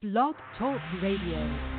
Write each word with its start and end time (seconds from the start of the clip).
Blog 0.00 0.36
Talk 0.56 0.80
Radio. 1.02 1.77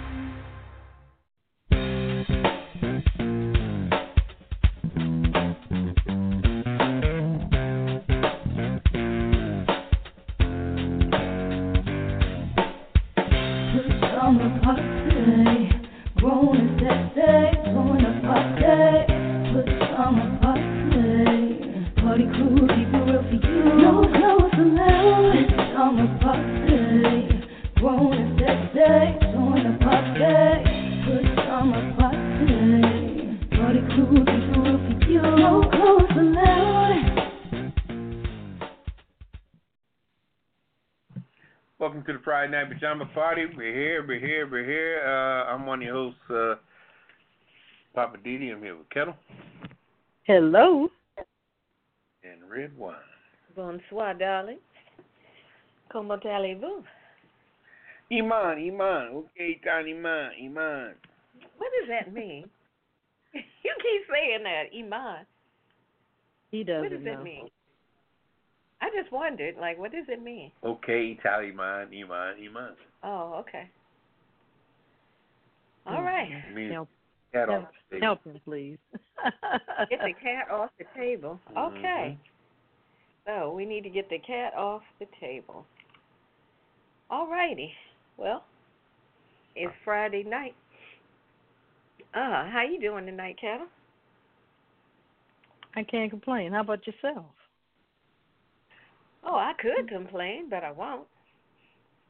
Friday 42.49 42.63
Night 42.63 42.73
Pajama 42.73 43.05
Party. 43.13 43.45
We're 43.55 43.73
here, 43.73 44.05
we're 44.07 44.19
here, 44.19 44.49
we're 44.49 44.65
here. 44.65 45.03
Uh, 45.05 45.53
I'm 45.53 45.67
one 45.67 45.79
of 45.79 45.85
your 45.85 45.93
hosts, 45.93 46.19
uh, 46.31 46.55
Poppa 47.93 48.17
DD. 48.17 48.51
I'm 48.51 48.61
here 48.61 48.75
with 48.75 48.89
Ketel 48.89 49.15
Hello. 50.23 50.89
and 52.23 52.49
Redwine. 52.49 52.95
Bonsoir, 53.55 54.15
darling. 54.15 54.57
Comment 55.91 56.25
allez-vous? 56.25 56.83
Iman, 58.11 58.57
Iman. 58.57 59.07
Okay, 59.13 59.59
Tan 59.63 59.87
Iman, 59.87 60.31
Iman. 60.43 60.95
What 61.57 61.71
does 61.79 61.89
that 61.89 62.11
mean? 62.13 62.49
you 63.33 63.41
keep 63.81 64.01
saying 64.11 64.43
that, 64.43 64.75
Iman. 64.75 65.25
He 66.49 66.63
doesn't 66.63 66.89
does 66.89 67.03
know. 67.03 67.19
it 67.19 67.23
mean? 67.23 67.49
I 68.81 68.89
just 68.97 69.11
wondered, 69.11 69.55
like, 69.59 69.77
what 69.77 69.91
does 69.91 70.05
it 70.07 70.21
mean? 70.21 70.51
Okay, 70.63 71.15
Tally 71.21 71.49
Iman, 71.49 71.89
Iman, 71.93 72.35
Iman. 72.47 72.75
Oh, 73.03 73.33
okay. 73.41 73.69
All 75.85 75.97
Mm. 76.01 76.05
right. 76.05 76.31
It 76.31 76.53
means 76.53 76.71
Help, 76.73 76.89
cat 77.33 77.49
off 77.49 77.69
the 77.89 77.95
table. 77.95 78.05
help 78.05 78.23
him, 78.23 78.39
please. 78.45 78.77
Get 79.89 79.99
the 80.03 80.13
cat 80.21 80.49
off 80.49 80.69
the 80.77 80.85
table. 80.95 81.39
Okay. 81.57 82.17
So 83.25 83.51
we 83.51 83.65
need 83.65 83.83
to 83.83 83.89
get 83.89 84.09
the 84.09 84.19
cat 84.19 84.53
off 84.53 84.81
the 84.99 85.07
table. 85.19 85.65
All 87.09 87.27
righty. 87.27 87.73
Well, 88.17 88.43
it's 89.55 89.73
Friday 89.83 90.23
night. 90.23 90.55
Uh, 92.13 92.49
how 92.49 92.63
you 92.63 92.79
doing 92.79 93.05
tonight, 93.05 93.37
Ketel? 93.39 93.67
I 95.75 95.83
can't 95.83 96.09
complain. 96.09 96.51
How 96.53 96.61
about 96.61 96.85
yourself? 96.87 97.25
Oh, 99.25 99.35
I 99.35 99.53
could 99.59 99.87
complain, 99.89 100.49
but 100.49 100.63
I 100.63 100.71
won't. 100.71 101.07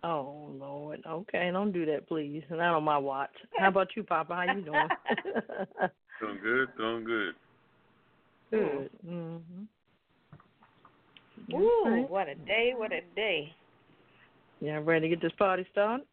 Oh 0.04 0.50
Lord. 0.58 1.02
Okay, 1.06 1.50
don't 1.52 1.72
do 1.72 1.86
that, 1.88 2.08
please. 2.08 2.44
Not 2.50 2.76
on 2.76 2.84
my 2.84 2.98
watch. 2.98 3.32
How 3.58 3.68
about 3.70 3.90
you, 3.96 4.04
Papa? 4.04 4.34
How 4.34 4.44
you 4.44 4.62
doing? 4.62 4.90
Doing 6.22 6.40
good, 6.44 6.68
doing 6.78 7.04
good. 7.06 7.34
Good. 8.52 8.90
Mhm. 9.08 9.68
Ooh, 11.54 11.84
Okay. 11.88 12.06
what 12.10 12.28
a 12.28 12.36
day, 12.36 12.74
what 12.76 12.92
a 12.92 13.02
day. 13.16 13.54
Yeah, 14.60 14.78
I'm 14.78 14.86
ready 14.86 15.10
to 15.10 15.16
get 15.16 15.22
this 15.22 15.32
party 15.38 15.66
started? 15.72 16.06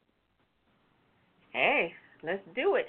Hey, 1.52 1.92
let's 2.22 2.42
do 2.54 2.76
it. 2.76 2.86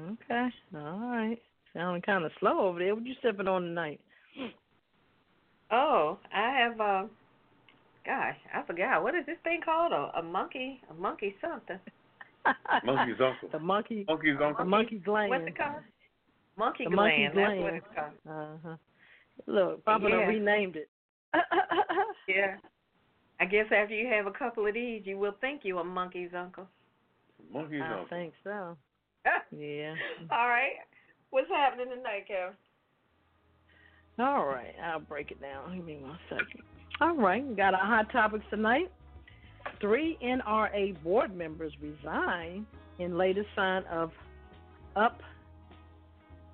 Okay. 0.00 0.48
All 0.74 0.98
right. 0.98 1.38
Sounding 1.72 2.02
kind 2.02 2.24
of 2.24 2.32
slow 2.40 2.66
over 2.66 2.78
there. 2.80 2.94
What 2.94 3.06
you 3.06 3.14
sipping 3.22 3.46
on 3.46 3.62
tonight? 3.62 4.00
Oh, 5.70 6.18
I 6.32 6.50
have 6.58 6.80
uh 6.80 7.04
gosh, 8.04 8.36
I 8.54 8.62
forgot. 8.66 9.02
What 9.02 9.14
is 9.14 9.26
this 9.26 9.38
thing 9.44 9.60
called? 9.64 9.92
A, 9.92 10.18
a 10.18 10.22
monkey 10.22 10.80
a 10.90 10.94
monkey 10.94 11.34
something. 11.40 11.78
Monkey's 12.84 13.16
uncle. 13.22 13.48
The 13.52 13.58
monkey. 13.58 14.04
Monkey's 14.06 14.36
uncle. 14.44 14.64
monkey 14.66 14.98
gland. 14.98 15.30
What's 15.30 15.46
it 15.46 15.56
called? 15.56 15.82
Monkey 16.58 16.84
The 16.84 16.90
gland, 16.90 17.34
monkey 17.34 17.62
that's 17.62 17.62
what 17.62 17.74
it's 17.74 17.86
called. 17.94 18.12
Uh 18.28 18.56
huh. 18.68 18.76
Look, 19.46 19.84
Papa 19.84 20.06
Yeah. 20.10 20.26
renamed 20.26 20.76
it. 20.76 20.88
Yeah. 22.28 22.56
I 23.40 23.44
guess 23.46 23.66
after 23.74 23.94
you 23.94 24.06
have 24.08 24.26
a 24.26 24.30
couple 24.30 24.66
of 24.66 24.74
these 24.74 25.02
you 25.04 25.18
will 25.18 25.34
think 25.40 25.60
you 25.64 25.78
a 25.78 25.84
monkey's 25.84 26.30
uncle. 26.36 26.66
Monkey's 27.52 27.82
I 27.82 27.88
uncle. 27.92 28.06
think 28.10 28.34
so. 28.44 28.76
Yeah. 29.56 29.94
All 30.30 30.48
right. 30.48 30.74
What's 31.30 31.48
happening 31.48 31.86
tonight, 31.88 32.28
Kevin? 32.28 32.54
All 34.18 34.46
right, 34.46 34.74
I'll 34.82 35.00
break 35.00 35.30
it 35.32 35.40
down. 35.40 35.76
Give 35.76 35.84
me 35.84 35.98
one 36.00 36.18
second. 36.28 36.62
All 37.00 37.16
right, 37.16 37.56
got 37.56 37.74
our 37.74 37.84
hot 37.84 38.12
topics 38.12 38.44
tonight. 38.48 38.92
Three 39.80 40.16
NRA 40.22 41.02
board 41.02 41.36
members 41.36 41.72
resign 41.80 42.66
in 42.98 43.18
latest 43.18 43.48
sign 43.56 43.82
of 43.90 44.12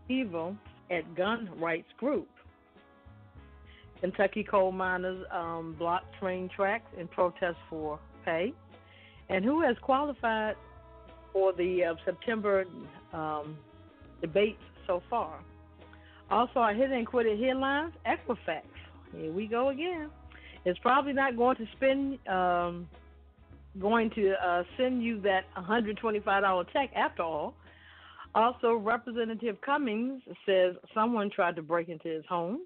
upheaval 0.08 0.56
at 0.90 1.14
gun 1.14 1.50
rights 1.58 1.88
group. 1.98 2.28
Kentucky 4.00 4.42
coal 4.42 4.72
miners 4.72 5.24
um, 5.30 5.76
block 5.78 6.02
train 6.18 6.48
tracks 6.54 6.90
in 6.98 7.06
protest 7.08 7.58
for 7.68 7.98
pay. 8.24 8.54
And 9.28 9.44
who 9.44 9.60
has 9.62 9.76
qualified 9.82 10.56
for 11.32 11.52
the 11.52 11.84
uh, 11.84 11.94
September 12.06 12.64
um, 13.12 13.58
debates 14.22 14.62
so 14.86 15.02
far? 15.10 15.40
Also, 16.30 16.60
our 16.60 16.72
hit 16.72 16.90
and 16.90 17.06
quit 17.06 17.26
it 17.26 17.40
headlines, 17.40 17.92
Equifax. 18.06 18.62
Here 19.16 19.32
we 19.32 19.46
go 19.46 19.70
again. 19.70 20.10
It's 20.64 20.78
probably 20.78 21.12
not 21.12 21.36
going 21.36 21.56
to 21.56 21.66
spend, 21.76 22.18
um, 22.28 22.88
going 23.80 24.10
to 24.10 24.34
uh, 24.34 24.62
send 24.76 25.02
you 25.02 25.20
that 25.22 25.44
$125 25.56 26.72
check 26.72 26.90
after 26.94 27.22
all. 27.22 27.54
Also, 28.34 28.74
Representative 28.74 29.56
Cummings 29.60 30.22
says 30.46 30.76
someone 30.94 31.30
tried 31.30 31.56
to 31.56 31.62
break 31.62 31.88
into 31.88 32.08
his 32.08 32.24
home, 32.28 32.60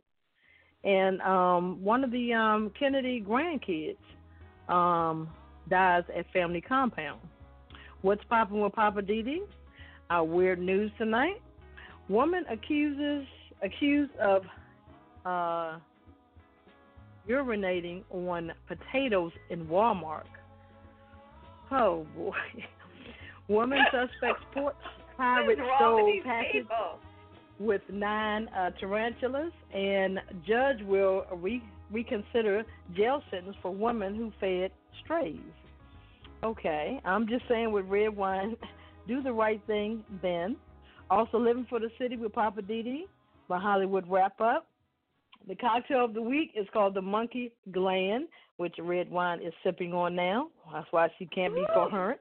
and 0.83 1.23
um, 1.23 1.83
one 1.83 2.05
of 2.05 2.11
the 2.11 2.35
um, 2.35 2.71
Kennedy 2.79 3.25
grandkids 3.27 3.97
um, 4.69 5.29
dies 5.71 6.03
at 6.15 6.31
family 6.33 6.61
compound. 6.61 7.21
What's 8.03 8.23
popping 8.29 8.61
with 8.61 8.75
Poppa 8.75 9.01
DD? 9.01 9.39
Our 10.11 10.25
weird 10.25 10.59
news 10.59 10.91
tonight. 10.99 11.41
Woman 12.11 12.45
accuses 12.51 13.27
accused 13.65 14.13
of 14.17 14.43
uh, 15.25 15.79
urinating 17.29 18.03
on 18.11 18.53
potatoes 18.69 19.33
in 19.51 19.67
Walmart. 19.67 20.25
Oh 21.71 22.07
boy. 22.17 22.33
Woman 23.49 23.79
suspects 23.91 24.45
port 24.53 24.77
pirate 25.17 25.59
stole 25.77 26.13
package 26.25 26.67
with 27.61 27.83
nine 27.91 28.49
uh, 28.49 28.71
tarantulas, 28.81 29.53
and 29.73 30.19
judge 30.47 30.83
will 30.85 31.25
re- 31.37 31.63
reconsider 31.91 32.65
jail 32.97 33.23
sentence 33.31 33.57
for 33.63 33.71
woman 33.71 34.15
who 34.15 34.33
fed 34.41 34.71
strays. 35.03 35.39
Okay, 36.43 37.01
I'm 37.05 37.29
just 37.29 37.45
saying 37.49 37.71
with 37.73 37.87
Redwine, 37.87 38.57
do 39.09 39.23
the 39.23 39.33
right 39.33 39.61
thing, 39.67 40.05
Ben. 40.21 40.57
Also, 41.11 41.39
living 41.39 41.67
for 41.69 41.79
the 41.79 41.91
city 41.99 42.17
with 42.17 42.33
Poppa 42.33 42.63
DD, 42.63 43.03
my 43.49 43.59
Hollywood 43.59 44.05
wrap 44.09 44.41
up. 44.41 44.69
The 45.47 45.57
cocktail 45.57 46.07
of 46.07 46.15
the 46.15 46.23
week 46.23 46.53
is 46.55 46.67
called 46.73 46.95
the 46.95 47.03
Monkey 47.03 47.53
Gland, 47.71 48.29
which 48.57 48.75
Redwine 48.79 49.43
is 49.43 49.53
sipping 49.63 49.93
on 49.93 50.15
now. 50.15 50.49
That's 50.73 50.87
why 50.91 51.09
she 51.19 51.27
can't 51.27 51.55
be 51.55 51.67
coherent. 51.75 52.21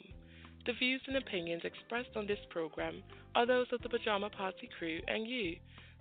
The 0.69 0.75
views 0.75 1.01
and 1.07 1.17
opinions 1.17 1.63
expressed 1.65 2.15
on 2.15 2.27
this 2.27 2.45
program 2.51 3.03
are 3.35 3.47
those 3.47 3.69
of 3.73 3.81
the 3.81 3.89
Pajama 3.89 4.29
Party 4.29 4.69
crew 4.79 5.01
and 5.09 5.27
you. 5.27 5.57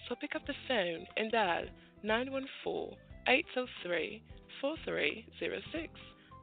So 0.10 0.16
pick 0.19 0.36
up 0.36 0.46
the 0.46 0.54
phone 0.68 1.08
and 1.16 1.31
dial 1.31 1.68
914 2.04 2.98
803 3.30 4.22
4306. 4.60 5.88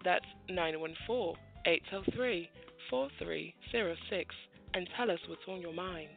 That's 0.04 0.24
914 0.48 1.36
803 1.66 2.48
4306 2.88 4.34
and 4.72 4.88
tell 4.96 5.10
us 5.10 5.20
what's 5.28 5.46
on 5.46 5.60
your 5.60 5.74
mind. 5.74 6.16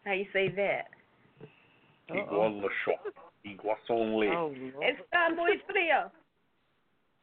How 0.04 0.12
you 0.12 0.26
say 0.32 0.48
that? 0.56 0.88
Igual 2.10 2.62
Le 2.62 2.68
Shock. 2.84 3.14
Iguasson 3.46 4.18
Le. 4.18 4.26
Oh, 4.28 4.54
Lord. 4.56 4.74
It's 4.80 5.00
está 5.00 5.34
muy 5.34 5.60
frío. 5.68 6.10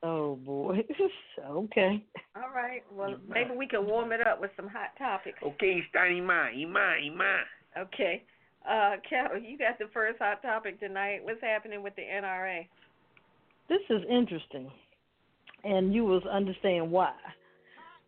oh 0.03 0.35
boy. 0.35 0.83
okay. 1.49 2.03
All 2.35 2.51
right. 2.53 2.83
Well, 2.91 3.15
maybe 3.27 3.51
we 3.55 3.67
can 3.67 3.85
warm 3.85 4.11
it 4.11 4.25
up 4.25 4.39
with 4.39 4.51
some 4.55 4.67
hot 4.67 4.91
topics. 4.97 5.39
Okay, 5.41 5.81
está 5.81 6.09
Ima, 6.09 6.49
Ima, 6.53 6.95
Ima. 7.03 7.39
Okay. 7.77 8.23
Uh, 8.69 8.95
Carol, 9.07 9.41
you 9.41 9.57
got 9.57 9.77
the 9.77 9.85
first 9.93 10.17
hot 10.19 10.41
topic 10.41 10.79
tonight. 10.79 11.19
What's 11.23 11.41
happening 11.41 11.83
with 11.83 11.95
the 11.95 12.01
NRA? 12.01 12.67
This 13.69 13.81
is 13.89 14.01
interesting, 14.09 14.71
and 15.65 15.93
you 15.93 16.05
will 16.05 16.21
understand 16.31 16.91
why. 16.91 17.13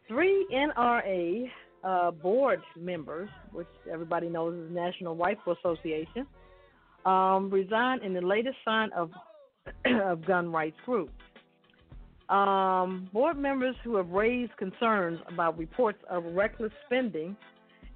Three 0.08 0.48
NRA 0.54 1.50
uh, 1.84 2.12
board 2.12 2.62
members, 2.78 3.30
which 3.52 3.68
everybody 3.92 4.30
knows 4.30 4.56
is 4.56 4.70
the 4.70 4.76
National 4.76 5.16
Rifle 5.16 5.54
Association, 5.54 6.28
um, 7.06 7.50
resigned 7.50 8.04
in 8.04 8.14
the 8.14 8.22
latest 8.22 8.58
sign 8.64 8.90
of 8.96 9.12
of 9.86 10.26
gun 10.26 10.52
rights 10.52 10.78
groups. 10.86 11.12
Um, 12.30 13.10
board 13.14 13.38
members 13.38 13.76
who 13.84 13.96
have 13.96 14.10
raised 14.10 14.56
concerns 14.58 15.20
about 15.32 15.58
reports 15.58 16.00
of 16.10 16.24
reckless 16.26 16.72
spending 16.86 17.38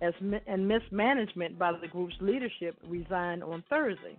as, 0.02 0.14
and 0.48 0.68
mismanagement 0.68 1.60
by 1.60 1.74
the 1.74 1.88
group's 1.88 2.16
leadership 2.22 2.76
resigned 2.88 3.44
on 3.44 3.64
Thursday. 3.70 4.18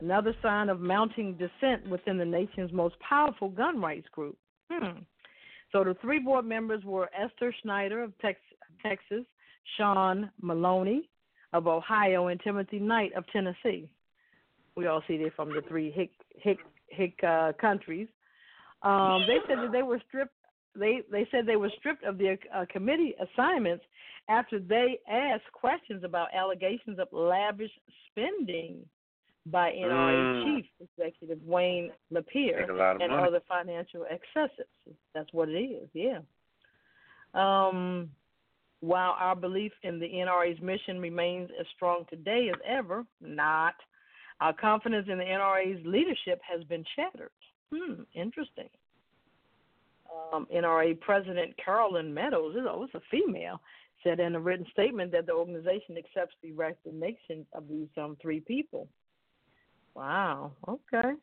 Another 0.00 0.34
sign 0.42 0.68
of 0.68 0.80
mounting 0.80 1.34
dissent 1.34 1.88
within 1.88 2.18
the 2.18 2.24
nation's 2.24 2.72
most 2.72 2.94
powerful 3.00 3.48
gun 3.48 3.80
rights 3.80 4.06
group. 4.12 4.36
Hmm. 4.70 5.00
So 5.72 5.84
the 5.84 5.96
three 6.00 6.18
board 6.18 6.44
members 6.44 6.82
were 6.84 7.10
Esther 7.18 7.54
Schneider 7.62 8.02
of 8.02 8.16
Tex- 8.18 8.40
Texas, 8.82 9.24
Sean 9.76 10.30
Maloney 10.40 11.08
of 11.52 11.66
Ohio, 11.66 12.28
and 12.28 12.40
Timothy 12.40 12.78
Knight 12.78 13.12
of 13.14 13.24
Tennessee. 13.32 13.88
We 14.76 14.86
all 14.86 15.02
see 15.08 15.18
they're 15.18 15.32
from 15.32 15.50
the 15.50 15.62
three 15.68 15.90
hick 15.90 16.10
hick 16.36 16.58
hick 16.88 17.14
uh, 17.26 17.52
countries. 17.60 18.08
Um, 18.82 19.24
they 19.26 19.38
said 19.48 19.58
that 19.58 19.72
they 19.72 19.82
were 19.82 20.00
stripped. 20.08 20.34
They 20.78 21.02
they 21.10 21.26
said 21.30 21.46
they 21.46 21.56
were 21.56 21.72
stripped 21.78 22.04
of 22.04 22.16
their 22.16 22.38
uh, 22.54 22.64
committee 22.70 23.14
assignments 23.20 23.84
after 24.28 24.60
they 24.60 24.98
asked 25.10 25.50
questions 25.52 26.04
about 26.04 26.28
allegations 26.34 26.98
of 26.98 27.08
lavish 27.12 27.72
spending 28.10 28.84
by 29.50 29.70
NRA 29.72 30.14
Mm. 30.14 30.44
chief 30.44 30.66
executive 30.80 31.42
Wayne 31.44 31.92
LaPierre 32.10 32.60
Make 32.60 32.70
a 32.70 32.72
lot 32.72 32.96
of 32.96 33.02
and 33.02 33.12
money. 33.12 33.26
other 33.28 33.40
financial 33.40 34.04
excesses. 34.10 34.66
That's 35.14 35.32
what 35.32 35.48
it 35.48 35.58
is. 35.58 35.88
Yeah. 35.94 36.20
Um, 37.34 38.10
while 38.80 39.12
our 39.18 39.34
belief 39.36 39.72
in 39.82 39.98
the 39.98 40.06
NRA's 40.06 40.60
mission 40.60 41.00
remains 41.00 41.50
as 41.58 41.66
strong 41.74 42.04
today 42.06 42.48
as 42.50 42.60
ever, 42.64 43.04
not. 43.20 43.74
Our 44.40 44.52
confidence 44.52 45.08
in 45.08 45.18
the 45.18 45.24
NRA's 45.24 45.84
leadership 45.84 46.40
has 46.42 46.62
been 46.64 46.84
shattered. 46.94 47.32
Hmm, 47.72 48.02
interesting. 48.14 48.68
Um, 50.32 50.46
NRA 50.54 50.94
President 51.00 51.56
Carolyn 51.56 52.14
Meadows, 52.14 52.54
oh, 52.56 52.84
it's 52.84 52.94
a 52.94 53.00
female, 53.10 53.60
said 54.04 54.20
in 54.20 54.36
a 54.36 54.40
written 54.40 54.66
statement 54.72 55.10
that 55.12 55.26
the 55.26 55.32
organization 55.32 55.96
accepts 55.98 56.34
the 56.42 56.52
resignation 56.52 57.44
of 57.52 57.68
these 57.68 57.88
um, 57.98 58.16
three 58.22 58.40
people. 58.40 58.88
Wow. 59.98 60.52
Okay. 60.68 61.14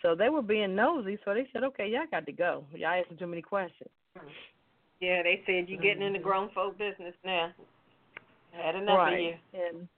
So 0.00 0.14
they 0.14 0.30
were 0.30 0.40
being 0.42 0.74
nosy, 0.74 1.18
so 1.22 1.34
they 1.34 1.46
said, 1.52 1.64
"Okay, 1.64 1.88
y'all 1.88 2.06
got 2.10 2.24
to 2.24 2.32
go. 2.32 2.64
Y'all 2.74 2.98
asking 3.00 3.18
too 3.18 3.26
many 3.26 3.42
questions." 3.42 3.90
Yeah, 5.00 5.22
they 5.22 5.42
said 5.44 5.68
you're 5.68 5.80
getting 5.80 6.02
in 6.02 6.14
the 6.14 6.18
grown 6.18 6.48
folk 6.54 6.78
business 6.78 7.14
now. 7.24 7.52
Had 8.52 8.76
enough 8.76 8.96
right. 8.96 9.12
of 9.12 9.20
you. 9.20 9.34
And 9.52 9.88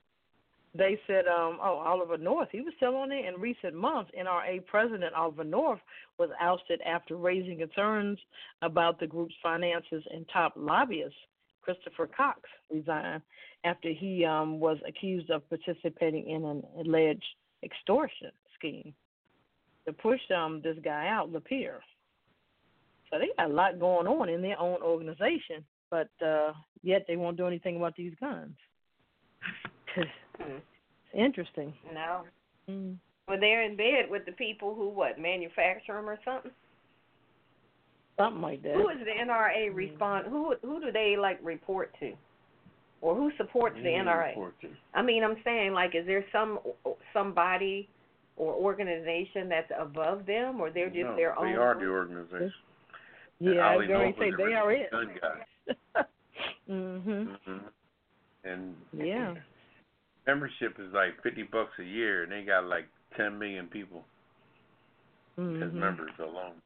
they 0.74 0.98
said, 1.06 1.26
um, 1.28 1.58
oh, 1.62 1.78
Oliver 1.86 2.18
North, 2.18 2.48
he 2.50 2.60
was 2.60 2.74
still 2.76 2.96
on 2.96 3.10
there. 3.10 3.24
In 3.24 3.40
recent 3.40 3.74
months, 3.74 4.10
NRA 4.18 4.66
President 4.66 5.14
Oliver 5.14 5.44
North 5.44 5.78
was 6.18 6.30
ousted 6.40 6.80
after 6.80 7.16
raising 7.16 7.58
concerns 7.58 8.18
about 8.62 8.98
the 8.98 9.06
group's 9.06 9.34
finances, 9.40 10.02
and 10.10 10.26
top 10.32 10.54
lobbyist 10.56 11.14
Christopher 11.62 12.08
Cox 12.08 12.40
resigned 12.72 13.22
after 13.64 13.90
he 13.92 14.24
um, 14.24 14.58
was 14.58 14.78
accused 14.86 15.30
of 15.30 15.48
participating 15.48 16.28
in 16.28 16.44
an 16.44 16.62
alleged 16.80 17.24
extortion 17.62 18.30
scheme 18.56 18.94
to 19.86 19.92
push 19.92 20.20
um, 20.36 20.60
this 20.62 20.76
guy 20.84 21.08
out, 21.08 21.32
LaPierre. 21.32 21.80
So 23.10 23.18
they 23.18 23.28
got 23.36 23.50
a 23.50 23.52
lot 23.52 23.80
going 23.80 24.06
on 24.06 24.28
in 24.28 24.42
their 24.42 24.60
own 24.60 24.82
organization, 24.82 25.64
but 25.90 26.10
uh, 26.24 26.52
yet 26.82 27.04
they 27.08 27.16
won't 27.16 27.36
do 27.36 27.46
anything 27.46 27.76
about 27.76 27.96
these 27.96 28.12
guns. 28.20 28.54
Hmm. 29.94 30.58
Interesting. 31.18 31.72
No. 31.92 32.22
Mm. 32.68 32.96
Well, 33.26 33.40
they're 33.40 33.64
in 33.64 33.76
bed 33.76 34.10
with 34.10 34.26
the 34.26 34.32
people 34.32 34.74
who 34.74 34.88
what 34.88 35.18
manufacture 35.18 35.94
them 35.94 36.08
or 36.08 36.18
something. 36.24 36.50
Something 38.18 38.42
like 38.42 38.62
that. 38.62 38.74
Who 38.74 38.88
is 38.88 38.98
the 38.98 39.24
NRA 39.24 39.74
respond? 39.74 40.26
Who 40.28 40.54
who 40.62 40.80
do 40.80 40.92
they 40.92 41.16
like 41.18 41.38
report 41.42 41.94
to, 42.00 42.12
or 43.00 43.14
who 43.14 43.30
supports 43.36 43.76
the 43.82 43.88
NRA? 43.88 44.34
I 44.94 45.02
mean, 45.02 45.22
I'm 45.22 45.36
saying 45.44 45.72
like, 45.72 45.94
is 45.94 46.06
there 46.06 46.24
some 46.32 46.58
somebody 47.12 47.88
or 48.36 48.54
organization 48.54 49.48
that's 49.48 49.70
above 49.78 50.26
them, 50.26 50.60
or 50.60 50.70
they're 50.70 50.88
just 50.88 51.02
no, 51.02 51.16
their 51.16 51.38
own? 51.38 51.52
They 51.52 51.58
are 51.58 51.74
the 51.74 51.86
organization. 51.86 52.52
yeah, 53.40 53.60
I 53.60 53.76
was 53.76 53.88
going 53.88 54.14
to 54.14 54.20
say 54.20 54.30
they 54.36 54.54
are 54.54 54.72
it. 54.72 54.90
Gun 54.90 55.10
guy. 55.20 56.02
mhm. 56.70 57.36
And 58.44 58.74
Yeah. 58.92 59.34
membership 60.26 60.78
is 60.78 60.92
like 60.92 61.20
fifty 61.22 61.42
bucks 61.42 61.72
a 61.78 61.84
year, 61.84 62.22
and 62.22 62.32
they 62.32 62.42
got 62.42 62.64
like 62.64 62.86
ten 63.16 63.38
million 63.38 63.66
people 63.68 64.04
as 65.38 65.44
Mhm. 65.44 65.72
members 65.74 66.12
alone. 66.18 66.60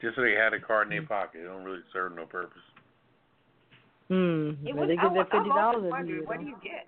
Just 0.00 0.16
so 0.16 0.22
they 0.22 0.32
had 0.32 0.52
a 0.52 0.60
card 0.60 0.88
in 0.88 0.90
their 0.90 1.06
pocket, 1.06 1.40
it 1.40 1.44
don't 1.44 1.64
really 1.64 1.82
serve 1.92 2.12
no 2.14 2.26
purpose. 2.26 2.62
Mm. 4.10 4.66
It 4.66 4.74
Well, 4.74 4.86
was, 4.86 4.88
they 4.88 4.96
I, 4.96 5.02
get 5.02 5.12
their 5.14 5.22
I've 5.22 5.30
fifty 5.30 5.50
often 5.50 5.82
dollars 5.82 5.90
wondered, 5.90 6.26
what 6.28 6.40
do 6.40 6.46
you 6.46 6.56
get? 6.62 6.86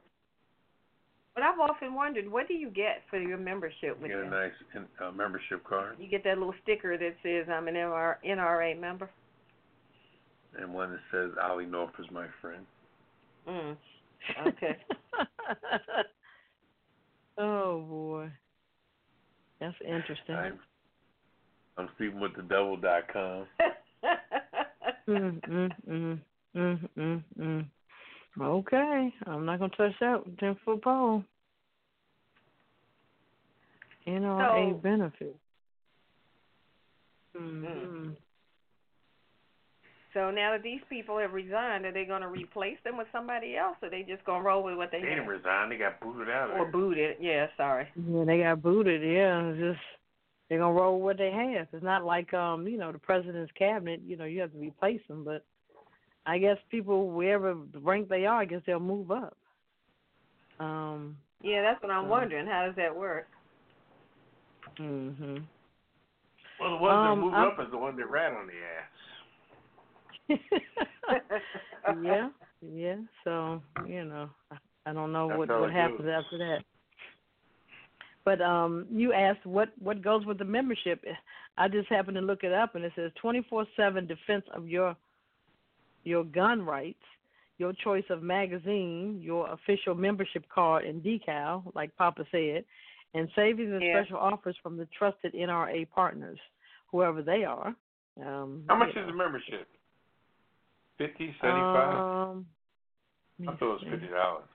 But 1.35 1.43
I've 1.45 1.59
often 1.61 1.95
wondered, 1.95 2.31
what 2.31 2.49
do 2.49 2.55
you 2.55 2.69
get 2.71 3.03
for 3.11 3.19
your 3.21 3.39
membership 3.39 4.01
with 4.01 4.11
you 4.11 4.17
Get 4.17 4.27
a 4.27 4.31
them? 4.31 4.33
nice 4.75 4.87
uh, 5.01 5.11
membership 5.13 5.63
card 5.65 5.97
You 6.01 6.09
get 6.09 6.25
that 6.25 6.39
little 6.39 6.55
sticker 6.63 6.97
that 6.99 7.15
says 7.23 7.47
I'm 7.53 7.69
an 7.69 7.75
NRA 7.75 8.79
member. 8.81 9.09
and 10.61 10.73
one 10.75 10.91
that 10.91 11.01
says 11.13 11.31
Ollie 11.43 11.67
North 11.67 11.93
is 11.99 12.07
my 12.11 12.27
friend. 12.41 12.65
Mm. 13.49 13.77
Okay. 14.49 14.77
oh 17.39 17.81
boy, 17.83 18.29
that's 19.61 19.77
interesting. 19.87 20.35
I'm 20.35 20.59
I'm 21.79 21.89
sleeping 21.97 22.19
with 22.21 22.35
the 22.35 22.43
devil 22.43 22.77
dot 22.77 23.05
com. 23.13 23.47
mm, 25.09 25.41
mm, 25.49 25.71
mm, 25.89 26.19
mm, 26.57 26.89
mm, 26.97 27.23
mm. 27.39 27.67
Okay, 28.41 29.15
I'm 29.27 29.45
not 29.47 29.59
gonna 29.59 29.73
touch 29.77 29.93
that 30.01 30.23
ten 30.39 30.57
foot 30.65 30.83
pole. 30.83 31.25
NRA 34.07 34.71
So- 34.73 34.79
benefit. 34.79 35.37
Mm-hmm. 37.37 38.11
so 40.15 40.31
now 40.33 40.53
that 40.53 40.63
these 40.65 40.81
people 40.89 41.19
have 41.19 41.33
resigned, 41.35 41.85
are 41.85 41.93
they 41.93 42.05
going 42.05 42.23
to 42.23 42.29
replace 42.29 42.79
them 42.83 42.97
with 42.97 43.07
somebody 43.13 43.57
else, 43.57 43.77
or 43.83 43.91
they 43.91 44.03
just 44.03 44.25
going 44.25 44.41
to 44.43 44.47
roll 44.47 44.65
with 44.65 44.77
what 44.77 44.91
they 44.91 44.99
They 45.01 45.11
didn't 45.11 45.19
have? 45.25 45.29
resign, 45.29 45.69
they 45.69 45.77
got 45.77 46.01
booted 46.01 46.29
out 46.31 46.51
of 46.51 46.57
Or 46.57 46.65
there. 46.65 46.73
booted? 46.73 47.17
Yeah, 47.21 47.47
sorry. 47.57 47.87
Yeah, 47.95 48.25
they 48.25 48.39
got 48.39 48.61
booted. 48.63 49.03
Yeah, 49.03 49.53
just 49.57 49.79
they're 50.49 50.59
gonna 50.59 50.73
roll 50.73 50.97
with 50.99 51.05
what 51.05 51.19
they 51.19 51.31
have. 51.31 51.69
It's 51.73 51.85
not 51.85 52.05
like 52.05 52.33
um, 52.35 52.67
you 52.67 52.79
know, 52.79 52.91
the 52.91 52.99
president's 52.99 53.53
cabinet. 53.53 54.01
You 54.05 54.17
know, 54.17 54.25
you 54.25 54.41
have 54.41 54.51
to 54.53 54.59
replace 54.59 55.03
them, 55.07 55.23
but 55.23 55.45
I 56.29 56.37
guess 56.39 56.59
people 56.71 57.09
wherever 57.11 57.57
the 57.73 57.79
rank 57.81 58.09
they 58.09 58.27
are, 58.27 58.41
I 58.41 58.45
guess 58.45 58.61
they'll 58.67 58.79
move 58.79 59.11
up. 59.11 59.37
Um, 60.61 61.17
Yeah, 61.41 61.63
that's 61.63 61.81
what 61.83 61.91
I'm 61.93 62.05
Mm. 62.05 62.09
wondering. 62.09 62.47
How 62.47 62.67
does 62.67 62.75
that 62.77 62.95
work? 62.95 63.29
Mhm. 64.77 65.45
Well, 66.61 66.71
the 66.71 66.77
ones 66.77 66.95
Um, 66.97 67.19
that 67.21 67.25
move 67.25 67.35
I'm- 67.35 67.49
up 67.49 67.59
is 67.61 67.71
the 67.71 67.79
one 67.79 67.97
that 67.97 68.11
rat 68.11 68.33
on 68.35 68.47
the 68.49 68.59
ass. 68.65 68.91
yeah, 72.03 72.31
yeah. 72.61 72.97
So 73.25 73.63
you 73.87 74.05
know, 74.05 74.29
I- 74.51 74.59
I 74.87 74.93
don't 74.93 75.13
know 75.13 75.29
That's 75.29 75.39
what 75.39 75.49
what 75.61 75.71
happens 75.71 76.01
goes. 76.03 76.09
after 76.25 76.39
that. 76.39 76.65
But 78.25 78.43
um, 78.43 78.87
you 78.91 79.13
asked 79.13 79.47
what 79.47 79.71
what 79.79 80.03
goes 80.03 80.27
with 80.27 80.39
the 80.39 80.45
membership. 80.45 81.05
I 81.57 81.69
just 81.69 81.89
happened 81.89 82.17
to 82.17 82.21
look 82.23 82.45
it 82.45 82.53
up, 82.53 82.75
and 82.75 82.85
it 82.85 82.93
says 82.95 83.13
twenty 83.15 83.43
four 83.43 83.65
seven 83.77 84.07
defense 84.07 84.45
of 84.49 84.69
your 84.69 84.97
your 86.09 86.25
gun 86.25 86.63
rights, 86.63 87.05
your 87.59 87.73
choice 87.73 88.05
of 88.11 88.23
magazine, 88.23 89.21
your 89.23 89.51
official 89.53 89.95
membership 89.95 90.45
card 90.49 90.85
and 90.85 91.03
decal, 91.03 91.63
like 91.75 91.95
Papa 91.97 92.25
said, 92.31 92.65
and 93.15 93.29
savings 93.37 93.73
and 93.73 93.83
Yeah. 93.83 94.01
special 94.03 94.17
offers 94.19 94.57
from 94.63 94.77
the 94.77 94.87
trusted 94.87 95.35
NRA 95.35 95.85
partners, 95.85 96.39
whoever 96.91 97.23
they 97.23 97.45
are. 97.45 97.75
Um, 98.21 98.65
How 98.69 98.77
much 98.77 98.95
you 98.95 99.01
is 99.03 99.07
the 99.07 99.13
know. 99.13 99.19
membership? 99.19 99.69
Fifty, 100.97 101.33
seventy-five. 101.41 101.95
Um, 101.95 102.47
I 103.43 103.53
thought 103.55 103.63
it 103.63 103.65
was 103.67 103.83
fifty 103.85 104.09
dollars. 104.09 104.49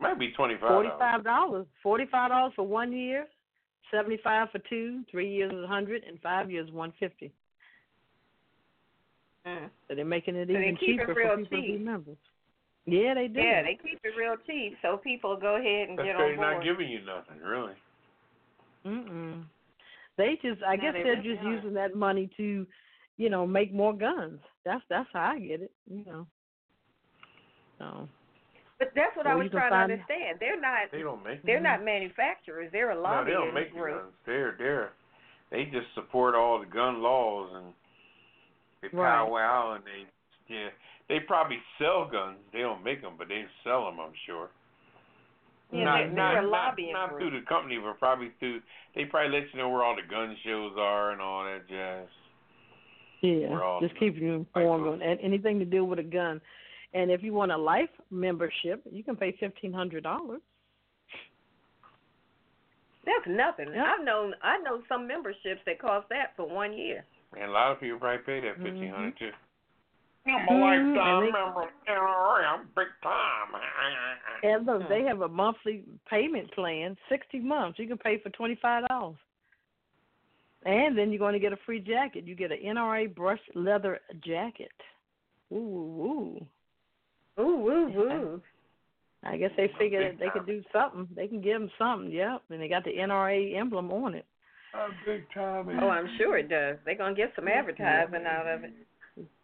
Might 0.00 0.18
be 0.18 0.32
twenty-five. 0.32 0.68
Forty-five 0.68 1.24
dollars. 1.24 1.66
Forty-five 1.82 2.28
dollars 2.30 2.52
for 2.54 2.66
one 2.66 2.92
year. 2.92 3.26
Seventy-five 3.90 4.50
for 4.50 4.58
two. 4.58 5.02
Three 5.10 5.30
years 5.30 5.50
is 5.52 5.64
a 5.64 5.66
hundred, 5.66 6.04
and 6.04 6.20
five 6.20 6.50
years 6.50 6.70
one 6.70 6.92
fifty. 7.00 7.32
Mm. 9.48 9.70
So 9.88 9.94
they're 9.94 10.04
making 10.04 10.36
it 10.36 10.48
So 10.48 10.52
even 10.52 10.76
keep 10.76 11.00
it 11.00 11.00
cheaper 11.00 11.14
real 11.14 11.30
for 11.30 11.36
people 11.38 11.58
to 11.58 11.62
be 11.62 11.78
members. 11.78 12.16
Yeah, 12.86 13.14
they 13.14 13.28
do. 13.28 13.40
Yeah, 13.40 13.62
they 13.62 13.78
keep 13.82 13.98
it 14.02 14.12
real 14.16 14.36
cheap, 14.46 14.76
so 14.82 14.96
people 14.96 15.36
go 15.36 15.56
ahead 15.56 15.88
and 15.88 15.98
That's 15.98 16.06
get 16.06 16.16
because 16.16 16.32
on 16.32 16.36
they're 16.40 16.54
not 16.54 16.64
giving 16.64 16.88
you 16.88 17.00
nothing, 17.04 17.42
really. 17.42 17.74
Mm-mm. 18.86 19.44
They 20.16 20.38
just, 20.42 20.62
I 20.62 20.76
No, 20.76 20.82
guess 20.82 20.92
they 20.94 21.02
they're 21.02 21.16
really 21.16 21.34
just 21.34 21.44
aren't. 21.44 21.56
using 21.56 21.74
that 21.74 21.94
money 21.94 22.30
to, 22.36 22.66
you 23.16 23.30
know, 23.30 23.46
make 23.46 23.72
more 23.72 23.92
guns. 23.92 24.40
That's 24.64 24.82
that's 24.88 25.08
how 25.12 25.32
I 25.34 25.38
get 25.38 25.62
it. 25.62 25.72
You 25.90 26.04
know. 26.06 26.26
So. 27.78 28.08
But 28.78 28.92
that's 28.94 29.16
what 29.16 29.26
I 29.26 29.34
was 29.34 29.50
trying 29.50 29.70
to 29.72 29.76
understand. 29.76 30.38
They're 30.38 30.60
not. 30.60 30.90
They 30.92 31.02
don't 31.02 31.22
make. 31.24 31.42
They're 31.44 31.60
not 31.60 31.84
manufacturers. 31.84 32.70
They're 32.72 32.90
a 32.90 32.94
No, 32.94 33.24
they 33.24 33.32
don't 33.32 33.52
make 33.54 33.72
group. 33.72 34.00
guns. 34.00 34.12
They're 34.24 34.54
they're 34.56 34.90
they 35.50 35.64
just 35.64 35.86
support 35.94 36.34
all 36.34 36.60
the 36.60 36.66
gun 36.66 37.02
laws 37.02 37.50
and 37.54 37.74
they 38.82 38.88
Right. 38.88 39.16
powwow 39.18 39.74
and 39.74 39.84
they 39.84 40.06
yeah 40.54 40.68
they 41.08 41.20
probably 41.20 41.58
sell 41.78 42.08
guns. 42.10 42.38
They 42.52 42.60
don't 42.60 42.84
make 42.84 43.00
them, 43.02 43.14
but 43.16 43.28
they 43.28 43.44
sell 43.64 43.86
them. 43.86 43.98
I'm 43.98 44.12
sure. 44.26 44.50
Yeah, 45.72 45.84
not, 45.84 45.96
they're, 45.96 46.06
not, 46.10 46.14
they're 46.32 46.38
a 46.38 46.42
not, 46.42 46.50
lobbying 46.50 46.92
not 46.92 47.08
group. 47.10 47.20
through 47.20 47.40
the 47.40 47.46
company, 47.46 47.78
but 47.78 47.98
probably 47.98 48.30
through. 48.38 48.60
They 48.94 49.04
probably 49.04 49.38
let 49.40 49.48
you 49.52 49.58
know 49.58 49.68
where 49.68 49.82
all 49.82 49.96
the 49.96 50.02
gun 50.08 50.36
shows 50.44 50.72
are 50.78 51.12
and 51.12 51.20
all 51.20 51.44
that 51.44 51.68
jazz. 51.68 52.06
Yeah, 53.20 53.78
just 53.80 53.98
keep 53.98 54.16
you 54.16 54.34
informed 54.34 54.86
on 54.86 55.02
an- 55.02 55.18
anything 55.18 55.58
to 55.58 55.64
do 55.64 55.84
with 55.84 55.98
a 55.98 56.04
gun. 56.04 56.40
And 56.94 57.10
if 57.10 57.22
you 57.22 57.32
want 57.34 57.52
a 57.52 57.56
life 57.56 57.90
membership, 58.10 58.82
you 58.90 59.02
can 59.02 59.16
pay 59.16 59.32
fifteen 59.40 59.72
hundred 59.72 60.04
dollars. 60.04 60.40
That's 63.04 63.26
nothing. 63.26 63.68
Yeah. 63.74 63.92
I've 63.98 64.04
known 64.04 64.34
I 64.42 64.58
know 64.58 64.82
some 64.88 65.06
memberships 65.06 65.60
that 65.66 65.80
cost 65.80 66.08
that 66.10 66.32
for 66.36 66.48
one 66.48 66.72
year. 66.76 67.04
And 67.34 67.50
a 67.50 67.52
lot 67.52 67.72
of 67.72 67.80
people 67.80 67.98
probably 67.98 68.24
pay 68.24 68.40
that 68.40 68.56
fifteen 68.56 68.90
hundred 68.90 69.14
Mm-hmm. 69.14 69.24
too. 69.24 69.30
I'm 70.30 70.48
a 70.56 70.60
lifetime 70.60 70.96
and 70.96 71.26
they- 71.28 71.32
member 71.32 71.62
of 71.62 71.68
NRA. 71.88 72.44
I'm 72.46 72.66
big 72.76 72.88
time. 73.02 73.48
And 74.42 74.66
look, 74.66 74.82
Hmm. 74.82 74.88
they 74.88 75.02
have 75.02 75.20
a 75.22 75.28
monthly 75.28 75.82
payment 76.08 76.50
plan, 76.52 76.96
sixty 77.08 77.40
months. 77.40 77.78
You 77.78 77.88
can 77.88 77.98
pay 77.98 78.18
for 78.18 78.30
twenty 78.30 78.56
five 78.60 78.86
dollars. 78.88 79.16
And 80.64 80.96
then 80.98 81.10
you're 81.10 81.18
going 81.18 81.32
to 81.34 81.38
get 81.38 81.52
a 81.52 81.56
free 81.64 81.80
jacket. 81.80 82.24
You 82.26 82.34
get 82.34 82.50
an 82.52 82.58
NRA 82.64 83.12
brushed 83.14 83.50
leather 83.54 84.00
jacket. 84.24 84.72
Ooh, 85.52 85.56
ooh. 87.38 87.42
Ooh, 87.42 87.68
ooh, 87.70 87.92
woo. 87.94 88.42
I 89.22 89.36
guess 89.36 89.50
they 89.56 89.70
figured 89.78 90.18
they 90.18 90.28
could 90.30 90.46
do 90.46 90.62
something. 90.72 91.08
They 91.14 91.26
can 91.28 91.40
give 91.40 91.60
them 91.60 91.70
something. 91.78 92.10
Yep, 92.10 92.42
and 92.50 92.60
they 92.60 92.68
got 92.68 92.84
the 92.84 92.90
NRA 92.96 93.56
emblem 93.56 93.90
on 93.92 94.14
it. 94.14 94.26
I'm 94.74 94.90
big 95.04 95.24
time. 95.32 95.78
Oh, 95.80 95.88
I'm 95.88 96.08
sure 96.18 96.38
it 96.38 96.48
does. 96.48 96.76
They're 96.84 96.96
gonna 96.96 97.14
get 97.14 97.32
some 97.34 97.48
advertising 97.48 98.26
out 98.26 98.46
of 98.46 98.64
it. 98.64 98.72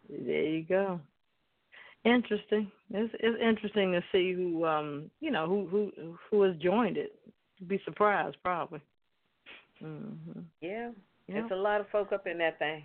There 0.09 0.43
you 0.43 0.63
go. 0.63 0.99
Interesting. 2.03 2.71
It's 2.91 3.13
it's 3.19 3.41
interesting 3.41 3.91
to 3.93 4.01
see 4.11 4.33
who 4.33 4.65
um 4.65 5.09
you 5.19 5.31
know 5.31 5.47
who 5.47 5.67
who 5.67 6.17
who 6.29 6.41
has 6.43 6.55
joined 6.57 6.97
it. 6.97 7.15
You'd 7.57 7.69
Be 7.69 7.81
surprised 7.85 8.37
probably. 8.43 8.81
Mhm. 9.83 10.43
Yeah. 10.61 10.91
Yeah. 11.27 11.33
There's 11.39 11.51
a 11.51 11.55
lot 11.55 11.81
of 11.81 11.89
folk 11.89 12.11
up 12.11 12.27
in 12.27 12.37
that 12.37 12.59
thing. 12.59 12.83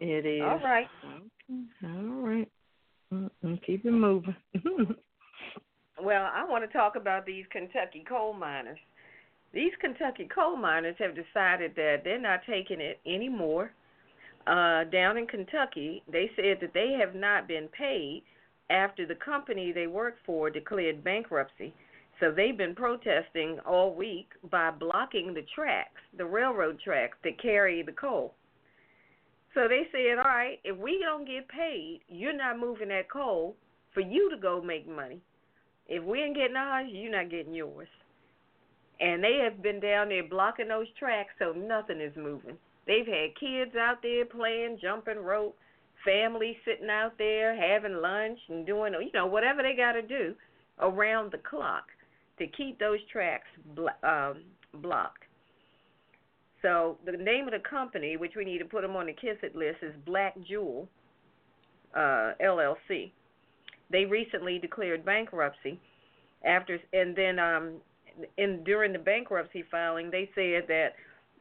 It 0.00 0.26
is. 0.26 0.42
All 0.42 0.58
right. 0.58 0.88
Okay. 1.04 1.62
All 1.84 2.26
right. 2.26 2.48
Mm-mm. 3.12 3.62
Keep 3.64 3.84
it 3.84 3.90
moving. 3.92 4.36
Well, 6.02 6.28
I 6.34 6.44
want 6.44 6.64
to 6.68 6.76
talk 6.76 6.96
about 6.96 7.24
these 7.24 7.44
Kentucky 7.50 8.04
coal 8.06 8.32
miners. 8.32 8.78
These 9.54 9.72
Kentucky 9.80 10.28
coal 10.34 10.56
miners 10.56 10.96
have 10.98 11.14
decided 11.14 11.76
that 11.76 11.98
they're 12.02 12.20
not 12.20 12.40
taking 12.44 12.80
it 12.80 12.98
anymore. 13.06 13.72
Uh, 14.48 14.82
down 14.84 15.16
in 15.16 15.28
Kentucky, 15.28 16.02
they 16.10 16.28
said 16.34 16.58
that 16.60 16.74
they 16.74 16.98
have 17.00 17.14
not 17.14 17.46
been 17.46 17.68
paid 17.68 18.24
after 18.68 19.06
the 19.06 19.14
company 19.14 19.70
they 19.70 19.86
work 19.86 20.16
for 20.26 20.50
declared 20.50 21.04
bankruptcy. 21.04 21.72
So 22.18 22.32
they've 22.32 22.56
been 22.56 22.74
protesting 22.74 23.60
all 23.64 23.94
week 23.94 24.28
by 24.50 24.72
blocking 24.72 25.32
the 25.32 25.46
tracks, 25.54 26.00
the 26.16 26.26
railroad 26.26 26.80
tracks 26.80 27.16
that 27.22 27.40
carry 27.40 27.82
the 27.82 27.92
coal. 27.92 28.34
So 29.54 29.68
they 29.68 29.82
said, 29.92 30.18
all 30.18 30.24
right, 30.24 30.58
if 30.64 30.76
we 30.76 30.98
don't 31.00 31.26
get 31.26 31.48
paid, 31.48 32.00
you're 32.08 32.36
not 32.36 32.58
moving 32.58 32.88
that 32.88 33.08
coal 33.08 33.54
for 33.92 34.00
you 34.00 34.30
to 34.30 34.36
go 34.36 34.60
make 34.60 34.88
money. 34.88 35.20
If 35.86 36.02
we 36.02 36.22
ain't 36.22 36.36
getting 36.36 36.56
ours, 36.56 36.88
you're 36.90 37.12
not 37.12 37.30
getting 37.30 37.54
yours. 37.54 37.88
And 39.00 39.22
they 39.22 39.40
have 39.42 39.62
been 39.62 39.80
down 39.80 40.08
there 40.08 40.26
blocking 40.28 40.68
those 40.68 40.86
tracks 40.98 41.32
so 41.38 41.52
nothing 41.52 42.00
is 42.00 42.14
moving. 42.16 42.56
They've 42.86 43.06
had 43.06 43.38
kids 43.38 43.74
out 43.76 44.02
there 44.02 44.24
playing, 44.24 44.78
jumping 44.80 45.18
rope, 45.18 45.56
families 46.04 46.56
sitting 46.64 46.90
out 46.90 47.12
there 47.18 47.56
having 47.56 47.94
lunch 47.94 48.38
and 48.48 48.66
doing, 48.66 48.92
you 48.92 49.10
know, 49.12 49.26
whatever 49.26 49.62
they 49.62 49.74
got 49.74 49.92
to 49.92 50.02
do 50.02 50.34
around 50.80 51.32
the 51.32 51.38
clock 51.38 51.84
to 52.38 52.46
keep 52.48 52.78
those 52.78 52.98
tracks 53.10 53.46
blo- 53.74 53.88
um, 54.02 54.42
blocked. 54.74 55.24
So 56.62 56.98
the 57.04 57.12
name 57.12 57.46
of 57.46 57.52
the 57.52 57.68
company, 57.68 58.16
which 58.16 58.32
we 58.36 58.44
need 58.44 58.58
to 58.58 58.64
put 58.64 58.82
them 58.82 58.96
on 58.96 59.06
the 59.06 59.12
kiss 59.12 59.36
it 59.42 59.54
list, 59.54 59.78
is 59.82 59.94
Black 60.06 60.34
Jewel 60.48 60.88
uh, 61.94 62.32
LLC. 62.42 63.12
They 63.90 64.04
recently 64.06 64.58
declared 64.58 65.04
bankruptcy 65.04 65.78
after, 66.44 66.78
and 66.92 67.14
then 67.14 67.38
um, 67.38 67.74
in 68.36 68.64
during 68.64 68.92
the 68.92 68.98
bankruptcy 68.98 69.64
filing, 69.70 70.10
they 70.10 70.30
said 70.34 70.68
that 70.68 70.90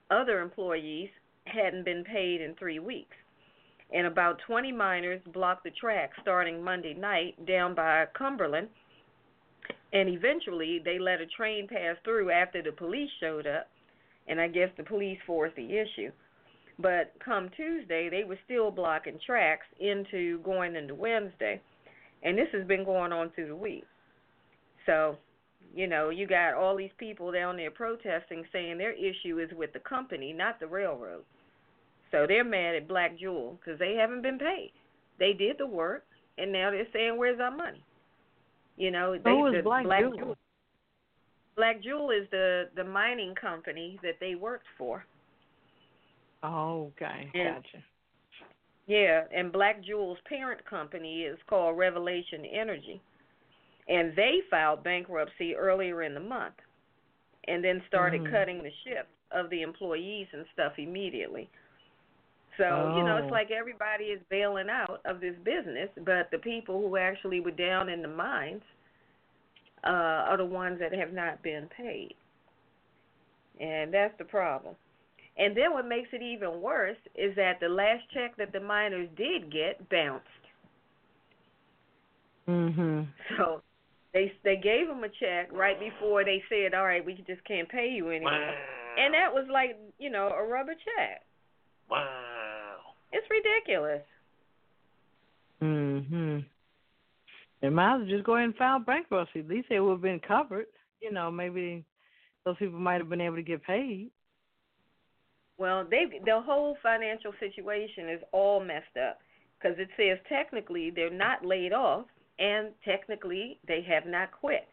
other 0.10 0.40
employees 0.42 1.10
hadn't 1.46 1.86
been 1.86 2.04
paid 2.04 2.42
in 2.42 2.56
three 2.56 2.80
weeks. 2.80 3.16
And 3.94 4.08
about 4.08 4.40
20 4.48 4.72
miners 4.72 5.22
blocked 5.34 5.64
the 5.64 5.72
track 5.72 6.12
starting 6.22 6.64
Monday 6.64 6.94
night 6.94 7.46
down 7.46 7.76
by 7.76 8.06
Cumberland. 8.18 8.70
And 9.92 10.10
eventually, 10.10 10.82
they 10.84 10.98
let 10.98 11.22
a 11.22 11.28
train 11.28 11.68
pass 11.68 11.96
through 12.04 12.32
after 12.32 12.64
the 12.64 12.72
police 12.72 13.10
showed 13.20 13.46
up. 13.46 13.70
And 14.28 14.42
I 14.42 14.48
guess 14.48 14.70
the 14.78 14.84
police 14.84 15.20
forced 15.28 15.56
the 15.56 15.78
issue. 15.78 16.12
But 16.80 17.14
come 17.24 17.50
Tuesday, 17.56 18.10
they 18.10 18.24
were 18.24 18.40
still 18.46 18.72
blocking 18.72 19.20
tracks 19.24 19.66
into 19.80 20.40
going 20.40 20.76
into 20.76 20.96
Wednesday. 20.96 21.62
And 22.24 22.38
this 22.38 22.48
has 22.54 22.66
been 22.66 22.84
going 22.84 23.12
on 23.12 23.30
through 23.32 23.50
the 23.50 23.56
week. 23.56 23.84
So, 24.88 25.18
you 25.74 25.88
know, 25.88 26.10
you 26.10 26.28
got 26.28 26.54
all 26.54 26.76
these 26.76 26.92
people 26.98 27.32
down 27.32 27.58
there 27.58 27.72
protesting 27.72 28.44
saying 28.52 28.78
their 28.78 28.94
issue 28.94 29.40
is 29.40 29.50
with 29.58 29.74
the 29.74 29.80
company, 29.80 30.34
not 30.34 30.60
the 30.60 30.68
railroad. 30.68 31.24
So 32.12 32.26
they're 32.28 32.44
mad 32.44 32.76
at 32.76 32.88
Blackjewel 32.88 33.58
because 33.60 33.80
they 33.80 33.96
haven't 33.96 34.22
been 34.22 34.38
paid. 34.38 34.72
They 35.18 35.34
did 35.34 35.58
the 35.58 35.66
work, 35.66 36.06
and 36.38 36.52
now 36.52 36.70
they're 36.70 36.88
saying, 36.94 37.18
"Where's 37.18 37.40
our 37.40 37.52
money?" 37.52 37.84
You 38.78 38.92
know, 38.92 39.18
they 39.18 39.32
Who 39.32 39.48
is 39.48 39.64
the 39.64 39.70
Blackjewel? 39.70 40.36
Black 41.56 41.82
Jewel 41.82 42.10
is 42.12 42.28
the 42.32 42.70
the 42.76 42.84
mining 42.84 43.36
company 43.36 44.00
that 44.02 44.20
they 44.20 44.36
worked 44.36 44.68
for. 44.78 45.06
Oh, 46.42 46.92
okay, 46.96 47.32
Yeah. 47.34 47.56
gotcha. 47.56 47.84
Yeah, 48.86 49.24
and 49.32 49.54
Blackjewel's 49.54 50.20
parent 50.28 50.64
company 50.66 51.24
is 51.24 51.42
called 51.48 51.78
Revelation 51.78 52.46
Energy. 52.46 53.02
And 53.88 54.16
they 54.16 54.42
filed 54.50 54.84
bankruptcy 54.84 55.56
earlier 55.56 56.04
in 56.04 56.14
the 56.14 56.20
month 56.20 56.56
and 57.48 57.64
then 57.64 57.84
started 57.88 58.22
Mhm. 58.22 58.32
cutting 58.32 58.64
the 58.64 58.72
shifts 58.84 59.12
of 59.32 59.50
the 59.50 59.62
employees 59.62 60.28
and 60.32 60.46
stuff 60.54 60.80
immediately. 60.80 61.50
So, 62.58 62.94
you 62.96 63.04
know, 63.04 63.16
Oh. 63.16 63.18
it's 63.18 63.32
like 63.32 63.52
everybody 63.52 64.06
is 64.06 64.22
bailing 64.30 64.70
out 64.70 65.02
of 65.06 65.20
this 65.20 65.36
business, 65.44 65.90
but 65.98 66.30
the 66.32 66.38
people 66.38 66.80
who 66.80 66.98
actually 66.98 67.40
were 67.40 67.52
down 67.52 67.90
in 67.90 68.02
the 68.02 68.08
mines 68.08 68.64
uh, 69.84 70.30
are 70.30 70.38
the 70.38 70.46
ones 70.46 70.80
that 70.80 70.94
have 70.94 71.12
not 71.12 71.42
been 71.42 71.68
paid. 71.70 72.16
And 73.60 73.94
that's 73.94 74.18
the 74.18 74.24
problem. 74.24 74.76
And 75.38 75.58
then 75.58 75.74
what 75.74 75.88
makes 75.88 76.10
it 76.14 76.22
even 76.22 76.62
worse 76.62 76.98
is 77.16 77.36
that 77.36 77.60
the 77.60 77.68
last 77.68 78.04
check 78.14 78.36
that 78.38 78.54
the 78.54 78.60
miners 78.60 79.10
did 79.18 79.52
get 79.52 79.90
bounced. 79.90 80.28
Mhm. 82.48 83.08
So 83.38 83.62
they 84.14 84.32
they 84.44 84.56
gave 84.56 84.88
them 84.88 85.04
a 85.04 85.10
check 85.10 85.52
right 85.52 85.80
before 85.80 86.24
they 86.24 86.44
said, 86.50 86.74
"All 86.74 86.86
right, 86.86 87.04
we 87.04 87.16
just 87.16 87.44
can't 87.46 87.68
pay 87.68 87.90
you 87.90 88.10
anymore." 88.10 88.32
Wow. 88.32 88.54
And 88.98 89.14
that 89.14 89.34
was 89.34 89.48
like, 89.52 89.78
you 89.98 90.10
know, 90.10 90.28
a 90.30 90.44
rubber 90.46 90.76
check. 90.76 91.24
Wow. 91.90 92.78
It's 93.12 93.28
ridiculous. 93.30 94.04
Mhm. 95.62 96.46
They 97.62 97.70
might 97.70 97.96
as 97.96 98.00
well 98.02 98.10
just 98.10 98.24
go 98.24 98.36
ahead 98.36 98.46
and 98.46 98.56
file 98.58 98.80
bankruptcy. 98.80 99.40
At 99.40 99.48
least 99.48 99.70
they 99.70 99.80
would 99.80 99.92
have 99.92 100.02
been 100.02 100.20
covered. 100.20 100.68
You 101.02 101.12
know, 101.12 101.32
maybe 101.32 101.84
those 102.44 102.58
people 102.58 102.80
might 102.80 103.00
have 103.00 103.10
been 103.10 103.22
able 103.22 103.38
to 103.38 103.42
get 103.42 103.64
paid. 103.64 104.12
Well, 105.58 105.86
they 105.86 106.06
the 106.26 106.42
whole 106.42 106.76
financial 106.84 107.34
situation 107.40 108.10
is 108.10 108.22
all 108.32 108.60
messed 108.60 108.98
up 108.98 109.20
because 109.58 109.80
it 109.80 109.90
says 109.98 110.20
technically 110.28 110.90
they're 110.92 111.10
not 111.10 111.46
laid 111.46 111.74
off 111.74 112.06
and 112.40 112.70
technically 112.84 113.60
they 113.68 113.82
have 113.82 114.06
not 114.06 114.32
quit. 114.32 114.68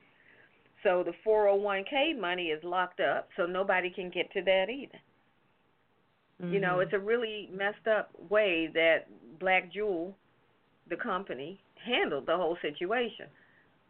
So 0.83 1.03
the 1.03 1.13
401k 1.25 2.19
money 2.19 2.47
is 2.47 2.63
locked 2.65 3.01
up, 3.01 3.29
so 3.37 3.47
nobody 3.47 3.91
can 3.91 4.09
get 4.11 4.31
to 4.33 4.43
that 4.43 4.71
either. 4.71 4.99
You 6.39 6.59
know, 6.59 6.79
Mhm. 6.79 6.83
it's 6.85 6.93
a 6.95 6.99
really 6.99 7.49
messed 7.53 7.87
up 7.87 8.11
way 8.31 8.67
that 8.69 9.07
Blackjewel, 9.39 10.15
the 10.87 10.97
company, 10.97 11.61
handled 11.75 12.25
the 12.25 12.37
whole 12.37 12.57
situation. 12.63 13.29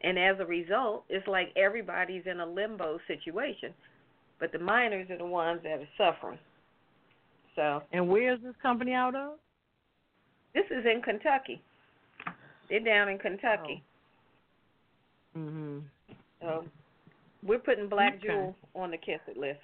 And 0.00 0.18
as 0.18 0.40
a 0.40 0.46
result, 0.46 1.04
it's 1.08 1.28
like 1.28 1.52
everybody's 1.56 2.26
in 2.26 2.40
a 2.40 2.46
limbo 2.46 2.98
situation. 3.06 3.72
But 4.40 4.50
the 4.50 4.58
miners 4.58 5.08
are 5.10 5.18
the 5.18 5.26
ones 5.26 5.62
that 5.62 5.78
are 5.78 5.88
suffering. 5.96 6.40
So 7.54 7.82
And 7.92 8.08
where 8.08 8.32
is 8.32 8.40
this 8.40 8.56
company 8.56 8.94
out 8.94 9.14
of? 9.14 9.38
this 10.54 10.68
is 10.70 10.84
in 10.86 11.02
Kentucky. 11.02 11.62
They're 12.70 12.80
down 12.80 13.08
in 13.08 13.18
Kentucky. 13.18 13.82
Mhm. 15.36 15.82
So 16.40 16.64
we're 17.42 17.58
putting 17.58 17.88
Black 17.88 18.14
Okay. 18.14 18.28
Jewel 18.28 18.56
on 18.74 18.90
the 18.90 18.96
kiss 18.96 19.20
it 19.26 19.36
list. 19.36 19.60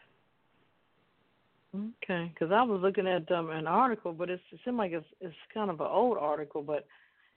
Okay, 1.75 2.31
because 2.33 2.53
I 2.53 2.63
was 2.63 2.81
looking 2.81 3.07
at 3.07 3.31
um, 3.31 3.51
an 3.51 3.67
article, 3.67 4.13
but 4.13 4.31
it's, 4.31 4.43
it 4.51 4.61
seemed 4.65 4.79
like 4.79 4.93
it's 4.93 5.07
it's 5.21 5.35
kind 5.53 5.71
of 5.71 5.81
an 5.81 5.87
old 5.87 6.17
article, 6.17 6.63
but 6.63 6.87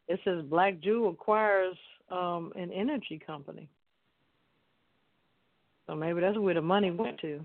it 0.08 0.20
says 0.24 0.44
Blackjewel 0.46 1.12
acquires 1.12 1.78
um, 2.10 2.54
an 2.56 2.72
energy 2.72 3.20
company. 3.26 3.70
So 5.88 5.96
maybe 5.96 6.22
that's 6.22 6.38
where 6.38 6.54
the 6.54 6.62
money 6.62 6.92
went 6.92 7.20
to. 7.20 7.44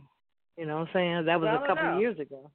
You 0.57 0.67
know 0.67 0.79
what 0.79 0.89
I'm 0.89 0.93
saying? 0.93 1.25
That 1.27 1.41
was 1.41 1.49
Well, 1.49 1.65
a 1.65 1.67
couple 1.67 1.95
of 1.95 2.01
years 2.01 2.19
ago. 2.19 2.51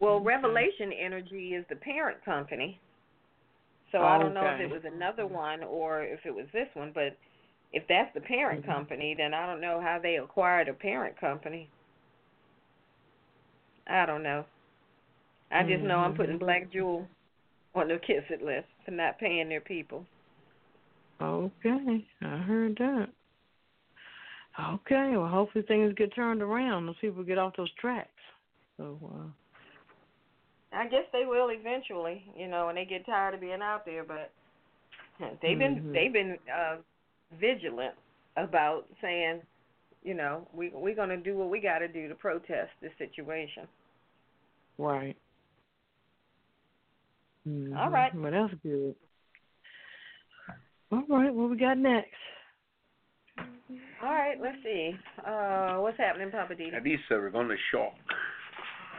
Well. 0.00 0.20
Revelation 0.24 0.92
Energy 0.92 1.54
is 1.54 1.64
the 1.70 1.76
parent 1.76 2.22
company. 2.24 2.78
So 3.92 4.02
I 4.02 4.18
don't 4.18 4.34
know 4.34 4.48
if 4.48 4.60
it 4.60 4.70
was 4.70 4.82
another 4.84 5.26
one 5.26 5.62
or 5.62 6.02
if 6.02 6.20
it 6.24 6.34
was 6.34 6.46
this 6.52 6.68
one, 6.74 6.92
but 6.94 7.16
if 7.72 7.86
that's 7.88 8.12
the 8.14 8.22
parent 8.22 8.62
Mhm. 8.62 8.66
company, 8.66 9.14
then 9.14 9.34
I 9.34 9.46
don't 9.46 9.60
know 9.60 9.80
how 9.80 9.98
they 9.98 10.16
acquired 10.16 10.68
a 10.68 10.74
parent 10.74 11.16
company. 11.16 11.68
I 13.86 14.06
don't 14.06 14.22
know. 14.22 14.46
I 15.50 15.62
just 15.64 15.84
know 15.84 15.98
I'm 15.98 16.14
putting 16.14 16.38
Mhm. 16.38 16.42
Blackjewel 16.42 17.06
on 17.74 17.88
the 17.88 17.98
kiss 17.98 18.24
it 18.30 18.42
list 18.42 18.68
for 18.84 18.92
not 18.92 19.18
paying 19.18 19.48
their 19.48 19.60
people. 19.60 20.06
Okay, 21.20 22.06
I 22.22 22.38
heard 22.38 22.76
that. 22.78 23.10
Okay, 24.58 25.16
well, 25.16 25.28
hopefully 25.28 25.64
things 25.64 25.94
get 25.94 26.14
turned 26.14 26.42
around. 26.42 26.86
Those 26.86 26.98
people 26.98 27.22
get 27.22 27.38
off 27.38 27.56
those 27.56 27.72
tracks. 27.72 28.22
So, 28.76 28.98
uh, 29.14 29.30
I 30.74 30.88
guess 30.88 31.04
they 31.12 31.24
will 31.26 31.50
eventually, 31.50 32.24
you 32.36 32.48
know, 32.48 32.66
when 32.66 32.74
they 32.76 32.84
get 32.84 33.04
tired 33.06 33.34
of 33.34 33.40
being 33.40 33.62
out 33.62 33.84
there. 33.84 34.04
But 34.04 34.30
they've 35.42 35.58
been 35.58 35.82
Mhm. 35.82 35.92
they've 35.92 36.12
been 36.12 36.38
uh, 36.52 36.76
vigilant 37.32 37.94
about 38.36 38.88
saying, 39.00 39.42
you 40.02 40.14
know, 40.14 40.48
we 40.52 40.70
we're 40.70 40.94
gonna 40.94 41.16
do 41.18 41.36
what 41.36 41.50
we 41.50 41.60
got 41.60 41.78
to 41.78 41.88
do 41.88 42.08
to 42.08 42.14
protest 42.14 42.72
this 42.80 42.92
situation. 42.98 43.68
right. 44.78 45.16
Mhm. 47.46 47.76
All 47.76 47.90
right. 47.90 48.14
Well, 48.14 48.30
that's 48.32 48.54
good. 48.62 48.94
All 50.90 51.04
right, 51.08 51.32
what 51.32 51.50
we 51.50 51.56
got 51.56 51.78
next? 51.78 52.14
All 53.38 54.10
right, 54.12 54.38
let's 54.40 54.62
see. 54.62 54.96
Uh, 55.24 55.76
what's 55.78 55.96
happening, 55.96 56.30
Papa 56.30 56.54
Now 56.54 56.64
Didi? 56.64 56.80
these 56.80 57.10
are 57.10 57.30
going 57.30 57.48
to 57.48 57.56
shock. 57.70 57.94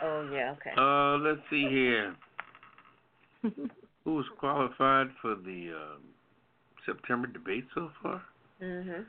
Oh 0.02 0.30
yeah, 0.34 0.54
okay. 0.58 0.72
Uh, 0.78 1.18
let's 1.18 1.42
see 1.50 1.68
here. 1.70 2.16
Who's 4.06 4.26
qualified 4.40 5.08
for 5.22 5.36
the 5.36 5.72
um, 5.76 6.02
September 6.86 7.28
debate 7.28 7.66
so 7.74 7.90
far? 8.02 8.22
Mhm. 8.62 9.06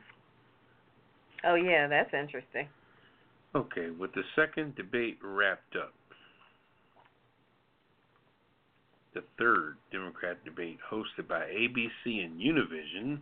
Oh 1.45 1.55
yeah, 1.55 1.87
that's 1.89 2.13
interesting. 2.15 2.69
Okay, 3.55 3.91
with 3.91 4.13
the 4.15 4.23
second 4.35 4.75
debate 4.75 5.19
wrapped 5.23 5.77
up, 5.77 5.93
the 9.15 9.23
third 9.39 9.77
Democrat 9.93 10.45
debate 10.45 10.79
hosted 10.91 11.29
by 11.29 11.43
ABC 11.43 12.25
and 12.25 12.41
Univision. 12.41 13.19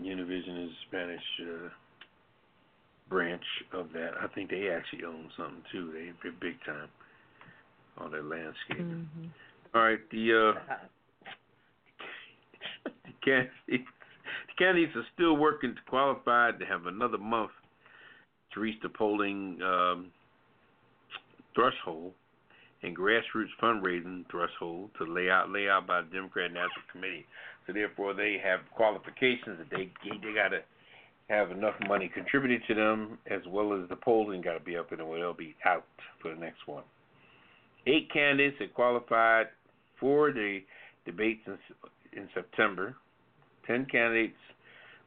Univision 0.00 0.66
is 0.66 0.72
Spanish 0.88 1.20
uh, 1.42 1.68
branch 3.08 3.44
of 3.72 3.92
that. 3.92 4.12
I 4.20 4.26
think 4.28 4.50
they 4.50 4.68
actually 4.68 5.04
own 5.04 5.28
something 5.36 5.62
too. 5.70 5.90
They, 5.92 6.10
they're 6.22 6.32
big 6.40 6.58
time 6.64 6.88
on 7.98 8.10
their 8.10 8.22
landscaping. 8.22 9.08
Mhm. 9.18 9.28
All 9.74 9.82
right, 9.82 9.98
the 10.10 10.54
uh, 10.54 10.76
the 12.84 13.12
candidates, 13.24 13.54
the 13.68 14.54
candidates 14.58 14.96
are 14.96 15.06
still 15.14 15.36
working 15.36 15.74
to 15.74 15.80
qualify 15.88 16.52
to 16.52 16.64
have 16.64 16.86
another 16.86 17.18
month 17.18 17.50
to 18.52 18.60
reach 18.60 18.80
the 18.82 18.88
polling 18.88 19.60
um, 19.62 20.10
threshold 21.54 22.12
and 22.82 22.96
grassroots 22.96 23.52
fundraising 23.62 24.24
threshold 24.30 24.90
to 24.98 25.04
lay 25.04 25.30
out 25.30 25.50
lay 25.50 25.68
out 25.68 25.86
by 25.86 26.02
the 26.02 26.08
Democrat 26.08 26.52
National 26.52 26.84
Committee. 26.90 27.24
So 27.66 27.72
therefore, 27.72 28.12
they 28.14 28.38
have 28.42 28.60
qualifications 28.74 29.58
that 29.58 29.70
they 29.70 29.90
they 30.04 30.34
got 30.34 30.48
to 30.48 30.60
have 31.28 31.50
enough 31.50 31.74
money 31.88 32.10
contributed 32.12 32.62
to 32.68 32.74
them, 32.74 33.18
as 33.30 33.40
well 33.48 33.72
as 33.72 33.88
the 33.88 33.96
polling 33.96 34.42
got 34.42 34.54
to 34.54 34.60
be 34.60 34.76
up 34.76 34.90
and 34.92 35.00
they'll 35.00 35.32
be 35.32 35.54
out 35.64 35.84
for 36.20 36.34
the 36.34 36.40
next 36.40 36.66
one. 36.66 36.84
Eight 37.86 38.10
candidates 38.12 38.56
have 38.60 38.74
qualified 38.74 39.46
for 39.98 40.30
the 40.32 40.60
debates 41.06 41.40
in, 41.46 41.58
in 42.12 42.28
September. 42.34 42.94
Ten 43.66 43.86
candidates 43.86 44.36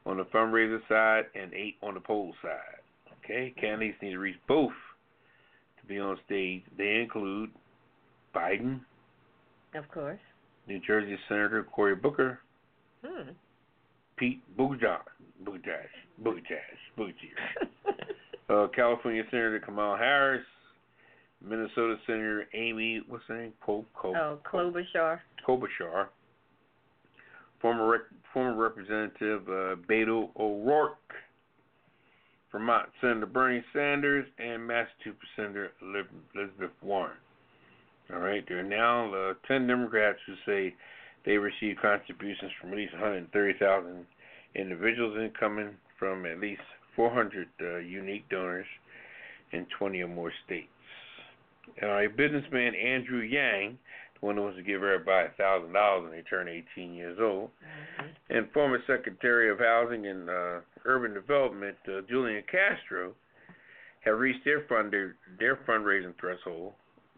on 0.04 0.16
the 0.18 0.24
fundraiser 0.24 0.80
side 0.88 1.24
and 1.34 1.52
eight 1.54 1.76
on 1.82 1.94
the 1.94 2.00
poll 2.00 2.34
side. 2.42 2.80
Okay, 3.24 3.54
candidates 3.60 3.98
need 4.02 4.10
to 4.12 4.18
reach 4.18 4.36
both 4.46 4.72
to 5.80 5.86
be 5.86 5.98
on 5.98 6.16
stage. 6.26 6.62
They 6.78 7.00
include 7.02 7.50
Biden, 8.34 8.80
Of 9.74 9.88
course. 9.90 10.20
New 10.68 10.80
Jersey 10.86 11.16
Senator 11.28 11.64
Cory 11.64 11.94
Booker, 11.96 12.40
Hmm. 13.04 13.30
Pete 14.16 14.40
Buttigieg, 14.58 14.98
Buttigieg, 15.44 15.88
Buttigieg, 16.22 16.58
Buttigieg, 16.98 17.68
uh, 18.50 18.68
California 18.74 19.22
Senator 19.30 19.60
Kamala 19.64 19.96
Harris, 19.98 20.44
Minnesota 21.46 21.96
Senator 22.06 22.46
Amy, 22.54 23.02
what's 23.08 23.24
her 23.28 23.36
name? 23.36 23.52
Col- 23.64 23.84
Col- 23.94 24.16
Oh, 24.16 24.38
Klobuchar. 24.50 25.20
Klobuchar, 25.46 26.06
former 27.60 27.86
rec- 27.88 28.00
former 28.32 28.54
Representative 28.60 29.42
uh, 29.48 29.76
Beto 29.88 30.30
O'Rourke, 30.38 31.12
Vermont 32.50 32.88
Senator 33.00 33.26
Bernie 33.26 33.62
Sanders, 33.72 34.26
and 34.38 34.66
Massachusetts 34.66 35.18
Senator 35.36 35.72
Elizabeth 36.34 36.70
Warren. 36.82 37.16
All 38.12 38.20
right, 38.20 38.44
there 38.48 38.60
are 38.60 38.62
now 38.62 39.12
uh, 39.12 39.34
10 39.48 39.66
Democrats 39.66 40.18
who 40.26 40.34
say 40.46 40.74
they 41.26 41.36
receive 41.36 41.76
contributions 41.82 42.52
from 42.60 42.70
at 42.70 42.76
least 42.76 42.92
130,000 42.94 44.06
individuals 44.54 45.18
incoming 45.20 45.70
from 45.98 46.24
at 46.24 46.40
least 46.40 46.62
400 46.94 47.48
uh, 47.60 47.76
unique 47.78 48.26
donors 48.30 48.66
in 49.52 49.66
20 49.78 50.00
or 50.00 50.08
more 50.08 50.32
states. 50.46 50.68
Right, 51.82 52.16
businessman 52.16 52.74
Andrew 52.74 53.20
Yang 53.20 53.76
the 54.20 54.26
one 54.26 54.36
who 54.36 54.42
wants 54.42 54.56
to 54.56 54.62
give 54.62 54.82
everybody 54.82 55.28
a 55.28 55.36
thousand 55.36 55.72
dollars 55.72 56.04
when 56.04 56.12
they 56.12 56.22
turn 56.22 56.48
18 56.48 56.94
years 56.94 57.18
old. 57.20 57.50
And 58.30 58.50
former 58.52 58.78
Secretary 58.86 59.50
of 59.50 59.58
Housing 59.58 60.06
and 60.06 60.28
uh, 60.28 60.60
Urban 60.84 61.14
Development 61.14 61.76
uh, 61.88 62.00
Julian 62.08 62.42
Castro 62.50 63.12
have 64.04 64.18
reached 64.18 64.44
their 64.44 64.62
funder 64.62 65.12
their 65.38 65.56
fundraising 65.68 66.14
threshold, 66.18 66.72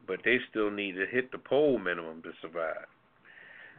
but 0.07 0.21
they 0.25 0.39
still 0.51 0.71
need 0.71 0.93
to 0.93 1.07
hit 1.07 1.31
the 1.31 1.39
poll 1.39 1.79
minimum 1.79 2.23
to 2.23 2.31
survive. 2.43 2.87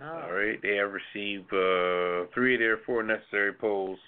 Oh. 0.02 0.22
All 0.28 0.32
right, 0.34 0.60
they 0.62 0.76
have 0.78 0.92
received 0.94 1.52
uh, 1.54 2.30
three 2.34 2.56
of 2.56 2.60
their 2.60 2.78
four 2.86 3.04
necessary 3.04 3.54
polls. 3.54 4.00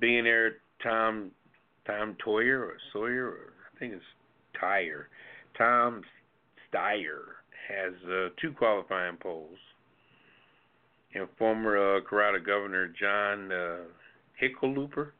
Billionaire 0.00 0.56
Tom 0.82 1.30
Tom 1.86 2.16
Toyer 2.26 2.60
or 2.60 2.76
Sawyer, 2.92 3.26
or 3.28 3.52
I 3.74 3.78
think 3.78 3.92
it's 3.94 4.02
Tyre. 4.60 5.08
Tom 5.56 6.02
Steyer 6.72 7.20
has 7.68 7.92
uh, 8.10 8.28
two 8.40 8.52
qualifying 8.52 9.16
polls. 9.16 9.56
And 11.14 11.28
former 11.38 11.98
uh, 11.98 12.00
Colorado 12.08 12.40
Governor 12.44 12.88
John 13.00 13.52
uh, 13.52 13.76
Hickenlooper. 14.42 15.10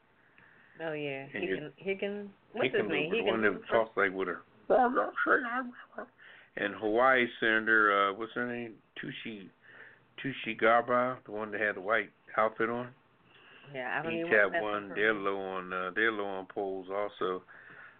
Oh 0.83 0.91
yeah, 0.91 1.25
And 1.33 1.43
you- 1.43 1.71
Higgin, 1.81 2.01
Higgin. 2.01 2.27
What's 2.51 2.73
his 2.75 2.81
name? 2.89 3.11
Hickenlooper, 3.11 3.11
the 3.11 3.21
one 3.23 3.41
that 3.43 3.51
Higginlooper? 3.53 3.67
talks 3.71 3.95
like 3.95 4.11
with 4.11 4.27
her. 4.27 4.41
And 6.57 6.73
Hawaii 6.75 7.25
Senator, 7.39 8.09
uh, 8.09 8.13
what's 8.17 8.33
her 8.33 8.45
name? 8.51 8.73
Tushi 9.01 9.47
Tushi 10.23 10.59
Garba, 10.59 11.17
the 11.25 11.31
one 11.31 11.51
that 11.51 11.61
had 11.61 11.75
the 11.75 11.81
white 11.81 12.09
outfit 12.37 12.69
on. 12.69 12.89
Yeah, 13.73 13.99
I 13.99 14.03
don't 14.03 14.13
Each 14.13 14.27
have 14.31 14.61
one. 14.61 14.91
They're 14.95 15.13
low 15.13 15.39
on 15.39 15.73
uh, 15.73 15.91
they're 15.95 16.11
low 16.11 16.25
on 16.25 16.45
polls 16.45 16.87
also. 16.93 17.43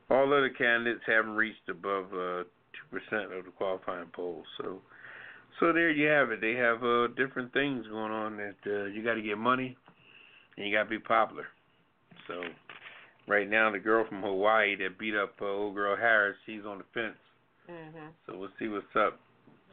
All 0.09 0.31
other 0.31 0.49
candidates 0.49 1.01
haven't 1.07 1.35
reached 1.35 1.67
above 1.69 2.05
uh 2.13 2.43
two 2.73 2.87
percent 2.91 3.33
of 3.33 3.45
the 3.45 3.51
qualifying 3.51 4.07
polls. 4.13 4.45
So 4.57 4.81
so 5.59 5.73
there 5.73 5.89
you 5.89 6.07
have 6.07 6.31
it. 6.31 6.41
They 6.41 6.53
have 6.53 6.83
uh 6.83 7.07
different 7.15 7.51
things 7.53 7.85
going 7.87 8.11
on 8.11 8.37
that 8.37 8.55
uh 8.67 8.85
you 8.85 9.03
gotta 9.03 9.21
get 9.21 9.37
money 9.37 9.75
and 10.57 10.67
you 10.67 10.75
gotta 10.75 10.89
be 10.89 10.99
popular. 10.99 11.47
So 12.27 12.43
right 13.27 13.49
now 13.49 13.71
the 13.71 13.79
girl 13.79 14.05
from 14.07 14.21
Hawaii 14.21 14.75
that 14.77 14.99
beat 14.99 15.15
up 15.15 15.33
uh, 15.41 15.45
old 15.45 15.75
girl 15.75 15.95
Harris, 15.95 16.37
she's 16.45 16.65
on 16.65 16.77
the 16.77 16.83
fence. 16.93 17.17
Mhm. 17.69 18.09
So 18.25 18.37
we'll 18.37 18.51
see 18.59 18.67
what's 18.67 18.95
up. 18.95 19.19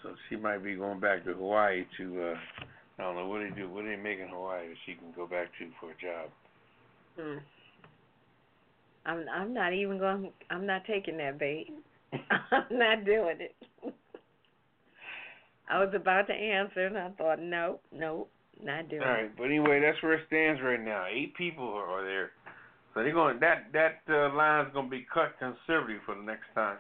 So 0.03 0.15
she 0.29 0.37
might 0.37 0.65
be 0.65 0.75
going 0.75 1.01
back 1.01 1.25
to 1.25 1.35
Hawaii 1.35 1.85
to 1.99 2.23
uh 2.23 2.35
I 2.99 3.03
don't 3.03 3.17
know 3.17 3.27
what 3.27 3.41
do 3.41 3.49
they 3.49 3.57
do, 3.57 3.69
what 3.69 3.83
do 3.83 3.89
they 3.89 3.97
make 3.97 4.21
in 4.21 4.29
Hawaii 4.29 4.69
that 4.69 4.77
she 4.87 4.95
can 4.95 5.13
go 5.17 5.27
back 5.27 5.49
to 5.59 5.69
for 5.81 5.91
a 5.91 5.95
job. 5.95 6.31
Hmm. 7.19 7.39
I'm 9.07 9.27
I'm 9.29 9.55
not 9.55 9.73
even 9.73 9.99
going. 9.99 10.31
I'm 10.51 10.67
not 10.67 10.85
taking 10.85 11.17
that 11.19 11.39
bait. 11.39 11.73
I'm 12.13 12.79
not 12.79 13.05
doing 13.05 13.37
it. 13.41 13.55
I 15.69 15.79
was 15.83 15.93
about 15.95 16.27
to 16.27 16.35
answer 16.35 16.87
and 16.87 16.99
I 16.99 17.11
thought, 17.11 17.41
nope, 17.41 17.83
nope, 17.93 18.31
not 18.63 18.91
doing 18.91 19.03
it. 19.03 19.07
All 19.07 19.13
right, 19.13 19.37
but 19.37 19.45
anyway, 19.45 19.81
that's 19.81 20.03
where 20.03 20.15
it 20.15 20.25
stands 20.27 20.61
right 20.61 20.83
now. 20.83 21.07
Eight 21.11 21.35
people 21.35 21.65
are, 21.65 21.87
are 21.87 22.05
there, 22.05 22.31
so 22.93 23.03
they're 23.03 23.13
going. 23.13 23.41
That 23.41 23.73
that 23.73 24.03
uh, 24.13 24.35
line's 24.35 24.73
going 24.75 24.87
to 24.87 24.91
be 24.91 25.07
cut 25.13 25.35
considerably 25.39 25.97
for 26.05 26.15
the 26.15 26.23
next 26.23 26.47
time. 26.55 26.77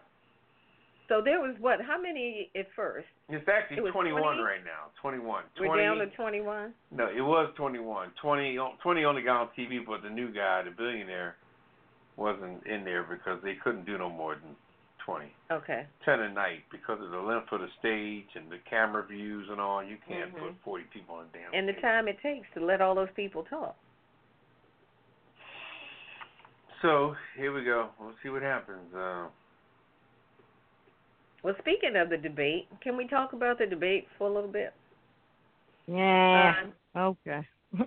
So 1.12 1.20
there 1.20 1.40
was 1.42 1.54
what? 1.60 1.76
How 1.82 2.00
many 2.00 2.48
at 2.56 2.68
first? 2.74 3.06
It's 3.28 3.46
actually 3.46 3.76
It 3.76 3.82
was 3.82 3.92
21 3.92 4.22
20? 4.22 4.40
right 4.40 4.64
now. 4.64 4.88
21. 5.02 5.44
We're 5.60 5.76
down 5.76 5.98
to 5.98 6.06
twenty-one. 6.16 6.72
No, 6.90 7.04
it 7.06 7.20
was 7.20 7.52
21. 7.54 8.12
20, 8.22 8.58
20 8.82 9.04
only 9.04 9.20
got 9.20 9.36
on 9.42 9.48
TV, 9.58 9.84
but 9.86 10.00
the 10.02 10.08
new 10.08 10.32
guy, 10.32 10.62
the 10.62 10.70
billionaire, 10.70 11.36
wasn't 12.16 12.64
in 12.66 12.82
there 12.84 13.02
because 13.02 13.42
they 13.44 13.56
couldn't 13.62 13.84
do 13.84 13.98
no 13.98 14.08
more 14.08 14.36
than 14.36 14.56
20. 15.04 15.26
Okay. 15.50 15.84
10 16.06 16.20
a 16.20 16.32
night 16.32 16.60
because 16.70 16.98
of 17.02 17.10
the 17.10 17.18
length 17.18 17.52
of 17.52 17.60
the 17.60 17.68
stage 17.78 18.28
and 18.34 18.50
the 18.50 18.56
camera 18.70 19.04
views 19.06 19.46
and 19.50 19.60
all. 19.60 19.82
You 19.84 19.98
can't 20.08 20.34
Mhm. 20.34 20.38
put 20.38 20.54
40 20.64 20.84
people 20.84 21.16
on 21.16 21.26
a 21.26 21.36
damn. 21.36 21.52
And 21.52 21.68
the 21.68 21.74
time 21.82 22.08
it 22.08 22.18
takes 22.22 22.48
to 22.54 22.60
let 22.60 22.80
all 22.80 22.94
those 22.94 23.10
people 23.10 23.44
talk. 23.44 23.76
So 26.80 27.14
here 27.36 27.52
we 27.52 27.64
go. 27.64 27.90
We'll 28.00 28.14
see 28.22 28.30
what 28.30 28.40
happens. 28.40 28.94
Uh, 28.94 29.28
Well, 31.42 31.54
speaking 31.58 31.96
of 31.96 32.08
the 32.08 32.16
debate, 32.16 32.68
can 32.82 32.96
we 32.96 33.06
talk 33.08 33.32
about 33.32 33.58
the 33.58 33.66
debate 33.66 34.06
for 34.16 34.28
a 34.28 34.32
little 34.32 34.50
bit? 34.50 34.72
Yeah. 35.86 36.54
Um, 36.62 36.72
Okay. 36.94 37.40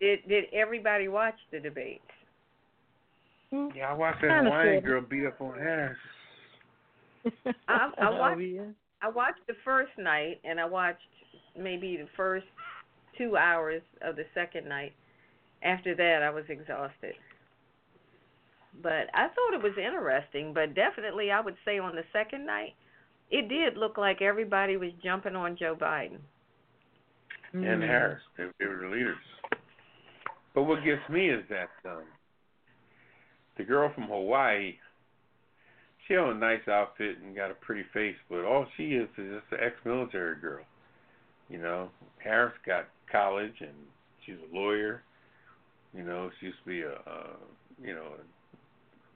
did 0.00 0.20
did 0.28 0.44
everybody 0.52 1.08
watch 1.08 1.34
the 1.52 1.60
debate? 1.60 2.00
yeah, 3.52 3.90
I 3.90 3.92
watched 3.92 4.22
that 4.22 4.28
Kinda 4.28 4.50
Hawaiian 4.50 4.74
sorta. 4.82 4.86
girl 4.86 5.00
beat 5.08 5.26
up 5.26 5.40
on 5.40 5.58
Harris. 5.58 5.96
I- 7.24 7.30
I 7.68 7.90
Oh, 8.08 8.16
watched- 8.18 8.40
yeah. 8.40 8.62
I 9.02 9.08
watched 9.10 9.46
the 9.46 9.54
first 9.64 9.92
night 9.98 10.40
and 10.42 10.58
I 10.58 10.64
watched 10.64 11.02
maybe 11.56 11.96
the 11.98 12.08
first 12.16 12.46
two 13.18 13.36
hours 13.36 13.82
of 14.02 14.16
the 14.16 14.24
second 14.34 14.66
night. 14.68 14.92
After 15.62 15.94
that, 15.94 16.22
I 16.22 16.30
was 16.30 16.44
exhausted. 16.48 17.14
But 18.82 19.08
I 19.14 19.28
thought 19.28 19.54
it 19.54 19.62
was 19.62 19.76
interesting, 19.78 20.52
but 20.52 20.74
definitely 20.74 21.30
I 21.30 21.40
would 21.40 21.56
say 21.64 21.78
on 21.78 21.94
the 21.94 22.04
second 22.12 22.46
night, 22.46 22.74
it 23.30 23.48
did 23.48 23.76
look 23.76 23.96
like 23.98 24.22
everybody 24.22 24.76
was 24.76 24.90
jumping 25.02 25.34
on 25.34 25.56
Joe 25.56 25.74
Biden. 25.74 26.18
and 27.52 27.82
Mm. 27.82 27.86
Harris. 27.86 28.22
They, 28.36 28.44
they 28.58 28.66
were 28.66 28.76
the 28.82 28.88
leaders. 28.88 29.16
But 30.54 30.64
what 30.64 30.84
gets 30.84 31.08
me 31.10 31.30
is 31.30 31.42
that 31.48 31.70
um, 31.88 32.04
the 33.56 33.64
girl 33.64 33.90
from 33.94 34.04
Hawaii, 34.04 34.74
she 36.06 36.14
had 36.14 36.24
a 36.24 36.34
nice 36.34 36.66
outfit 36.68 37.18
and 37.18 37.34
got 37.34 37.50
a 37.50 37.54
pretty 37.54 37.84
face, 37.92 38.16
but 38.28 38.44
all 38.44 38.66
she 38.76 38.94
is 38.94 39.08
is 39.18 39.40
just 39.40 39.52
an 39.52 39.58
ex-military 39.64 40.36
girl. 40.40 40.64
You 41.48 41.58
know, 41.58 41.90
Harris 42.18 42.54
got 42.66 42.88
college 43.10 43.54
and 43.60 43.74
she's 44.24 44.36
a 44.50 44.54
lawyer. 44.56 45.02
You 45.94 46.04
know, 46.04 46.30
she 46.38 46.46
used 46.46 46.58
to 46.64 46.68
be 46.68 46.82
a, 46.82 46.92
a 46.92 47.36
you 47.82 47.94
know, 47.94 48.04
a 48.18 48.35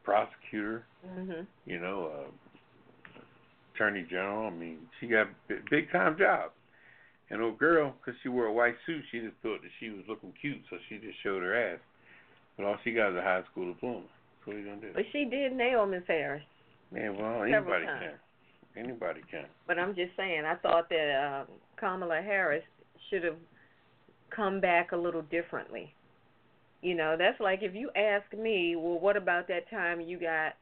prosecutor. 0.04 0.84
Mhm. 1.06 1.46
You 1.66 1.78
know, 1.78 2.06
uh, 2.06 3.20
attorney 3.74 4.02
general. 4.02 4.46
I 4.46 4.50
mean, 4.50 4.88
she 4.98 5.06
got 5.06 5.28
a 5.48 5.54
big 5.70 5.90
time 5.90 6.16
job. 6.18 6.52
And 7.30 7.40
old 7.40 7.58
girl, 7.58 7.92
because 7.92 8.20
she 8.22 8.28
wore 8.28 8.46
a 8.46 8.52
white 8.52 8.74
suit, 8.86 9.04
she 9.10 9.20
just 9.20 9.36
thought 9.42 9.62
that 9.62 9.70
she 9.78 9.90
was 9.90 10.02
looking 10.08 10.32
cute, 10.32 10.60
so 10.68 10.76
she 10.88 10.98
just 10.98 11.18
showed 11.22 11.42
her 11.42 11.54
ass. 11.54 11.78
But 12.56 12.66
all 12.66 12.76
she 12.82 12.92
got 12.92 13.12
is 13.12 13.16
a 13.16 13.22
high 13.22 13.42
school 13.50 13.72
diploma. 13.72 14.06
So 14.44 14.50
what 14.50 14.56
are 14.56 14.58
you 14.58 14.66
gonna 14.66 14.80
do? 14.80 14.92
But 14.92 15.04
she 15.12 15.24
did 15.24 15.52
nail 15.52 15.86
Miss 15.86 16.02
Harris. 16.06 16.42
Man, 16.90 17.16
well, 17.16 17.44
anybody 17.44 17.86
times. 17.86 18.18
can. 18.74 18.84
Anybody 18.84 19.20
can. 19.30 19.46
But 19.66 19.78
I'm 19.78 19.94
just 19.94 20.10
saying, 20.16 20.44
I 20.44 20.56
thought 20.56 20.88
that 20.90 21.42
um, 21.42 21.46
Kamala 21.76 22.20
Harris 22.20 22.64
should 23.08 23.22
have 23.24 23.36
come 24.30 24.60
back 24.60 24.92
a 24.92 24.96
little 24.96 25.22
differently. 25.22 25.94
You 26.82 26.94
know, 26.94 27.16
that's 27.18 27.40
like 27.40 27.60
if 27.62 27.74
you 27.74 27.90
ask 27.94 28.32
me, 28.32 28.74
well, 28.76 28.98
what 28.98 29.16
about 29.16 29.48
that 29.48 29.68
time 29.70 30.00
you 30.00 30.18
got, 30.18 30.54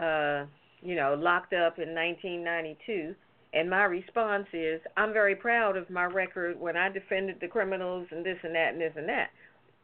uh, 0.00 0.46
you 0.82 0.94
know, 0.94 1.14
locked 1.18 1.52
up 1.52 1.78
in 1.78 1.94
1992? 1.94 3.14
And 3.52 3.68
my 3.68 3.84
response 3.84 4.46
is, 4.52 4.80
I'm 4.96 5.12
very 5.12 5.34
proud 5.34 5.76
of 5.76 5.90
my 5.90 6.04
record 6.04 6.58
when 6.58 6.76
I 6.76 6.88
defended 6.88 7.36
the 7.40 7.48
criminals 7.48 8.06
and 8.10 8.24
this 8.24 8.38
and 8.42 8.54
that 8.54 8.72
and 8.72 8.80
this 8.80 8.92
and 8.96 9.08
that. 9.08 9.30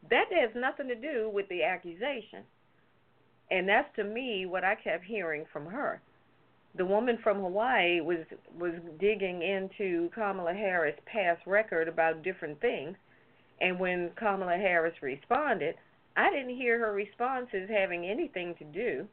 That 0.09 0.25
has 0.31 0.51
nothing 0.55 0.87
to 0.87 0.95
do 0.95 1.29
with 1.33 1.47
the 1.49 1.63
accusation. 1.63 2.43
And 3.51 3.67
that's 3.67 3.93
to 3.95 4.03
me 4.03 4.45
what 4.45 4.63
I 4.63 4.75
kept 4.75 5.05
hearing 5.05 5.45
from 5.51 5.65
her 5.67 6.01
the 6.77 6.85
woman 6.85 7.17
from 7.23 7.39
Hawaii 7.39 8.01
was 8.01 8.25
was 8.57 8.73
digging 8.99 9.41
into 9.41 10.09
Kamala 10.13 10.53
Harris' 10.53 10.99
past 11.05 11.41
record 11.45 11.87
about 11.87 12.23
different 12.23 12.59
things, 12.59 12.97
and 13.61 13.79
when 13.79 14.11
Kamala 14.17 14.57
Harris 14.57 14.95
responded, 15.01 15.75
I 16.17 16.29
didn't 16.31 16.55
hear 16.55 16.79
her 16.79 16.93
responses 16.93 17.69
having 17.69 18.05
anything 18.05 18.55
to 18.59 18.65
do 18.65 19.07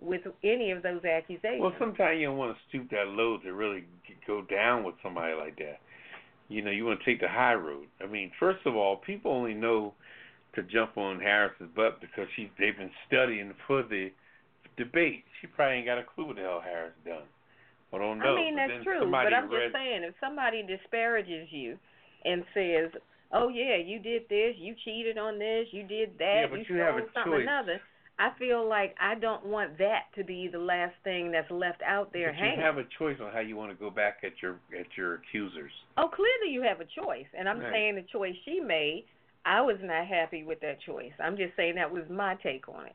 with 0.00 0.22
any 0.42 0.70
of 0.70 0.82
those 0.82 1.04
accusations. 1.04 1.60
Well, 1.60 1.74
sometimes 1.78 2.18
you 2.18 2.26
don't 2.26 2.38
want 2.38 2.56
to 2.56 2.62
stoop 2.68 2.90
that 2.90 3.06
low 3.06 3.38
to 3.38 3.52
really 3.52 3.84
go 4.26 4.42
down 4.42 4.84
with 4.84 4.94
somebody 5.02 5.34
like 5.34 5.56
that. 5.56 5.78
You 6.48 6.62
know, 6.62 6.70
you 6.70 6.84
want 6.84 7.00
to 7.00 7.04
take 7.04 7.20
the 7.20 7.28
high 7.28 7.54
road. 7.54 7.86
I 8.02 8.06
mean, 8.06 8.32
first 8.40 8.66
of 8.66 8.74
all, 8.74 8.96
people 8.96 9.30
only 9.30 9.54
know 9.54 9.94
to 10.54 10.62
jump 10.64 10.96
on 10.96 11.20
Harris's 11.20 11.68
butt 11.76 12.00
because 12.00 12.26
she 12.34 12.50
they've 12.58 12.76
been 12.76 12.90
studying 13.06 13.52
for 13.66 13.82
the 13.82 14.10
debate. 14.76 15.24
She 15.40 15.46
probably 15.46 15.76
ain't 15.76 15.86
got 15.86 15.98
a 15.98 16.02
clue 16.02 16.26
what 16.26 16.36
the 16.36 16.42
hell 16.42 16.62
Harris 16.64 16.92
done. 17.04 17.28
I 17.92 17.98
don't 17.98 18.18
know. 18.18 18.34
I 18.34 18.36
mean 18.36 18.56
but 18.56 18.68
that's 18.68 18.84
true, 18.84 19.10
but 19.10 19.32
I'm 19.32 19.50
read, 19.50 19.70
just 19.70 19.74
saying 19.74 20.02
if 20.02 20.14
somebody 20.20 20.62
disparages 20.62 21.48
you 21.50 21.78
and 22.24 22.44
says, 22.54 22.90
"Oh 23.32 23.48
yeah, 23.48 23.76
you 23.76 23.98
did 23.98 24.28
this, 24.28 24.56
you 24.56 24.74
cheated 24.84 25.18
on 25.18 25.38
this, 25.38 25.68
you 25.72 25.82
did 25.84 26.18
that, 26.18 26.40
Yeah, 26.42 26.46
but 26.50 26.68
you 26.68 26.76
you 26.76 26.80
have 26.82 26.96
a 26.96 27.06
something 27.12 27.32
choice. 27.32 27.42
another," 27.42 27.80
I 28.18 28.30
feel 28.38 28.66
like 28.66 28.94
I 29.00 29.14
don't 29.14 29.46
want 29.46 29.78
that 29.78 30.12
to 30.16 30.24
be 30.24 30.48
the 30.48 30.58
last 30.58 30.94
thing 31.04 31.30
that's 31.30 31.50
left 31.50 31.80
out 31.82 32.12
there 32.12 32.28
but 32.32 32.36
hanging. 32.36 32.58
you 32.58 32.64
have 32.64 32.76
a 32.78 32.84
choice 32.98 33.18
on 33.20 33.32
how 33.32 33.40
you 33.40 33.56
want 33.56 33.70
to 33.70 33.76
go 33.76 33.88
back 33.90 34.18
at 34.24 34.42
your 34.42 34.58
at 34.78 34.86
your 34.96 35.14
accusers. 35.14 35.72
Oh, 35.96 36.08
clearly 36.08 36.52
you 36.52 36.62
have 36.62 36.80
a 36.80 36.84
choice, 36.84 37.26
and 37.34 37.48
I'm 37.48 37.60
Right. 37.60 37.72
saying 37.72 37.94
the 37.94 38.02
choice 38.02 38.36
she 38.44 38.60
made, 38.60 39.06
I 39.46 39.60
was 39.62 39.80
not 39.80 40.06
happy 40.06 40.42
with 40.44 40.60
that 40.60 40.80
choice. 40.80 41.12
I'm 41.18 41.36
just 41.36 41.56
saying 41.56 41.76
that 41.76 41.90
was 41.90 42.08
my 42.10 42.34
take 42.36 42.68
on 42.68 42.86
it. 42.86 42.94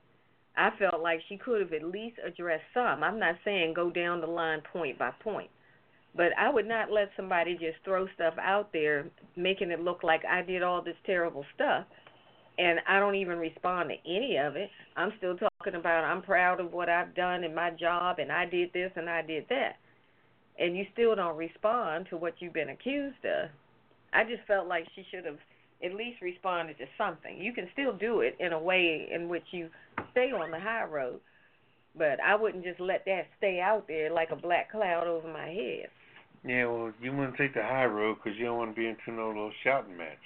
I 0.58 0.70
felt 0.78 1.02
like 1.02 1.22
she 1.28 1.38
could 1.38 1.60
have 1.60 1.74
at 1.74 1.84
least 1.84 2.18
addressed 2.24 2.64
some. 2.74 3.04
I'm 3.04 3.20
not 3.20 3.36
saying 3.44 3.74
go 3.74 3.90
down 3.90 4.22
the 4.22 4.28
line 4.28 4.62
point 4.62 4.98
by 5.00 5.12
point, 5.12 5.50
but 6.16 6.32
I 6.38 6.50
would 6.50 6.68
not 6.68 6.92
let 6.92 7.10
somebody 7.18 7.54
just 7.54 7.78
throw 7.84 8.08
stuff 8.16 8.36
out 8.42 8.72
there, 8.72 9.08
making 9.36 9.72
it 9.72 9.82
look 9.82 10.04
like 10.04 10.24
I 10.26 10.42
did 10.42 10.64
all 10.64 10.82
this 10.82 10.96
terrible 11.06 11.46
stuff, 11.54 11.86
and 12.58 12.80
I 12.88 13.00
don't 13.00 13.16
even 13.16 13.38
respond 13.38 13.90
to 13.90 14.10
any 14.10 14.38
of 14.38 14.56
it. 14.56 14.70
I'm 14.96 15.12
still 15.18 15.36
talking 15.36 15.76
about 15.76 16.06
I'm 16.06 16.22
proud 16.22 16.60
of 16.62 16.72
what 16.72 16.88
I've 16.90 17.14
done 17.16 17.44
in 17.44 17.54
my 17.54 17.72
job, 17.72 18.20
and 18.20 18.32
I 18.32 18.46
did 18.46 18.72
this 18.74 18.92
and 18.96 19.10
I 19.10 19.22
did 19.22 19.46
that. 19.50 19.76
and 20.58 20.78
you 20.78 20.86
still 20.94 21.16
don't 21.16 21.38
respond 21.38 22.08
to 22.10 22.18
what 22.18 22.36
you've 22.40 22.54
been 22.54 22.70
accused 22.70 23.24
of. 23.26 23.50
I 24.14 24.24
just 24.24 24.48
felt 24.48 24.68
like 24.68 24.86
she 24.96 25.06
should 25.12 25.26
have 25.26 25.38
at 25.84 25.94
least 25.94 26.22
responded 26.22 26.78
to 26.78 26.86
something. 26.98 27.38
You 27.38 27.54
can 27.54 27.68
still 27.74 27.94
do 27.94 28.22
it 28.22 28.36
in 28.40 28.54
a 28.54 28.60
way 28.60 29.08
in 29.14 29.28
which 29.28 29.44
you 29.52 29.70
stay 30.12 30.32
on 30.32 30.52
the 30.52 30.60
high 30.60 30.86
road, 30.86 31.20
but 31.98 32.20
I 32.26 32.36
wouldn't 32.36 32.64
just 32.64 32.80
let 32.80 33.04
that 33.06 33.28
stay 33.38 33.60
out 33.60 33.88
there 33.88 34.12
like 34.12 34.30
a 34.32 34.36
black 34.36 34.72
cloud 34.72 35.08
over 35.08 35.28
my 35.28 35.48
head. 35.48 35.88
Yeah, 36.46 36.66
well, 36.66 36.94
you 37.02 37.12
want 37.12 37.36
to 37.36 37.38
take 37.42 37.56
the 37.56 37.64
high 37.64 37.86
road 37.86 38.18
because 38.22 38.38
you 38.38 38.46
don't 38.46 38.58
want 38.58 38.76
to 38.76 38.80
be 38.80 38.88
into 38.88 39.12
no 39.12 39.28
little 39.30 39.52
shouting 39.64 39.98
match. 39.98 40.22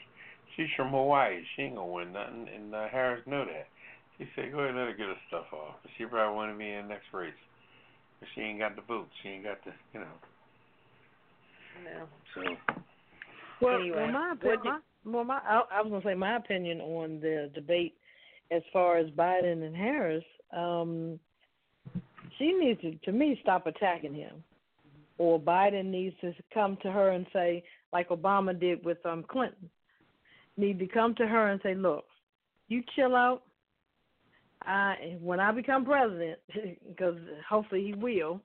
She's 0.55 0.67
from 0.75 0.89
Hawaii. 0.91 1.41
She 1.55 1.63
ain't 1.63 1.75
gonna 1.75 1.87
win 1.91 2.11
nothing, 2.11 2.47
and 2.53 2.75
uh, 2.75 2.89
Harris 2.89 3.23
know 3.25 3.45
that. 3.45 3.67
She 4.17 4.27
said, 4.35 4.51
"Go 4.51 4.59
ahead, 4.59 4.71
and 4.71 4.79
let 4.79 4.87
her 4.87 4.93
get 4.93 5.07
her 5.07 5.15
stuff 5.29 5.45
off." 5.53 5.75
But 5.81 5.91
she 5.97 6.05
probably 6.05 6.35
want 6.35 6.51
to 6.51 6.57
be 6.57 6.69
in 6.69 6.83
the 6.83 6.89
next 6.89 7.05
race. 7.13 7.31
But 8.19 8.27
she 8.35 8.41
ain't 8.41 8.59
got 8.59 8.75
the 8.75 8.81
boots. 8.81 9.11
She 9.23 9.29
ain't 9.29 9.45
got 9.45 9.63
the, 9.63 9.71
you 9.93 10.01
know. 10.01 10.15
No. 11.85 12.05
So 12.35 12.41
Well, 13.61 13.75
Anyway, 13.79 13.97
well, 13.97 14.11
my, 14.11 14.31
opinion, 14.33 14.59
you- 14.65 14.71
my 14.71 14.79
well, 15.05 15.23
my 15.23 15.39
I, 15.47 15.61
I 15.71 15.81
was 15.81 15.89
gonna 15.89 16.03
say 16.03 16.15
my 16.15 16.35
opinion 16.35 16.81
on 16.81 17.21
the 17.21 17.49
debate 17.55 17.95
as 18.51 18.61
far 18.73 18.97
as 18.97 19.09
Biden 19.11 19.63
and 19.63 19.75
Harris. 19.75 20.23
Um, 20.51 21.19
she 22.37 22.51
needs 22.53 22.81
to, 22.81 22.95
to 23.05 23.11
me, 23.11 23.39
stop 23.41 23.67
attacking 23.67 24.13
him, 24.13 24.43
or 25.19 25.39
Biden 25.39 25.85
needs 25.85 26.15
to 26.21 26.33
come 26.51 26.77
to 26.81 26.91
her 26.91 27.09
and 27.09 27.27
say, 27.31 27.63
like 27.93 28.09
Obama 28.09 28.59
did 28.59 28.83
with 28.83 29.05
um 29.05 29.23
Clinton, 29.29 29.69
need 30.57 30.79
to 30.79 30.87
come 30.87 31.13
to 31.15 31.27
her 31.27 31.49
and 31.49 31.61
say, 31.61 31.75
look, 31.75 32.05
you 32.67 32.81
chill 32.95 33.15
out. 33.15 33.43
I 34.63 35.17
when 35.21 35.39
I 35.39 35.51
become 35.51 35.85
president, 35.85 36.39
because 36.89 37.17
hopefully 37.47 37.85
he 37.85 37.93
will. 37.93 38.41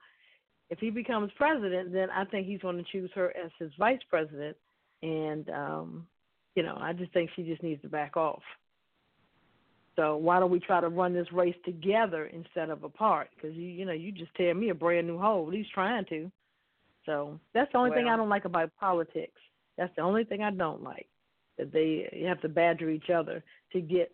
If 0.71 0.79
he 0.79 0.91
becomes 0.91 1.31
president, 1.37 1.93
then 1.93 2.09
I 2.11 2.25
think 2.25 2.47
he's 2.47 2.61
going 2.61 2.77
to 2.77 2.85
choose 2.91 3.11
her 3.15 3.33
as 3.37 3.51
his 3.59 3.71
vice 3.79 4.01
president 4.11 4.57
and 5.05 5.51
um 5.51 6.07
you 6.55 6.63
know 6.63 6.77
i 6.81 6.93
just 6.93 7.13
think 7.13 7.31
she 7.37 7.43
just 7.43 7.63
needs 7.63 7.81
to 7.83 7.89
back 7.89 8.17
off 8.17 8.43
so 9.97 10.17
why 10.17 10.41
don't 10.41 10.51
we 10.51 10.59
try 10.59 10.81
to 10.81 10.89
run 10.89 11.13
this 11.13 11.31
race 11.33 11.55
together 11.65 12.27
instead 12.27 12.71
of 12.71 12.83
apart 12.83 13.29
because 13.35 13.55
you 13.55 13.67
you 13.67 13.85
know 13.85 13.93
you 13.93 14.11
just 14.11 14.35
tear 14.35 14.55
me 14.55 14.71
a 14.71 14.75
brand 14.75 15.07
new 15.07 15.19
hole 15.19 15.51
he's 15.51 15.67
trying 15.73 16.05
to 16.07 16.31
so 17.07 17.39
that's 17.53 17.71
the 17.73 17.79
only 17.79 17.91
thing 17.91 18.09
i 18.09 18.17
don't 18.17 18.29
like 18.29 18.45
about 18.45 18.71
politics. 18.79 19.41
That's 19.77 19.95
the 19.97 20.03
only 20.03 20.25
thing 20.25 20.43
i 20.43 20.51
don't 20.51 20.83
like 20.83 21.09
that 21.59 21.73
they 21.73 22.25
have 22.27 22.41
to 22.43 22.49
badger 22.49 22.91
each 22.91 23.11
other 23.11 23.43
to 23.73 23.81
get 23.81 24.13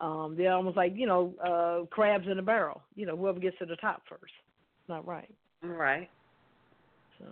um 0.00 0.34
they're 0.36 0.52
almost 0.52 0.76
like 0.76 0.92
you 0.96 1.06
know 1.06 1.34
uh 1.44 1.86
crabs 1.94 2.26
in 2.28 2.38
a 2.38 2.42
barrel. 2.42 2.82
You 2.94 3.06
know 3.06 3.16
whoever 3.16 3.40
gets 3.40 3.58
to 3.58 3.66
the 3.66 3.76
top 3.76 4.02
first. 4.08 4.32
It's 4.80 4.88
not 4.88 5.06
right. 5.06 5.32
Right. 5.62 6.10
so. 7.18 7.26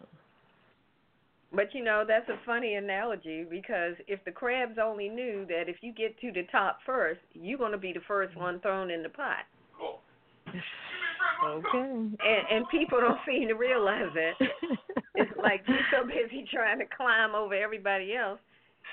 But 1.52 1.74
you 1.74 1.82
know, 1.82 2.04
that's 2.06 2.28
a 2.28 2.38
funny 2.46 2.74
analogy 2.74 3.44
because 3.48 3.94
if 4.06 4.24
the 4.24 4.30
crabs 4.30 4.78
only 4.80 5.08
knew 5.08 5.44
that 5.48 5.68
if 5.68 5.76
you 5.80 5.92
get 5.92 6.18
to 6.20 6.30
the 6.30 6.44
top 6.52 6.78
first, 6.86 7.20
you're 7.32 7.58
going 7.58 7.72
to 7.72 7.78
be 7.78 7.92
the 7.92 8.00
first 8.06 8.36
one 8.36 8.60
thrown 8.60 8.90
in 8.90 9.02
the 9.02 9.08
pot. 9.08 9.46
okay 11.44 11.78
And 11.78 12.46
and 12.50 12.68
people 12.68 13.00
don't 13.00 13.18
seem 13.26 13.48
to 13.48 13.54
realize 13.54 14.10
that. 14.14 14.34
It's 15.16 15.30
like 15.42 15.62
you're 15.66 15.78
so 15.92 16.06
busy 16.06 16.46
trying 16.52 16.78
to 16.78 16.84
climb 16.96 17.34
over 17.34 17.54
everybody 17.54 18.14
else 18.14 18.38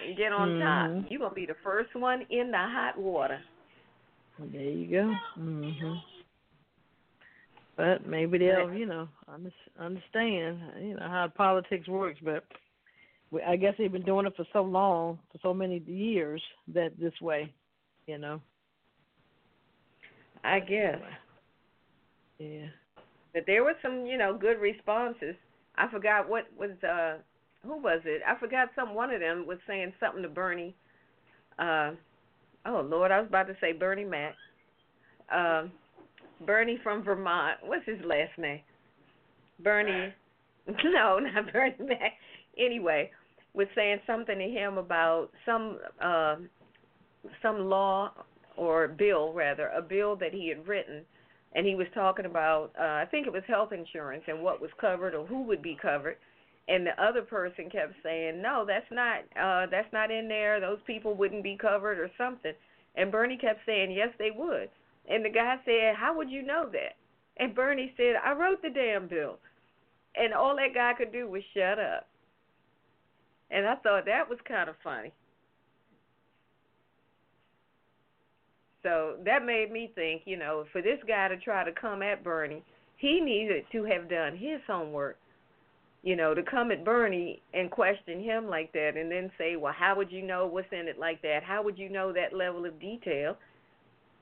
and 0.03 0.17
get 0.17 0.31
on 0.31 0.49
Mhm. 0.49 0.59
top. 0.59 1.11
You're 1.11 1.19
going 1.19 1.31
to 1.31 1.35
be 1.35 1.45
the 1.45 1.55
first 1.63 1.93
one 1.95 2.25
in 2.29 2.51
the 2.51 2.57
hot 2.57 2.97
water. 2.97 3.39
There 4.39 4.61
you 4.61 4.87
go. 4.87 5.15
Mhm. 5.39 6.01
But 7.75 8.07
maybe 8.07 8.39
they'll, 8.39 8.73
you 8.73 8.87
know, 8.87 9.07
understand, 9.27 10.59
you 10.79 10.95
know, 10.95 11.07
how 11.07 11.27
politics 11.27 11.87
works. 11.87 12.19
But 12.23 12.43
we, 13.29 13.41
I 13.43 13.55
guess 13.55 13.75
they've 13.77 13.91
been 13.91 14.01
doing 14.05 14.25
it 14.25 14.35
for 14.35 14.45
so 14.51 14.63
long, 14.63 15.19
for 15.31 15.37
so 15.43 15.53
many 15.53 15.79
years, 15.79 16.41
that 16.69 16.97
this 16.99 17.19
way, 17.21 17.53
you 18.07 18.17
know. 18.17 18.41
I 20.43 20.59
guess. 20.59 20.99
Yeah. 22.39 22.67
But 23.33 23.43
there 23.45 23.63
were 23.63 23.75
some, 23.81 24.05
you 24.05 24.17
know, 24.17 24.37
good 24.37 24.59
responses. 24.59 25.35
I 25.75 25.89
forgot 25.91 26.29
what 26.29 26.45
was 26.57 26.71
uh 26.83 27.17
who 27.63 27.77
was 27.77 28.01
it? 28.05 28.21
I 28.27 28.39
forgot 28.39 28.69
some 28.75 28.95
one 28.95 29.11
of 29.11 29.19
them 29.19 29.45
was 29.45 29.57
saying 29.67 29.93
something 29.99 30.23
to 30.23 30.29
Bernie. 30.29 30.75
Uh 31.59 31.91
oh 32.65 32.81
Lord, 32.81 33.11
I 33.11 33.19
was 33.19 33.27
about 33.29 33.47
to 33.47 33.57
say 33.61 33.73
Bernie 33.73 34.05
Mac. 34.05 34.35
Um 35.33 35.71
Bernie 36.45 36.79
from 36.83 37.03
Vermont. 37.03 37.59
What's 37.63 37.85
his 37.85 37.99
last 38.05 38.37
name? 38.37 38.61
Bernie 39.59 40.13
No, 40.83 41.19
not 41.19 41.51
Bernie 41.53 41.75
Mac. 41.79 42.13
Anyway, 42.57 43.11
was 43.53 43.67
saying 43.75 43.99
something 44.05 44.37
to 44.37 44.45
him 44.45 44.77
about 44.77 45.29
some 45.45 45.79
uh, 46.01 46.35
some 47.41 47.69
law 47.69 48.11
or 48.55 48.87
bill 48.87 49.33
rather, 49.33 49.69
a 49.69 49.81
bill 49.81 50.15
that 50.15 50.33
he 50.33 50.49
had 50.49 50.67
written 50.67 51.05
and 51.57 51.65
he 51.65 51.73
was 51.73 51.87
talking 51.93 52.25
about 52.25 52.71
uh 52.79 52.83
I 52.83 53.05
think 53.09 53.25
it 53.25 53.33
was 53.33 53.41
health 53.47 53.73
insurance 53.73 54.23
and 54.27 54.41
what 54.41 54.61
was 54.61 54.69
covered 54.79 55.15
or 55.15 55.25
who 55.25 55.41
would 55.43 55.61
be 55.61 55.75
covered. 55.81 56.17
And 56.69 56.85
the 56.85 57.01
other 57.03 57.23
person 57.23 57.69
kept 57.69 57.93
saying 58.03 58.41
no 58.41 58.63
that's 58.65 58.89
not 58.91 59.21
uh 59.35 59.65
that's 59.69 59.91
not 59.91 60.11
in 60.11 60.29
there. 60.29 60.61
Those 60.61 60.79
people 60.85 61.15
wouldn't 61.15 61.43
be 61.43 61.57
covered 61.59 61.99
or 61.99 62.11
something. 62.17 62.53
And 62.95 63.11
Bernie 63.11 63.37
kept 63.37 63.65
saying 63.65 63.91
yes 63.91 64.09
they 64.19 64.31
would. 64.33 64.69
And 65.09 65.25
the 65.25 65.29
guy 65.29 65.55
said 65.65 65.95
how 65.95 66.15
would 66.15 66.29
you 66.29 66.43
know 66.43 66.69
that? 66.71 66.95
And 67.37 67.55
Bernie 67.55 67.93
said 67.97 68.15
I 68.23 68.33
wrote 68.33 68.61
the 68.61 68.69
damn 68.69 69.07
bill. 69.07 69.39
And 70.15 70.33
all 70.33 70.55
that 70.55 70.75
guy 70.75 70.93
could 70.95 71.11
do 71.11 71.27
was 71.27 71.43
shut 71.55 71.79
up. 71.79 72.07
And 73.49 73.65
I 73.65 73.75
thought 73.75 74.05
that 74.05 74.29
was 74.29 74.39
kind 74.47 74.69
of 74.69 74.75
funny 74.83 75.11
So 78.87 79.17
that 79.25 79.45
made 79.45 79.69
me 79.69 79.91
think, 79.95 80.21
you 80.23 80.37
know, 80.37 80.63
for 80.71 80.81
this 80.81 80.99
guy 81.05 81.27
to 81.27 81.35
try 81.35 81.65
to 81.65 81.73
come 81.73 82.01
at 82.01 82.23
Bernie, 82.23 82.63
he 82.95 83.19
needed 83.19 83.65
to 83.73 83.83
have 83.83 84.09
done 84.09 84.37
his 84.37 84.61
homework. 84.65 85.17
You 86.03 86.15
know, 86.15 86.33
to 86.33 86.41
come 86.41 86.71
at 86.71 86.85
Bernie 86.85 87.41
and 87.53 87.69
question 87.69 88.23
him 88.23 88.47
like 88.47 88.71
that 88.71 88.91
and 88.95 89.11
then 89.11 89.29
say, 89.37 89.57
well, 89.57 89.73
how 89.77 89.97
would 89.97 90.09
you 90.09 90.21
know 90.21 90.47
what's 90.47 90.71
in 90.71 90.87
it 90.87 90.97
like 90.97 91.21
that? 91.23 91.43
How 91.43 91.61
would 91.63 91.77
you 91.77 91.89
know 91.89 92.13
that 92.13 92.33
level 92.33 92.65
of 92.65 92.79
detail? 92.79 93.35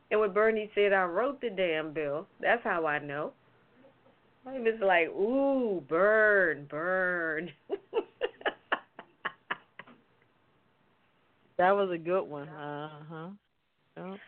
And 0.10 0.20
when 0.20 0.34
Bernie 0.34 0.72
said, 0.74 0.94
I 0.94 1.04
wrote 1.04 1.42
the 1.42 1.52
damn 1.52 1.94
bill, 1.94 2.26
that's 2.42 2.64
how 2.64 2.88
I 2.88 2.98
know. 2.98 3.34
I 4.48 4.54
was 4.54 4.80
like, 4.82 5.10
ooh, 5.10 5.84
burn, 5.88 6.66
burn. 6.68 7.52
That 11.58 11.72
was 11.72 11.90
a 11.90 11.98
good 11.98 12.24
one. 12.24 12.50
Uh 12.50 12.90
huh. 13.10 13.30
Yep. 13.98 14.20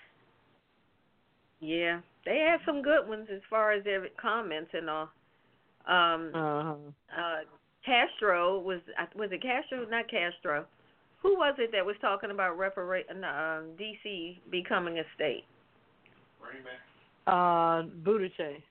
Yeah, 1.59 1.99
they 2.25 2.39
had 2.39 2.59
some 2.65 2.81
good 2.81 3.07
ones 3.07 3.27
as 3.33 3.41
far 3.49 3.71
as 3.71 3.83
their 3.83 4.07
comments 4.21 4.71
and 4.73 4.89
all. 4.89 5.09
Um, 5.87 6.31
Uh-huh. 6.35 6.75
uh 7.17 7.39
Castro 7.85 8.59
was 8.59 8.81
was 9.15 9.29
it 9.31 9.41
Castro 9.41 9.85
not 9.85 10.09
Castro 10.09 10.65
who 11.21 11.35
was 11.37 11.55
it 11.57 11.71
that 11.71 11.85
was 11.85 11.95
talking 12.01 12.31
about 12.31 12.57
repara- 12.57 13.09
um 13.09 13.69
DC 13.79 14.39
becoming 14.51 14.99
a 14.99 15.03
state 15.15 15.45
Uh, 17.25 17.83
Buttigieg. 18.03 18.61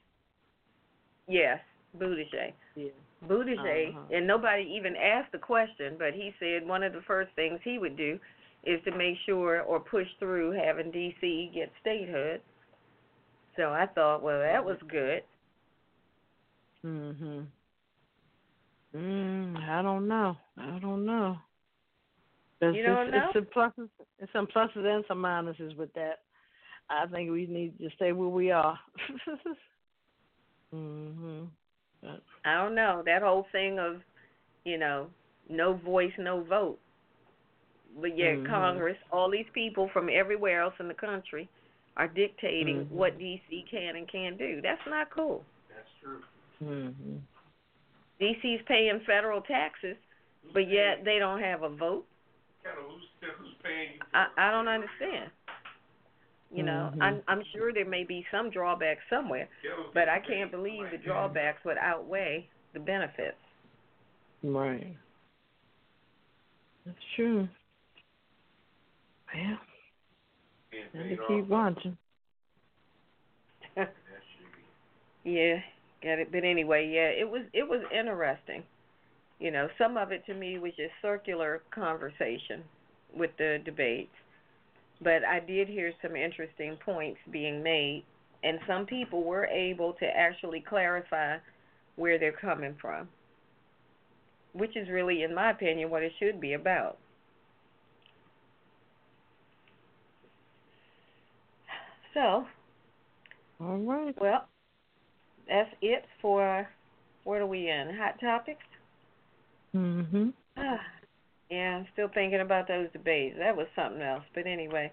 yes 1.28 1.58
Buttigieg 1.98 2.52
Yeah. 2.74 2.90
Buttigieg 3.26 3.90
Uh-huh. 3.96 4.14
and 4.14 4.26
nobody 4.26 4.62
even 4.64 4.94
asked 4.96 5.32
the 5.32 5.38
question 5.38 5.96
but 5.98 6.12
he 6.12 6.34
said 6.38 6.66
one 6.68 6.82
of 6.82 6.92
the 6.92 7.02
first 7.06 7.32
things 7.36 7.58
he 7.64 7.78
would 7.78 7.96
do 7.96 8.18
is 8.64 8.82
to 8.84 8.90
make 8.90 9.16
sure 9.24 9.62
or 9.62 9.80
push 9.80 10.08
through 10.18 10.50
having 10.52 10.92
DC 10.92 11.54
get 11.54 11.72
statehood 11.80 12.42
so 13.56 13.70
I 13.70 13.86
thought 13.86 14.22
well 14.22 14.40
that 14.40 14.64
was 14.64 14.78
good 14.88 15.22
Mhm. 16.84 17.46
Mm, 18.94 19.56
I 19.68 19.82
don't 19.82 20.08
know. 20.08 20.36
I 20.56 20.78
don't 20.78 21.04
know. 21.04 21.36
There's, 22.60 22.76
You 22.76 22.82
don't 22.84 23.08
it's, 23.08 23.16
know? 23.16 23.30
It's 23.34 23.48
some 23.54 23.72
pluses, 23.84 23.88
it's 24.18 24.32
some 24.32 24.46
pluses 24.46 24.86
and 24.86 25.04
some 25.06 25.18
minuses 25.18 25.76
with 25.76 25.92
that. 25.94 26.20
I 26.88 27.06
think 27.06 27.30
we 27.30 27.46
need 27.46 27.78
to 27.78 27.90
stay 27.96 28.12
where 28.12 28.28
we 28.28 28.50
are. 28.52 28.78
mhm. 30.74 31.48
But, 32.00 32.22
I 32.44 32.54
don't 32.62 32.74
know 32.74 33.02
that 33.04 33.22
whole 33.22 33.46
thing 33.52 33.78
of, 33.78 33.96
you 34.64 34.78
know, 34.78 35.08
no 35.50 35.74
voice, 35.74 36.12
no 36.18 36.44
vote. 36.44 36.78
But 38.00 38.16
yet 38.16 38.36
Mhm. 38.36 38.46
Congress, 38.46 38.98
all 39.10 39.30
these 39.30 39.48
people 39.52 39.88
from 39.88 40.08
everywhere 40.08 40.62
else 40.62 40.74
in 40.78 40.88
the 40.88 40.94
country, 40.94 41.48
are 41.96 42.08
dictating 42.08 42.86
Mhm. 42.86 42.90
what 42.90 43.18
DC 43.18 43.62
can 43.70 43.96
and 43.96 44.06
can't 44.08 44.36
do. 44.38 44.60
That's 44.60 44.84
not 44.86 45.10
cool. 45.10 45.44
That's 45.68 45.88
true. 46.00 46.22
Mhm. 46.62 47.20
DC's 48.18 48.62
paying 48.62 49.00
federal 49.00 49.40
taxes, 49.42 49.96
but 50.52 50.68
yet 50.68 51.04
they 51.04 51.18
don't 51.18 51.40
have 51.40 51.62
a 51.62 51.68
vote. 51.68 52.06
Kind 52.62 52.78
of 52.78 52.84
who's 52.84 53.08
who's 53.20 53.54
I 54.14 54.28
I 54.36 54.50
don't 54.50 54.68
understand. 54.68 55.30
You 56.50 56.62
know, 56.62 56.92
Mhm. 56.94 57.02
I'm 57.02 57.22
I'm 57.28 57.44
sure 57.44 57.72
there 57.72 57.84
may 57.84 58.04
be 58.04 58.26
some 58.30 58.50
drawbacks 58.50 59.02
somewhere, 59.08 59.48
but 59.92 60.08
I 60.08 60.20
can't 60.20 60.50
believe 60.50 60.90
the 60.90 60.98
drawbacks 60.98 61.64
would 61.64 61.78
outweigh 61.78 62.48
the 62.72 62.80
benefits. 62.80 63.36
Right. 64.42 64.96
That's 66.84 67.04
true. 67.16 67.48
Yeah. 69.34 69.56
Got 70.92 71.08
to 71.08 71.16
keep 71.28 71.48
watching. 71.48 71.96
yeah, 75.24 75.60
got 76.02 76.18
it. 76.18 76.32
But 76.32 76.44
anyway, 76.44 76.90
yeah, 76.92 77.08
it 77.08 77.28
was 77.28 77.42
it 77.52 77.68
was 77.68 77.82
interesting. 77.92 78.62
You 79.38 79.50
know, 79.50 79.68
some 79.76 79.96
of 79.96 80.12
it 80.12 80.24
to 80.26 80.34
me 80.34 80.58
was 80.58 80.72
just 80.76 80.92
circular 81.02 81.62
conversation 81.70 82.62
with 83.14 83.30
the 83.38 83.58
debates, 83.64 84.14
but 85.02 85.24
I 85.24 85.40
did 85.40 85.68
hear 85.68 85.92
some 86.00 86.16
interesting 86.16 86.78
points 86.84 87.18
being 87.30 87.62
made, 87.62 88.04
and 88.42 88.58
some 88.66 88.86
people 88.86 89.24
were 89.24 89.46
able 89.46 89.92
to 89.94 90.06
actually 90.06 90.64
clarify 90.66 91.36
where 91.96 92.18
they're 92.18 92.32
coming 92.32 92.76
from, 92.80 93.08
which 94.54 94.76
is 94.76 94.88
really, 94.88 95.22
in 95.22 95.34
my 95.34 95.50
opinion, 95.50 95.90
what 95.90 96.02
it 96.02 96.12
should 96.18 96.40
be 96.40 96.54
about. 96.54 96.98
So, 102.16 102.46
all 103.60 103.76
right. 103.76 104.14
Well, 104.18 104.46
that's 105.46 105.68
it 105.82 106.06
for 106.22 106.66
what 107.24 107.42
are 107.42 107.46
we 107.46 107.68
in? 107.68 107.94
Hot 107.94 108.18
topics. 108.18 108.64
Mhm. 109.74 110.32
yeah, 111.50 111.76
I'm 111.76 111.86
still 111.92 112.08
thinking 112.08 112.40
about 112.40 112.68
those 112.68 112.90
debates. 112.92 113.36
That 113.36 113.54
was 113.54 113.66
something 113.76 114.00
else. 114.00 114.24
But 114.34 114.46
anyway, 114.46 114.90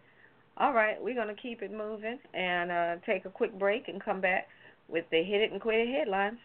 all 0.58 0.74
right, 0.74 1.02
we're 1.02 1.16
gonna 1.16 1.34
keep 1.34 1.62
it 1.62 1.72
moving 1.72 2.20
and 2.34 2.70
uh, 2.70 2.96
take 3.06 3.24
a 3.24 3.30
quick 3.30 3.58
break 3.58 3.88
and 3.88 4.04
come 4.04 4.20
back 4.20 4.50
with 4.90 5.06
the 5.10 5.24
hit 5.24 5.40
it 5.40 5.54
and 5.54 5.62
quit 5.62 5.80
it 5.80 5.88
headlines 5.88 6.40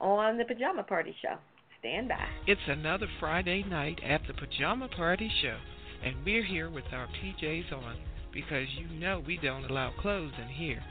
on 0.00 0.38
the 0.38 0.46
Pajama 0.46 0.84
Party 0.84 1.14
Show. 1.20 1.36
Stand 1.78 2.08
by. 2.08 2.26
It's 2.46 2.68
another 2.68 3.06
Friday 3.20 3.64
night 3.64 4.00
at 4.02 4.22
the 4.26 4.32
Pajama 4.32 4.88
Party 4.88 5.30
Show, 5.42 5.58
and 6.02 6.24
we're 6.24 6.42
here 6.42 6.70
with 6.70 6.90
our 6.90 7.06
PJs 7.08 7.70
on 7.70 7.98
because 8.32 8.66
you 8.76 8.88
know 8.98 9.22
we 9.24 9.36
don't 9.36 9.70
allow 9.70 9.92
clothes 10.00 10.32
in 10.40 10.48
here. 10.48 10.82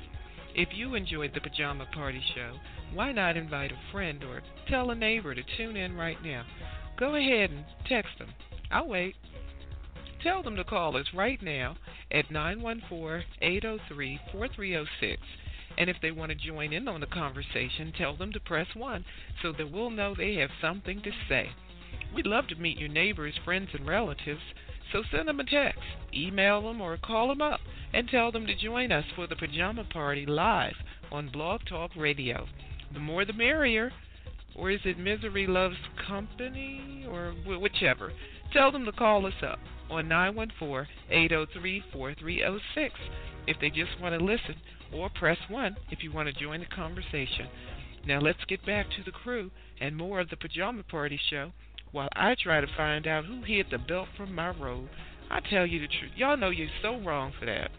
If 0.54 0.70
you 0.74 0.96
enjoyed 0.96 1.32
the 1.34 1.42
Pajama 1.42 1.88
Party 1.94 2.22
Show, 2.36 2.58
why 2.94 3.12
not 3.12 3.38
invite 3.38 3.72
a 3.72 3.92
friend 3.92 4.24
or 4.24 4.42
tell 4.68 4.92
a 4.92 4.96
neighbor 4.96 5.34
to 5.34 5.42
tune 5.58 5.78
in 5.78 5.96
right 5.96 6.22
now? 6.24 6.44
Go 7.00 7.16
ahead 7.16 7.52
and 7.52 7.64
text 7.88 8.20
them. 8.20 8.30
I'll 8.70 8.88
wait. 8.88 9.16
Tell 10.24 10.44
them 10.44 10.56
to 10.58 10.64
call 10.64 10.98
us 10.98 11.08
right 11.14 11.42
now 11.42 11.78
at 12.12 12.30
914 12.30 13.26
803 13.42 14.20
4306. 14.32 15.22
And 15.78 15.90
if 15.90 15.96
they 16.02 16.12
want 16.12 16.32
to 16.32 16.36
join 16.36 16.74
in 16.74 16.88
on 16.88 17.00
the 17.00 17.08
conversation, 17.08 17.94
tell 17.98 18.16
them 18.16 18.32
to 18.34 18.40
press 18.40 18.68
1 18.76 19.06
so 19.42 19.52
that 19.54 19.72
we'll 19.72 19.90
know 19.90 20.14
they 20.14 20.36
have 20.36 20.52
something 20.62 21.02
to 21.02 21.12
say. 21.30 21.50
We'd 22.14 22.28
love 22.28 22.48
to 22.50 22.56
meet 22.56 22.78
your 22.78 22.90
neighbors, 22.90 23.40
friends, 23.44 23.70
and 23.74 23.88
relatives. 23.88 24.42
So 24.92 25.04
send 25.12 25.28
them 25.28 25.40
a 25.40 25.44
text, 25.44 25.80
email 26.14 26.62
them, 26.62 26.82
or 26.82 26.98
call 26.98 27.30
them 27.30 27.42
up 27.42 27.60
and 27.94 28.08
tell 28.10 28.32
them 28.32 28.46
to 28.48 28.56
join 28.56 28.92
us 28.92 29.06
for 29.16 29.28
the 29.28 29.36
Pajama 29.36 29.86
Party 29.86 30.26
live 30.26 30.76
on 31.12 31.30
BlogTalkRadio. 31.30 32.48
The 32.94 33.00
more 33.00 33.26
the 33.26 33.34
merrier. 33.34 33.92
Or 34.54 34.70
is 34.70 34.82
it 34.84 35.00
Misery 35.00 35.48
Loves 35.48 35.78
Company? 36.08 37.06
Or 37.10 37.32
whichever. 37.32 38.12
Tell 38.52 38.72
them 38.72 38.84
to 38.84 38.92
call 38.92 39.26
us 39.26 39.42
up 39.42 39.60
on 39.90 40.10
914 40.10 40.88
803 41.10 41.84
4306 41.94 42.96
if 43.48 43.58
they 43.60 43.70
just 43.70 44.00
want 44.00 44.18
to 44.18 44.24
listen, 44.24 44.56
or 44.94 45.10
press 45.10 45.38
1 45.50 45.78
if 45.90 46.04
you 46.04 46.12
want 46.12 46.28
to 46.28 46.34
join 46.34 46.60
the 46.60 46.66
conversation. 46.66 47.48
Now 48.06 48.20
let's 48.20 48.44
get 48.48 48.66
back 48.66 48.88
to 48.92 49.04
the 49.04 49.12
crew 49.12 49.52
and 49.80 49.96
more 49.96 50.20
of 50.20 50.30
the 50.30 50.36
Pajama 50.36 50.84
Party 50.84 51.20
show 51.30 51.54
while 51.92 52.10
I 52.16 52.36
try 52.42 52.62
to 52.62 52.68
find 52.78 53.08
out 53.08 53.26
who 53.26 53.42
hid 53.44 53.68
the 53.72 53.78
belt 53.78 54.08
from 54.16 54.34
my 54.34 54.50
robe. 54.50 54.90
I 55.30 55.40
tell 55.50 55.66
you 55.66 55.80
the 55.80 55.88
truth. 55.88 56.12
Y'all 56.16 56.38
know 56.38 56.50
you're 56.50 56.68
so 56.82 57.00
wrong 57.02 57.32
for 57.40 57.46
that. 57.46 57.72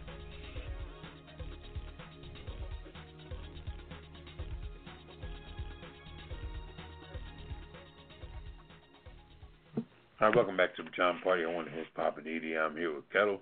Hi, 10.19 10.29
welcome 10.33 10.55
back 10.55 10.75
to 10.77 10.83
the 10.83 10.89
Pajama 10.89 11.19
Party. 11.21 11.43
I 11.43 11.47
want 11.47 11.67
to 11.67 11.73
host 11.73 11.89
Poppa 11.95 12.21
DD. 12.21 12.57
I'm 12.57 12.77
here 12.77 12.95
with 12.95 13.03
Ketel. 13.11 13.41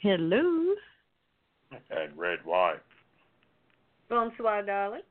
Hello. 0.00 0.74
And 1.72 2.16
Redwine. 2.16 2.76
Bonsoir, 4.08 4.62
darling. 4.62 5.02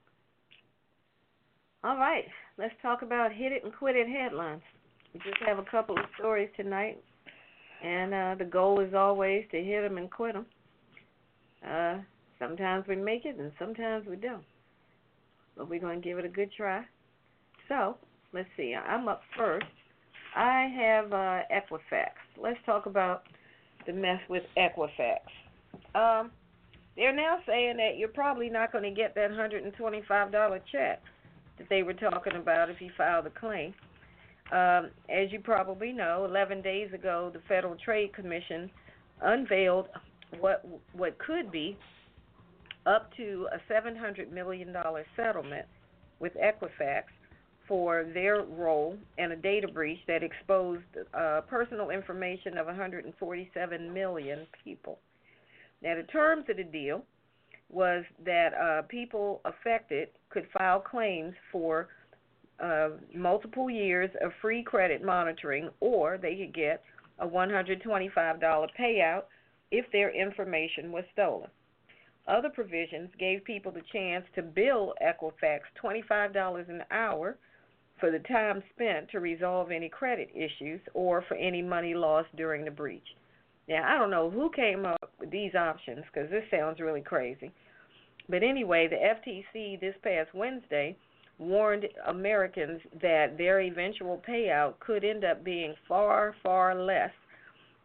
All 1.84 1.98
right, 1.98 2.26
let's 2.60 2.74
talk 2.82 3.02
about 3.02 3.32
hit 3.32 3.54
it 3.54 3.64
and 3.64 3.74
quit 3.74 3.96
it 3.96 4.08
headlines. 4.08 4.62
We 5.14 5.22
just 5.22 5.42
have 5.48 5.58
a 5.58 5.64
couple 5.64 5.98
of 5.98 6.04
stories 6.20 6.50
tonight, 6.58 7.02
and 7.84 8.14
uh, 8.14 8.36
the 8.38 8.46
goal 8.46 8.82
is 8.82 8.94
always 8.94 9.46
to 9.52 9.64
hit 9.64 9.82
them 9.82 9.98
and 9.98 10.12
quit 10.12 10.34
them. 10.34 10.46
Uh, 11.68 11.98
sometimes 12.38 12.86
we 12.88 12.98
make 12.98 13.26
it, 13.26 13.38
and 13.40 13.52
sometimes 13.58 14.06
we 14.06 14.18
don't. 14.18 14.44
But 15.58 15.70
we're 15.70 15.80
going 15.80 16.02
to 16.02 16.08
give 16.08 16.20
it 16.20 16.26
a 16.26 16.30
good 16.30 16.52
try. 16.56 16.84
So, 17.70 17.98
let's 18.34 18.50
see. 18.56 18.76
I'm 18.76 19.08
up 19.08 19.22
first. 19.38 19.66
I 20.36 20.72
have 20.78 21.14
uh, 21.14 21.42
Equifax. 21.52 22.12
Let's 22.38 22.60
talk 22.66 22.86
about 22.86 23.24
the 23.88 23.94
mess 23.94 24.20
with 24.30 24.44
Equifax. 24.58 25.20
Um, 25.96 26.32
they're 26.96 27.16
now 27.16 27.40
saying 27.48 27.78
that 27.78 27.98
you're 27.98 28.10
probably 28.10 28.50
not 28.50 28.72
going 28.72 28.84
to 28.84 28.92
get 28.92 29.16
that 29.16 29.32
$125 29.32 30.60
check 30.72 31.02
that 31.60 31.70
they 31.70 31.84
were 31.84 31.94
talking 31.94 32.36
about 32.36 32.70
if 32.70 32.82
you 32.82 32.90
filed 32.98 33.28
a 33.28 33.30
claim. 33.30 33.74
Um, 34.52 34.90
as 35.10 35.32
you 35.32 35.40
probably 35.44 35.92
know, 35.94 36.26
11 36.26 36.64
days 36.64 36.92
ago, 36.94 37.30
the 37.32 37.42
Federal 37.48 37.76
Trade 37.76 38.14
Commission 38.14 38.72
unveiled 39.22 39.88
what 40.40 40.66
what 40.94 41.18
could 41.20 41.52
be 41.52 41.78
up 42.86 43.12
to 43.18 43.48
a 43.52 43.58
700 43.68 44.32
million 44.32 44.72
dollar 44.72 45.06
settlement 45.16 45.66
with 46.20 46.34
Equifax 46.36 47.04
for 47.68 48.06
their 48.14 48.44
role 48.44 48.98
in 49.20 49.32
a 49.32 49.36
data 49.36 49.68
breach 49.68 50.00
that 50.08 50.24
exposed 50.24 50.84
uh, 51.14 51.42
personal 51.48 51.92
information 51.92 52.58
of 52.58 52.66
147 52.66 53.94
million 53.94 54.48
people. 54.64 54.98
Now, 55.84 55.96
the 55.96 56.04
terms 56.04 56.46
of 56.50 56.58
the 56.58 56.64
deal 56.64 57.04
was 57.70 58.04
that 58.26 58.54
uh, 58.54 58.82
people 58.84 59.42
affected 59.46 60.10
could 60.30 60.48
file 60.58 60.80
claims 60.80 61.34
for 61.52 61.90
uh, 62.60 62.90
multiple 63.16 63.70
years 63.70 64.10
of 64.22 64.32
free 64.42 64.64
credit 64.64 65.04
monitoring, 65.04 65.70
or 65.80 66.18
they 66.18 66.36
could 66.36 66.54
get 66.54 66.84
a 67.20 67.28
$125 67.28 68.10
payout 68.78 69.24
if 69.72 69.86
their 69.92 70.10
information 70.14 70.92
was 70.92 71.04
stolen. 71.14 71.50
Other 72.28 72.50
provisions 72.50 73.10
gave 73.20 73.44
people 73.44 73.72
the 73.72 73.82
chance 73.92 74.26
to 74.36 74.42
bill 74.42 74.94
Equifax 75.02 75.62
$25 75.84 76.70
an 76.70 76.84
hour 76.92 77.38
for 78.00 78.12
the 78.12 78.20
time 78.20 78.64
spent 78.74 79.10
to 79.10 79.20
resolve 79.20 79.72
any 79.72 79.90
credit 79.90 80.30
issues 80.36 80.80
or 80.94 81.24
for 81.28 81.36
any 81.36 81.62
money 81.62 81.94
lost 81.94 82.28
during 82.36 82.64
the 82.66 82.72
breach. 82.72 83.08
Now, 83.70 83.88
I 83.88 84.00
don't 84.00 84.10
know 84.10 84.32
who 84.32 84.50
came 84.50 84.84
up 84.84 85.12
with 85.20 85.30
these 85.30 85.54
options 85.54 86.04
because 86.12 86.30
this 86.32 86.44
sounds 86.50 86.80
really 86.80 87.02
crazy. 87.02 87.52
But 88.28 88.42
anyway, 88.42 88.88
the 88.88 88.96
FTC 88.96 89.80
this 89.80 89.94
past 90.04 90.34
Wednesday 90.34 90.98
warned 91.38 91.86
Americans 92.08 92.82
that 93.00 93.38
their 93.38 93.62
eventual 93.62 94.22
payout 94.28 94.80
could 94.80 95.06
end 95.06 95.24
up 95.24 95.44
being 95.44 95.76
far, 95.88 96.36
far 96.42 96.74
less 96.76 97.12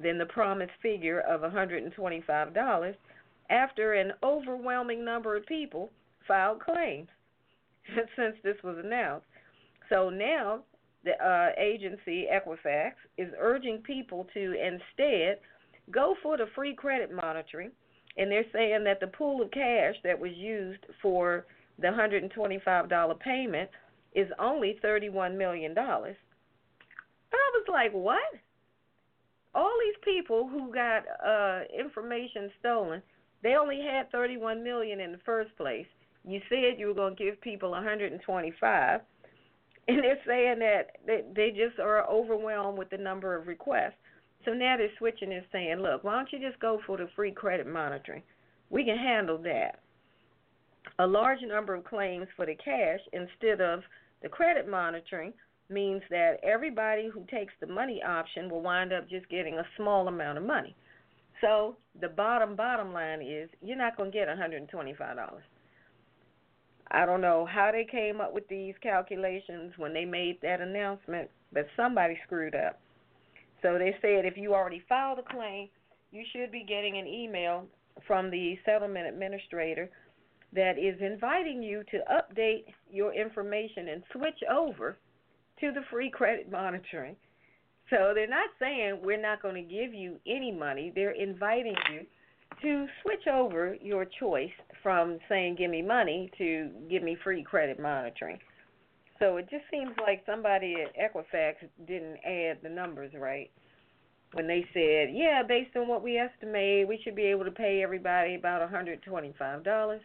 than 0.00 0.16
the 0.16 0.26
promised 0.26 0.72
figure 0.82 1.20
of 1.20 1.42
$125 1.42 2.94
after 3.50 3.92
an 3.92 4.12
overwhelming 4.22 5.04
number 5.04 5.36
of 5.36 5.44
people 5.44 5.90
filed 6.26 6.60
claims 6.60 7.08
since 8.16 8.36
this 8.42 8.56
was 8.64 8.78
announced. 8.82 9.26
So 9.90 10.08
now 10.08 10.60
the 11.04 11.12
uh, 11.22 11.50
agency, 11.62 12.26
Equifax, 12.32 12.92
is 13.18 13.28
urging 13.38 13.78
people 13.78 14.26
to 14.32 14.54
instead 14.54 15.38
go 15.90 16.14
for 16.22 16.36
the 16.36 16.46
free 16.54 16.74
credit 16.74 17.12
monitoring, 17.12 17.70
and 18.16 18.30
they're 18.30 18.44
saying 18.52 18.84
that 18.84 19.00
the 19.00 19.08
pool 19.08 19.42
of 19.42 19.50
cash 19.50 19.94
that 20.04 20.18
was 20.18 20.32
used 20.34 20.84
for 21.02 21.46
the 21.78 21.88
$125 21.88 23.20
payment 23.20 23.70
is 24.14 24.28
only 24.38 24.78
$31 24.82 25.36
million. 25.36 25.76
I 25.76 26.14
was 27.52 27.66
like, 27.68 27.92
what? 27.92 28.20
All 29.54 29.72
these 29.84 30.14
people 30.14 30.48
who 30.48 30.72
got 30.72 31.04
uh 31.24 31.62
information 31.76 32.50
stolen, 32.58 33.02
they 33.42 33.54
only 33.54 33.80
had 33.80 34.10
31 34.10 34.64
million 34.64 35.00
in 35.00 35.12
the 35.12 35.20
first 35.24 35.56
place. 35.56 35.86
You 36.26 36.40
said 36.48 36.78
you 36.78 36.88
were 36.88 36.94
going 36.94 37.16
to 37.16 37.24
give 37.24 37.40
people 37.40 37.70
125 37.70 39.00
and 39.86 40.02
they're 40.02 40.18
saying 40.26 40.58
that 40.60 40.96
they, 41.06 41.22
they 41.34 41.50
just 41.50 41.78
are 41.78 42.08
overwhelmed 42.08 42.78
with 42.78 42.90
the 42.90 42.96
number 42.96 43.36
of 43.36 43.46
requests. 43.46 43.92
So 44.44 44.52
now 44.52 44.76
they're 44.76 44.88
switching 44.98 45.32
and 45.32 45.44
saying, 45.52 45.78
look, 45.78 46.04
why 46.04 46.16
don't 46.16 46.32
you 46.32 46.38
just 46.38 46.60
go 46.60 46.80
for 46.86 46.96
the 46.96 47.08
free 47.16 47.32
credit 47.32 47.66
monitoring? 47.66 48.22
We 48.70 48.84
can 48.84 48.98
handle 48.98 49.38
that. 49.38 49.80
A 50.98 51.06
large 51.06 51.40
number 51.42 51.74
of 51.74 51.84
claims 51.84 52.26
for 52.36 52.46
the 52.46 52.54
cash 52.54 53.00
instead 53.12 53.60
of 53.60 53.80
the 54.22 54.28
credit 54.28 54.68
monitoring 54.68 55.32
means 55.70 56.02
that 56.10 56.36
everybody 56.42 57.08
who 57.12 57.24
takes 57.30 57.52
the 57.60 57.66
money 57.66 58.02
option 58.02 58.50
will 58.50 58.60
wind 58.60 58.92
up 58.92 59.08
just 59.08 59.28
getting 59.28 59.58
a 59.58 59.66
small 59.76 60.08
amount 60.08 60.38
of 60.38 60.44
money. 60.44 60.76
So 61.40 61.76
the 62.00 62.08
bottom 62.08 62.54
bottom 62.54 62.92
line 62.92 63.22
is 63.22 63.48
you're 63.62 63.76
not 63.76 63.96
going 63.96 64.12
to 64.12 64.16
get 64.16 64.28
$125. 64.28 65.28
I 66.90 67.06
don't 67.06 67.20
know 67.20 67.46
how 67.46 67.70
they 67.72 67.86
came 67.90 68.20
up 68.20 68.34
with 68.34 68.46
these 68.48 68.74
calculations 68.82 69.72
when 69.78 69.92
they 69.92 70.04
made 70.04 70.40
that 70.42 70.60
announcement, 70.60 71.30
but 71.52 71.66
somebody 71.76 72.18
screwed 72.24 72.54
up. 72.54 72.78
So 73.64 73.78
they 73.78 73.96
said 74.02 74.26
if 74.26 74.36
you 74.36 74.54
already 74.54 74.82
filed 74.86 75.18
a 75.18 75.22
claim, 75.22 75.70
you 76.12 76.22
should 76.32 76.52
be 76.52 76.64
getting 76.68 76.98
an 76.98 77.06
email 77.06 77.64
from 78.06 78.30
the 78.30 78.58
settlement 78.66 79.06
administrator 79.06 79.88
that 80.52 80.78
is 80.78 81.00
inviting 81.00 81.62
you 81.62 81.82
to 81.90 81.98
update 82.12 82.64
your 82.92 83.14
information 83.14 83.88
and 83.88 84.02
switch 84.12 84.38
over 84.52 84.98
to 85.60 85.72
the 85.72 85.80
free 85.90 86.10
credit 86.10 86.50
monitoring. 86.50 87.16
So 87.88 88.12
they're 88.14 88.28
not 88.28 88.50
saying 88.60 89.00
we're 89.02 89.20
not 89.20 89.40
going 89.40 89.54
to 89.54 89.62
give 89.62 89.94
you 89.94 90.16
any 90.26 90.52
money. 90.52 90.92
They're 90.94 91.12
inviting 91.12 91.74
you 91.90 92.00
to 92.60 92.86
switch 93.02 93.26
over 93.32 93.76
your 93.80 94.04
choice 94.20 94.52
from 94.82 95.18
saying 95.28 95.56
give 95.56 95.70
me 95.70 95.80
money 95.80 96.30
to 96.36 96.68
give 96.90 97.02
me 97.02 97.16
free 97.24 97.42
credit 97.42 97.80
monitoring. 97.80 98.38
So 99.18 99.36
it 99.36 99.48
just 99.48 99.64
seems 99.70 99.92
like 100.02 100.22
somebody 100.26 100.76
at 100.82 100.94
Equifax 100.96 101.54
didn't 101.86 102.18
add 102.24 102.58
the 102.62 102.68
numbers 102.68 103.12
right 103.18 103.50
when 104.32 104.48
they 104.48 104.66
said, 104.74 105.14
yeah, 105.14 105.42
based 105.46 105.76
on 105.76 105.86
what 105.86 106.02
we 106.02 106.18
estimate, 106.18 106.88
we 106.88 106.98
should 107.04 107.14
be 107.14 107.22
able 107.22 107.44
to 107.44 107.52
pay 107.52 107.82
everybody 107.82 108.34
about 108.34 108.68
$125. 108.68 110.00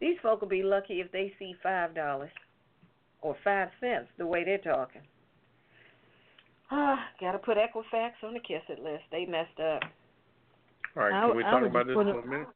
These 0.00 0.16
folk 0.22 0.40
will 0.40 0.48
be 0.48 0.62
lucky 0.62 1.00
if 1.00 1.10
they 1.12 1.32
see 1.38 1.54
$5 1.64 2.28
or 3.22 3.36
5 3.44 3.68
cents 3.80 4.08
the 4.18 4.26
way 4.26 4.44
they're 4.44 4.58
talking. 4.58 5.02
Ah, 6.70 6.98
got 7.20 7.32
to 7.32 7.38
put 7.38 7.56
Equifax 7.56 8.10
on 8.22 8.34
the 8.34 8.40
kiss 8.40 8.62
it 8.68 8.80
list. 8.82 9.04
They 9.10 9.24
messed 9.24 9.58
up. 9.60 9.82
All 10.96 11.04
right, 11.04 11.12
I- 11.14 11.28
can 11.28 11.36
we 11.36 11.44
I 11.44 11.50
talk 11.50 11.62
about 11.64 11.86
this 11.86 11.94
for 11.94 12.02
it- 12.08 12.24
a 12.24 12.26
minute? 12.26 12.48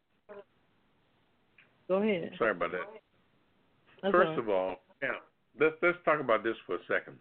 Go 1.88 1.96
ahead. 2.02 2.34
Sorry 2.38 2.50
about 2.50 2.72
that. 2.72 2.88
That's 4.02 4.12
First 4.12 4.28
all 4.28 4.34
right. 4.34 4.38
of 4.38 4.48
all, 4.48 4.76
yeah, 5.02 5.08
let's 5.60 5.74
let's 5.82 5.98
talk 6.04 6.20
about 6.20 6.42
this 6.42 6.56
for 6.66 6.76
a 6.76 6.84
second. 6.88 7.16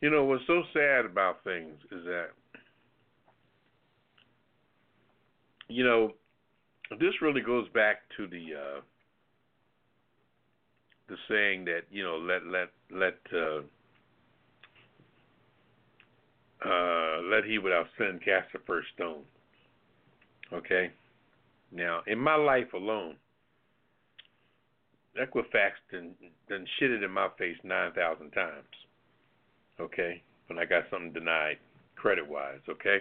You 0.00 0.10
know 0.10 0.24
what's 0.24 0.46
so 0.46 0.62
sad 0.72 1.06
about 1.06 1.42
things 1.44 1.78
is 1.90 2.04
that 2.04 2.28
you 5.68 5.84
know 5.84 6.12
this 6.98 7.22
really 7.22 7.40
goes 7.40 7.68
back 7.70 8.02
to 8.16 8.26
the 8.26 8.44
uh 8.54 8.80
the 11.08 11.16
saying 11.28 11.64
that 11.66 11.82
you 11.90 12.02
know 12.02 12.16
let 12.16 12.46
let 12.46 12.68
let 12.90 13.18
uh 13.32 13.60
uh 16.66 17.20
let 17.30 17.44
he 17.44 17.58
without 17.58 17.86
sin 17.98 18.20
cast 18.24 18.52
the 18.52 18.58
first 18.66 18.88
stone. 18.94 19.22
Okay? 20.52 20.90
Now, 21.72 22.02
in 22.06 22.18
my 22.18 22.36
life 22.36 22.72
alone, 22.72 23.16
Equifax 25.20 25.72
done, 25.92 26.14
done 26.48 26.66
shitted 26.80 27.04
in 27.04 27.10
my 27.10 27.28
face 27.38 27.56
9,000 27.62 28.30
times. 28.30 28.64
Okay? 29.80 30.22
When 30.46 30.58
I 30.58 30.64
got 30.64 30.84
something 30.90 31.12
denied, 31.12 31.58
credit 31.96 32.28
wise, 32.28 32.60
okay? 32.68 32.98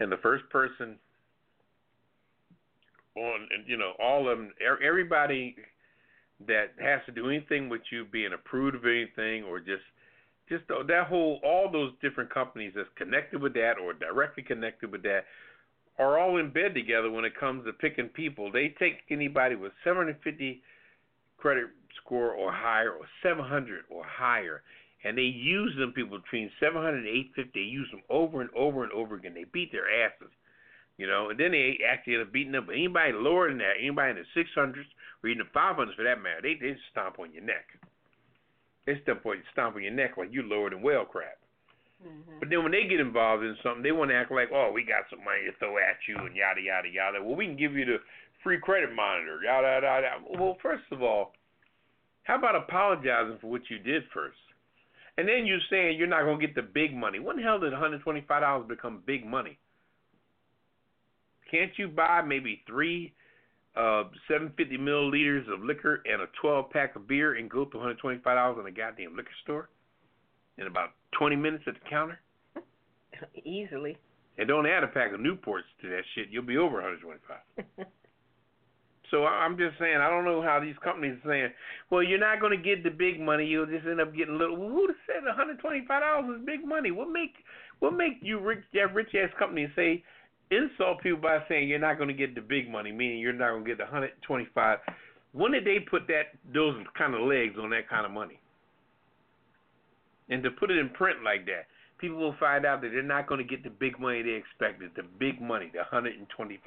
And 0.00 0.10
the 0.10 0.16
first 0.18 0.48
person 0.50 0.98
on, 3.16 3.48
and 3.54 3.66
you 3.66 3.76
know, 3.76 3.92
all 4.00 4.28
of 4.28 4.38
them, 4.38 4.52
er- 4.64 4.82
everybody 4.82 5.56
that 6.46 6.72
has 6.80 7.00
to 7.06 7.12
do 7.12 7.28
anything 7.28 7.68
with 7.68 7.82
you 7.90 8.04
being 8.04 8.32
approved 8.32 8.76
of 8.76 8.84
anything 8.84 9.42
or 9.42 9.58
just 9.58 9.82
just 10.48 10.62
that 10.68 11.06
whole 11.08 11.40
all 11.44 11.70
those 11.70 11.92
different 12.00 12.32
companies 12.32 12.72
that's 12.74 12.88
connected 12.96 13.42
with 13.42 13.52
that 13.54 13.74
or 13.82 13.92
directly 13.92 14.42
connected 14.42 14.90
with 14.90 15.02
that 15.02 15.24
are 15.98 16.18
all 16.18 16.38
in 16.38 16.50
bed 16.50 16.74
together 16.74 17.10
when 17.10 17.24
it 17.24 17.38
comes 17.38 17.64
to 17.66 17.72
picking 17.72 18.08
people. 18.08 18.52
They 18.52 18.74
take 18.78 18.98
anybody 19.10 19.56
with 19.56 19.72
750 19.82 20.62
credit 21.38 21.66
score 22.02 22.32
or 22.32 22.52
higher 22.52 22.90
or 22.90 23.06
700 23.22 23.84
or 23.90 24.02
higher 24.04 24.62
and 25.04 25.16
they 25.16 25.22
use 25.22 25.74
them 25.78 25.92
people 25.92 26.18
between 26.18 26.50
700 26.60 26.98
and 26.98 27.06
850 27.06 27.50
they 27.54 27.64
use 27.64 27.88
them 27.90 28.02
over 28.10 28.40
and 28.40 28.50
over 28.56 28.82
and 28.82 28.92
over 28.92 29.14
again 29.14 29.34
they 29.34 29.44
beat 29.52 29.72
their 29.72 29.86
asses 30.04 30.30
you 30.96 31.06
know 31.06 31.30
and 31.30 31.38
then 31.38 31.52
they 31.52 31.78
actually 31.88 32.14
end 32.14 32.22
up 32.22 32.32
beating 32.32 32.52
them 32.52 32.66
but 32.66 32.74
anybody 32.74 33.12
lower 33.12 33.48
than 33.48 33.58
that 33.58 33.78
anybody 33.80 34.18
in 34.18 34.24
the 34.24 34.40
600s 34.40 34.84
or 35.22 35.30
even 35.30 35.44
the 35.44 35.58
500s 35.58 35.94
for 35.94 36.04
that 36.04 36.20
matter 36.20 36.42
they 36.42 36.54
they 36.54 36.76
stomp 36.90 37.18
on 37.18 37.32
your 37.32 37.44
neck 37.44 37.66
they 38.86 39.00
stomp 39.02 39.24
on 39.26 39.42
stomp 39.52 39.76
on 39.76 39.82
your 39.82 39.92
neck 39.92 40.16
like 40.16 40.28
you're 40.32 40.44
lower 40.44 40.70
than 40.70 40.82
whale 40.82 41.04
crap 41.04 41.38
Mm-hmm. 41.98 42.38
but 42.38 42.48
then 42.48 42.62
when 42.62 42.70
they 42.70 42.86
get 42.86 43.00
involved 43.00 43.42
in 43.42 43.56
something, 43.60 43.82
they 43.82 43.90
want 43.90 44.10
to 44.10 44.14
act 44.14 44.30
like, 44.30 44.50
oh, 44.54 44.70
we 44.70 44.86
got 44.86 45.10
some 45.10 45.18
money 45.18 45.42
to 45.50 45.52
throw 45.58 45.78
at 45.78 45.98
you 46.06 46.14
and 46.14 46.36
yada 46.36 46.60
yada 46.62 46.86
yada. 46.86 47.18
Well, 47.18 47.34
we 47.34 47.46
can 47.46 47.58
give 47.58 47.74
you 47.74 47.84
the 47.84 47.98
free 48.42 48.58
credit 48.60 48.94
monitor, 48.94 49.40
yada 49.44 49.66
yada. 49.66 49.86
yada. 49.86 50.40
Well, 50.40 50.56
first 50.62 50.84
of 50.92 51.02
all, 51.02 51.32
how 52.22 52.36
about 52.36 52.56
apologizing 52.56 53.38
for 53.40 53.48
what 53.48 53.62
you 53.70 53.78
did 53.78 54.02
first? 54.12 54.36
And 55.16 55.26
then 55.26 55.46
you're 55.46 55.58
saying 55.70 55.98
you're 55.98 56.06
not 56.06 56.22
going 56.22 56.38
to 56.38 56.46
get 56.46 56.54
the 56.54 56.62
big 56.62 56.94
money. 56.94 57.18
When 57.18 57.36
the 57.36 57.42
hell 57.42 57.58
did 57.58 57.72
$125 57.72 58.68
become 58.68 59.02
big 59.04 59.26
money? 59.26 59.58
Can't 61.50 61.72
you 61.76 61.88
buy 61.88 62.22
maybe 62.22 62.62
three 62.66 63.14
uh, 63.76 64.04
750 64.28 64.76
milliliters 64.78 65.52
of 65.52 65.64
liquor 65.64 66.02
and 66.04 66.22
a 66.22 66.26
12 66.40 66.70
pack 66.70 66.94
of 66.96 67.08
beer 67.08 67.36
and 67.36 67.50
go 67.50 67.64
to 67.64 67.76
$125 67.76 68.60
in 68.60 68.66
a 68.66 68.70
goddamn 68.70 69.16
liquor 69.16 69.30
store 69.42 69.70
in 70.58 70.66
about 70.66 70.90
20 71.18 71.34
minutes 71.34 71.64
at 71.66 71.74
the 71.74 71.88
counter? 71.88 72.20
Easily. 73.44 73.96
And 74.36 74.46
don't 74.46 74.66
add 74.66 74.84
a 74.84 74.88
pack 74.88 75.12
of 75.12 75.20
Newports 75.20 75.66
to 75.82 75.88
that 75.88 76.02
shit. 76.14 76.28
You'll 76.30 76.44
be 76.44 76.58
over 76.58 76.74
125. 76.74 77.86
So 79.10 79.24
I'm 79.24 79.56
just 79.56 79.78
saying, 79.78 79.96
I 79.96 80.10
don't 80.10 80.24
know 80.24 80.42
how 80.42 80.60
these 80.60 80.76
companies 80.84 81.18
are 81.24 81.30
saying, 81.30 81.52
well, 81.90 82.02
you're 82.02 82.18
not 82.18 82.40
going 82.40 82.56
to 82.56 82.62
get 82.62 82.84
the 82.84 82.90
big 82.90 83.20
money. 83.20 83.46
You'll 83.46 83.66
just 83.66 83.86
end 83.86 84.00
up 84.00 84.14
getting 84.14 84.38
little. 84.38 84.56
Well, 84.56 84.68
who 84.68 84.88
said 85.06 85.24
125 85.24 85.88
dollars 85.88 86.38
is 86.38 86.46
big 86.46 86.66
money? 86.66 86.90
What 86.90 87.10
make 87.10 87.34
what 87.80 87.94
make 87.94 88.18
you 88.20 88.38
rich 88.40 88.64
that 88.74 88.94
rich 88.94 89.14
ass 89.14 89.30
company 89.38 89.68
say 89.74 90.02
insult 90.50 91.00
people 91.02 91.20
by 91.20 91.38
saying 91.48 91.68
you're 91.68 91.78
not 91.78 91.96
going 91.96 92.08
to 92.08 92.14
get 92.14 92.34
the 92.34 92.40
big 92.40 92.70
money, 92.70 92.92
meaning 92.92 93.18
you're 93.18 93.32
not 93.32 93.50
going 93.50 93.64
to 93.64 93.68
get 93.68 93.78
the 93.78 93.84
125? 93.84 94.78
When 95.32 95.52
did 95.52 95.64
they 95.64 95.78
put 95.80 96.06
that 96.08 96.36
those 96.52 96.76
kind 96.96 97.14
of 97.14 97.22
legs 97.22 97.56
on 97.60 97.70
that 97.70 97.88
kind 97.88 98.04
of 98.04 98.12
money? 98.12 98.40
And 100.28 100.42
to 100.42 100.50
put 100.50 100.70
it 100.70 100.78
in 100.78 100.90
print 100.90 101.24
like 101.24 101.46
that, 101.46 101.66
people 101.98 102.18
will 102.18 102.36
find 102.38 102.66
out 102.66 102.82
that 102.82 102.90
they're 102.92 103.02
not 103.02 103.26
going 103.26 103.38
to 103.38 103.48
get 103.48 103.64
the 103.64 103.70
big 103.70 103.98
money 103.98 104.22
they 104.22 104.30
expected, 104.32 104.90
the 104.96 105.02
big 105.18 105.40
money, 105.40 105.72
the 105.72 105.80
$125. 105.90 106.58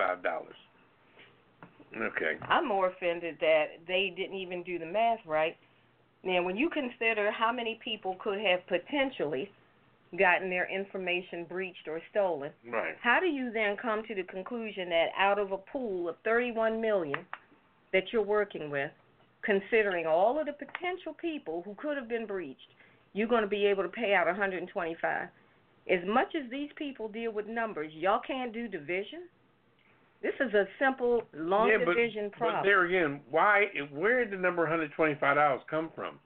Okay. 1.96 2.38
I'm 2.44 2.68
more 2.68 2.88
offended 2.88 3.38
that 3.42 3.66
they 3.88 4.14
didn't 4.16 4.38
even 4.38 4.64
do 4.64 4.80
the 4.80 4.86
math 4.86 5.20
right. 5.26 5.58
Now, 6.24 6.44
when 6.44 6.56
you 6.56 6.70
consider 6.70 7.32
how 7.32 7.52
many 7.52 7.80
people 7.84 8.16
could 8.20 8.40
have 8.40 8.66
potentially 8.68 9.52
gotten 10.18 10.50
their 10.50 10.70
information 10.70 11.46
breached 11.46 11.88
or 11.88 12.02
stolen, 12.12 12.52
Right. 12.66 12.96
how 13.02 13.20
do 13.20 13.28
you 13.28 13.50
then 13.52 13.78
come 13.78 14.04
to 14.04 14.16
the 14.16 14.24
conclusion 14.24 14.90
that 14.90 15.12
out 15.18 15.40
of 15.40 15.52
a 15.52 15.58
pool 15.58 16.10
of 16.10 16.18
31 16.24 16.80
million 16.80 17.26
that 17.92 18.12
you're 18.14 18.22
working 18.22 18.70
with, 18.70 18.92
considering 19.42 20.06
all 20.06 20.40
of 20.40 20.46
the 20.46 20.54
potential 20.54 21.14
people 21.14 21.62
who 21.64 21.74
could 21.76 21.98
have 21.98 22.08
been 22.08 22.26
breached, 22.26 22.74
you're 23.14 23.28
going 23.28 23.42
to 23.42 23.48
be 23.48 23.66
able 23.66 23.84
to 23.84 23.90
pay 23.90 24.14
out 24.14 24.28
125? 24.28 25.28
As 25.90 26.06
much 26.06 26.36
as 26.36 26.50
these 26.50 26.70
people 26.76 27.08
deal 27.08 27.32
with 27.32 27.48
numbers, 27.48 27.92
y'all 27.94 28.20
can't 28.20 28.54
do 28.54 28.68
division. 28.68 29.24
This 30.22 30.34
is 30.40 30.54
a 30.54 30.66
simple 30.80 31.24
long 31.34 31.70
yeah, 31.70 31.78
but, 31.84 31.96
division 31.96 32.30
but 32.30 32.38
problem. 32.38 32.64
there 32.64 32.86
again, 32.86 33.22
why? 33.30 33.66
Where 33.92 34.24
did 34.24 34.38
the 34.38 34.42
number 34.42 34.66
$125 34.68 35.66
come 35.70 35.90
from? 35.96 36.20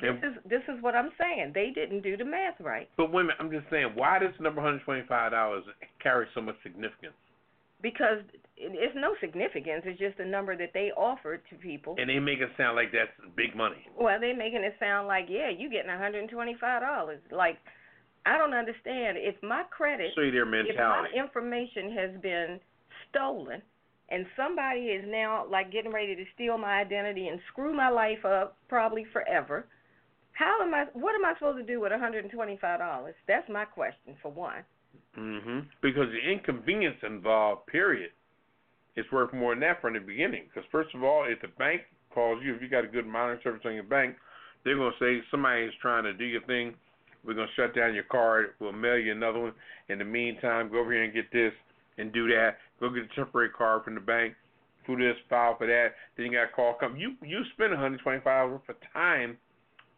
This 0.00 0.10
And- 0.10 0.24
is 0.24 0.42
this 0.44 0.62
is 0.68 0.82
what 0.82 0.94
I'm 0.94 1.12
saying. 1.18 1.52
They 1.54 1.70
didn't 1.70 2.00
do 2.00 2.16
the 2.16 2.24
math 2.24 2.60
right 2.60 2.88
But 2.96 3.10
women, 3.12 3.36
I'm 3.38 3.50
just 3.50 3.68
saying, 3.70 3.92
why 3.94 4.18
does 4.18 4.34
the 4.36 4.42
number 4.42 4.60
$125 4.60 5.64
carry 6.00 6.26
so 6.34 6.40
much 6.40 6.56
significance? 6.62 7.14
because 7.82 8.22
it's 8.56 8.94
no 8.94 9.16
significance. 9.20 9.82
It's 9.84 9.98
just 9.98 10.18
a 10.20 10.24
number 10.24 10.56
that 10.56 10.70
they 10.72 10.92
offered 10.96 11.42
to 11.50 11.56
people. 11.56 11.96
And 11.98 12.08
they 12.08 12.20
make 12.20 12.38
it 12.38 12.50
sound 12.56 12.76
like 12.76 12.92
that's 12.92 13.10
big 13.34 13.56
money. 13.56 13.88
Well, 13.98 14.20
they're 14.20 14.36
making 14.36 14.62
it 14.62 14.76
sound 14.78 15.08
like 15.08 15.26
yeah, 15.28 15.50
you're 15.50 15.70
getting 15.70 15.90
125 15.90 16.80
dollars. 16.80 17.20
Like 17.30 17.58
I 18.24 18.38
don't 18.38 18.54
understand. 18.54 19.18
If 19.18 19.34
my 19.42 19.64
credit, 19.70 20.12
you 20.16 20.30
their 20.30 20.46
if 20.64 20.76
my 20.76 21.08
information 21.14 21.92
has 21.92 22.20
been 22.22 22.60
stolen, 23.12 23.62
and 24.08 24.26
somebody 24.36 24.80
is 24.80 25.04
now 25.06 25.44
like 25.50 25.70
getting 25.70 25.92
ready 25.92 26.16
to 26.16 26.24
steal 26.34 26.58
my 26.58 26.80
identity 26.80 27.28
and 27.28 27.40
screw 27.52 27.74
my 27.74 27.88
life 27.88 28.24
up 28.24 28.56
probably 28.68 29.06
forever. 29.12 29.66
How 30.32 30.58
am 30.62 30.74
I? 30.74 30.86
What 30.94 31.14
am 31.14 31.24
I 31.24 31.34
supposed 31.34 31.58
to 31.58 31.64
do 31.64 31.80
with 31.80 31.92
$125? 31.92 33.12
That's 33.28 33.48
my 33.48 33.64
question 33.64 34.16
for 34.22 34.32
one. 34.32 34.64
hmm 35.14 35.60
Because 35.80 36.08
the 36.10 36.32
inconvenience 36.32 36.96
involved, 37.02 37.66
period, 37.66 38.10
is 38.96 39.06
worth 39.12 39.32
more 39.32 39.52
than 39.54 39.60
that 39.60 39.80
from 39.80 39.94
the 39.94 40.00
beginning. 40.00 40.44
Because 40.48 40.68
first 40.72 40.94
of 40.94 41.02
all, 41.02 41.26
if 41.28 41.40
the 41.40 41.48
bank 41.58 41.82
calls 42.14 42.42
you, 42.42 42.54
if 42.54 42.62
you 42.62 42.68
got 42.68 42.84
a 42.84 42.88
good 42.88 43.06
monitoring 43.06 43.40
service 43.42 43.62
on 43.64 43.74
your 43.74 43.84
bank, 43.84 44.16
they're 44.64 44.76
gonna 44.76 44.90
say 44.98 45.20
somebody's 45.30 45.72
trying 45.80 46.04
to 46.04 46.12
do 46.12 46.24
your 46.24 46.42
thing. 46.42 46.74
We're 47.24 47.34
gonna 47.34 47.46
shut 47.56 47.74
down 47.74 47.94
your 47.94 48.04
card. 48.04 48.54
We'll 48.58 48.72
mail 48.72 48.98
you 48.98 49.12
another 49.12 49.38
one. 49.38 49.52
In 49.88 49.98
the 49.98 50.04
meantime, 50.04 50.70
go 50.70 50.80
over 50.80 50.92
here 50.92 51.04
and 51.04 51.12
get 51.12 51.30
this 51.32 51.52
and 52.02 52.12
do 52.12 52.28
that. 52.28 52.58
Go 52.80 52.90
get 52.90 53.04
a 53.04 53.14
temporary 53.14 53.50
card 53.50 53.84
from 53.84 53.94
the 53.94 54.00
bank. 54.00 54.34
Do 54.86 54.96
this, 54.96 55.14
file 55.30 55.56
for 55.56 55.66
that. 55.66 55.94
Then 56.16 56.26
you 56.26 56.32
got 56.32 56.50
a 56.50 56.52
call 56.54 56.74
come. 56.78 56.96
You 56.96 57.14
you 57.22 57.42
spend 57.54 57.70
125 57.70 58.24
dollars 58.24 58.60
for 58.66 58.74
time 58.92 59.38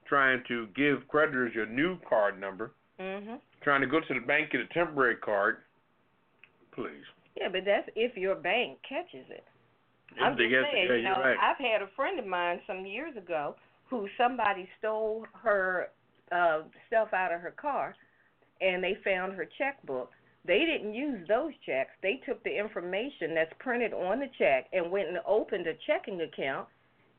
trying 0.06 0.42
to 0.46 0.68
give 0.76 1.08
creditors 1.08 1.54
your 1.54 1.66
new 1.66 1.96
card 2.06 2.38
number. 2.38 2.72
Mm-hmm. 3.00 3.36
Trying 3.62 3.80
to 3.80 3.86
go 3.86 4.00
to 4.00 4.14
the 4.14 4.20
bank 4.20 4.52
get 4.52 4.60
a 4.60 4.66
temporary 4.74 5.16
card. 5.16 5.56
Please. 6.74 7.08
Yeah, 7.40 7.48
but 7.50 7.62
that's 7.64 7.88
if 7.96 8.16
your 8.16 8.34
bank 8.34 8.78
catches 8.86 9.24
it. 9.30 9.44
I'm 10.22 10.34
If 10.34 10.38
just 10.38 10.50
saying, 10.70 10.86
yeah, 10.88 10.96
you 10.96 11.02
know, 11.02 11.10
right. 11.12 11.36
I've 11.40 11.56
had 11.56 11.82
a 11.82 11.88
friend 11.96 12.20
of 12.20 12.26
mine 12.26 12.60
some 12.66 12.84
years 12.84 13.16
ago 13.16 13.56
who 13.88 14.06
somebody 14.18 14.68
stole 14.78 15.26
her 15.42 15.88
uh 16.30 16.62
stuff 16.88 17.08
out 17.14 17.32
of 17.32 17.40
her 17.40 17.54
car 17.58 17.94
and 18.60 18.84
they 18.84 18.98
found 19.02 19.32
her 19.32 19.48
checkbook. 19.58 20.10
They 20.46 20.60
didn't 20.66 20.94
use 20.94 21.26
those 21.26 21.52
checks. 21.64 21.90
They 22.02 22.20
took 22.26 22.42
the 22.44 22.58
information 22.58 23.34
that's 23.34 23.52
printed 23.58 23.94
on 23.94 24.20
the 24.20 24.28
check 24.38 24.66
and 24.72 24.90
went 24.90 25.08
and 25.08 25.18
opened 25.26 25.66
a 25.66 25.74
checking 25.86 26.20
account 26.20 26.68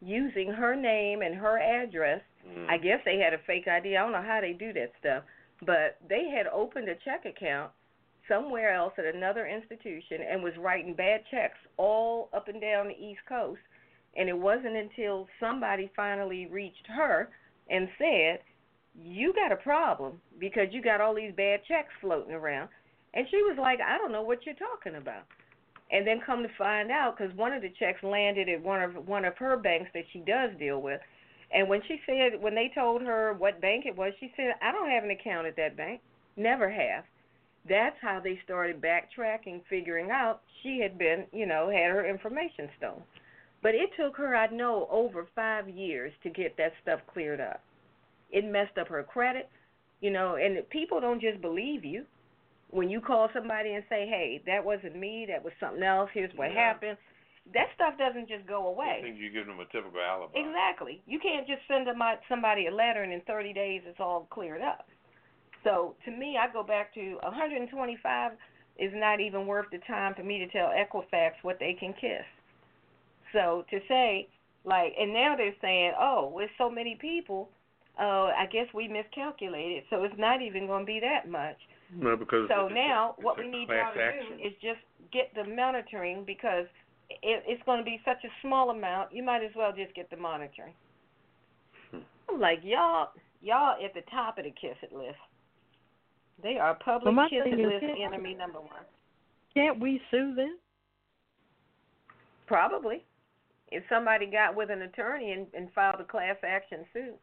using 0.02 0.52
her 0.52 0.76
name 0.76 1.22
and 1.22 1.36
her 1.36 1.60
address. 1.60 2.22
Mm. 2.48 2.70
I 2.70 2.78
guess 2.78 3.00
they 3.04 3.18
had 3.18 3.34
a 3.34 3.40
fake 3.48 3.68
ID. 3.68 3.98
I 3.98 4.02
don't 4.02 4.12
know 4.12 4.22
how 4.22 4.42
they 4.42 4.54
do 4.54 4.72
that 4.74 4.92
stuff, 5.00 5.24
but 5.66 5.98
they 6.08 6.30
had 6.30 6.46
opened 6.48 6.88
a 6.88 6.96
check 7.04 7.26
account 7.26 7.72
somewhere 8.28 8.74
else 8.74 8.94
at 8.98 9.06
another 9.06 9.48
institution 9.48 10.22
and 10.30 10.44
was 10.44 10.54
writing 10.58 10.94
bad 10.94 11.22
checks 11.32 11.58
all 11.78 12.30
up 12.34 12.48
and 12.48 12.62
down 12.62 12.88
the 12.88 13.04
East 13.06 13.22
Coast. 13.28 13.62
And 14.16 14.30
it 14.30 14.38
wasn't 14.38 14.76
until 14.76 15.28
somebody 15.40 15.92
finally 15.96 16.46
reached 16.46 16.88
her 16.88 17.30
and 17.70 17.90
said, 17.98 18.40
"You 18.96 19.34
got 19.34 19.52
a 19.52 19.58
problem 19.58 20.22
because 20.40 20.72
you 20.72 20.82
got 20.82 21.02
all 21.02 21.16
these 21.16 21.34
bad 21.34 21.64
checks 21.66 21.94
floating 22.00 22.34
around." 22.34 22.70
And 23.16 23.28
she 23.30 23.42
was 23.44 23.58
like, 23.58 23.80
"I 23.82 23.98
don't 23.98 24.12
know 24.12 24.22
what 24.22 24.46
you're 24.46 24.56
talking 24.56 24.96
about." 24.96 25.24
And 25.92 26.06
then 26.06 26.20
come 26.20 26.44
to 26.44 26.50
find 26.58 26.92
out, 26.92 27.18
because 27.18 27.34
one 27.36 27.54
of 27.54 27.62
the 27.62 27.70
checks 27.70 28.04
landed 28.04 28.50
at 28.50 28.62
one 28.62 28.82
of 28.82 29.08
one 29.08 29.26
of 29.26 29.38
her 29.38 29.56
banks 29.56 29.92
that 29.94 30.06
she 30.12 30.20
does 30.20 30.52
deal 30.60 30.82
with, 30.82 31.02
and 31.52 31.70
when 31.70 31.82
she 31.84 32.02
said 32.06 32.42
when 32.42 32.56
they 32.56 32.70
told 32.76 33.02
her 33.02 33.34
what 33.34 33.62
bank 33.62 33.86
it 33.86 33.96
was, 33.96 34.14
she 34.20 34.34
said, 34.36 34.56
"I 34.62 34.72
don't 34.72 34.90
have 34.90 35.04
an 35.04 35.12
account 35.12 35.48
at 35.48 35.56
that 35.56 35.78
bank, 35.78 36.02
never 36.36 36.70
have." 36.70 37.06
That's 37.68 37.98
how 38.02 38.20
they 38.20 38.38
started 38.44 38.82
backtracking, 38.82 39.66
figuring 39.66 40.12
out 40.12 40.42
she 40.62 40.80
had 40.80 40.98
been, 40.98 41.26
you 41.32 41.46
know, 41.46 41.70
had 41.70 41.90
her 41.92 42.06
information 42.06 42.70
stolen. 42.78 43.04
But 43.64 43.74
it 43.74 43.90
took 43.98 44.16
her, 44.18 44.36
I 44.36 44.48
know, 44.48 44.88
over 44.92 45.26
five 45.34 45.68
years 45.68 46.14
to 46.22 46.30
get 46.30 46.58
that 46.58 46.74
stuff 46.84 47.00
cleared 47.08 47.42
up. 47.42 47.64
It 48.30 48.46
messed 48.46 48.78
up 48.78 48.90
her 48.90 49.02
credit, 49.02 49.50
you 50.02 50.12
know, 50.12 50.36
and 50.36 50.68
people 50.70 51.00
don't 51.00 51.22
just 51.22 51.42
believe 51.42 51.84
you. 51.84 52.06
When 52.76 52.90
you 52.90 53.00
call 53.00 53.30
somebody 53.32 53.72
and 53.72 53.86
say, 53.88 54.06
"Hey, 54.06 54.44
that 54.46 54.66
wasn't 54.66 54.98
me, 54.98 55.26
that 55.28 55.42
was 55.42 55.54
something 55.62 55.82
else. 55.82 56.12
Here's 56.12 56.34
what 56.34 56.52
Yeah. 56.52 56.74
happened," 56.74 56.98
that 57.54 57.72
stuff 57.74 57.98
doesn't 57.98 58.28
just 58.28 58.46
go 58.46 58.68
away. 58.68 58.98
I 59.00 59.02
think 59.02 59.18
you 59.18 59.30
give 59.30 59.48
them 59.48 59.62
a 59.62 59.66
typical 59.68 60.02
alibi. 60.02 60.38
Exactly. 60.38 61.02
You 61.06 61.20
can't 61.20 61.48
just 61.48 61.66
send 61.68 61.88
them 61.88 62.02
out, 62.02 62.22
somebody 62.28 62.68
a 62.68 62.72
letter 62.72 63.02
and 63.04 63.14
in 63.14 63.22
30 63.22 63.54
days 63.54 63.86
it's 63.86 64.02
all 64.02 64.26
cleared 64.26 64.62
up. 64.62 64.90
So 65.64 65.96
to 66.04 66.12
me, 66.12 66.38
I 66.38 66.48
go 66.48 66.64
back 66.64 66.94
to 66.96 67.18
125 67.24 68.38
is 68.78 68.94
not 68.94 69.22
even 69.22 69.48
worth 69.48 69.70
the 69.70 69.78
time 69.80 70.14
for 70.14 70.24
me 70.24 70.40
to 70.40 70.48
tell 70.48 70.68
Equifax 70.68 71.42
what 71.44 71.60
they 71.60 71.74
can 71.74 71.94
kiss. 71.94 72.26
So 73.32 73.64
to 73.70 73.80
say 73.88 74.28
like, 74.66 74.94
and 75.00 75.14
now 75.14 75.36
they're 75.38 75.56
saying, 75.62 75.94
oh, 75.98 76.28
with 76.28 76.50
so 76.58 76.70
many 76.70 76.96
people, 76.96 77.50
uh, 77.98 78.34
I 78.36 78.48
guess 78.52 78.68
we 78.74 78.88
miscalculated, 78.88 79.84
so 79.90 80.04
it's 80.04 80.18
not 80.18 80.42
even 80.42 80.68
going 80.68 80.82
to 80.82 80.86
be 80.86 81.00
that 81.00 81.30
much. 81.30 81.58
No, 81.94 82.16
because 82.18 82.48
So 82.50 82.66
it's 82.66 82.72
a- 82.72 82.76
now, 82.76 83.16
it's 83.18 83.24
what 83.24 83.38
we 83.38 83.48
need 83.50 83.68
class 83.68 83.94
y'all 83.96 83.96
to 83.96 84.02
action. 84.04 84.38
do 84.38 84.44
is 84.48 84.54
just 84.62 84.80
get 85.12 85.34
the 85.36 85.44
monitoring 85.44 86.24
because 86.26 86.66
it, 87.10 87.44
it's 87.48 87.62
going 87.64 87.80
to 87.80 87.86
be 87.86 88.02
such 88.04 88.24
a 88.24 88.30
small 88.42 88.72
amount. 88.72 89.14
You 89.14 89.24
might 89.24 89.44
as 89.44 89.52
well 89.56 89.72
just 89.72 89.94
get 89.94 90.10
the 90.10 90.18
monitoring. 90.18 90.74
Hmm. 91.92 92.00
I'm 92.30 92.40
like 92.40 92.60
y'all, 92.64 93.10
y'all 93.42 93.76
at 93.84 93.94
the 93.94 94.02
top 94.12 94.38
of 94.38 94.46
the 94.46 94.52
kiss 94.52 94.76
it 94.82 94.92
list. 94.94 95.18
They 96.42 96.58
are 96.58 96.74
public 96.76 97.06
Well, 97.06 97.14
my 97.14 97.30
kiss 97.30 97.44
it 97.46 97.60
is- 97.60 97.66
list 97.66 97.86
enemy 98.02 98.34
number 98.34 98.60
one. 98.60 98.84
Can't 99.54 99.80
we 99.80 100.02
sue 100.12 100.36
them? 100.36 100.58
Probably, 102.48 103.04
if 103.72 103.84
somebody 103.90 104.26
got 104.28 104.56
with 104.56 104.70
an 104.70 104.82
attorney 104.84 105.32
and, 105.32 105.48
and 105.54 105.72
filed 105.74 106.00
a 106.00 106.04
class 106.04 106.36
action 106.46 106.86
suit, 106.94 107.16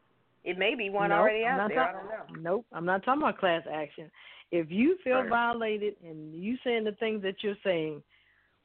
it 0.45 0.59
may 0.59 0.75
be 0.75 0.91
one 0.91 1.11
Nope, 1.11 1.21
already 1.21 1.45
I'm 1.45 1.53
out 1.53 1.57
not 1.59 1.69
there. 1.69 1.83
I 1.83 1.93
don't 1.93 2.07
know. 2.07 2.41
Nope, 2.51 2.67
I'm 2.73 2.85
not 2.85 3.05
talking 3.05 3.23
about 3.23 3.39
class 3.39 3.63
action. 3.73 4.11
If 4.53 4.71
you 4.71 4.99
feel 5.03 5.17
Right. 5.21 5.31
violated 5.31 5.97
and 6.05 6.35
you 6.35 6.57
saying 6.63 6.85
the 6.85 6.93
things 6.93 7.23
that 7.23 7.43
you're 7.43 7.57
saying, 7.65 8.03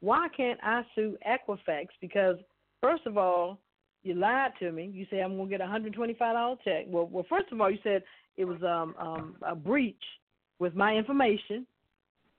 why 0.01 0.27
can't 0.35 0.59
I 0.61 0.85
sue 0.93 1.17
Equifax? 1.25 1.87
Because 2.01 2.37
first 2.81 3.05
of 3.07 3.17
all, 3.17 3.59
you 4.03 4.13
lied 4.13 4.51
to 4.59 4.71
me. 4.71 4.91
You 4.93 5.07
said 5.09 5.21
I'm 5.21 5.37
gonna 5.37 5.49
get 5.49 5.61
a 5.61 5.65
hundred 5.67 5.93
twenty 5.93 6.13
five 6.13 6.35
dollar 6.35 6.57
check. 6.63 6.85
Well 6.87 7.07
well 7.07 7.25
first 7.29 7.51
of 7.51 7.59
all 7.59 7.71
you 7.71 7.79
said 7.83 8.03
it 8.35 8.45
was 8.45 8.61
um 8.63 8.95
um 8.99 9.35
a 9.41 9.55
breach 9.55 10.03
with 10.59 10.75
my 10.75 10.93
information 10.95 11.65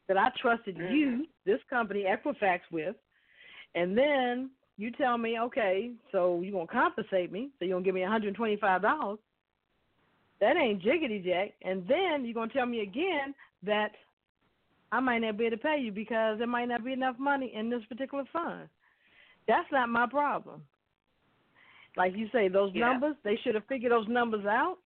that 0.06 0.16
I 0.16 0.30
trusted 0.40 0.76
Mm-hmm. 0.76 0.92
you, 0.94 1.26
this 1.44 1.60
company, 1.68 2.04
Equifax 2.04 2.60
with, 2.70 2.96
and 3.74 3.96
then 3.96 4.50
you 4.76 4.90
tell 4.92 5.18
me, 5.18 5.38
okay, 5.40 5.90
so 6.12 6.40
you're 6.40 6.52
gonna 6.52 6.66
compensate 6.66 7.32
me, 7.32 7.50
so 7.58 7.64
you're 7.64 7.74
gonna 7.74 7.84
give 7.84 7.94
me 7.94 8.04
a 8.04 8.08
$125. 8.08 9.18
That 10.40 10.56
ain't 10.56 10.82
jiggity 10.82 11.24
jack. 11.24 11.54
And 11.62 11.86
then 11.88 12.24
you're 12.24 12.34
gonna 12.34 12.52
tell 12.52 12.66
me 12.66 12.80
again 12.80 13.34
that 13.62 13.92
I 14.92 15.00
might 15.00 15.18
not 15.18 15.36
be 15.36 15.46
able 15.46 15.56
to 15.56 15.62
pay 15.62 15.78
you 15.80 15.92
because 15.92 16.38
there 16.38 16.46
might 16.46 16.68
not 16.68 16.84
be 16.84 16.92
enough 16.92 17.18
money 17.18 17.52
in 17.54 17.68
this 17.68 17.84
particular 17.88 18.24
fund. 18.32 18.68
That's 19.46 19.70
not 19.72 19.88
my 19.88 20.06
problem. 20.06 20.62
Like 21.96 22.14
you 22.16 22.28
say, 22.28 22.48
those 22.48 22.72
Yeah. 22.74 22.92
numbers, 22.92 23.16
they 23.22 23.36
should 23.36 23.54
have 23.54 23.66
figured 23.66 23.92
those 23.92 24.08
numbers 24.08 24.46
out, 24.46 24.78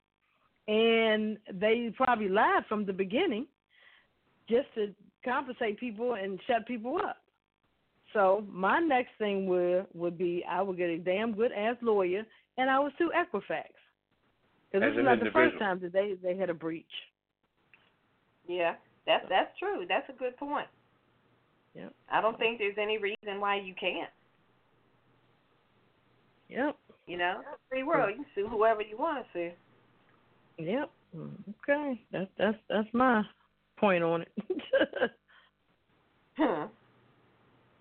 and 0.67 1.39
they 1.51 1.91
probably 1.91 2.29
lied 2.29 2.67
from 2.67 2.85
the 2.85 2.93
beginning 2.93 3.47
just 4.49 4.73
to 4.75 4.95
compensate 5.23 5.79
people 5.79 6.15
and 6.15 6.41
shut 6.45 6.67
people 6.67 6.99
up. 6.99 7.23
So 8.13 8.47
my 8.49 8.79
next 8.79 9.15
thing 9.19 9.47
would 9.47 9.87
would 9.95 10.19
be 10.19 10.45
I 10.45 10.63
would 10.63 10.77
get 10.77 10.91
a 10.91 10.99
damn 10.99 11.33
good 11.33 11.53
ass 11.53 11.77
lawyer 11.81 12.27
and 12.59 12.71
I 12.71 12.79
would 12.79 12.93
sue 12.99 13.11
Equifax 13.15 13.71
because 14.73 14.87
this 14.87 14.93
is 14.93 14.99
an 14.99 15.05
not 15.05 15.21
the 15.21 15.31
first 15.31 15.59
time 15.59 15.81
that 15.83 15.93
they 15.93 16.15
they 16.23 16.37
had 16.37 16.51
a 16.51 16.55
breach. 16.55 16.87
Yeah, 18.49 18.75
that's 19.07 19.25
that's 19.29 19.57
true. 19.59 19.85
That's 19.89 20.09
a 20.09 20.13
good 20.19 20.37
point. 20.37 20.67
Yep. 21.75 21.93
I 22.11 22.21
don't 22.21 22.39
think 22.39 22.59
there's 22.59 22.77
any 22.81 22.99
reason 22.99 23.41
why 23.41 23.57
you 23.57 23.75
can't. 23.79 24.11
Yep. 26.49 26.77
You 27.07 27.17
know, 27.17 27.41
free 27.71 27.83
world. 27.83 28.11
You 28.11 28.17
can 28.17 28.27
sue 28.35 28.49
whoever 28.49 28.83
you 28.83 28.97
want 28.97 29.25
to 29.25 29.33
sue. 29.33 30.65
Yep. 30.65 30.91
Okay. 31.69 32.01
That's 32.13 32.31
that's 32.39 32.59
that's 32.69 32.89
my 32.93 33.23
point 33.79 34.03
on 34.03 34.23
it. 34.23 34.33
Hmm. 36.35 36.65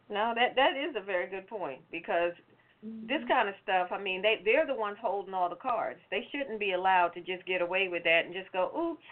No, 0.09 0.33
that 0.35 0.57
that 0.57 0.75
is 0.75 0.93
a 0.97 1.05
very 1.05 1.29
good 1.29 1.47
point 1.47 1.79
because 1.89 2.33
this 2.84 3.21
kind 3.27 3.47
of 3.47 3.55
stuff. 3.63 3.89
I 3.91 4.01
mean, 4.01 4.21
they 4.21 4.41
they're 4.43 4.65
the 4.65 4.75
ones 4.75 4.97
holding 5.01 5.34
all 5.34 5.49
the 5.49 5.55
cards. 5.55 5.99
They 6.09 6.27
shouldn't 6.32 6.59
be 6.59 6.73
allowed 6.73 7.09
to 7.09 7.19
just 7.19 7.45
get 7.45 7.61
away 7.61 7.88
with 7.89 8.03
that 8.03 8.21
and 8.25 8.34
just 8.34 8.51
go, 8.51 8.71
oops, 8.77 9.03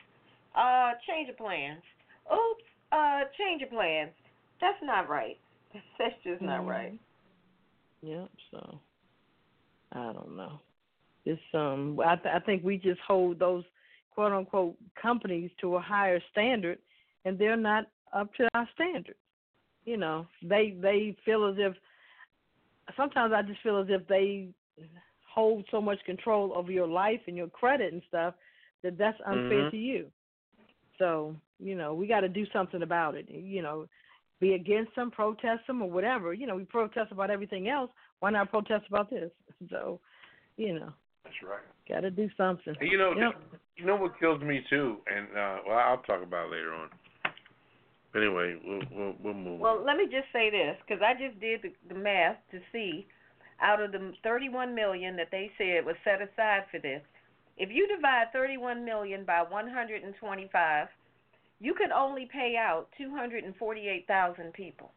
uh, 0.55 0.93
change 1.07 1.29
of 1.29 1.37
plans. 1.37 1.81
Oops, 2.31 2.63
uh, 2.91 3.21
change 3.37 3.61
of 3.61 3.69
plans. 3.69 4.11
That's 4.59 4.77
not 4.83 5.07
right. 5.07 5.37
That's 5.99 6.15
just 6.23 6.41
not 6.41 6.65
right. 6.65 6.99
Yep. 8.01 8.29
So 8.51 8.79
I 9.93 10.13
don't 10.13 10.35
know. 10.35 10.59
It's 11.25 11.41
um. 11.53 11.99
I 12.03 12.15
th- 12.15 12.33
I 12.33 12.39
think 12.39 12.63
we 12.63 12.77
just 12.77 12.99
hold 13.07 13.39
those 13.39 13.63
quote 14.15 14.31
unquote 14.31 14.75
companies 14.99 15.51
to 15.61 15.75
a 15.75 15.81
higher 15.81 16.19
standard, 16.31 16.79
and 17.25 17.37
they're 17.37 17.55
not 17.55 17.85
up 18.13 18.33
to 18.35 18.47
our 18.55 18.67
standards. 18.73 19.19
You 19.85 19.97
know, 19.97 20.27
they 20.41 20.75
they 20.81 21.15
feel 21.23 21.45
as 21.47 21.55
if 21.57 21.75
sometimes 22.97 23.33
I 23.35 23.41
just 23.41 23.61
feel 23.61 23.79
as 23.79 23.87
if 23.89 24.07
they 24.07 24.49
hold 25.27 25.65
so 25.71 25.81
much 25.81 25.99
control 26.05 26.53
over 26.55 26.71
your 26.71 26.87
life 26.87 27.21
and 27.27 27.37
your 27.37 27.47
credit 27.47 27.93
and 27.93 28.01
stuff 28.07 28.33
that 28.83 28.97
that's 28.97 29.19
unfair 29.25 29.63
Mhm. 29.63 29.71
to 29.71 29.77
you. 29.77 30.11
So 30.97 31.35
you 31.59 31.75
know, 31.75 31.93
we 31.93 32.07
got 32.07 32.21
to 32.21 32.29
do 32.29 32.45
something 32.53 32.83
about 32.83 33.15
it. 33.15 33.29
You 33.29 33.61
know, 33.61 33.87
be 34.39 34.53
against 34.53 34.95
them, 34.95 35.11
protest 35.11 35.67
them, 35.67 35.81
or 35.81 35.89
whatever. 35.89 36.33
You 36.33 36.47
know, 36.47 36.55
we 36.55 36.63
protest 36.63 37.11
about 37.11 37.29
everything 37.29 37.67
else. 37.67 37.91
Why 38.19 38.31
not 38.31 38.49
protest 38.49 38.85
about 38.87 39.09
this? 39.09 39.31
So, 39.69 39.99
you 40.55 40.73
know, 40.79 40.93
That's 41.25 41.35
right. 41.43 41.59
got 41.87 42.01
to 42.01 42.11
do 42.11 42.29
something. 42.37 42.75
You 42.79 42.97
know, 42.97 43.13
Yep. 43.13 43.41
you 43.75 43.85
know 43.85 43.97
what 43.97 44.17
kills 44.19 44.41
me 44.41 44.61
too, 44.69 44.97
and 45.13 45.27
uh, 45.37 45.57
well, 45.67 45.77
I'll 45.77 46.01
talk 46.03 46.23
about 46.23 46.47
it 46.47 46.51
later 46.51 46.73
on. 46.73 46.89
Anyway, 48.15 48.57
we'll 48.65 48.81
we'll, 48.91 49.15
we'll 49.23 49.33
move. 49.33 49.59
Well, 49.59 49.79
on. 49.79 49.85
let 49.85 49.97
me 49.97 50.05
just 50.05 50.27
say 50.33 50.49
this 50.49 50.77
because 50.85 51.01
I 51.03 51.13
just 51.13 51.39
did 51.39 51.61
the, 51.61 51.71
the 51.93 51.99
math 51.99 52.37
to 52.51 52.59
see 52.71 53.07
out 53.61 53.81
of 53.81 53.91
the 53.91 54.13
31 54.23 54.73
million 54.73 55.15
that 55.17 55.29
they 55.31 55.51
said 55.57 55.85
was 55.85 55.95
set 56.03 56.21
aside 56.21 56.63
for 56.71 56.79
this, 56.79 57.01
If 57.57 57.69
you 57.71 57.87
divide 57.87 58.31
31 58.31 58.85
million 58.85 59.25
by 59.25 59.43
125, 59.43 60.87
you 61.59 61.73
can 61.73 61.91
only 61.91 62.27
pay 62.31 62.55
out 62.57 62.87
248,000 62.97 64.53
people. 64.53 64.91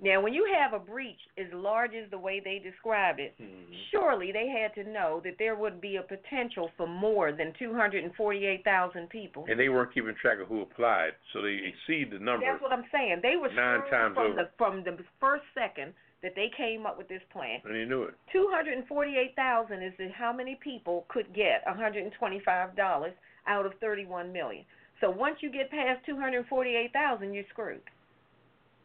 Now, 0.00 0.20
when 0.20 0.32
you 0.32 0.46
have 0.54 0.74
a 0.74 0.78
breach 0.78 1.18
as 1.36 1.46
large 1.52 1.92
as 1.92 2.08
the 2.10 2.18
way 2.18 2.38
they 2.38 2.60
describe 2.60 3.18
it, 3.18 3.34
Mhm. 3.40 3.74
surely 3.90 4.30
they 4.30 4.46
had 4.46 4.72
to 4.74 4.84
know 4.84 5.18
that 5.20 5.38
there 5.38 5.56
would 5.56 5.80
be 5.80 5.96
a 5.96 6.02
potential 6.02 6.68
for 6.76 6.86
more 6.86 7.32
than 7.32 7.52
248,000 7.54 9.08
people. 9.10 9.44
And 9.48 9.58
they 9.58 9.68
weren't 9.68 9.90
keeping 9.92 10.14
track 10.14 10.38
of 10.38 10.46
who 10.46 10.60
applied, 10.62 11.14
so 11.32 11.42
they 11.42 11.54
exceed 11.54 12.10
the 12.12 12.20
number. 12.20 12.46
That's 12.46 12.62
what 12.62 12.72
I'm 12.72 12.88
saying. 12.90 13.22
They 13.22 13.36
were 13.36 13.48
Nine 13.48 13.80
times 13.90 14.14
from 14.14 14.18
over. 14.18 14.34
the 14.44 14.50
from 14.56 14.84
the 14.84 14.96
first 15.18 15.44
second 15.52 15.94
that 16.20 16.34
they 16.36 16.48
came 16.50 16.86
up 16.86 16.96
with 16.96 17.08
this 17.08 17.22
plan. 17.30 17.60
and 17.64 17.74
they 17.74 17.84
knew 17.84 18.04
it. 18.04 18.14
248,000 18.30 19.82
is 19.82 19.96
the, 19.96 20.08
how 20.10 20.32
many 20.32 20.54
people 20.56 21.06
could 21.08 21.32
get 21.32 21.64
$125 21.66 23.14
out 23.46 23.66
of 23.66 23.74
31 23.80 24.32
million. 24.32 24.64
So 25.00 25.10
once 25.10 25.42
you 25.42 25.50
get 25.50 25.70
past 25.70 26.04
248,000, 26.04 27.34
you're 27.34 27.44
screwed. 27.50 27.82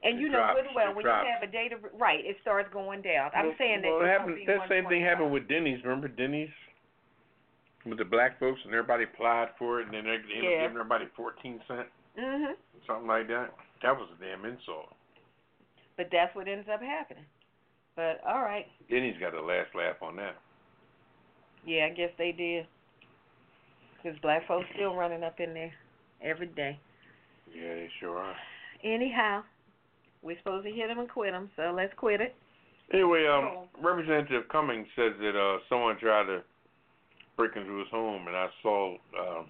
And 0.04 0.20
It 0.20 0.22
you 0.22 0.28
know 0.28 0.40
drops, 0.40 0.60
good 0.62 0.76
well 0.76 0.94
when 0.94 1.06
drops. 1.06 1.26
you 1.26 1.32
have 1.34 1.48
a 1.48 1.52
data 1.52 1.78
right, 1.98 2.20
it 2.26 2.36
starts 2.42 2.68
going 2.74 3.02
down. 3.02 3.32
I'm 3.34 3.48
well, 3.48 3.56
saying 3.58 3.82
that 3.84 3.88
well, 3.88 4.02
it 4.02 4.06
it 4.06 4.12
happened, 4.12 4.38
that 4.48 4.68
same 4.68 4.86
thing 4.88 5.02
happened 5.02 5.32
with 5.32 5.48
Denny's. 5.48 5.80
Remember 5.84 6.10
Denny's 6.10 6.52
with 7.86 7.98
the 7.98 8.06
black 8.06 8.38
folks, 8.40 8.60
and 8.66 8.74
everybody 8.74 9.06
applied 9.06 9.50
for 9.58 9.80
it, 9.80 9.86
and 9.88 9.94
then 9.94 10.04
they 10.04 10.12
ended 10.20 10.28
up 10.28 10.42
giving 10.44 10.60
everybody 10.76 11.06
fourteen 11.16 11.62
cent, 11.68 11.88
Mhm. 12.20 12.56
something 12.86 13.08
like 13.08 13.28
that. 13.28 13.54
That 13.82 13.96
was 13.98 14.10
a 14.12 14.16
damn 14.24 14.44
insult. 14.44 14.94
But 15.96 16.10
that's 16.12 16.36
what 16.36 16.48
ends 16.48 16.68
up 16.68 16.82
happening. 16.82 17.26
But 17.96 18.20
all 18.26 18.42
right. 18.42 18.68
Denny's 18.90 19.18
got 19.20 19.32
the 19.32 19.42
last 19.42 19.74
laugh 19.76 20.02
on 20.02 20.16
that. 20.18 20.36
Yeah, 21.64 21.86
I 21.86 21.90
guess 21.90 22.12
they 22.18 22.32
did. 22.34 22.68
Cuz 24.02 24.18
black 24.20 24.46
folks 24.48 24.68
still 24.74 24.96
running 24.96 25.24
up 25.24 25.40
in 25.40 25.54
there 25.54 25.74
every 26.22 26.48
day. 26.48 26.78
Yeah, 27.54 27.74
they 27.76 27.90
sure 28.00 28.18
are. 28.18 28.36
Anyhow, 28.84 29.44
we're 30.24 30.38
supposed 30.38 30.66
to 30.66 30.72
hit 30.72 30.90
'em 30.90 31.00
and 31.00 31.10
quit 31.10 31.34
'em, 31.34 31.50
so 31.56 31.72
let's 31.76 31.94
quit 31.96 32.22
it. 32.22 32.36
Anyway, 32.92 33.26
um, 33.28 33.68
Representative 33.82 34.48
Cummings 34.50 34.88
says 34.96 35.14
that 35.20 35.36
uh, 35.40 35.60
someone 35.70 35.98
tried 35.98 36.26
to 36.26 36.44
break 37.38 37.56
into 37.56 37.78
his 37.80 37.88
home, 37.90 38.28
and 38.28 38.36
I 38.36 38.50
saw 38.62 38.94
um, 39.18 39.48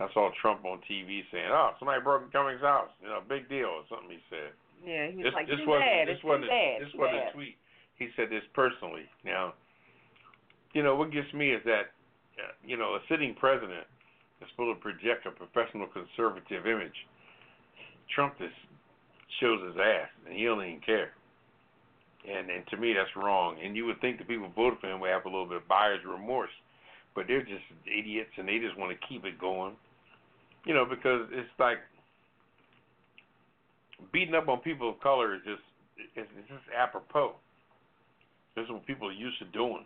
I 0.00 0.08
saw 0.12 0.30
Trump 0.40 0.64
on 0.64 0.80
TV 0.88 1.24
saying, 1.30 1.48
"Oh, 1.50 1.74
somebody 1.78 2.00
broke 2.02 2.22
into 2.22 2.32
Cummings' 2.32 2.60
house. 2.60 2.90
You 3.02 3.08
know, 3.08 3.20
big 3.28 3.48
deal," 3.48 3.66
or 3.66 3.84
something 3.88 4.10
he 4.10 4.22
said. 4.30 4.52
Yeah, 4.84 5.06
he 5.08 5.16
was 5.18 5.24
This, 5.26 5.34
like, 5.34 5.46
this 5.46 5.60
wasn't 5.64 5.86
bad, 5.86 6.08
this 6.08 6.14
it's 6.16 6.24
wasn't 6.24 6.48
bad, 6.50 6.82
this 6.82 6.94
wasn't 6.94 7.18
bad. 7.20 7.28
a 7.28 7.32
tweet. 7.32 7.56
He 7.98 8.08
said 8.16 8.30
this 8.30 8.42
personally. 8.52 9.06
Now, 9.22 9.54
you 10.72 10.82
know 10.82 10.96
what 10.96 11.12
gets 11.12 11.32
me 11.32 11.52
is 11.52 11.62
that 11.64 11.92
uh, 12.40 12.50
you 12.64 12.76
know 12.76 12.94
a 12.96 13.00
sitting 13.08 13.34
president 13.34 13.86
is 14.40 14.48
supposed 14.50 14.76
to 14.76 14.82
project 14.82 15.26
a 15.26 15.30
professional 15.30 15.86
conservative 15.86 16.66
image. 16.66 17.06
Trump 18.12 18.36
just 18.38 18.54
shows 19.40 19.60
his 19.66 19.76
ass, 19.76 20.08
and 20.26 20.36
he 20.36 20.44
don't 20.44 20.62
even 20.62 20.80
care. 20.80 21.12
And 22.28 22.50
and 22.50 22.66
to 22.68 22.76
me 22.76 22.94
that's 22.94 23.14
wrong. 23.16 23.56
And 23.62 23.76
you 23.76 23.86
would 23.86 24.00
think 24.00 24.18
the 24.18 24.24
people 24.24 24.50
voted 24.54 24.78
for 24.80 24.90
him 24.90 25.00
would 25.00 25.10
have 25.10 25.24
a 25.24 25.28
little 25.28 25.46
bit 25.46 25.58
of 25.58 25.68
buyer's 25.68 26.04
remorse, 26.06 26.54
but 27.14 27.26
they're 27.26 27.42
just 27.42 27.64
idiots, 27.86 28.30
and 28.36 28.46
they 28.46 28.58
just 28.58 28.78
want 28.78 28.92
to 28.92 29.06
keep 29.06 29.24
it 29.24 29.38
going. 29.40 29.74
You 30.64 30.74
know, 30.74 30.84
because 30.84 31.26
it's 31.32 31.50
like 31.58 31.78
beating 34.12 34.34
up 34.34 34.48
on 34.48 34.60
people 34.60 34.90
of 34.90 35.00
color 35.00 35.34
is 35.34 35.42
just 35.44 35.62
it's, 36.16 36.28
it's 36.38 36.48
just 36.48 36.62
apropos. 36.76 37.34
This 38.54 38.64
is 38.64 38.70
what 38.70 38.86
people 38.86 39.08
are 39.08 39.12
used 39.12 39.38
to 39.38 39.46
doing. 39.46 39.84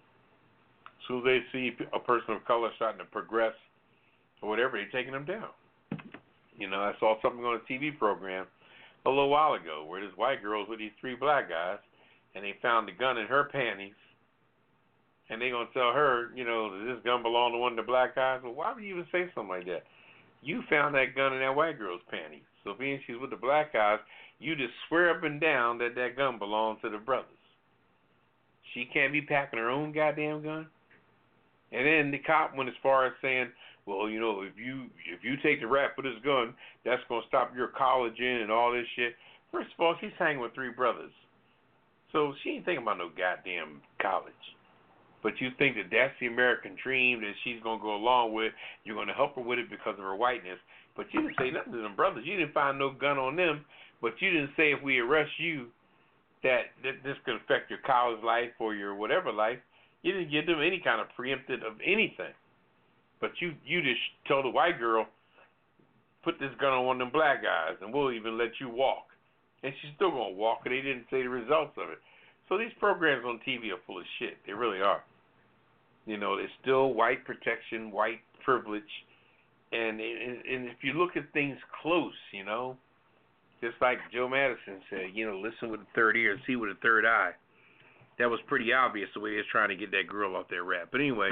As 0.87 1.09
soon 1.09 1.25
they 1.25 1.41
see 1.53 1.71
a 1.95 2.01
person 2.01 2.35
of 2.35 2.45
color 2.45 2.71
starting 2.77 2.99
to 2.99 3.05
progress 3.05 3.55
or 4.43 4.49
whatever, 4.49 4.77
they're 4.77 4.91
taking 4.91 5.13
them 5.13 5.25
down. 5.25 5.49
You 6.59 6.69
know, 6.69 6.79
I 6.79 6.93
saw 6.99 7.15
something 7.23 7.45
on 7.45 7.61
a 7.61 7.73
TV 7.73 7.97
program 7.97 8.47
a 9.07 9.09
little 9.09 9.31
while 9.31 9.55
ago 9.55 9.87
where 9.87 10.01
this 10.01 10.17
white 10.17 10.43
girl 10.43 10.61
was 10.61 10.69
with 10.69 10.79
these 10.81 10.93
three 11.01 11.15
black 11.15 11.49
guys, 11.49 11.79
and 12.35 12.45
they 12.45 12.55
found 12.61 12.89
the 12.89 12.93
gun 12.93 13.17
in 13.17 13.27
her 13.27 13.45
panties, 13.45 13.95
and 15.31 15.41
they 15.41 15.51
gonna 15.51 15.67
tell 15.73 15.93
her, 15.93 16.31
you 16.35 16.45
know, 16.45 16.71
does 16.71 16.97
this 16.97 17.05
gun 17.05 17.23
belong 17.23 17.53
to 17.53 17.59
one 17.59 17.73
of 17.73 17.77
the 17.77 17.83
black 17.83 18.15
guys? 18.15 18.41
Well, 18.43 18.55
why 18.55 18.75
would 18.75 18.83
you 18.83 18.95
even 18.95 19.07
say 19.11 19.31
something 19.35 19.49
like 19.49 19.67
that? 19.67 19.85
You 20.43 20.63
found 20.69 20.95
that 20.95 21.15
gun 21.17 21.33
in 21.33 21.41
that 21.41 21.57
white 21.57 21.79
girl's 21.79 22.03
panties. 22.11 22.45
So 22.65 22.75
being 22.79 23.01
she's 23.07 23.17
with 23.21 23.31
the 23.31 23.37
black 23.37 23.73
guys, 23.73 23.99
you 24.39 24.55
just 24.55 24.75
swear 24.89 25.17
up 25.17 25.25
and 25.25 25.41
down 25.41 25.79
that 25.79 25.95
that 25.95 26.17
gun 26.17 26.39
belongs 26.39 26.81
to 26.83 26.91
the 26.91 26.99
brothers. 26.99 27.31
She 28.75 28.85
can't 28.93 29.13
be 29.13 29.23
packing 29.23 29.59
her 29.59 29.71
own 29.71 29.93
goddamn 29.93 30.43
gun. 30.43 30.67
And 31.73 31.87
then 31.87 32.11
the 32.11 32.19
cop 32.19 32.57
went 32.57 32.69
as 32.69 32.77
far 32.83 33.07
as 33.07 33.13
saying, 33.21 33.51
"Well, 33.87 34.09
you 34.09 34.21
know, 34.21 34.43
if 34.43 34.57
you 34.57 34.91
if 35.07 35.25
you 35.25 35.37
take 35.43 35.61
the 35.61 35.67
rap 35.67 35.97
for 35.97 36.03
this 36.03 36.19
gun, 36.25 36.55
that's 36.85 37.03
gonna 37.09 37.27
stop 37.27 37.55
your 37.57 37.69
college 37.69 38.19
in 38.19 38.43
and 38.43 38.51
all 38.51 38.73
this 38.73 38.87
shit." 38.95 39.17
First 39.53 39.73
of 39.75 39.81
all, 39.81 39.97
she's 40.01 40.13
hanging 40.19 40.41
with 40.41 40.55
three 40.55 40.71
brothers, 40.71 41.13
so 42.13 42.35
she 42.43 42.51
ain't 42.51 42.65
thinking 42.65 42.83
about 42.83 42.99
no 42.99 43.09
goddamn 43.09 43.83
college. 44.01 44.35
But 45.23 45.41
you 45.41 45.51
think 45.59 45.77
that 45.77 45.91
that's 45.91 46.15
the 46.21 46.27
American 46.27 46.77
dream 46.83 47.21
that 47.23 47.35
she's 47.43 47.61
gonna 47.63 47.83
go 47.83 47.97
along 47.97 48.33
with? 48.33 48.53
You're 48.85 48.97
gonna 48.97 49.15
help 49.15 49.35
her 49.35 49.43
with 49.43 49.59
it 49.59 49.71
because 49.71 49.99
of 49.99 50.05
her 50.05 50.15
whiteness. 50.15 50.59
But 50.95 51.13
you 51.13 51.23
didn't 51.23 51.37
say 51.39 51.51
nothing 51.51 51.73
to 51.73 51.83
them 51.83 51.97
brothers. 51.97 52.25
You 52.25 52.37
didn't 52.37 52.55
find 52.55 52.79
no 52.79 52.91
gun 52.91 53.19
on 53.19 53.37
them. 53.37 53.65
But 54.01 54.21
you 54.21 54.31
didn't 54.31 54.55
say 54.57 54.73
if 54.73 54.83
we 54.83 54.99
arrest 54.99 55.33
you, 55.39 55.67
that, 56.43 56.71
that 56.83 57.03
this 57.03 57.17
could 57.25 57.37
affect 57.37 57.71
your 57.71 57.81
college 57.85 58.23
life 58.23 58.51
or 58.59 58.75
your 58.75 58.95
whatever 58.95 59.33
life. 59.33 59.59
You 60.03 60.13
didn't 60.13 60.31
give 60.31 60.47
them 60.47 60.61
any 60.61 60.81
kind 60.83 61.01
of 61.01 61.09
preempted 61.17 61.63
of 61.63 61.75
anything. 61.85 62.35
But 63.21 63.33
you 63.41 63.55
you 63.65 63.83
just 63.83 64.01
told 64.29 64.45
the 64.45 64.51
white 64.51 64.79
girl, 64.79 65.07
put 66.23 66.39
this 66.39 66.53
gun 66.61 66.73
on 66.73 66.85
one 66.85 67.01
of 67.01 67.07
them 67.07 67.13
black 67.13 67.43
guys, 67.43 67.77
and 67.81 67.93
we'll 67.93 68.13
even 68.13 68.37
let 68.37 68.61
you 68.61 68.69
walk. 68.69 69.07
And 69.63 69.73
she's 69.81 69.91
still 69.97 70.11
gonna 70.11 70.35
walk, 70.35 70.61
and 70.65 70.75
they 70.75 70.83
didn't 70.83 71.07
say 71.11 71.23
the 71.23 71.29
results 71.29 71.73
of 71.79 71.91
it. 71.91 71.99
So 72.49 72.59
these 72.59 72.73
programs 72.79 73.25
on 73.25 73.41
TV 73.47 73.73
are 73.73 73.81
full 73.87 73.99
of 73.99 74.05
shit. 74.19 74.37
They 74.47 74.53
really 74.53 74.81
are. 74.81 75.03
You 76.05 76.19
know, 76.19 76.35
it's 76.35 76.53
still 76.63 76.95
white 76.95 77.25
protection, 77.25 77.91
white 77.91 78.21
privilege, 78.45 78.83
and 79.73 80.01
and, 80.01 80.45
and 80.45 80.67
if 80.69 80.79
you 80.83 80.93
look 80.93 81.17
at 81.17 81.33
things 81.33 81.57
close, 81.83 82.15
you 82.33 82.45
know, 82.45 82.77
just 83.61 83.75
like 83.81 83.99
Joe 84.13 84.29
Madison 84.29 84.81
said, 84.91 85.11
you 85.15 85.27
know, 85.27 85.39
listen 85.39 85.71
with 85.71 85.81
the 85.81 85.87
third 85.95 86.17
ear 86.17 86.39
see 86.47 86.57
with 86.57 86.71
the 86.71 86.79
third 86.83 87.05
eye. 87.05 87.33
That 88.19 88.31
was 88.31 88.41
pretty 88.47 88.73
obvious 88.73 89.09
the 89.15 89.21
way 89.21 89.33
he 89.33 89.37
was 89.37 89.47
trying 89.53 89.69
to 89.69 89.77
get 89.77 89.91
that 89.91 90.09
girl 90.09 90.37
off 90.37 90.49
that 90.49 90.63
rap. 90.63 90.89
But 90.91 91.01
anyway, 91.01 91.31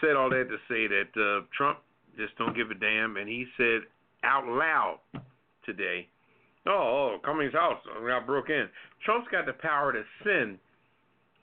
said 0.00 0.16
all 0.16 0.30
that 0.30 0.48
to 0.48 0.56
say 0.68 0.88
that 0.88 1.10
uh, 1.16 1.46
Trump 1.56 1.78
just 2.16 2.36
don't 2.38 2.56
give 2.56 2.70
a 2.70 2.74
damn, 2.74 3.16
and 3.16 3.28
he 3.28 3.46
said 3.56 3.82
out 4.24 4.46
loud 4.46 5.00
today, 5.64 6.08
"Oh, 6.66 7.16
oh 7.16 7.18
Cummings' 7.24 7.52
house 7.52 7.78
I 7.86 8.20
broke 8.20 8.50
in." 8.50 8.68
Trump's 9.04 9.28
got 9.30 9.46
the 9.46 9.52
power 9.52 9.92
to 9.92 10.02
send 10.24 10.58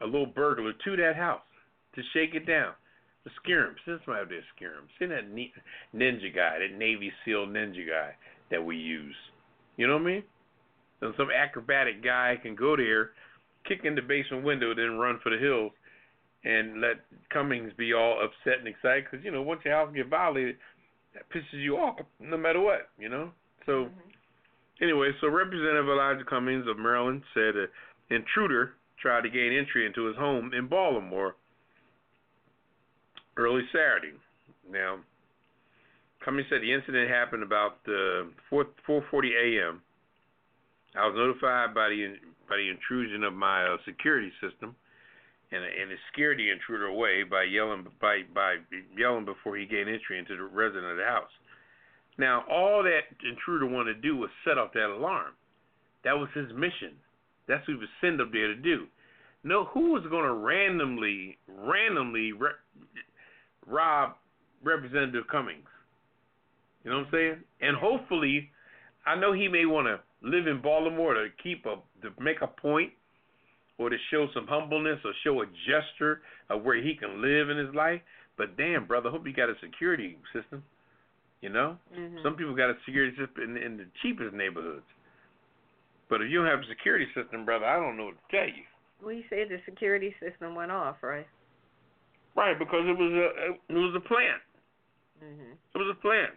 a 0.01 0.05
little 0.05 0.27
burglar 0.27 0.73
to 0.73 0.97
that 0.97 1.15
house 1.15 1.41
to 1.95 2.01
shake 2.13 2.35
it 2.35 2.45
down, 2.45 2.73
to 3.23 3.29
scare 3.41 3.67
him. 3.67 3.75
Send 3.85 3.99
somebody 4.05 4.23
out 4.23 4.29
there 4.29 4.41
to 4.41 4.45
scare 4.55 4.73
him. 4.73 4.87
Send 4.99 5.11
that 5.11 5.33
ninja 5.95 6.35
guy, 6.35 6.59
that 6.59 6.77
Navy 6.77 7.11
SEAL 7.25 7.47
ninja 7.47 7.87
guy 7.87 8.15
that 8.51 8.63
we 8.63 8.75
use. 8.75 9.15
You 9.77 9.87
know 9.87 9.93
what 9.93 10.03
I 10.03 10.05
mean? 10.05 10.23
Then 10.99 11.13
some 11.17 11.29
acrobatic 11.31 12.03
guy 12.03 12.37
can 12.41 12.55
go 12.55 12.75
there, 12.75 13.11
kick 13.67 13.81
in 13.83 13.95
the 13.95 14.01
basement 14.01 14.43
window, 14.43 14.73
then 14.73 14.97
run 14.97 15.19
for 15.21 15.29
the 15.29 15.37
hills, 15.37 15.71
and 16.43 16.81
let 16.81 16.97
Cummings 17.31 17.71
be 17.77 17.93
all 17.93 18.23
upset 18.23 18.59
and 18.59 18.67
excited 18.67 19.05
because 19.09 19.23
you 19.25 19.31
know 19.31 19.41
once 19.41 19.61
your 19.65 19.73
house 19.75 19.93
get 19.93 20.07
violated, 20.07 20.55
that 21.13 21.29
pisses 21.29 21.61
you 21.61 21.77
off 21.77 21.99
no 22.19 22.37
matter 22.37 22.61
what. 22.61 22.89
You 22.97 23.09
know. 23.09 23.31
So 23.65 23.89
anyway, 24.81 25.11
so 25.21 25.27
Representative 25.27 25.87
Elijah 25.87 26.23
Cummings 26.27 26.65
of 26.67 26.77
Maryland 26.77 27.23
said 27.33 27.55
an 27.55 27.67
intruder 28.09 28.73
tried 29.01 29.21
to 29.21 29.29
gain 29.29 29.53
entry 29.53 29.85
into 29.85 30.05
his 30.05 30.15
home 30.15 30.51
in 30.57 30.67
Baltimore 30.67 31.35
early 33.37 33.63
Saturday. 33.71 34.13
Now, 34.69 34.97
Cummings 36.23 36.47
said 36.49 36.61
the 36.61 36.73
incident 36.73 37.09
happened 37.09 37.43
about 37.43 37.77
uh, 37.87 38.25
4 38.49 38.65
4:40 38.87 39.01
a.m. 39.35 39.81
I 40.95 41.05
was 41.05 41.15
notified 41.15 41.75
by 41.75 41.89
the 41.89 42.15
by 42.49 42.57
the 42.57 42.69
intrusion 42.69 43.23
of 43.23 43.33
my 43.33 43.65
uh, 43.65 43.77
security 43.85 44.31
system, 44.41 44.75
and 45.51 45.63
and 45.63 45.91
it 45.91 45.99
scared 46.11 46.37
the 46.39 46.49
intruder 46.49 46.87
away 46.87 47.23
by 47.23 47.43
yelling 47.43 47.87
by 48.01 48.21
by 48.33 48.55
yelling 48.97 49.25
before 49.25 49.57
he 49.57 49.65
gained 49.65 49.89
entry 49.89 50.19
into 50.19 50.35
the 50.35 50.43
resident 50.43 50.91
of 50.91 50.97
the 50.97 51.03
house. 51.03 51.31
Now, 52.17 52.43
all 52.49 52.83
that 52.83 53.01
intruder 53.29 53.67
wanted 53.67 53.95
to 53.95 54.01
do 54.01 54.17
was 54.17 54.29
set 54.43 54.57
off 54.57 54.73
that 54.73 54.89
alarm. 54.89 55.33
That 56.03 56.13
was 56.13 56.29
his 56.33 56.51
mission. 56.53 56.97
That's 57.47 57.67
what 57.67 57.75
he 57.75 57.79
was 57.79 57.89
sent 58.01 58.19
up 58.19 58.31
there 58.31 58.47
to 58.47 58.55
do. 58.55 58.87
No, 59.43 59.65
who 59.65 59.91
was 59.93 60.03
going 60.09 60.25
to 60.25 60.33
randomly 60.33 61.37
randomly 61.47 62.33
re- 62.33 62.57
rob 63.65 64.15
Representative 64.63 65.25
Cummings? 65.31 65.67
You 66.83 66.91
know 66.91 66.97
what 66.97 67.07
I'm 67.07 67.11
saying? 67.11 67.43
And 67.61 67.77
hopefully, 67.77 68.49
I 69.05 69.15
know 69.15 69.33
he 69.33 69.47
may 69.47 69.65
want 69.65 69.87
to 69.87 69.99
live 70.21 70.47
in 70.47 70.61
Baltimore 70.61 71.13
to 71.13 71.27
keep 71.41 71.65
a 71.65 71.75
to 72.01 72.13
make 72.19 72.41
a 72.41 72.47
point 72.47 72.91
or 73.77 73.89
to 73.89 73.97
show 74.09 74.27
some 74.33 74.47
humbleness 74.47 74.99
or 75.05 75.13
show 75.23 75.41
a 75.41 75.45
gesture 75.67 76.21
of 76.49 76.63
where 76.63 76.81
he 76.81 76.95
can 76.95 77.21
live 77.21 77.49
in 77.49 77.57
his 77.57 77.73
life. 77.75 78.01
But 78.37 78.57
damn, 78.57 78.85
brother, 78.85 79.09
hope 79.09 79.25
you 79.25 79.33
got 79.33 79.49
a 79.49 79.55
security 79.61 80.17
system. 80.33 80.63
You 81.41 81.49
know, 81.49 81.77
Mhm. 81.93 82.23
some 82.23 82.35
people 82.35 82.55
got 82.55 82.71
a 82.71 82.77
security 82.85 83.15
system 83.15 83.43
in, 83.43 83.57
in 83.57 83.77
the 83.77 83.85
cheapest 84.01 84.33
neighborhoods. 84.33 84.85
But 86.09 86.21
if 86.21 86.31
you 86.31 86.39
don't 86.39 86.47
have 86.47 86.61
a 86.61 86.65
security 86.65 87.05
system, 87.13 87.45
brother, 87.45 87.65
I 87.65 87.75
don't 87.75 87.97
know 87.97 88.05
what 88.05 88.29
to 88.29 88.37
tell 88.37 88.47
you. 88.47 88.63
Well, 89.01 89.13
you 89.13 89.23
said 89.29 89.49
the 89.49 89.61
security 89.65 90.15
system 90.19 90.55
went 90.55 90.71
off, 90.71 91.03
right? 91.03 91.27
Right, 92.35 92.57
because 92.57 92.87
it 92.87 92.97
was 92.97 93.11
a 93.13 93.53
it 93.69 93.77
was 93.77 93.95
a 93.95 93.99
plan. 93.99 94.39
Mhm. 95.21 95.57
It 95.73 95.77
was 95.77 95.89
a 95.89 96.01
plan, 96.01 96.29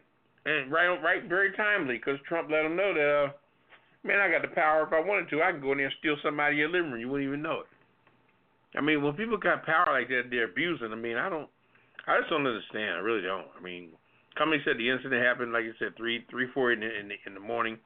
and 0.45 0.71
right, 0.71 0.89
right, 1.03 1.25
very 1.25 1.53
timely 1.53 1.97
because 1.97 2.21
Trump 2.23 2.51
let 2.51 2.63
them 2.63 2.77
know 2.77 2.93
that, 2.95 3.25
uh, 3.25 3.33
man, 4.05 4.21
I 4.21 4.31
got 4.31 4.43
the 4.43 4.55
power. 4.55 4.87
If 4.87 4.93
I 4.93 5.01
wanted 5.01 5.29
to, 5.31 5.43
I 5.43 5.53
can 5.53 5.61
go 5.61 5.73
in 5.73 5.79
there 5.79 5.87
and 5.87 5.95
steal 5.99 6.17
out 6.25 6.53
of 6.53 6.59
your 6.59 6.69
living 6.69 6.91
room. 6.91 7.01
You 7.01 7.09
wouldn't 7.09 7.29
even 7.29 7.43
know 7.43 7.61
it. 7.61 7.71
I 8.77 8.81
mean, 8.81 9.03
when 9.03 9.15
people 9.15 9.37
got 9.37 9.67
power 9.67 9.89
like 9.91 10.09
that, 10.09 10.31
they're 10.31 10.45
abusing. 10.45 10.93
I 10.93 10.97
mean, 10.97 11.17
I 11.17 11.29
don't, 11.29 11.49
I 12.07 12.19
just 12.19 12.31
don't 12.31 12.47
understand. 12.47 12.97
I 12.97 13.03
really 13.03 13.23
don't. 13.23 13.47
I 13.59 13.61
mean, 13.63 13.91
company 14.39 14.63
said 14.65 14.79
the 14.79 14.89
incident 14.89 15.23
happened, 15.25 15.53
like 15.53 15.65
you 15.65 15.75
said, 15.79 15.97
three, 15.97 16.25
three, 16.31 16.47
four 16.55 16.73
in 16.73 16.81
the 16.81 16.87
in 16.87 17.09
the, 17.09 17.17
in 17.27 17.35
the 17.35 17.41
morning. 17.41 17.79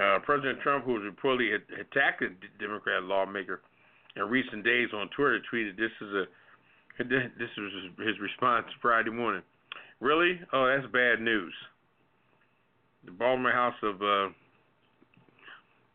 Uh, 0.00 0.18
President 0.24 0.60
Trump, 0.62 0.84
who 0.84 0.94
was 0.94 1.02
reportedly 1.02 1.54
attacked 1.54 2.22
a 2.22 2.30
Democrat 2.58 3.02
lawmaker 3.02 3.60
in 4.16 4.22
recent 4.24 4.64
days 4.64 4.88
on 4.94 5.10
Twitter, 5.14 5.40
tweeted, 5.52 5.76
"This 5.76 5.92
is 6.00 6.14
a, 6.14 6.24
this 7.04 7.50
was 7.58 7.72
his 8.06 8.18
response 8.20 8.66
Friday 8.80 9.10
morning." 9.10 9.42
Really? 10.00 10.40
Oh, 10.52 10.66
that's 10.66 10.90
bad 10.92 11.20
news. 11.20 11.52
The 13.04 13.10
Baltimore 13.10 13.52
House 13.52 13.74
of 13.82 14.00
uh 14.00 14.32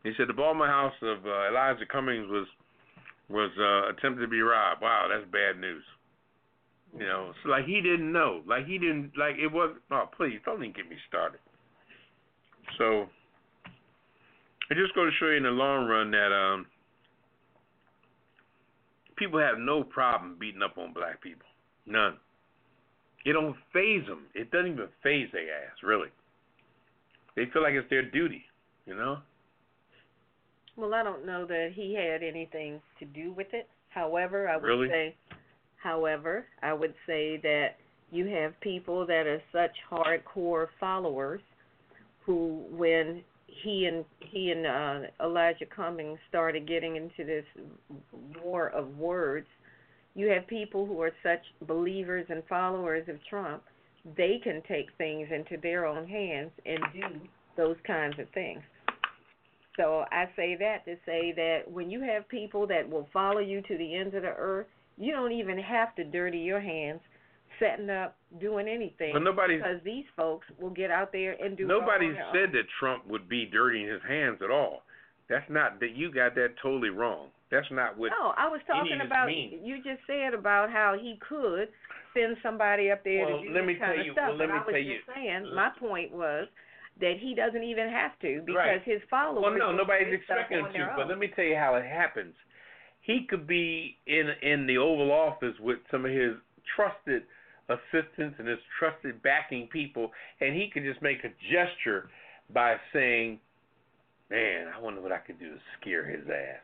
he 0.04 0.12
said 0.16 0.28
the 0.28 0.34
Baltimore 0.34 0.68
House 0.68 0.94
of 1.02 1.26
uh, 1.26 1.48
Elijah 1.48 1.86
Cummings 1.90 2.28
was 2.28 2.46
was 3.28 3.50
uh 3.58 3.90
attempted 3.90 4.20
to 4.20 4.28
be 4.28 4.40
robbed. 4.40 4.82
Wow, 4.82 5.08
that's 5.10 5.30
bad 5.32 5.58
news. 5.58 5.82
You 6.96 7.06
know, 7.06 7.30
it's 7.30 7.48
like 7.48 7.64
he 7.64 7.80
didn't 7.80 8.12
know. 8.12 8.42
Like 8.46 8.66
he 8.66 8.78
didn't 8.78 9.12
like 9.18 9.36
it 9.36 9.50
was 9.50 9.74
oh 9.90 10.08
please 10.16 10.38
don't 10.44 10.62
even 10.62 10.74
get 10.74 10.88
me 10.88 10.96
started. 11.08 11.40
So 12.78 13.08
I 14.70 14.74
just 14.74 14.94
go 14.94 15.04
to 15.04 15.10
show 15.18 15.26
you 15.26 15.38
in 15.38 15.42
the 15.42 15.50
long 15.50 15.86
run 15.86 16.10
that 16.12 16.32
um 16.32 16.66
people 19.16 19.40
have 19.40 19.58
no 19.58 19.82
problem 19.82 20.36
beating 20.38 20.62
up 20.62 20.76
on 20.78 20.92
black 20.92 21.22
people. 21.22 21.48
None. 21.86 22.16
It 23.24 23.32
don't 23.32 23.56
phase 23.72 24.06
them. 24.06 24.26
It 24.34 24.50
doesn't 24.50 24.72
even 24.72 24.88
phase 25.02 25.28
their 25.32 25.42
ass, 25.42 25.76
really. 25.82 26.08
They 27.36 27.44
feel 27.52 27.62
like 27.62 27.72
it's 27.72 27.88
their 27.88 28.08
duty, 28.10 28.42
you 28.86 28.94
know. 28.94 29.18
Well, 30.76 30.94
I 30.94 31.02
don't 31.02 31.24
know 31.24 31.46
that 31.46 31.72
he 31.74 31.94
had 31.94 32.22
anything 32.22 32.80
to 32.98 33.04
do 33.04 33.32
with 33.32 33.52
it. 33.52 33.68
However, 33.90 34.48
I 34.48 34.56
would 34.56 34.64
Really? 34.64 34.88
say, 34.88 35.14
however, 35.76 36.46
I 36.62 36.72
would 36.72 36.94
say 37.06 37.36
that 37.38 37.76
you 38.10 38.26
have 38.26 38.58
people 38.60 39.06
that 39.06 39.26
are 39.26 39.42
such 39.52 39.76
hardcore 39.90 40.68
followers 40.80 41.40
who, 42.24 42.64
when 42.70 43.22
he 43.46 43.86
and 43.86 44.04
he 44.20 44.50
and 44.50 44.66
uh, 44.66 45.08
Elijah 45.24 45.66
Cummings 45.66 46.18
started 46.28 46.66
getting 46.66 46.96
into 46.96 47.24
this 47.24 47.44
war 48.42 48.68
of 48.70 48.98
words, 48.98 49.46
you 50.14 50.28
have 50.28 50.46
people 50.46 50.86
who 50.86 51.00
are 51.00 51.12
such 51.22 51.42
believers 51.66 52.26
and 52.28 52.42
followers 52.48 53.08
of 53.08 53.16
Trump, 53.28 53.62
they 54.16 54.40
can 54.42 54.62
take 54.68 54.88
things 54.98 55.28
into 55.32 55.56
their 55.60 55.86
own 55.86 56.06
hands 56.06 56.50
and 56.66 56.80
do 56.92 57.20
those 57.56 57.76
kinds 57.86 58.18
of 58.18 58.28
things. 58.30 58.62
So 59.76 60.04
I 60.12 60.26
say 60.36 60.56
that 60.60 60.84
to 60.84 60.96
say 61.04 61.32
that 61.36 61.62
when 61.70 61.90
you 61.90 62.00
have 62.02 62.28
people 62.28 62.66
that 62.68 62.88
will 62.88 63.08
follow 63.12 63.40
you 63.40 63.60
to 63.62 63.76
the 63.76 63.96
ends 63.96 64.14
of 64.14 64.22
the 64.22 64.28
earth, 64.36 64.66
you 64.96 65.12
don't 65.12 65.32
even 65.32 65.58
have 65.58 65.94
to 65.96 66.04
dirty 66.04 66.38
your 66.38 66.60
hands 66.60 67.00
setting 67.58 67.90
up, 67.90 68.16
doing 68.40 68.68
anything. 68.68 69.12
But 69.12 69.22
nobody's 69.22 69.58
because 69.62 69.80
these 69.84 70.04
folks 70.16 70.46
will 70.60 70.70
get 70.70 70.90
out 70.90 71.12
there 71.12 71.36
and 71.42 71.56
do. 71.56 71.66
nobody 71.66 72.12
said 72.32 72.50
that 72.52 72.64
Trump 72.80 73.06
would 73.08 73.28
be 73.28 73.46
dirtying 73.46 73.88
his 73.88 74.02
hands 74.08 74.38
at 74.42 74.50
all. 74.50 74.82
That's 75.28 75.48
not 75.48 75.80
that 75.80 75.96
you 75.96 76.12
got 76.12 76.34
that 76.34 76.54
totally 76.62 76.90
wrong. 76.90 77.28
That's 77.50 77.66
not 77.70 77.96
what 77.96 78.10
No, 78.10 78.34
I 78.36 78.48
was 78.48 78.60
talking 78.66 78.92
any 78.92 79.00
of 79.00 79.06
this 79.06 79.06
about. 79.06 79.30
You 79.30 79.76
just 79.82 80.02
said 80.06 80.34
about 80.34 80.70
how 80.70 80.96
he 81.00 81.18
could 81.26 81.68
send 82.12 82.36
somebody 82.42 82.90
up 82.90 83.02
there 83.04 83.26
Well, 83.26 83.40
to 83.42 83.48
do 83.48 83.54
let 83.54 83.64
me 83.64 83.74
tell 83.76 83.96
you- 83.96 84.14
well, 84.16 84.34
let 84.34 84.48
but 84.48 84.48
me 84.48 84.52
I 84.54 84.64
was 84.64 84.72
tell 84.72 84.82
you- 84.82 85.00
saying, 85.14 85.54
my 85.54 85.70
point 85.78 86.12
was 86.12 86.48
that 87.00 87.14
he 87.18 87.34
doesn't 87.34 87.62
even 87.62 87.88
have 87.88 88.18
to 88.20 88.40
because 88.46 88.56
Right. 88.56 88.82
his 88.82 89.02
followers. 89.10 89.42
Well, 89.42 89.58
no, 89.58 89.72
nobody's 89.72 90.12
expecting 90.12 90.58
him 90.58 90.72
to. 90.72 90.92
But 90.96 91.02
own. 91.02 91.08
let 91.08 91.18
me 91.18 91.28
tell 91.28 91.44
you 91.44 91.56
how 91.56 91.74
it 91.74 91.84
happens. 91.84 92.34
He 93.00 93.26
could 93.26 93.46
be 93.46 93.98
in 94.06 94.30
in 94.42 94.66
the 94.66 94.78
Oval 94.78 95.10
Office 95.12 95.58
with 95.60 95.78
some 95.90 96.04
of 96.04 96.10
his 96.10 96.36
trusted 96.76 97.24
assistants 97.68 98.38
and 98.38 98.46
his 98.48 98.58
trusted 98.78 99.22
backing 99.22 99.66
people, 99.68 100.12
and 100.40 100.54
he 100.54 100.70
could 100.70 100.84
just 100.84 101.02
make 101.02 101.24
a 101.24 101.30
gesture 101.50 102.08
by 102.50 102.78
saying, 102.92 103.40
"Man, 104.30 104.68
I 104.68 104.78
wonder 104.78 105.00
what 105.00 105.12
I 105.12 105.18
could 105.18 105.38
do 105.38 105.50
to 105.50 105.60
scare 105.80 106.04
his 106.04 106.28
ass," 106.30 106.60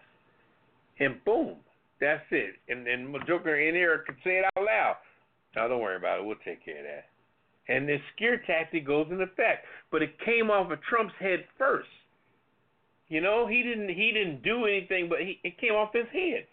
and 0.98 1.22
boom, 1.24 1.56
that's 1.98 2.24
it. 2.30 2.56
And 2.68 2.86
and 2.86 3.14
Joker 3.26 3.56
in 3.56 3.74
there 3.74 3.98
could 3.98 4.16
say 4.22 4.38
it 4.38 4.44
out 4.56 4.64
loud. 4.64 4.96
Now, 5.56 5.68
don't 5.68 5.80
worry 5.80 5.96
about 5.96 6.20
it. 6.20 6.24
We'll 6.24 6.36
take 6.36 6.64
care 6.64 6.78
of 6.78 6.84
that. 6.84 7.09
And 7.70 7.88
this 7.88 8.00
scare 8.16 8.38
tactic 8.46 8.84
goes 8.86 9.06
in 9.10 9.20
effect, 9.22 9.64
but 9.92 10.02
it 10.02 10.18
came 10.24 10.50
off 10.50 10.70
of 10.72 10.78
Trump's 10.82 11.14
head 11.20 11.44
first. 11.56 11.88
You 13.08 13.20
know, 13.20 13.46
he 13.46 13.62
didn't 13.62 13.88
he 13.88 14.12
didn't 14.12 14.42
do 14.42 14.66
anything, 14.66 15.08
but 15.08 15.20
he, 15.20 15.38
it 15.44 15.58
came 15.58 15.72
off 15.72 15.92
his 15.92 16.06
head. 16.12 16.46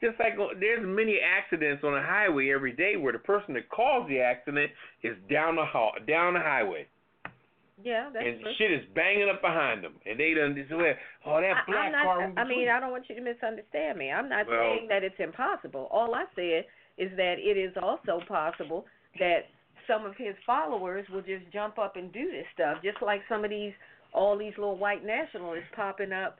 Just 0.00 0.18
like 0.18 0.34
there's 0.58 0.84
many 0.84 1.18
accidents 1.18 1.84
on 1.84 1.94
a 1.96 2.02
highway 2.02 2.50
every 2.50 2.72
day 2.72 2.96
where 2.96 3.12
the 3.12 3.20
person 3.20 3.54
that 3.54 3.68
caused 3.70 4.10
the 4.10 4.20
accident 4.20 4.70
is 5.02 5.16
down 5.30 5.56
the 5.56 5.64
hall, 5.64 5.92
down 6.08 6.34
the 6.34 6.40
highway, 6.40 6.86
yeah, 7.84 8.10
that's 8.12 8.26
and 8.26 8.40
true. 8.40 8.52
shit 8.58 8.72
is 8.72 8.84
banging 8.94 9.28
up 9.28 9.40
behind 9.40 9.82
them, 9.82 9.94
and 10.06 10.18
they 10.18 10.34
done 10.34 10.54
this 10.54 10.68
way. 10.70 10.94
Oh, 11.24 11.40
that 11.40 11.54
I- 11.56 11.70
black 11.70 11.86
I'm 11.86 11.92
not, 11.92 12.04
car. 12.04 12.32
I 12.36 12.44
mean. 12.48 12.68
I 12.68 12.80
don't 12.80 12.90
want 12.90 13.08
you 13.08 13.14
to 13.14 13.20
misunderstand 13.20 13.98
me. 13.98 14.10
I'm 14.10 14.28
not 14.28 14.46
Well- 14.48 14.58
saying 14.76 14.88
that 14.88 15.02
it's 15.04 15.18
impossible. 15.18 15.88
All 15.90 16.14
I 16.14 16.24
said 16.34 16.66
is 16.98 17.10
that 17.16 17.38
it 17.38 17.56
is 17.56 17.76
also 17.76 18.20
possible 18.26 18.86
that 19.18 19.46
some 19.86 20.04
of 20.04 20.16
his 20.16 20.34
followers 20.46 21.06
will 21.12 21.22
just 21.22 21.44
jump 21.52 21.78
up 21.78 21.96
and 21.96 22.12
do 22.12 22.30
this 22.30 22.46
stuff, 22.54 22.78
just 22.82 23.02
like 23.02 23.20
some 23.28 23.44
of 23.44 23.50
these, 23.50 23.72
all 24.12 24.36
these 24.36 24.52
little 24.56 24.76
white 24.78 25.04
nationalists 25.04 25.70
popping 25.74 26.12
up, 26.12 26.38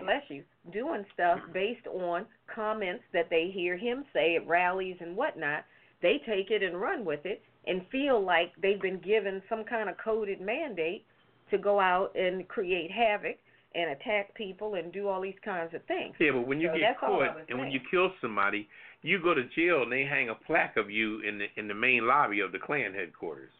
bless 0.00 0.22
you, 0.28 0.42
doing 0.72 1.04
stuff 1.14 1.38
based 1.52 1.86
on 1.86 2.26
comments 2.52 3.04
that 3.12 3.28
they 3.30 3.50
hear 3.52 3.76
him 3.76 4.04
say 4.12 4.36
at 4.36 4.46
rallies 4.46 4.96
and 5.00 5.16
whatnot. 5.16 5.64
They 6.00 6.20
take 6.26 6.50
it 6.50 6.62
and 6.62 6.80
run 6.80 7.04
with 7.04 7.24
it 7.24 7.42
and 7.66 7.82
feel 7.90 8.24
like 8.24 8.52
they've 8.62 8.80
been 8.80 9.00
given 9.00 9.42
some 9.48 9.64
kind 9.64 9.88
of 9.88 9.96
coded 10.02 10.40
mandate 10.40 11.04
to 11.50 11.58
go 11.58 11.80
out 11.80 12.12
and 12.14 12.46
create 12.48 12.90
havoc 12.90 13.36
and 13.74 13.90
attack 13.90 14.34
people 14.34 14.74
and 14.74 14.92
do 14.92 15.08
all 15.08 15.20
these 15.20 15.38
kinds 15.44 15.74
of 15.74 15.84
things. 15.84 16.14
Yeah, 16.18 16.30
but 16.32 16.46
when 16.46 16.60
you 16.60 16.68
So 16.68 16.78
get 16.78 16.94
that's 16.94 16.98
all 17.02 17.22
I 17.22 17.28
caught 17.28 17.50
and 17.50 17.58
when 17.58 17.70
you 17.70 17.80
kill 17.90 18.10
somebody, 18.20 18.68
you 19.02 19.22
go 19.22 19.34
to 19.34 19.44
jail 19.54 19.82
and 19.82 19.92
they 19.92 20.02
hang 20.04 20.28
a 20.28 20.34
plaque 20.34 20.76
of 20.76 20.90
you 20.90 21.20
in 21.20 21.38
the 21.38 21.46
in 21.56 21.68
the 21.68 21.74
main 21.74 22.06
lobby 22.06 22.40
of 22.40 22.52
the 22.52 22.58
Klan 22.58 22.92
headquarters. 22.94 23.50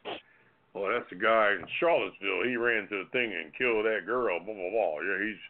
Well, 0.75 0.93
that's 0.93 1.09
the 1.11 1.17
guy 1.17 1.53
in 1.59 1.65
Charlottesville. 1.81 2.45
He 2.45 2.57
ran 2.57 2.89
to 2.89 3.05
the 3.05 3.11
thing 3.11 3.33
and 3.33 3.55
killed 3.57 3.85
that 3.87 4.07
girl. 4.07 4.39
Blah 4.39 4.55
blah 4.55 4.71
blah. 4.71 5.01
Yeah, 5.01 5.19
he's 5.25 5.41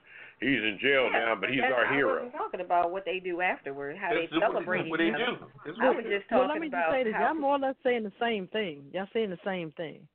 he's 0.41 0.63
in 0.63 0.79
jail 0.81 1.09
Yeah, 1.13 1.35
now, 1.35 1.35
but 1.41 1.51
he's 1.51 1.61
that's- 1.61 1.75
our 1.77 1.87
I 1.87 1.95
hero. 1.95 2.15
wasn't 2.23 2.33
talking 2.35 2.61
about 2.61 2.93
what 2.93 3.05
they 3.05 3.19
do 3.19 3.41
afterward, 3.41 3.97
how 3.97 4.11
That's 4.15 4.31
they 4.31 4.37
what- 4.39 4.53
celebrate 4.53 4.89
what 4.89 5.01
each 5.01 5.13
they 5.17 5.23
other. 5.23 5.37
do. 5.67 5.75
I 5.83 5.87
what 5.89 5.97
was 5.97 6.05
they 6.05 6.17
just 6.17 6.29
do. 6.29 6.37
talking 6.37 6.39
well, 6.39 6.49
let 6.49 6.61
me 6.61 6.69
about 6.69 6.85
just 6.87 6.95
say 6.95 7.03
this. 7.05 7.15
Y'all 7.19 7.35
more 7.35 7.57
or 7.57 7.59
less 7.59 7.75
saying 7.83 8.05
the 8.05 8.13
same 8.21 8.47
thing. 8.49 8.85
Y'all 8.93 9.09
saying 9.13 9.31
the 9.31 9.41
same 9.45 9.73
thing. 9.73 10.07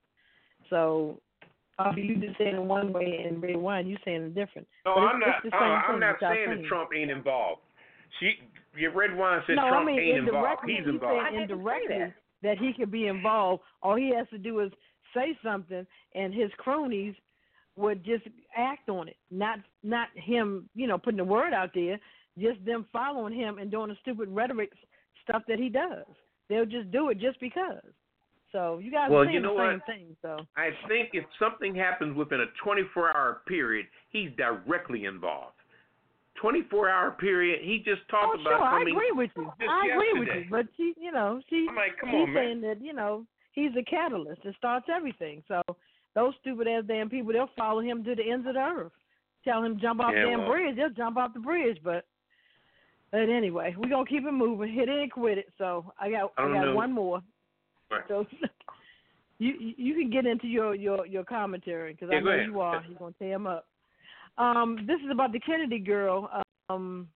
So, 0.69 1.19
uh, 1.78 1.91
you 1.97 2.15
just 2.17 2.38
saying 2.38 2.55
it 2.55 2.61
one 2.63 2.93
way 2.93 3.26
and 3.28 3.41
Redwine, 3.43 3.86
you 3.88 3.97
saying 4.05 4.24
it 4.24 4.36
different. 4.36 4.67
No, 4.86 4.93
I'm 4.95 5.19
not. 5.19 5.45
uh, 5.51 5.55
I'm 5.57 5.99
not 5.99 6.19
that 6.21 6.34
saying 6.34 6.61
that. 6.61 6.67
Trump 6.67 6.89
ain't 6.95 7.11
involved. 7.11 7.61
She, 8.19 8.34
your 8.78 8.91
Redwine 8.91 9.41
said 9.47 9.55
no, 9.55 9.69
Trump 9.69 9.84
I 9.84 9.86
mean 9.91 9.99
ain't 9.99 10.17
involved. 10.19 10.61
indirectly. 10.63 10.76
He's 10.80 10.88
involved. 10.88 11.21
I 11.21 11.30
saying 11.30 11.47
didn't 11.47 11.49
say 11.49 11.53
indirectly 11.53 11.97
that. 11.99 12.13
that 12.43 12.57
he 12.57 12.74
could 12.74 12.91
be 12.91 13.07
involved. 13.07 13.63
All 13.82 13.95
he 13.95 14.13
has 14.15 14.28
to 14.30 14.38
do 14.38 14.59
is 14.59 14.71
say 15.15 15.38
something, 15.43 15.86
and 16.15 16.34
his 16.34 16.49
cronies 16.57 17.15
would 17.76 18.03
just 18.03 18.24
act 18.55 18.89
on 18.89 19.07
it. 19.07 19.17
Not 19.32 19.59
not 19.84 20.07
him, 20.15 20.69
you 20.76 20.88
know, 20.88 20.97
putting 20.97 21.17
the 21.17 21.24
word 21.24 21.53
out 21.53 21.71
there. 21.74 21.99
Just 22.39 22.63
them 22.65 22.86
following 22.91 23.34
him 23.34 23.59
and 23.59 23.69
doing 23.69 23.89
the 23.89 23.95
stupid 24.01 24.28
rhetoric 24.30 24.71
stuff 25.24 25.43
that 25.47 25.59
he 25.59 25.69
does. 25.69 26.05
They'll 26.49 26.65
just 26.65 26.91
do 26.91 27.09
it 27.09 27.19
just 27.19 27.39
because. 27.39 27.84
So 28.51 28.80
you 28.80 28.91
guys 28.91 29.09
Well, 29.09 29.21
are 29.21 29.26
saying 29.26 29.36
you 29.36 29.39
know 29.41 29.55
the 29.55 29.69
same 29.69 29.80
what? 29.80 29.86
thing. 29.86 30.15
So 30.21 30.38
I 30.57 30.69
think 30.88 31.09
if 31.13 31.26
something 31.39 31.74
happens 31.76 32.15
within 32.15 32.41
a 32.41 32.45
24-hour 32.67 33.41
period, 33.47 33.86
he's 34.09 34.30
directly 34.38 35.05
involved. 35.05 35.55
24-hour 36.41 37.11
period, 37.19 37.61
he 37.63 37.77
just 37.77 38.01
talked 38.09 38.27
oh 38.34 38.36
talked 38.38 38.43
sure, 38.43 38.55
about 38.55 38.73
I 38.73 38.81
agree 38.81 39.11
with 39.11 39.29
you. 39.36 39.51
I 39.61 39.88
agree 39.93 40.19
with 40.19 40.27
you. 40.36 40.45
But 40.49 40.65
she, 40.77 40.93
you 40.99 41.11
know, 41.11 41.41
she 41.49 41.67
I'm 41.69 41.75
like, 41.75 41.97
come 41.99 42.09
she's 42.09 42.15
on, 42.27 42.34
man. 42.34 42.43
saying 42.43 42.61
that 42.61 42.81
you 42.81 42.93
know 42.93 43.25
he's 43.53 43.71
a 43.79 43.84
catalyst 43.84 44.43
that 44.43 44.55
starts 44.57 44.88
everything. 44.93 45.43
So 45.47 45.61
those 46.15 46.34
stupid 46.41 46.67
ass 46.67 46.84
damn 46.88 47.09
people, 47.09 47.34
they'll 47.34 47.49
follow 47.57 47.81
him 47.81 48.03
to 48.03 48.15
the 48.15 48.23
ends 48.29 48.47
of 48.47 48.53
the 48.55 48.59
earth. 48.59 48.91
tell 49.43 49.63
him 49.63 49.79
jump 49.79 49.99
off 50.01 50.13
Yeah, 50.15 50.23
the 50.25 50.29
damn 50.31 50.39
well. 50.41 50.51
bridge, 50.51 50.75
he'll 50.75 50.89
jump 50.89 51.17
off 51.17 51.34
the 51.34 51.39
bridge. 51.39 51.77
But 51.84 52.05
but 53.11 53.29
anyway, 53.29 53.75
we're 53.77 53.89
gonna 53.89 54.05
keep 54.05 54.25
it 54.25 54.31
moving. 54.31 54.73
Hit 54.73 54.89
it 54.89 54.99
and 54.99 55.11
quit 55.11 55.38
it. 55.38 55.49
So 55.57 55.91
I 55.99 56.09
got 56.09 56.31
I 56.38 56.43
I, 56.45 56.53
got 56.53 56.65
know. 56.65 56.75
one 56.75 56.91
more. 56.91 57.21
Right. 57.91 58.01
So 58.07 58.25
you 59.39 59.73
you- 59.77 59.93
can 59.95 60.09
get 60.09 60.25
into 60.25 60.47
your 60.47 60.73
your 60.75 61.05
your 61.05 61.23
commentary 61.23 61.93
because 61.93 62.09
Yeah, 62.11 62.17
I 62.17 62.21
know 62.21 62.36
you 62.43 62.59
are. 62.59 62.84
You're 62.89 62.97
gonna 62.97 63.13
tear 63.19 63.34
him 63.36 63.45
up. 63.47 63.67
Um, 64.38 64.86
this 64.88 64.99
is 65.03 65.11
about 65.11 65.31
the 65.31 65.39
Kennedy 65.39 65.79
girl. 65.79 66.29
Um, 66.69 67.07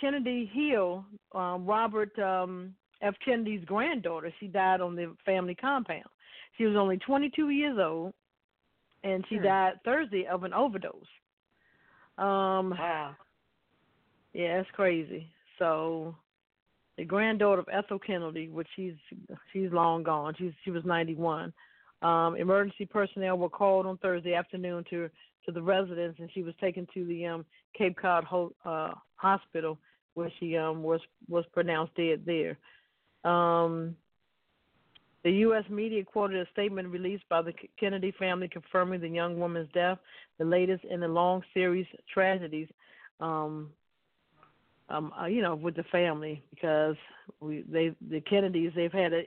Kennedy 0.00 0.50
Hill, 0.52 1.04
um, 1.32 1.66
Robert 1.66 2.16
um, 2.18 2.74
F. 3.02 3.14
Kennedy's 3.24 3.64
granddaughter. 3.64 4.32
She 4.40 4.46
died 4.46 4.80
on 4.80 4.94
the 4.94 5.14
family 5.24 5.54
compound. 5.54 6.04
She 6.56 6.64
was 6.64 6.76
only 6.76 6.98
22 6.98 7.50
years 7.50 7.78
old, 7.78 8.14
and 9.04 9.24
she 9.28 9.36
Hmm. 9.36 9.44
died 9.44 9.72
Thursday 9.84 10.26
of 10.26 10.44
an 10.44 10.52
overdose. 10.54 11.06
Um, 12.18 12.70
Wow. 12.70 13.14
yeah, 14.32 14.60
it's 14.60 14.70
crazy. 14.70 15.30
So, 15.58 16.14
the 16.96 17.04
granddaughter 17.04 17.60
of 17.60 17.68
Ethel 17.70 17.98
Kennedy, 17.98 18.48
which 18.48 18.68
she's 18.74 18.94
she's 19.52 19.70
long 19.72 20.02
gone. 20.02 20.34
She's 20.34 20.52
she 20.64 20.70
was 20.70 20.84
91. 20.84 21.52
Um, 22.02 22.36
emergency 22.36 22.86
personnel 22.86 23.38
were 23.38 23.50
called 23.50 23.86
on 23.86 23.98
Thursday 23.98 24.34
afternoon 24.34 24.84
to 24.90 25.10
to 25.46 25.52
the 25.52 25.62
residence, 25.62 26.16
and 26.18 26.30
she 26.32 26.42
was 26.42 26.54
taken 26.60 26.86
to 26.94 27.04
the 27.06 27.26
um, 27.26 27.44
Cape 27.76 27.96
Cod 27.96 28.24
ho- 28.24 28.54
uh, 28.64 28.92
hospital, 29.14 29.78
where 30.14 30.30
she 30.38 30.56
um, 30.56 30.82
was 30.82 31.00
was 31.28 31.44
pronounced 31.52 31.94
dead 31.96 32.22
there. 32.26 32.58
Um, 33.24 33.96
the 35.24 35.32
U.S. 35.32 35.64
media 35.68 36.04
quoted 36.04 36.46
a 36.46 36.50
statement 36.52 36.88
released 36.88 37.28
by 37.28 37.42
the 37.42 37.52
Kennedy 37.80 38.12
family 38.18 38.48
confirming 38.48 39.00
the 39.00 39.08
young 39.08 39.40
woman's 39.40 39.68
death, 39.72 39.98
the 40.38 40.44
latest 40.44 40.84
in 40.84 41.02
a 41.02 41.08
long 41.08 41.42
series 41.52 41.86
of 41.94 42.06
tragedies. 42.06 42.68
Um, 43.18 43.70
um, 44.88 45.12
uh, 45.20 45.26
you 45.26 45.42
know, 45.42 45.56
with 45.56 45.74
the 45.74 45.82
family 45.84 46.44
because 46.50 46.94
we 47.40 47.64
they 47.68 47.92
the 48.08 48.20
Kennedys 48.20 48.72
they've 48.76 48.92
had 48.92 49.12
a 49.12 49.22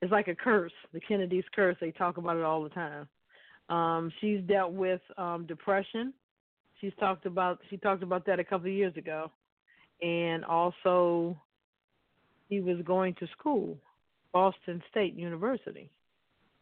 it's 0.00 0.12
like 0.12 0.28
a 0.28 0.34
curse. 0.34 0.72
The 0.92 1.00
Kennedys 1.00 1.44
curse. 1.54 1.76
They 1.80 1.90
talk 1.92 2.18
about 2.18 2.36
it 2.36 2.44
all 2.44 2.62
the 2.62 2.68
time. 2.68 3.08
Um, 3.72 4.12
she's 4.20 4.42
dealt 4.42 4.72
with 4.72 5.00
um, 5.16 5.46
depression. 5.46 6.12
She's 6.78 6.92
talked 7.00 7.24
about 7.24 7.58
she 7.70 7.78
talked 7.78 8.02
about 8.02 8.26
that 8.26 8.38
a 8.38 8.44
couple 8.44 8.66
of 8.66 8.74
years 8.74 8.94
ago, 8.98 9.30
and 10.02 10.44
also 10.44 11.40
he 12.50 12.60
was 12.60 12.76
going 12.84 13.14
to 13.14 13.26
school, 13.38 13.78
Boston 14.30 14.82
State 14.90 15.14
University, 15.14 15.90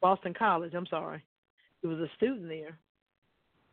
Boston 0.01 0.35
College. 0.39 0.73
I'm 0.73 0.87
sorry, 0.87 1.25
he 1.83 1.89
was 1.89 1.99
a 1.99 2.07
student 2.17 2.47
there, 2.47 2.79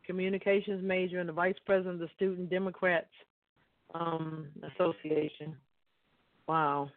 communications 0.04 0.82
major 0.82 1.20
and 1.20 1.28
the 1.28 1.32
vice 1.32 1.54
president 1.64 1.94
of 1.94 2.00
the 2.00 2.10
Student 2.16 2.50
Democrats 2.50 3.06
um, 3.94 4.48
Association. 4.74 5.54
Wow. 6.48 6.90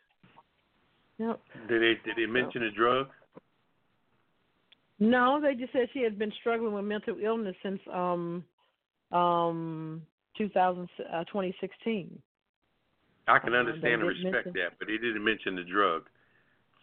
Yep. 1.20 1.39
Did 1.70 1.82
they 1.84 1.94
did 2.04 2.16
they 2.18 2.26
mention 2.26 2.62
the 2.62 2.72
drug? 2.76 3.10
No, 5.02 5.41
they 5.41 5.56
just 5.56 5.74
said 5.74 5.88
she 5.93 6.04
had 6.04 6.18
been 6.20 6.32
struggling 6.39 6.74
with 6.74 6.86
mental 6.86 7.18
illness 7.22 7.56
since 7.64 7.82
um 7.91 8.45
um 9.12 10.02
2000, 10.38 10.88
uh, 11.12 11.24
2016. 11.26 12.22
I 13.28 13.39
can 13.39 13.54
Uh, 13.54 13.58
understand 13.58 13.84
they 13.84 13.93
and 13.93 14.04
respect 14.04 14.34
mention- 14.45 14.54
that, 14.54 14.80
but 14.80 14.88
he 14.88 14.97
didn't 14.97 15.24
mention 15.24 15.56
the 15.56 15.64
drug. 15.64 16.08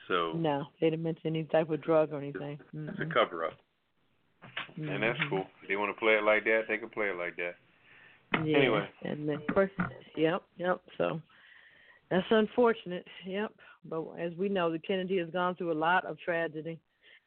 So 0.08 0.32
No, 0.34 0.66
they 0.80 0.90
didn't 0.90 1.02
mention 1.04 1.28
any 1.28 1.44
type 1.44 1.70
of 1.70 1.80
drug 1.80 2.12
or 2.12 2.18
anything. 2.18 2.58
it's 2.74 2.98
a 3.00 3.06
cover 3.06 3.44
up. 3.46 3.54
And 4.76 5.02
that's 5.02 5.18
Mhm. 5.20 5.28
cool. 5.30 5.46
If 5.62 5.68
they 5.68 5.76
want 5.76 5.94
to 5.94 5.98
play 5.98 6.16
it 6.16 6.22
like 6.24 6.44
that, 6.44 6.66
they 6.68 6.78
can 6.78 6.88
play 6.90 7.08
it 7.10 7.16
like 7.16 7.36
that. 7.36 7.56
Yeah. 8.44 8.58
Anyway. 8.58 8.88
And 9.02 9.28
then, 9.28 9.40
course 9.46 9.70
yep, 10.16 10.42
yep. 10.56 10.80
So 10.96 11.20
that's 12.10 12.30
unfortunate. 12.30 13.06
Yep. 13.24 13.52
But 13.84 14.04
as 14.18 14.34
we 14.36 14.48
know, 14.48 14.70
the 14.70 14.78
Kennedy 14.78 15.18
has 15.18 15.30
gone 15.30 15.54
through 15.54 15.72
a 15.72 15.80
lot 15.88 16.04
of 16.04 16.18
tragedy, 16.20 16.78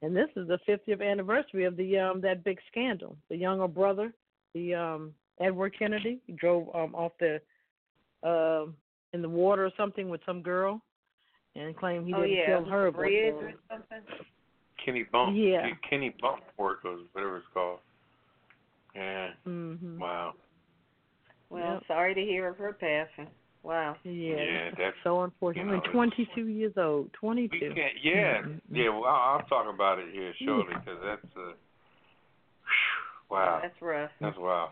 and 0.01 0.15
this 0.15 0.29
is 0.35 0.47
the 0.47 0.59
50th 0.67 1.01
anniversary 1.05 1.65
of 1.65 1.77
the 1.77 1.97
um 1.97 2.21
that 2.21 2.43
big 2.43 2.59
scandal. 2.71 3.15
The 3.29 3.37
younger 3.37 3.67
brother, 3.67 4.13
the 4.53 4.73
um 4.75 5.13
Edward 5.39 5.75
Kennedy, 5.77 6.19
he 6.27 6.33
drove 6.33 6.67
um 6.75 6.95
off 6.95 7.11
the 7.19 7.41
um 8.27 8.75
in 9.13 9.21
the 9.21 9.29
water 9.29 9.65
or 9.65 9.71
something 9.77 10.09
with 10.09 10.21
some 10.25 10.41
girl, 10.41 10.81
and 11.55 11.75
claimed 11.75 12.07
he 12.07 12.13
oh 12.13 12.21
didn't 12.21 12.37
yeah, 12.37 12.45
kill 12.45 12.65
her. 12.65 12.85
the 12.85 12.91
but, 12.91 12.97
bridge 12.99 13.33
uh, 13.33 13.45
or 13.45 13.53
something. 13.69 14.25
Kenny 14.83 15.03
Bump. 15.11 15.35
Yeah. 15.37 15.67
Kennebunkport 15.91 16.83
or 16.85 16.97
whatever 17.11 17.37
it's 17.37 17.45
called. 17.53 17.79
Yeah. 18.95 19.29
Mm-hmm. 19.47 19.99
Wow. 19.99 20.33
Well, 21.49 21.73
Yep. 21.73 21.83
sorry 21.87 22.15
to 22.15 22.21
hear 22.21 22.47
of 22.47 22.57
her 22.57 22.73
passing. 22.73 23.27
Wow. 23.63 23.95
Yeah. 24.03 24.35
Yeah, 24.35 24.69
that's 24.77 24.95
so 25.03 25.21
unfortunate. 25.21 25.65
you 25.65 25.69
I 25.73 25.75
know, 25.77 25.81
mean, 25.83 25.91
22 25.91 26.47
years 26.47 26.73
old. 26.77 27.05
we 27.05 27.17
22. 27.19 27.59
can't. 27.75 27.93
Yeah. 28.03 28.41
Mhm. 28.41 28.61
Yeah. 28.71 28.89
Well, 28.89 29.05
I'll, 29.05 29.39
I'll 29.39 29.45
talk 29.47 29.71
about 29.73 29.99
it 29.99 30.07
here 30.11 30.33
shortly 30.43 30.73
because 30.73 30.99
that's 31.03 31.37
uh. 31.37 31.51
Wow. 33.29 33.59
That's 33.61 33.81
rough. 33.81 34.11
That's 34.19 34.37
wow. 34.37 34.71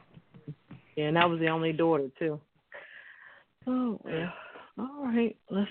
Yeah, 0.95 1.05
and 1.05 1.15
that 1.15 1.29
was 1.29 1.39
the 1.39 1.47
only 1.47 1.71
daughter 1.71 2.07
too. 2.19 2.39
Oh 3.67 3.99
well. 4.03 4.33
All 4.79 5.05
right. 5.05 5.35
Let's 5.49 5.69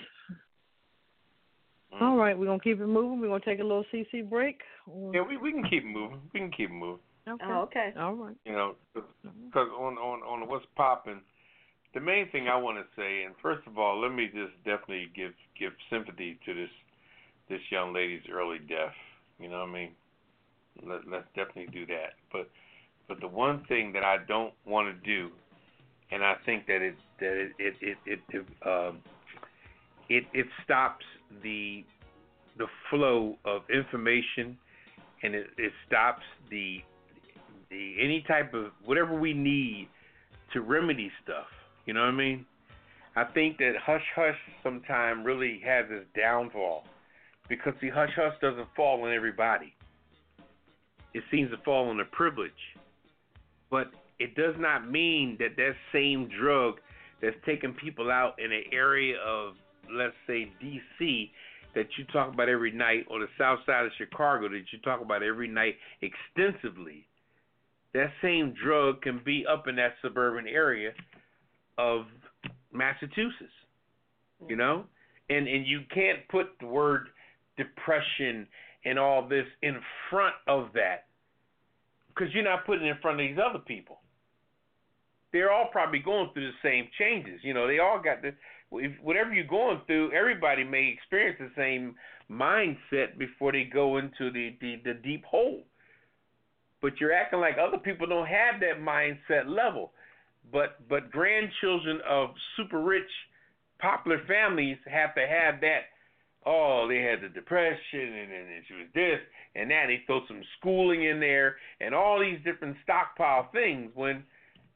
Mm. 1.91 2.01
all 2.03 2.17
right, 2.17 2.37
we're 2.37 2.45
gonna 2.45 2.59
keep 2.59 2.79
it 2.79 2.85
moving. 2.85 3.19
We're 3.19 3.29
gonna 3.29 3.43
take 3.43 3.59
a 3.59 3.63
little 3.63 3.83
CC 3.91 4.21
break. 4.21 4.61
Or- 4.85 5.11
Yeah, 5.11 5.21
we 5.27 5.37
we 5.37 5.51
can 5.51 5.63
keep 5.67 5.83
moving. 5.83 6.21
We 6.31 6.39
can 6.39 6.51
keep 6.51 6.69
moving. 6.69 6.99
okay. 7.27 7.45
Oh, 7.47 7.61
okay. 7.61 7.93
All 7.97 8.13
right. 8.13 8.35
You 8.45 8.51
know, 8.51 8.75
because 8.93 9.69
on 9.75 9.97
on 9.97 10.21
on 10.21 10.47
what's 10.47 10.67
popping, 10.75 11.19
the 11.93 11.99
main 11.99 12.29
thing 12.29 12.47
I 12.47 12.55
want 12.55 12.77
to 12.77 12.83
say, 12.95 13.23
and 13.23 13.33
first 13.41 13.65
of 13.67 13.77
all, 13.77 13.99
let 13.99 14.11
me 14.11 14.27
just 14.27 14.55
definitely 14.63 15.09
give 15.15 15.33
give 15.59 15.73
sympathy 15.89 16.39
to 16.45 16.53
this 16.53 16.69
this 17.49 17.61
young 17.71 17.93
lady's 17.93 18.21
early 18.31 18.59
death. 18.59 18.93
You 19.39 19.49
know 19.49 19.59
what 19.61 19.69
I 19.69 19.73
mean? 19.73 19.91
Let 20.85 21.07
let's 21.09 21.27
definitely 21.35 21.67
do 21.73 21.85
that. 21.87 22.13
But 22.31 22.49
but 23.07 23.19
the 23.19 23.27
one 23.27 23.63
thing 23.67 23.91
that 23.93 24.03
I 24.03 24.17
don't 24.27 24.53
want 24.65 24.87
to 24.87 25.05
do, 25.05 25.29
and 26.11 26.23
I 26.23 26.35
think 26.45 26.67
that 26.67 26.81
it 26.81 26.95
that 27.19 27.33
it 27.33 27.51
it 27.57 27.75
it 27.81 27.97
it, 28.05 28.19
it 28.29 28.45
um 28.67 28.99
it 30.09 30.25
it 30.33 30.45
stops 30.63 31.05
the 31.41 31.83
the 32.57 32.67
flow 32.89 33.37
of 33.45 33.63
information, 33.73 34.57
and 35.23 35.33
it, 35.33 35.47
it 35.57 35.71
stops 35.87 36.23
the 36.51 36.79
the 37.71 37.95
any 37.99 38.23
type 38.27 38.53
of 38.53 38.71
whatever 38.85 39.19
we 39.19 39.33
need 39.33 39.87
to 40.53 40.61
remedy 40.61 41.11
stuff. 41.23 41.47
You 41.89 41.93
know 41.93 42.01
what 42.01 42.09
I 42.09 42.17
mean? 42.17 42.45
I 43.15 43.23
think 43.23 43.57
that 43.57 43.71
hush 43.83 44.05
hush 44.15 44.37
sometime 44.61 45.23
really 45.23 45.59
has 45.65 45.85
its 45.89 46.05
downfall 46.15 46.83
because 47.49 47.73
the 47.81 47.89
hush 47.89 48.11
hush 48.15 48.35
doesn't 48.43 48.67
fall 48.75 49.01
on 49.05 49.11
everybody. 49.11 49.73
It 51.15 51.23
seems 51.31 51.49
to 51.49 51.57
fall 51.65 51.89
on 51.89 51.97
the 51.97 52.03
privilege, 52.03 52.51
but 53.71 53.87
it 54.19 54.35
does 54.35 54.53
not 54.59 54.87
mean 54.87 55.35
that 55.39 55.55
that 55.57 55.73
same 55.91 56.29
drug 56.39 56.75
that's 57.23 57.35
taking 57.43 57.73
people 57.73 58.11
out 58.11 58.35
in 58.37 58.51
an 58.51 58.65
area 58.71 59.15
of 59.25 59.55
let's 59.91 60.13
say 60.27 60.51
D.C. 60.61 61.31
that 61.73 61.87
you 61.97 62.05
talk 62.13 62.31
about 62.31 62.49
every 62.49 62.71
night, 62.71 63.07
or 63.09 63.17
the 63.17 63.29
south 63.35 63.61
side 63.65 63.87
of 63.87 63.91
Chicago 63.97 64.47
that 64.47 64.61
you 64.71 64.77
talk 64.83 65.01
about 65.01 65.23
every 65.23 65.47
night 65.47 65.73
extensively 66.03 67.07
that 67.93 68.11
same 68.21 68.53
drug 68.63 69.01
can 69.01 69.21
be 69.25 69.45
up 69.51 69.67
in 69.67 69.75
that 69.77 69.95
suburban 70.01 70.47
area 70.47 70.91
of 71.79 72.05
Massachusetts. 72.73 73.55
You 74.47 74.55
mm. 74.55 74.59
know? 74.59 74.83
And 75.29 75.47
and 75.47 75.65
you 75.65 75.81
can't 75.93 76.27
put 76.29 76.47
the 76.59 76.67
word 76.67 77.07
depression 77.57 78.47
and 78.85 78.97
all 78.99 79.27
this 79.27 79.45
in 79.61 79.79
front 80.09 80.35
of 80.47 80.69
that 80.73 81.05
because 82.09 82.33
you're 82.33 82.43
not 82.43 82.65
putting 82.65 82.85
it 82.85 82.91
in 82.91 82.97
front 83.01 83.19
of 83.19 83.27
these 83.27 83.37
other 83.37 83.59
people. 83.59 83.99
They're 85.31 85.51
all 85.51 85.69
probably 85.71 85.99
going 85.99 86.31
through 86.33 86.47
the 86.47 86.57
same 86.67 86.87
changes. 86.97 87.39
You 87.43 87.53
know, 87.53 87.67
they 87.67 87.79
all 87.79 88.01
got 88.01 88.21
the 88.21 88.33
if, 88.71 88.91
whatever 89.01 89.33
you're 89.33 89.45
going 89.45 89.81
through. 89.85 90.11
Everybody 90.11 90.63
may 90.63 90.93
experience 90.95 91.37
the 91.39 91.51
same 91.55 91.95
mindset 92.29 93.17
before 93.17 93.51
they 93.51 93.63
go 93.63 93.97
into 93.97 94.31
the 94.31 94.55
the, 94.59 94.81
the 94.83 94.93
deep 94.95 95.23
hole 95.25 95.63
but 96.81 96.99
you're 96.99 97.13
acting 97.13 97.39
like 97.39 97.55
other 97.57 97.77
people 97.77 98.07
don't 98.07 98.27
have 98.27 98.59
that 98.61 98.79
mindset 98.81 99.47
level. 99.47 99.91
But 100.51 100.87
but 100.87 101.11
grandchildren 101.11 101.99
of 102.07 102.29
super 102.55 102.81
rich, 102.81 103.09
popular 103.79 104.21
families 104.27 104.77
have 104.85 105.13
to 105.15 105.27
have 105.27 105.61
that. 105.61 105.81
Oh, 106.45 106.87
they 106.87 107.01
had 107.01 107.21
the 107.21 107.29
depression, 107.29 107.99
and 107.99 108.31
and 108.31 108.63
she 108.67 108.73
was 108.75 108.87
this 108.93 109.19
and 109.55 109.69
that. 109.71 109.85
They 109.87 110.03
throw 110.05 110.21
some 110.27 110.41
schooling 110.59 111.03
in 111.05 111.19
there, 111.19 111.57
and 111.81 111.93
all 111.93 112.19
these 112.19 112.39
different 112.43 112.77
stockpile 112.83 113.49
things. 113.51 113.91
When 113.93 114.23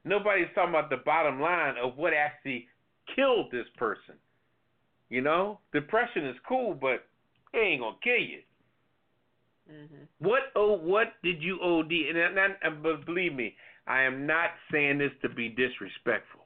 nobody's 0.03 0.47
talking 0.53 0.69
about 0.71 0.89
the 0.89 0.97
bottom 1.05 1.39
line 1.39 1.75
of 1.81 1.97
what 1.97 2.13
actually 2.13 2.67
killed 3.15 3.51
this 3.51 3.67
person. 3.77 4.15
You 5.09 5.21
know, 5.21 5.59
depression 5.71 6.25
is 6.27 6.35
cool, 6.47 6.73
but 6.73 7.05
it 7.53 7.57
ain't 7.57 7.81
gonna 7.81 7.97
kill 8.03 8.17
you. 8.17 8.41
Mhm. 9.71 10.07
What 10.19 10.51
oh 10.55 10.73
what 10.73 11.13
did 11.23 11.41
you 11.41 11.59
OD? 11.61 11.91
And, 12.09 12.17
and, 12.17 12.37
and, 12.37 12.55
and 12.61 12.83
but 12.83 13.05
believe 13.05 13.33
me, 13.33 13.55
I 13.87 14.03
am 14.03 14.25
not 14.25 14.51
saying 14.71 14.97
this 14.99 15.11
to 15.21 15.29
be 15.29 15.49
disrespectful, 15.49 16.45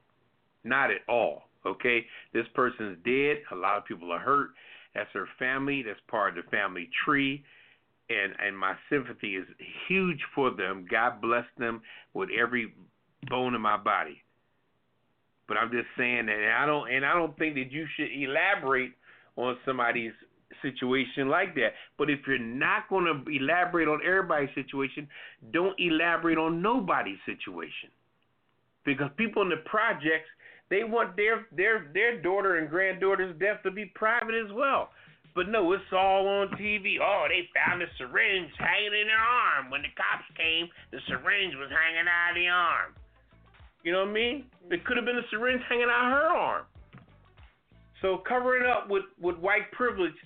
not 0.63 0.91
at 0.91 1.01
all. 1.07 1.43
Okay, 1.65 2.05
this 2.33 2.45
person's 2.53 2.97
dead. 3.03 3.37
A 3.51 3.55
lot 3.55 3.77
of 3.77 3.85
people 3.85 4.11
are 4.11 4.19
hurt. 4.19 4.49
That's 4.95 5.09
her 5.13 5.27
family. 5.37 5.83
That's 5.85 5.99
part 6.07 6.37
of 6.37 6.45
the 6.45 6.49
family 6.49 6.89
tree. 7.05 7.43
And 8.09 8.33
and 8.39 8.57
my 8.57 8.73
sympathy 8.89 9.35
is 9.35 9.45
huge 9.87 10.19
for 10.33 10.51
them. 10.51 10.87
God 10.89 11.21
bless 11.21 11.45
them 11.57 11.81
with 12.13 12.29
every 12.37 12.73
bone 13.29 13.53
in 13.53 13.61
my 13.61 13.77
body. 13.77 14.21
But 15.47 15.57
I'm 15.57 15.71
just 15.71 15.87
saying 15.97 16.27
that 16.27 16.37
and 16.37 16.53
I 16.53 16.65
don't 16.65 16.89
and 16.89 17.05
I 17.05 17.13
don't 17.13 17.37
think 17.37 17.55
that 17.55 17.71
you 17.71 17.85
should 17.95 18.09
elaborate 18.11 18.93
on 19.35 19.57
somebody's 19.65 20.13
situation 20.61 21.29
like 21.29 21.55
that. 21.55 21.73
But 21.97 22.09
if 22.09 22.19
you're 22.27 22.39
not 22.39 22.89
going 22.89 23.05
to 23.05 23.31
elaborate 23.31 23.87
on 23.87 23.99
everybody's 24.05 24.53
situation, 24.55 25.07
don't 25.51 25.77
elaborate 25.79 26.37
on 26.37 26.61
nobody's 26.61 27.19
situation. 27.25 27.89
Because 28.85 29.09
people 29.17 29.41
in 29.41 29.49
the 29.49 29.63
projects, 29.65 30.29
they 30.69 30.83
want 30.83 31.15
their 31.15 31.47
their 31.55 31.91
their 31.93 32.21
daughter 32.21 32.57
and 32.57 32.69
granddaughter's 32.69 33.37
death 33.39 33.63
to 33.63 33.71
be 33.71 33.85
private 33.95 34.35
as 34.35 34.51
well. 34.53 34.89
But 35.35 35.49
no, 35.49 35.71
it's 35.73 35.83
all 35.93 36.27
on 36.27 36.49
TV. 36.57 36.97
Oh, 36.99 37.27
they 37.29 37.47
found 37.53 37.81
a 37.83 37.85
syringe 37.97 38.49
hanging 38.57 38.99
in 39.01 39.07
their 39.07 39.21
arm. 39.21 39.69
When 39.69 39.83
the 39.83 39.93
cops 39.93 40.25
came, 40.35 40.67
the 40.91 40.97
syringe 41.07 41.53
was 41.55 41.69
hanging 41.69 42.09
out 42.09 42.31
of 42.31 42.35
the 42.35 42.47
arm. 42.47 42.95
You 43.83 43.91
know 43.91 43.99
what 43.99 44.09
I 44.09 44.13
mean? 44.13 44.45
It 44.71 44.83
could 44.83 44.97
have 44.97 45.05
been 45.05 45.17
a 45.17 45.27
syringe 45.29 45.61
hanging 45.69 45.85
out 45.93 46.09
of 46.09 46.11
her 46.11 46.27
arm. 46.27 46.65
So 48.01 48.17
covering 48.27 48.65
up 48.65 48.89
with, 48.89 49.05
with 49.21 49.37
white 49.37 49.71
privilege 49.71 50.17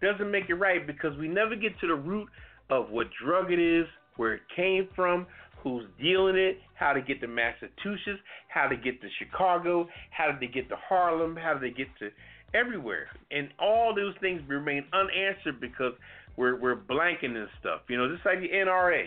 doesn't 0.00 0.30
make 0.30 0.48
it 0.48 0.54
right 0.54 0.86
because 0.86 1.16
we 1.18 1.28
never 1.28 1.56
get 1.56 1.78
to 1.80 1.86
the 1.86 1.94
root 1.94 2.28
of 2.70 2.90
what 2.90 3.08
drug 3.22 3.52
it 3.52 3.58
is, 3.58 3.86
where 4.16 4.34
it 4.34 4.42
came 4.54 4.88
from, 4.94 5.26
who's 5.62 5.84
dealing 6.00 6.36
it, 6.36 6.58
how 6.74 6.92
to 6.92 7.00
get 7.00 7.20
to 7.20 7.26
Massachusetts, 7.26 8.20
how 8.48 8.68
to 8.68 8.76
get 8.76 9.00
to 9.00 9.08
Chicago, 9.18 9.88
how 10.10 10.30
did 10.30 10.40
they 10.40 10.52
get 10.52 10.68
to 10.68 10.76
Harlem, 10.88 11.36
how 11.36 11.54
did 11.54 11.62
they 11.62 11.76
get 11.76 11.88
to 11.98 12.10
everywhere. 12.54 13.08
And 13.30 13.48
all 13.58 13.94
those 13.94 14.14
things 14.20 14.40
remain 14.48 14.84
unanswered 14.92 15.60
because 15.60 15.92
we're 16.36 16.56
we're 16.56 16.76
blanking 16.76 17.34
this 17.34 17.48
stuff. 17.60 17.80
You 17.88 17.98
know, 17.98 18.12
just 18.12 18.24
like 18.24 18.40
the 18.40 18.48
NRA. 18.48 19.06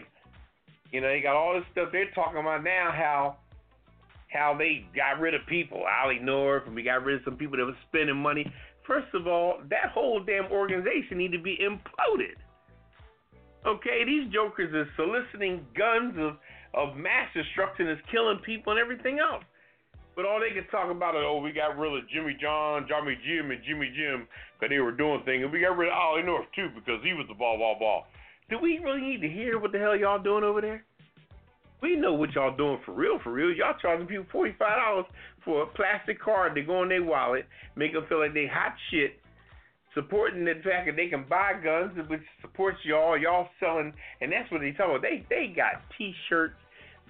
You 0.91 0.99
know, 0.99 1.07
they 1.07 1.21
got 1.21 1.35
all 1.35 1.53
this 1.53 1.63
stuff 1.71 1.89
they're 1.91 2.11
talking 2.11 2.39
about 2.39 2.63
now 2.63 2.91
how 2.91 3.37
how 4.27 4.55
they 4.57 4.85
got 4.95 5.19
rid 5.19 5.33
of 5.33 5.41
people, 5.47 5.83
Ollie 5.83 6.19
North, 6.19 6.63
and 6.65 6.75
we 6.75 6.83
got 6.83 7.03
rid 7.03 7.17
of 7.17 7.21
some 7.25 7.35
people 7.35 7.57
that 7.57 7.65
were 7.65 7.77
spending 7.89 8.15
money. 8.15 8.45
First 8.87 9.13
of 9.13 9.27
all, 9.27 9.59
that 9.69 9.91
whole 9.93 10.23
damn 10.23 10.51
organization 10.51 11.17
need 11.17 11.31
to 11.31 11.41
be 11.41 11.57
imploded. 11.61 12.35
Okay, 13.65 14.03
these 14.05 14.31
jokers 14.33 14.73
are 14.73 14.89
soliciting 14.95 15.65
guns 15.77 16.17
of, 16.17 16.37
of 16.73 16.97
mass 16.97 17.29
destruction, 17.33 17.87
is 17.87 17.99
killing 18.11 18.39
people 18.43 18.73
and 18.73 18.79
everything 18.79 19.19
else. 19.19 19.43
But 20.15 20.25
all 20.25 20.41
they 20.41 20.53
can 20.53 20.67
talk 20.69 20.91
about 20.91 21.15
is, 21.15 21.23
oh, 21.23 21.39
we 21.39 21.51
got 21.51 21.77
rid 21.77 21.93
of 21.93 22.09
Jimmy 22.09 22.35
John, 22.41 22.85
Johnny 22.89 23.17
Jim, 23.23 23.51
and 23.51 23.61
Jimmy 23.63 23.93
Jim 23.95 24.27
because 24.59 24.69
they 24.73 24.79
were 24.79 24.91
doing 24.91 25.21
things. 25.23 25.43
And 25.43 25.51
we 25.51 25.61
got 25.61 25.77
rid 25.77 25.87
of 25.89 25.95
Ollie 25.95 26.23
North, 26.23 26.47
too, 26.55 26.69
because 26.75 26.99
he 27.03 27.13
was 27.13 27.25
the 27.29 27.35
ball, 27.35 27.57
ball, 27.57 27.77
ball. 27.79 28.07
Do 28.49 28.57
we 28.59 28.79
really 28.83 29.01
need 29.01 29.21
to 29.21 29.29
hear 29.29 29.59
what 29.59 29.71
the 29.71 29.79
hell 29.79 29.95
y'all 29.95 30.21
doing 30.21 30.43
over 30.43 30.59
there? 30.59 30.83
We 31.81 31.95
know 31.95 32.13
what 32.13 32.33
y'all 32.33 32.55
doing 32.55 32.79
for 32.85 32.93
real, 32.93 33.19
for 33.23 33.31
real. 33.31 33.51
Y'all 33.51 33.73
charging 33.81 34.05
people 34.05 34.25
forty 34.31 34.53
five 34.59 34.77
dollars 34.77 35.05
for 35.43 35.63
a 35.63 35.65
plastic 35.65 36.21
card 36.21 36.53
to 36.55 36.61
go 36.61 36.83
in 36.83 36.89
their 36.89 37.03
wallet, 37.03 37.45
make 37.75 37.93
them 37.93 38.05
feel 38.07 38.19
like 38.19 38.35
they 38.35 38.45
hot 38.45 38.75
shit, 38.91 39.19
supporting 39.95 40.45
the 40.45 40.53
fact 40.63 40.85
that 40.85 40.95
they 40.95 41.07
can 41.07 41.25
buy 41.27 41.53
guns, 41.63 41.97
which 42.07 42.21
supports 42.41 42.77
y'all. 42.83 43.17
Y'all 43.17 43.49
selling, 43.59 43.93
and 44.21 44.31
that's 44.31 44.49
what 44.51 44.61
they 44.61 44.71
talk 44.71 44.89
about. 44.89 45.01
They 45.01 45.25
they 45.29 45.51
got 45.55 45.81
T-shirts, 45.97 46.53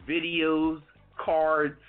videos, 0.07 0.81
cards, 1.23 1.79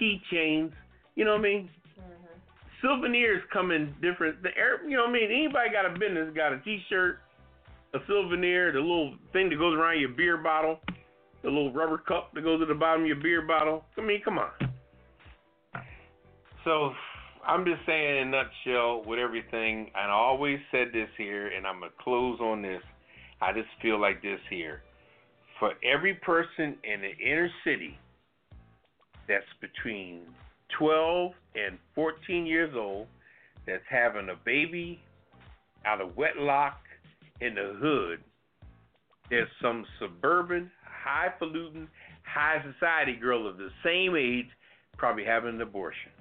keychains. 0.00 0.72
You 1.14 1.24
know 1.24 1.32
what 1.32 1.40
I 1.40 1.44
mean? 1.44 1.70
Mm-hmm. 1.98 2.86
Souvenirs 2.86 3.42
come 3.50 3.70
in 3.70 3.94
different. 4.02 4.42
The 4.42 4.50
air, 4.54 4.86
you 4.86 4.98
know 4.98 5.04
what 5.04 5.10
I 5.10 5.12
mean? 5.14 5.30
Anybody 5.32 5.70
got 5.70 5.86
a 5.86 5.98
business 5.98 6.30
got 6.36 6.52
a 6.52 6.60
T-shirt, 6.60 7.20
a 7.94 7.98
souvenir, 8.06 8.70
the 8.72 8.80
little 8.80 9.14
thing 9.32 9.48
that 9.48 9.58
goes 9.58 9.78
around 9.78 9.98
your 9.98 10.10
beer 10.10 10.36
bottle 10.36 10.78
the 11.42 11.48
little 11.48 11.72
rubber 11.72 11.98
cup 11.98 12.32
that 12.34 12.42
goes 12.42 12.60
at 12.62 12.68
the 12.68 12.74
bottom 12.74 13.02
of 13.02 13.06
your 13.06 13.16
beer 13.16 13.42
bottle. 13.42 13.84
I 13.96 14.00
mean, 14.00 14.20
come 14.24 14.38
on. 14.38 14.50
So 16.64 16.92
I'm 17.46 17.64
just 17.64 17.80
saying 17.86 18.18
in 18.18 18.28
a 18.28 18.30
nutshell 18.30 19.02
with 19.06 19.18
everything, 19.18 19.90
and 19.94 20.10
I 20.10 20.14
always 20.14 20.58
said 20.70 20.88
this 20.92 21.08
here, 21.16 21.48
and 21.48 21.66
I'm 21.66 21.80
gonna 21.80 21.92
close 21.98 22.38
on 22.40 22.62
this. 22.62 22.82
I 23.40 23.52
just 23.52 23.68
feel 23.80 24.00
like 24.00 24.20
this 24.20 24.40
here. 24.50 24.82
For 25.58 25.72
every 25.84 26.14
person 26.14 26.76
in 26.84 27.00
the 27.00 27.16
inner 27.24 27.50
city 27.64 27.98
that's 29.28 29.44
between 29.60 30.22
12 30.78 31.32
and 31.54 31.78
14 31.94 32.46
years 32.46 32.74
old 32.76 33.06
that's 33.66 33.82
having 33.88 34.28
a 34.28 34.36
baby 34.44 35.00
out 35.84 36.00
of 36.00 36.16
wedlock 36.16 36.80
in 37.40 37.54
the 37.54 37.76
hood, 37.80 38.20
there's 39.30 39.48
some 39.62 39.84
suburban 39.98 40.70
highfalutin, 41.08 41.88
high 42.22 42.62
society 42.72 43.16
girl 43.16 43.46
of 43.48 43.56
the 43.56 43.70
same 43.84 44.14
age 44.14 44.46
probably 44.96 45.24
having 45.24 45.54
an 45.54 45.60
abortion. 45.60 46.12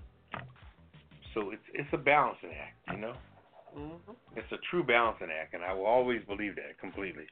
So 1.34 1.52
it's 1.52 1.64
it's 1.74 1.90
a 1.94 1.98
balancing 1.98 2.52
act, 2.52 2.78
you 2.92 2.98
know. 2.98 3.14
Mhm. 3.76 4.16
It's 4.36 4.52
a 4.52 4.58
true 4.70 4.84
balancing 4.84 5.30
act, 5.30 5.54
and 5.54 5.64
I 5.64 5.74
will 5.74 5.86
always 5.86 6.24
believe 6.26 6.56
that 6.56 6.80
completely. 6.80 7.28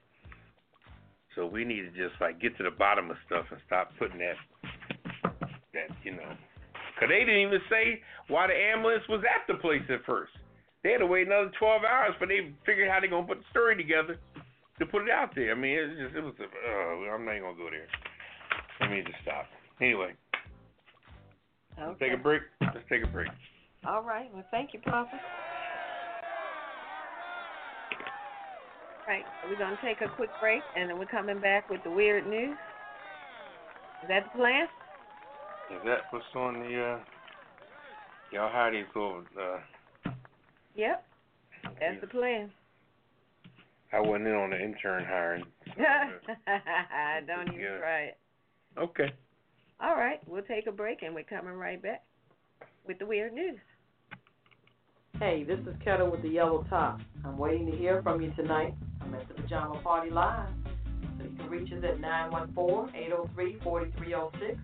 So 1.34 1.46
we 1.46 1.66
need 1.66 1.82
to 1.82 1.92
just 1.92 2.20
like 2.22 2.40
get 2.40 2.56
to 2.58 2.64
the 2.64 2.72
bottom 2.72 3.10
of 3.10 3.18
stuff 3.26 3.46
and 3.52 3.62
stop 3.66 3.92
putting 3.98 4.20
that 4.20 4.38
that 5.74 5.90
you 6.04 6.12
know, 6.12 6.38
because 6.94 7.10
they 7.10 7.20
didn't 7.20 7.42
even 7.42 7.62
say 7.70 8.02
why 8.28 8.48
the 8.48 8.56
ambulance 8.56 9.08
was 9.08 9.24
at 9.24 9.48
the 9.48 9.56
place 9.56 9.84
at 9.90 10.04
first. 10.06 10.32
They 10.84 10.92
had 10.92 11.00
to 11.00 11.08
wait 11.08 11.26
another 11.28 11.52
12 11.58 11.84
hours 11.84 12.16
for 12.20 12.28
they 12.28 12.54
figure 12.66 12.86
out 12.86 12.94
how 12.94 13.00
they 13.00 13.08
gonna 13.08 13.28
put 13.28 13.40
the 13.40 13.50
story 13.50 13.76
together 13.76 14.20
to 14.80 14.86
put 14.86 15.04
it 15.04 15.10
out 15.10 15.34
there. 15.36 15.52
I 15.52 15.56
mean, 15.56 15.72
it 15.78 15.88
just 16.04 16.16
it 16.16 16.22
was. 16.24 16.34
A, 16.40 16.44
uh, 16.44 17.14
I'm 17.14 17.26
not 17.26 17.40
gonna 17.40 17.58
go 17.58 17.70
there. 17.70 17.88
Let 18.82 18.92
me 18.92 19.02
just 19.06 19.22
stop. 19.22 19.46
Anyway, 19.82 20.14
let's 21.78 21.92
Okay. 21.96 22.10
take 22.10 22.20
a 22.20 22.22
break. 22.22 22.42
Let's 22.62 22.88
take 22.90 23.04
a 23.04 23.08
break. 23.08 23.30
All 23.88 24.02
right. 24.02 24.30
Well, 24.34 24.46
thank 24.52 24.74
you, 24.74 24.80
Poppa. 24.80 25.20
Right. 29.08 29.26
We're 29.48 29.58
gonna 29.58 29.78
take 29.84 30.02
a 30.02 30.10
quick 30.16 30.32
break, 30.42 30.62
and 30.76 30.90
then 30.90 30.98
we're 30.98 31.06
coming 31.06 31.40
back 31.40 31.70
with 31.70 31.84
the 31.84 31.92
weird 31.92 32.26
news. 32.28 32.58
Is 34.02 34.10
that 34.10 34.24
the 34.26 34.38
plan? 34.38 34.68
Is 35.72 35.82
that 35.86 36.00
what's 36.10 36.26
on 36.36 36.60
the? 36.60 36.82
uh 36.82 37.00
Y'all 38.32 38.74
you 38.74 38.86
go? 38.94 39.24
Uh, 39.40 39.60
Yep. 40.76 41.06
That's 41.80 42.02
the 42.02 42.08
plan. 42.08 42.52
I 43.94 44.00
wasn't 44.00 44.28
in 44.28 44.34
on 44.34 44.50
the 44.50 44.60
intern 44.62 45.06
hiring. 45.06 45.46
Don't 47.28 47.48
even 47.50 47.60
Yeah. 47.60 47.78
try 47.80 48.00
it. 48.04 48.18
Okay. 48.78 49.12
All 49.80 49.96
right. 49.96 50.20
We'll 50.28 50.44
take 50.44 50.68
a 50.68 50.72
break, 50.72 51.02
and 51.04 51.14
we're 51.16 51.24
coming 51.24 51.54
right 51.54 51.82
back 51.82 52.04
with 52.86 53.00
the 53.00 53.06
weird 53.06 53.34
news. 53.34 53.58
Hey, 55.20 55.44
this 55.44 55.60
is 55.60 55.76
Ketel 55.84 56.12
with 56.12 56.22
the 56.24 56.30
yellow 56.30 56.66
top. 56.70 57.00
I'm 57.24 57.38
waiting 57.38 57.72
to 57.72 57.78
hear 57.78 58.02
from 58.04 58.22
you 58.22 58.32
tonight. 58.36 58.74
I'm 59.02 59.14
at 59.16 59.26
the 59.30 59.34
Pajama 59.36 59.80
Party 59.82 60.10
Live. 60.10 60.50
So 61.18 61.24
you 61.24 61.30
can 61.38 61.50
reach 61.50 61.72
us 61.72 61.82
at 61.86 62.00
914-803-4306 62.02 64.60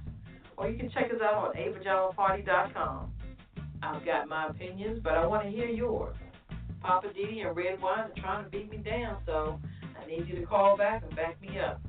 or 0.57 0.69
you 0.69 0.77
can 0.77 0.89
check 0.91 1.05
us 1.05 1.21
out 1.23 1.35
on 1.35 1.55
apajamaparty.com. 1.55 3.11
I've 3.81 4.03
got 4.05 4.27
my 4.27 4.47
opinions, 4.47 4.99
but 5.01 5.13
I 5.13 5.25
want 5.25 5.43
to 5.43 5.49
hear 5.49 5.67
yours. 5.67 6.13
Poppa 6.81 7.09
and 7.15 7.55
Redwine 7.55 7.99
are 7.99 8.11
trying 8.17 8.43
to 8.43 8.49
beat 8.49 8.69
me 8.71 8.77
down, 8.77 9.17
so 9.25 9.59
I 10.01 10.05
need 10.07 10.27
you 10.27 10.35
to 10.35 10.45
call 10.45 10.75
back 10.75 11.03
and 11.03 11.15
back 11.15 11.39
me 11.41 11.59
up. 11.59 11.79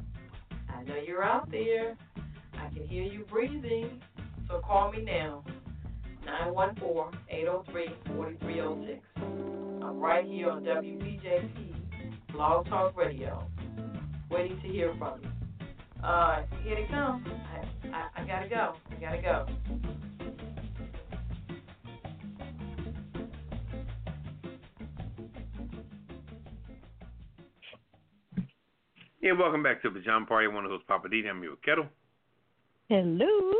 I 0.69 0.83
know 0.83 0.97
you're 0.97 1.25
out 1.25 1.51
there. 1.51 1.97
I 2.55 2.69
can 2.69 2.87
hear 2.87 3.05
you 3.05 3.25
breathing, 3.31 4.03
so 4.49 4.61
call 4.61 4.93
me 4.93 5.03
now. 5.03 5.43
914-803-4306. 6.27 9.01
I'm 9.17 9.99
right 9.99 10.25
here 10.25 10.51
on 10.51 10.63
WBJP 10.63 11.75
BlogTalkRadio, 12.33 13.43
waiting 14.31 14.61
to 14.61 14.69
hear 14.69 14.95
from 14.99 15.21
you. 15.23 15.29
Uh, 16.05 16.43
here 16.65 16.77
they 16.77 16.87
come. 16.91 17.25
I, 17.53 17.89
I, 17.89 18.09
I 18.23 18.27
gotta 18.27 18.49
go. 18.49 18.75
I 18.91 18.95
gotta 19.01 19.23
go. 19.23 19.47
Yeah, 29.23 29.33
welcome 29.39 29.63
back 29.63 29.81
to 29.83 29.89
the 29.89 30.01
Pajama 30.01 30.27
Party. 30.27 30.49
One 30.49 30.65
of 30.65 30.71
those 30.73 30.83
Poppa 30.89 31.09
D. 31.09 31.23
I'm 31.31 31.41
here 31.41 31.53
with 31.53 31.63
Ketel 31.63 31.87
Hello. 32.89 33.53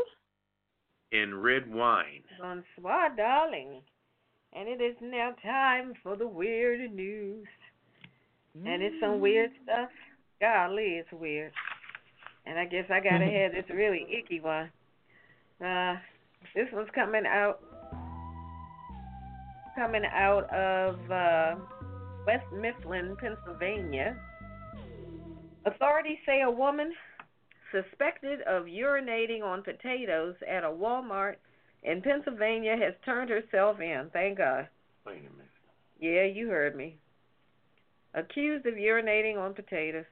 and 1.13 1.41
Redwine. 1.41 2.21
Bonsoir, 2.37 3.15
darling. 3.15 3.81
And 4.51 4.67
it 4.67 4.83
is 4.83 4.97
now 5.01 5.33
time 5.41 5.93
for 6.03 6.17
the 6.17 6.27
weird 6.27 6.93
news. 6.93 7.47
And 8.53 8.83
it's 8.83 8.95
some 8.99 9.21
weird 9.21 9.51
stuff 9.63 9.89
Golly, 10.41 10.99
it's 10.99 11.11
weird. 11.13 11.53
And 12.45 12.59
I 12.59 12.65
guess 12.65 12.83
I 12.89 12.99
gotta 12.99 13.23
have 13.23 13.53
this 13.53 13.63
really 13.73 14.05
icky 14.11 14.41
one. 14.41 14.69
Uh, 15.65 15.95
this 16.53 16.67
one's 16.73 16.89
coming 16.93 17.23
out, 17.25 17.61
coming 19.75 20.03
out 20.13 20.53
of 20.53 20.99
uh, 21.09 21.55
West 22.27 22.45
Mifflin, 22.53 23.15
Pennsylvania. 23.17 24.17
Authorities 25.65 26.17
say 26.25 26.41
a 26.41 26.51
woman 26.51 26.93
suspected 27.71 28.41
of 28.41 28.65
urinating 28.65 29.43
on 29.43 29.63
potatoes 29.63 30.35
at 30.47 30.63
a 30.63 30.67
Walmart 30.67 31.35
in 31.83 32.01
Pennsylvania 32.01 32.75
has 32.77 32.93
turned 33.05 33.29
herself 33.29 33.79
in. 33.79 34.09
Thank 34.13 34.37
God. 34.37 34.67
Wait 35.05 35.19
a 35.19 35.21
minute. 35.21 35.49
Yeah, 35.99 36.25
you 36.25 36.49
heard 36.49 36.75
me. 36.75 36.97
Accused 38.13 38.65
of 38.65 38.75
urinating 38.75 39.37
on 39.37 39.53
potatoes. 39.53 40.05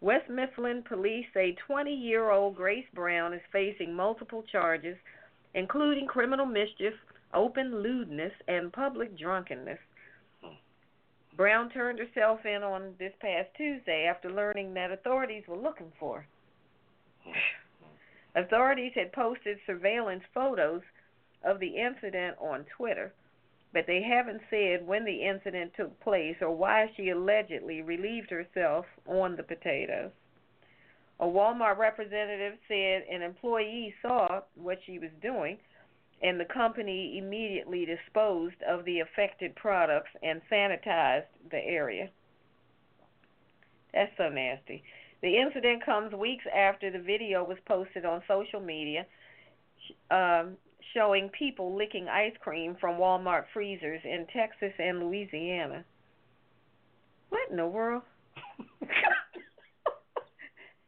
West 0.00 0.28
Mifflin 0.30 0.82
police 0.86 1.26
say 1.34 1.56
20 1.66 1.92
year 1.92 2.30
old 2.30 2.54
Grace 2.54 2.86
Brown 2.94 3.34
is 3.34 3.40
facing 3.52 3.94
multiple 3.94 4.44
charges, 4.50 4.96
including 5.54 6.06
criminal 6.06 6.46
mischief, 6.46 6.94
open 7.34 7.82
lewdness, 7.82 8.32
and 8.46 8.72
public 8.72 9.18
drunkenness. 9.18 9.78
Brown 11.36 11.70
turned 11.70 11.98
herself 11.98 12.46
in 12.46 12.62
on 12.62 12.94
this 12.98 13.12
past 13.20 13.50
Tuesday 13.56 14.06
after 14.06 14.30
learning 14.30 14.72
that 14.74 14.90
authorities 14.90 15.44
were 15.46 15.56
looking 15.56 15.92
for 15.98 16.24
her. 17.24 17.32
Authorities 18.42 18.92
had 18.94 19.12
posted 19.12 19.58
surveillance 19.66 20.22
photos 20.32 20.82
of 21.44 21.60
the 21.60 21.76
incident 21.76 22.36
on 22.38 22.64
Twitter, 22.76 23.12
but 23.72 23.86
they 23.86 24.02
haven't 24.02 24.42
said 24.50 24.86
when 24.86 25.04
the 25.04 25.24
incident 25.24 25.72
took 25.76 25.98
place 26.00 26.36
or 26.40 26.50
why 26.50 26.90
she 26.96 27.10
allegedly 27.10 27.82
relieved 27.82 28.30
herself 28.30 28.86
on 29.06 29.36
the 29.36 29.42
potatoes. 29.42 30.12
A 31.20 31.26
Walmart 31.26 31.78
representative 31.78 32.58
said 32.68 33.04
an 33.10 33.22
employee 33.22 33.94
saw 34.02 34.42
what 34.54 34.78
she 34.84 34.98
was 34.98 35.10
doing 35.22 35.58
and 36.22 36.40
the 36.40 36.44
company 36.44 37.18
immediately 37.18 37.86
disposed 37.86 38.56
of 38.68 38.84
the 38.84 39.00
affected 39.00 39.54
products 39.54 40.10
and 40.22 40.40
sanitized 40.50 41.26
the 41.50 41.58
area. 41.58 42.10
That's 43.92 44.12
so 44.16 44.28
nasty. 44.28 44.82
The 45.22 45.38
incident 45.38 45.84
comes 45.84 46.12
weeks 46.12 46.44
after 46.54 46.90
the 46.90 46.98
video 46.98 47.44
was 47.44 47.58
posted 47.66 48.04
on 48.04 48.22
social 48.28 48.60
media 48.60 49.06
um, 50.10 50.56
showing 50.94 51.30
people 51.30 51.76
licking 51.76 52.08
ice 52.08 52.34
cream 52.40 52.76
from 52.80 52.98
Walmart 52.98 53.44
freezers 53.52 54.00
in 54.04 54.26
Texas 54.32 54.72
and 54.78 55.00
Louisiana. 55.00 55.84
What 57.28 57.50
in 57.50 57.56
the 57.56 57.66
world? 57.66 58.02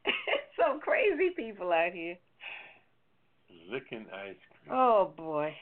Some 0.58 0.80
crazy 0.80 1.30
people 1.36 1.72
out 1.72 1.92
here. 1.92 2.16
Licking 3.70 4.06
ice 4.12 4.36
cream. 4.50 4.57
Oh 4.70 5.12
boy. 5.16 5.54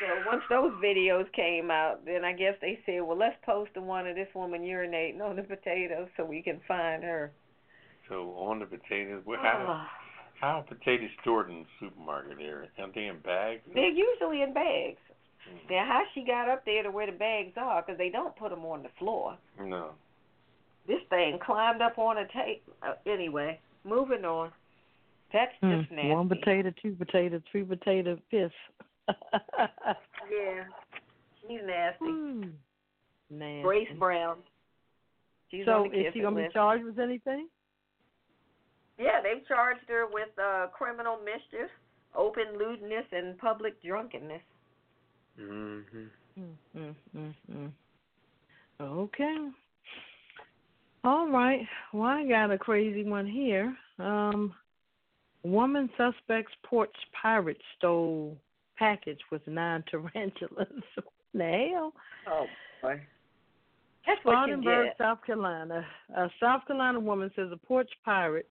So 0.00 0.06
once 0.30 0.42
those 0.48 0.72
videos 0.82 1.30
came 1.32 1.70
out, 1.72 2.04
then 2.04 2.24
I 2.24 2.32
guess 2.32 2.54
they 2.60 2.78
said, 2.86 3.02
well, 3.02 3.18
let's 3.18 3.34
post 3.44 3.72
the 3.74 3.80
one 3.82 4.06
of 4.06 4.14
this 4.14 4.28
woman 4.32 4.62
urinating 4.62 5.20
on 5.20 5.34
the 5.34 5.42
potatoes 5.42 6.08
so 6.16 6.24
we 6.24 6.40
can 6.40 6.60
find 6.68 7.02
her. 7.02 7.32
So 8.08 8.30
on 8.36 8.60
the 8.60 8.66
potatoes, 8.66 9.22
what 9.24 9.40
how 9.40 9.64
Ah. 9.68 9.90
how 10.40 10.58
are 10.58 10.62
potatoes 10.62 11.10
stored 11.20 11.50
in 11.50 11.64
the 11.64 11.66
supermarket 11.80 12.38
area? 12.40 12.68
Aren't 12.78 12.94
they 12.94 13.06
in 13.06 13.18
bags? 13.18 13.62
They're 13.74 13.90
usually 13.90 14.42
in 14.42 14.54
bags. 14.54 15.00
Mm. 15.50 15.70
Now, 15.70 15.84
how 15.86 16.02
she 16.14 16.24
got 16.24 16.48
up 16.48 16.64
there 16.64 16.84
to 16.84 16.90
where 16.90 17.06
the 17.06 17.12
bags 17.12 17.54
are, 17.56 17.82
because 17.82 17.98
they 17.98 18.08
don't 18.10 18.36
put 18.36 18.50
them 18.50 18.64
on 18.64 18.82
the 18.82 18.88
floor. 18.98 19.36
No. 19.60 19.90
This 20.86 21.00
thing 21.10 21.38
climbed 21.44 21.82
up 21.82 21.98
on 21.98 22.18
a 22.18 22.26
tape. 22.28 22.62
Uh, 22.82 22.94
anyway, 23.04 23.60
moving 23.84 24.24
on. 24.24 24.52
That's 25.32 25.52
Hmm, 25.60 25.80
just 25.80 25.90
nasty. 25.90 26.08
One 26.08 26.28
potato, 26.28 26.72
two 26.80 26.94
potato, 26.94 27.42
three 27.50 27.64
potato, 27.64 28.18
fifth. 28.30 28.52
Yeah, 30.30 30.64
she's 31.40 31.60
nasty. 31.64 32.04
Hmm. 32.04 32.42
Nasty. 33.30 33.62
Grace 33.62 33.88
Brown. 33.98 34.36
She's 35.50 35.64
so 35.64 35.90
is 35.92 36.12
she 36.12 36.20
gonna 36.20 36.36
be 36.36 36.48
charged 36.52 36.84
with 36.84 36.98
anything? 36.98 37.48
Yeah, 38.98 39.22
they've 39.22 39.46
charged 39.46 39.88
her 39.88 40.06
with 40.12 40.28
uh, 40.38 40.66
criminal 40.68 41.18
mischief, 41.24 41.70
open 42.14 42.58
lewdness, 42.58 43.06
and 43.12 43.38
public 43.38 43.82
drunkenness. 43.82 44.42
Mhm. 45.40 46.10
Mm, 46.38 46.54
mm, 46.76 46.94
mm, 47.16 47.34
mm. 47.50 47.72
Okay. 48.80 49.50
All 51.04 51.28
right. 51.28 51.66
Well, 51.92 52.08
I 52.08 52.28
got 52.28 52.50
a 52.50 52.58
crazy 52.58 53.04
one 53.04 53.26
here. 53.26 53.76
Um, 53.98 54.54
woman 55.44 55.88
suspects 55.96 56.52
porch 56.64 56.94
pirate 57.20 57.60
stole 57.76 58.36
package 58.76 59.20
with 59.30 59.46
nine 59.46 59.82
tarantulas. 59.90 60.66
what 60.94 61.04
the 61.34 61.68
hell? 61.72 61.92
Oh 62.28 62.46
boy. 62.82 63.00
That's 64.06 64.24
what 64.24 64.32
you 64.48 64.62
Spartanburg, 64.62 64.86
get. 64.86 64.98
South 64.98 65.18
Carolina. 65.24 65.84
A 66.16 66.30
South 66.40 66.66
Carolina 66.66 66.98
woman 67.00 67.30
says 67.36 67.48
a 67.52 67.56
porch 67.56 67.90
pirate 68.04 68.48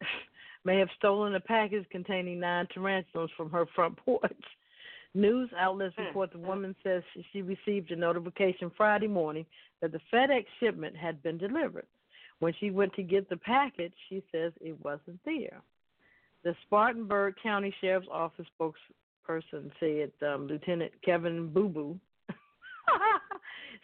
may 0.64 0.78
have 0.78 0.88
stolen 0.96 1.34
a 1.34 1.40
package 1.40 1.84
containing 1.90 2.40
nine 2.40 2.66
tarantulas 2.72 3.30
from 3.36 3.50
her 3.50 3.66
front 3.74 3.96
porch. 3.96 4.32
News 5.14 5.50
outlets 5.58 5.94
Hmm. 5.96 6.04
report 6.06 6.32
the 6.32 6.38
woman 6.38 6.74
says 6.82 7.02
she- 7.12 7.26
she 7.32 7.42
received 7.42 7.90
a 7.92 7.96
notification 7.96 8.70
Friday 8.70 9.06
morning 9.06 9.46
that 9.80 9.92
the 9.92 10.00
FedEx 10.12 10.46
shipment 10.58 10.96
had 10.96 11.22
been 11.22 11.38
delivered. 11.38 11.86
When 12.40 12.52
she 12.54 12.70
went 12.70 12.94
to 12.94 13.02
get 13.02 13.28
the 13.28 13.36
package, 13.36 13.92
she 14.08 14.22
says 14.32 14.52
it 14.60 14.78
wasn't 14.82 15.22
there. 15.24 15.60
The 16.44 16.54
Spartanburg 16.66 17.34
County 17.42 17.74
Sheriff's 17.80 18.06
Office 18.12 18.46
spokesperson 18.60 19.70
said 19.80 20.12
um, 20.26 20.46
Lieutenant 20.46 20.92
Kevin 21.02 21.48
Boo 21.48 21.68
Boo 21.68 21.98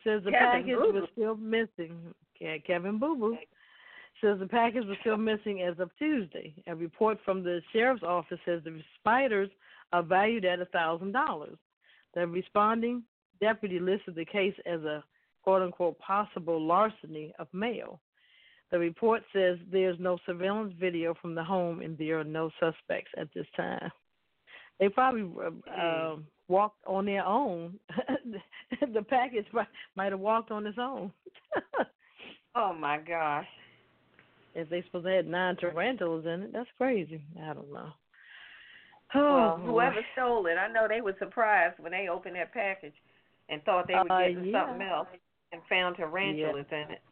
says 0.05 0.23
the 0.25 0.31
Kevin 0.31 0.63
package 0.63 0.77
Boo 0.77 0.93
was 0.93 1.09
still 1.13 1.37
missing. 1.37 2.15
Ke- 2.37 2.65
Kevin 2.67 2.99
Boo 2.99 3.17
Boo 3.17 3.39
says 4.21 4.39
the 4.39 4.47
package 4.47 4.85
was 4.85 4.99
still 5.01 5.17
missing 5.17 5.63
as 5.63 5.79
of 5.79 5.91
Tuesday. 5.99 6.53
A 6.67 6.75
report 6.75 7.19
from 7.25 7.43
the 7.43 7.63
sheriff's 7.73 8.03
office 8.03 8.39
says 8.45 8.61
the 8.65 8.79
spiders 8.99 9.49
are 9.93 10.03
valued 10.03 10.45
at 10.45 10.61
a 10.61 10.67
thousand 10.67 11.13
dollars. 11.13 11.57
The 12.15 12.27
responding 12.27 13.03
deputy 13.41 13.79
listed 13.79 14.15
the 14.17 14.25
case 14.25 14.55
as 14.67 14.83
a 14.83 15.03
quote 15.43 15.63
unquote 15.63 15.99
possible 15.99 16.61
larceny 16.61 17.33
of 17.39 17.49
mail. 17.55 18.01
The 18.71 18.79
report 18.79 19.23
says 19.33 19.59
there's 19.71 19.99
no 19.99 20.19
surveillance 20.27 20.75
video 20.79 21.15
from 21.21 21.35
the 21.35 21.43
home 21.43 21.81
and 21.81 21.99
there 21.99 22.21
are 22.21 22.25
no 22.25 22.51
suspects 22.61 23.11
at 23.17 23.29
this 23.35 23.47
time. 23.57 23.91
They 24.79 24.89
probably 24.89 25.29
uh, 25.43 25.81
um 25.81 26.27
walked 26.49 26.85
on 26.87 27.05
their 27.07 27.25
own. 27.25 27.79
the 28.95 29.03
package 29.03 29.47
might, 29.97 30.11
have 30.11 30.21
walked 30.21 30.51
on 30.51 30.67
its 30.67 30.79
own. 30.79 31.13
Oh 32.57 32.73
my 32.75 32.99
gosh. 32.99 33.47
if 34.57 34.69
they 34.69 34.83
supposed 34.83 35.07
to 35.07 35.13
have 35.13 35.27
nine 35.27 35.55
tarantulas 35.57 36.27
in 36.27 36.43
it, 36.43 36.53
that's 36.53 36.69
crazy. 36.77 37.23
I 37.41 37.55
don't 37.55 37.73
know. 37.73 37.91
Well, 39.15 39.57
Oh, 39.59 39.63
whoever 39.65 40.01
stole 40.15 40.47
it, 40.47 40.55
I 40.57 40.67
know 40.73 40.87
they 40.89 41.01
were 41.01 41.15
surprised 41.19 41.79
when 41.79 41.93
they 41.93 42.09
opened 42.09 42.37
that 42.37 42.53
package 42.53 42.95
and 43.49 43.63
thought 43.65 43.87
they 43.87 43.95
were 43.95 44.09
Uh, 44.11 44.19
getting 44.29 44.45
yeah. 44.47 44.67
something 44.67 44.87
else 44.87 45.09
and 45.53 45.63
found 45.69 45.97
tarantulas 45.97 46.67
in 46.71 46.91
it. 46.93 47.03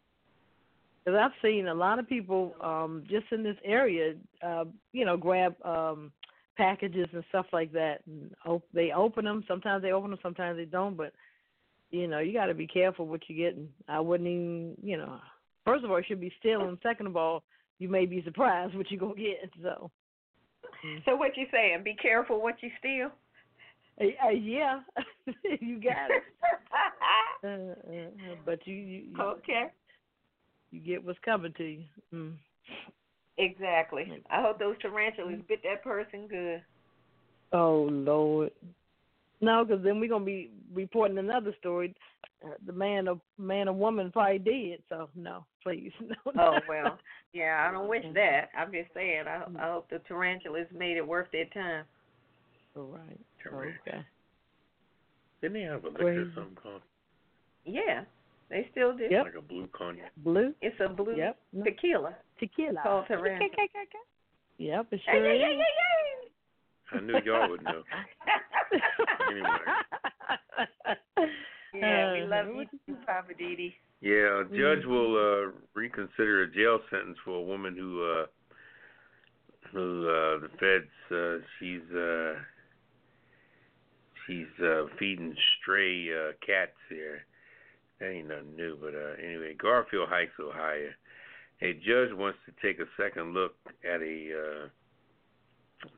Because 1.05 1.19
I've 1.19 1.41
seen 1.43 1.69
a 1.69 1.75
lot 1.75 1.99
of 1.99 2.09
people 2.09 2.55
um 2.61 3.05
just 3.09 3.27
in 3.33 3.43
this 3.43 3.57
area, 3.65 4.15
uh, 4.43 4.65
you 4.93 5.05
know, 5.05 5.17
grab 5.17 5.55
um 5.65 6.13
packages 6.57 7.07
and 7.13 7.25
stuff 7.29 7.47
like 7.53 7.73
that. 7.73 8.01
And 8.07 8.35
op- 8.45 8.69
they 8.75 8.91
open 8.93 9.25
them. 9.25 9.45
Sometimes 9.47 9.83
they 9.83 9.93
open 9.93 10.11
them. 10.11 10.19
Sometimes 10.23 10.57
they 10.59 10.65
don't. 10.65 10.97
But 10.97 11.13
you 11.91 12.07
know, 12.07 12.19
you 12.19 12.33
got 12.33 12.47
to 12.47 12.55
be 12.55 12.67
careful 12.67 13.07
what 13.07 13.23
you're 13.29 13.51
getting. 13.51 13.69
I 13.89 14.01
wouldn't 14.01 14.29
even, 14.29 14.75
you 14.83 14.99
know. 14.99 15.19
First 15.65 15.85
of 15.85 15.91
all, 15.91 15.99
you 15.99 16.05
should 16.07 16.21
be 16.21 16.33
stealing. 16.39 16.79
Second 16.83 17.07
of 17.07 17.17
all, 17.17 17.45
you 17.79 17.89
may 17.89 18.07
be 18.07 18.23
surprised 18.23 18.75
what 18.75 18.91
you're 18.91 19.01
gonna 19.01 19.15
get. 19.15 19.51
So, 19.63 19.91
So 21.05 21.17
what 21.17 21.37
you 21.37 21.47
saying? 21.51 21.83
Be 21.85 21.95
careful 21.95 22.41
what 22.43 22.57
you 22.63 22.71
steal. 22.79 23.11
uh, 24.01 24.27
uh, 24.27 24.31
yeah, 24.31 24.81
you 25.61 25.81
got 25.81 26.11
it. 26.11 26.23
Uh, 27.45 27.47
uh, 27.47 27.53
uh, 27.53 28.35
but 28.45 28.59
you, 28.67 28.75
you, 28.75 29.03
you 29.15 29.23
okay. 29.23 29.67
You 30.71 30.81
get 30.81 31.05
what's 31.05 31.19
coming 31.25 31.53
to 31.57 31.65
you. 31.65 31.83
Mm. 32.15 32.35
Exactly. 33.39 34.23
I 34.31 34.43
hope 34.43 34.59
those 34.59 34.77
tarantulas 34.83 35.41
bit 35.49 35.63
that 35.63 35.83
person 35.85 36.27
good. 36.29 36.63
Oh 37.53 37.89
Lord. 37.91 38.51
No, 39.41 39.65
because 39.65 39.85
then 39.85 40.01
we're 40.01 40.09
gonna 40.09 40.25
be 40.25 40.51
reporting 40.75 41.19
another 41.19 41.55
story. 41.61 41.95
Uh, 42.45 42.51
the 42.67 42.73
man 42.73 43.09
or 43.09 43.21
man 43.39 43.69
or 43.69 43.73
woman 43.75 44.11
probably 44.13 44.39
did. 44.39 44.83
So 44.89 45.09
no, 45.15 45.45
please. 45.63 45.93
No, 46.01 46.33
no. 46.35 46.43
Oh 46.43 46.59
well. 46.69 46.99
Yeah, 47.33 47.67
I 47.69 47.73
don't 47.73 47.89
wish 47.89 48.05
that. 48.15 48.49
I'm 48.59 48.73
just 48.73 48.93
saying. 48.95 49.25
I, 49.29 49.45
I 49.59 49.71
hope 49.73 49.89
the 49.91 50.01
tarantulas 50.09 50.67
made 50.77 50.97
it 50.97 51.07
worth 51.07 51.29
their 51.31 51.45
time. 51.47 51.85
All 52.77 52.85
right. 52.85 53.21
Tarant- 53.45 53.75
Okay. 53.87 54.05
Didn't 55.41 55.55
they 55.55 55.61
have 55.63 55.85
a 55.85 55.89
liquor 55.89 56.03
Crazy. 56.03 56.21
or 56.21 56.33
something 56.35 56.57
called? 56.61 56.83
Yeah. 57.65 58.03
They 58.51 58.67
still 58.71 58.97
do. 58.97 59.05
Yep. 59.11 59.25
Like 59.27 59.35
a 59.37 59.43
blue 59.43 59.69
cognac. 59.77 60.13
Blue. 60.19 60.55
It's 60.63 60.77
a 60.81 60.89
blue 60.89 61.17
Yep. 61.17 61.37
Tequila 61.65 62.15
Tequila. 62.41 62.81
called 62.83 63.07
Taranto. 63.09 63.45
Yep, 64.59 64.87
it 64.93 65.01
Hey, 65.07 65.13
sure 65.13 65.25
hey, 65.25 65.37
is. 65.37 65.43
hey, 65.43 65.57
hey, 65.59 66.97
I 66.97 67.01
knew 67.01 67.19
y'all 67.25 67.49
would 67.51 67.63
know. 67.63 67.83
Anyway. 69.31 69.49
yeah, 71.75 72.13
we 72.13 72.23
Uh, 72.23 72.27
love 72.27 72.47
what 72.55 72.67
you, 72.87 72.97
Poppa 73.07 73.33
DD. 73.35 73.75
Yeah, 74.01 74.41
a 74.41 74.45
judge 74.45 74.85
will 74.87 75.17
uh 75.17 75.51
reconsider 75.75 76.43
a 76.43 76.51
jail 76.51 76.81
sentence 76.91 77.19
for 77.25 77.33
a 77.37 77.43
woman 77.43 77.77
who 77.77 78.03
uh 78.03 78.27
who 79.73 80.09
uh 80.09 80.39
the 80.39 80.49
feds 80.61 81.13
uh 81.13 81.39
she's 81.59 81.83
uh 81.95 82.35
she's 84.27 84.47
uh 84.65 84.87
feeding 84.99 85.35
stray 85.61 86.09
uh 86.13 86.33
cats 86.47 86.77
here. 86.89 87.25
That 88.01 88.11
ain't 88.11 88.29
nothing 88.29 88.57
new, 88.57 88.77
but 88.81 88.95
uh 88.95 89.15
anyway, 89.23 89.55
Garfield 89.55 90.09
Heights, 90.09 90.33
Ohio. 90.41 90.91
A 91.61 91.73
judge 91.75 92.13
wants 92.13 92.39
to 92.47 92.53
take 92.63 92.79
a 92.79 92.87
second 92.97 93.35
look 93.35 93.55
at 93.85 94.01
a 94.01 94.31
uh 94.33 94.69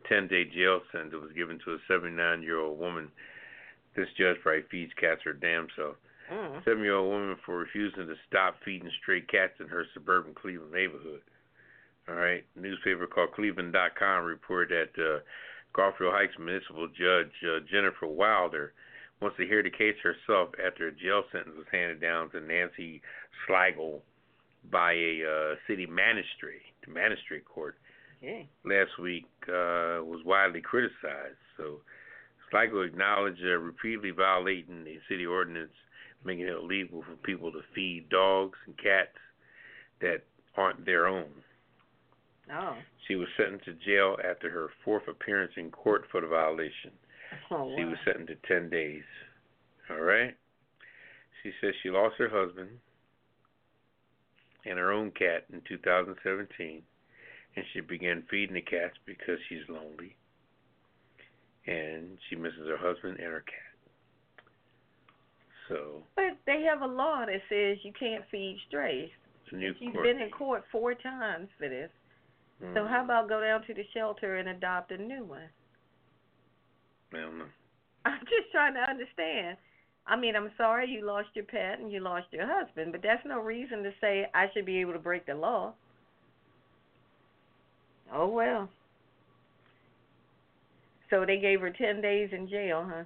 ten 0.08 0.26
day 0.28 0.44
jail 0.44 0.80
sentence 0.92 1.12
that 1.12 1.20
was 1.20 1.32
given 1.32 1.58
to 1.64 1.72
a 1.74 1.78
seventy 1.88 2.14
nine 2.16 2.42
year 2.42 2.58
old 2.58 2.78
woman. 2.78 3.08
This 3.96 4.08
judge 4.16 4.36
probably 4.42 4.62
feeds 4.70 4.92
cats 5.00 5.22
her 5.24 5.32
damn 5.32 5.68
self 5.76 5.96
Mm. 6.32 6.64
seven 6.64 6.84
year 6.84 6.94
old 6.94 7.10
woman 7.10 7.36
for 7.44 7.58
refusing 7.58 8.06
to 8.06 8.14
stop 8.28 8.54
feeding 8.64 8.88
stray 9.02 9.20
cats 9.20 9.54
in 9.58 9.66
her 9.66 9.84
suburban 9.92 10.32
Cleveland 10.32 10.70
neighborhood. 10.70 11.22
All 12.08 12.14
right. 12.14 12.44
Newspaper 12.54 13.08
called 13.08 13.32
Cleveland.com 13.32 14.24
reported 14.24 14.92
that 14.94 15.02
uh, 15.02 15.18
Garfield 15.72 16.12
Heights 16.14 16.38
Municipal 16.38 16.86
Judge 16.86 17.32
uh, 17.44 17.58
Jennifer 17.68 18.06
Weiler 18.06 18.72
wants 19.20 19.36
to 19.36 19.46
hear 19.46 19.62
the 19.62 19.70
case 19.70 19.96
herself 20.02 20.50
after 20.64 20.88
a 20.88 20.92
jail 20.92 21.22
sentence 21.30 21.54
was 21.56 21.66
handed 21.70 22.00
down 22.00 22.30
to 22.30 22.40
Nancy 22.40 23.02
Segula 23.48 24.00
by 24.70 24.92
a 24.92 25.22
uh, 25.24 25.54
city 25.66 25.86
magistrate, 25.86 26.62
the 26.86 26.92
magistrate 26.92 27.44
court 27.44 27.76
Okay. 28.22 28.46
last 28.66 28.98
week 29.00 29.24
uh, 29.48 30.04
was 30.04 30.20
widely 30.26 30.60
criticized. 30.60 31.40
So 31.56 31.80
Segula 32.52 32.86
acknowledged 32.86 33.40
uh, 33.42 33.56
repeatedly 33.56 34.10
violating 34.10 34.84
the 34.84 34.98
city 35.08 35.24
ordinance 35.24 35.72
making 36.24 36.44
it 36.46 36.52
illegal 36.52 37.02
for 37.02 37.16
people 37.16 37.50
to 37.50 37.60
feed 37.74 38.08
dogs 38.10 38.58
and 38.66 38.76
cats 38.76 39.16
that 40.00 40.22
aren't 40.56 40.84
their 40.84 41.06
own. 41.06 41.30
Oh. 42.52 42.76
She 43.06 43.14
was 43.14 43.28
sentenced 43.36 43.64
to 43.66 43.72
jail 43.72 44.16
after 44.22 44.50
her 44.50 44.68
fourth 44.84 45.08
appearance 45.08 45.52
in 45.56 45.70
court 45.70 46.04
for 46.10 46.20
the 46.20 46.26
violation. 46.26 46.90
Oh, 47.50 47.64
She 47.74 47.82
wow. 47.82 47.90
was 47.90 47.98
sentenced 48.04 48.28
to 48.42 48.48
10 48.48 48.70
days. 48.70 49.04
All 49.90 50.00
right? 50.00 50.36
She 51.42 51.52
says 51.60 51.74
she 51.82 51.90
lost 51.90 52.16
her 52.18 52.28
husband 52.28 52.80
and 54.64 54.78
her 54.78 54.92
own 54.92 55.10
cat 55.12 55.46
in 55.52 55.60
2017, 55.62 56.82
and 57.56 57.64
she 57.72 57.80
began 57.80 58.22
feeding 58.30 58.54
the 58.54 58.60
cats 58.60 58.96
because 59.06 59.38
she's 59.48 59.68
lonely, 59.68 60.16
and 61.66 62.18
she 62.28 62.36
misses 62.36 62.66
her 62.68 62.76
husband 62.76 63.18
and 63.18 63.32
her 63.32 63.40
cat. 63.40 63.76
So, 65.68 66.02
But 66.16 66.38
they 66.46 66.62
have 66.62 66.82
a 66.82 66.86
law 66.86 67.24
that 67.26 67.42
says 67.48 67.84
you 67.84 67.92
can't 67.92 68.24
feed 68.30 68.58
strays. 68.68 69.10
She's 69.78 69.92
court. 69.92 70.04
been 70.04 70.20
in 70.20 70.30
court 70.30 70.64
four 70.70 70.94
times 70.94 71.48
for 71.58 71.68
this. 71.68 71.90
So 72.74 72.84
Mm, 72.84 72.86
how 72.86 73.04
about 73.04 73.28
go 73.28 73.40
down 73.40 73.62
to 73.66 73.74
the 73.74 73.84
shelter 73.94 74.36
and 74.36 74.48
adopt 74.48 74.92
a 74.92 74.98
new 74.98 75.24
one? 75.24 75.50
I 77.12 77.16
don't 77.18 77.38
know. 77.38 77.44
I'm 78.04 78.20
just 78.20 78.50
trying 78.52 78.74
to 78.74 78.80
understand. 78.80 79.56
I 80.06 80.16
mean, 80.16 80.34
I'm 80.34 80.50
sorry 80.56 80.88
you 80.88 81.06
lost 81.06 81.28
your 81.34 81.44
pet 81.44 81.78
and 81.78 81.92
you 81.92 82.00
lost 82.00 82.26
your 82.32 82.46
husband, 82.46 82.92
but 82.92 83.02
that's 83.02 83.24
no 83.26 83.40
reason 83.40 83.82
to 83.82 83.90
say 84.00 84.26
I 84.34 84.46
should 84.52 84.66
be 84.66 84.78
able 84.78 84.92
to 84.92 84.98
break 84.98 85.26
the 85.26 85.34
law. 85.34 85.74
Oh 88.12 88.26
well. 88.26 88.68
So 91.10 91.24
they 91.26 91.38
gave 91.38 91.60
her 91.60 91.70
ten 91.70 92.00
days 92.00 92.30
in 92.32 92.48
jail, 92.48 92.86
huh? 92.88 93.04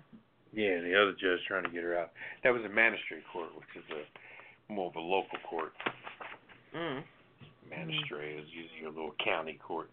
Yeah, 0.55 0.81
the 0.81 0.95
other 0.95 1.13
judge 1.13 1.41
trying 1.49 1.65
to 1.65 1.71
get 1.71 1.83
her 1.83 1.99
out. 1.99 2.13
That 2.45 2.51
was 2.51 2.63
a 2.65 2.69
magistrate 2.69 3.25
court, 3.33 3.49
which 3.57 3.85
is 3.85 3.85
a 3.91 4.73
more 4.73 4.89
of 4.89 4.97
a 4.97 5.01
local 5.01 5.39
court. 5.49 5.73
Mm. 6.75 7.03
Magistrate 7.69 8.39
is 8.39 8.47
usually 8.53 8.81
your 8.81 8.91
little 8.91 9.15
county 9.25 9.59
courts. 9.67 9.91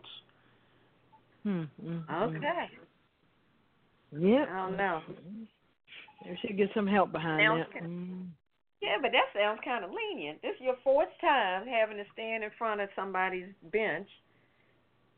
Hmm, 1.43 1.63
mm, 1.83 2.05
mm. 2.05 2.37
Okay. 2.37 2.69
Yep. 4.11 4.47
I 4.49 4.55
don't 4.55 4.77
know. 4.77 5.01
They 6.25 6.37
should 6.41 6.57
get 6.57 6.69
some 6.73 6.87
help 6.87 7.11
behind 7.11 7.37
Now, 7.43 7.57
that. 7.57 7.71
can- 7.71 7.87
Mm. 7.87 8.27
Yeah, 8.81 8.97
but 8.99 9.11
that 9.11 9.31
sounds 9.33 9.59
kind 9.63 9.85
of 9.85 9.91
lenient. 9.91 10.41
This 10.41 10.55
is 10.55 10.61
your 10.61 10.75
fourth 10.83 11.09
time 11.21 11.67
having 11.67 11.97
to 11.97 12.05
stand 12.13 12.43
in 12.43 12.49
front 12.57 12.81
of 12.81 12.89
somebody's 12.95 13.53
bench, 13.71 14.09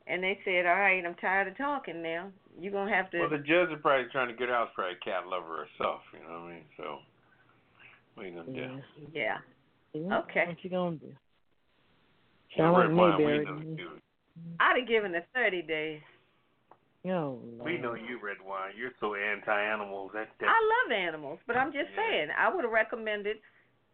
and 0.06 0.22
they 0.22 0.38
said, 0.44 0.66
"All 0.66 0.76
right, 0.76 1.04
I'm 1.06 1.16
tired 1.16 1.48
of 1.48 1.56
talking 1.58 2.02
now. 2.02 2.30
You're 2.60 2.74
gonna 2.74 2.94
have 2.94 3.10
to." 3.12 3.20
Well, 3.22 3.30
the 3.30 3.38
judge 3.38 3.72
is 3.72 3.82
probably 3.82 4.10
trying 4.12 4.28
to 4.28 4.34
get 4.34 4.50
out. 4.50 4.74
Probably 4.74 4.96
a 4.96 4.98
cat 4.98 5.28
lover 5.28 5.66
herself. 5.66 6.02
You 6.12 6.20
know 6.28 6.42
what 6.42 6.52
I 6.52 6.54
mean? 6.56 6.66
So, 6.76 7.00
what 8.16 8.26
are 8.26 8.30
you 8.30 8.36
gonna 8.36 8.52
Yeah. 8.52 8.68
do? 8.68 8.84
yeah. 9.14 9.38
Yeah, 9.94 10.18
Okay. 10.20 10.48
What 10.48 10.64
you 10.64 10.70
gonna 10.70 10.96
do? 10.98 11.06
Red 11.08 12.58
Sound 12.58 12.74
like 12.74 12.90
wine, 12.98 13.18
we 13.18 13.26
Mayberry. 13.26 13.88
I'd 14.60 14.78
have 14.78 14.88
given 14.88 15.16
it 15.16 15.26
30 15.34 15.62
days. 15.62 16.02
Oh, 17.06 17.38
We 17.60 17.78
know 17.78 17.96
you, 17.96 18.18
Redwine. 18.22 18.72
You're 18.78 18.96
so 19.00 19.16
anti-animals. 19.16 20.12
That 20.14 20.30
that. 20.40 20.48
I 20.48 20.60
love 20.62 20.92
animals, 20.98 21.40
but 21.46 21.58
I'm 21.58 21.74
just 21.74 21.90
Yeah. 21.92 21.96
saying 21.98 22.32
I 22.32 22.48
would 22.48 22.64
have 22.64 22.72
recommended, 22.72 23.42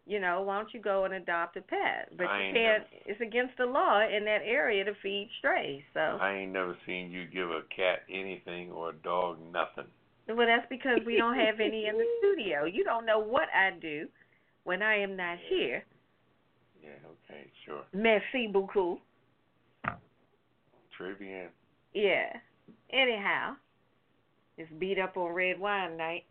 you 0.06 0.20
know, 0.20 0.42
why 0.42 0.58
don't 0.58 0.72
you 0.72 0.80
go 0.80 1.04
and 1.04 1.14
adopt 1.14 1.56
a 1.56 1.62
pet? 1.62 2.16
But 2.16 2.28
I 2.28 2.46
you 2.46 2.52
can't. 2.52 2.86
It's 3.06 3.20
against 3.20 3.56
the 3.56 3.66
law 3.66 4.00
in 4.00 4.24
that 4.26 4.42
area 4.44 4.84
to 4.84 4.94
feed 4.94 5.28
strays. 5.38 5.82
So, 5.92 6.18
I 6.20 6.34
ain't 6.34 6.52
never 6.52 6.76
seen 6.86 7.10
you 7.10 7.26
give 7.26 7.50
a 7.50 7.62
cat 7.74 8.04
anything 8.08 8.70
or 8.70 8.90
a 8.90 8.94
dog 8.94 9.38
nothing. 9.52 9.90
well, 10.28 10.46
that's 10.46 10.68
because 10.68 11.00
we 11.04 11.16
don't 11.16 11.36
have 11.36 11.58
any 11.58 11.86
in 11.86 11.98
the 11.98 12.06
studio. 12.20 12.64
You 12.64 12.84
don't 12.84 13.04
know 13.04 13.18
what 13.18 13.48
I 13.52 13.70
do 13.72 14.08
when 14.62 14.82
I 14.82 14.94
am 14.98 15.16
not 15.16 15.38
here. 15.48 15.84
Yeah. 16.80 16.90
Okay. 17.28 17.50
Sure. 17.64 17.82
Merci 17.92 18.46
beaucoup. 18.46 19.00
Très 20.96 21.18
bien. 21.18 21.48
Yeah. 21.92 22.38
Anyhow, 22.92 23.54
it's 24.56 24.70
beat 24.78 24.98
up 24.98 25.16
on 25.16 25.32
Redwine 25.32 25.96
night, 25.96 26.24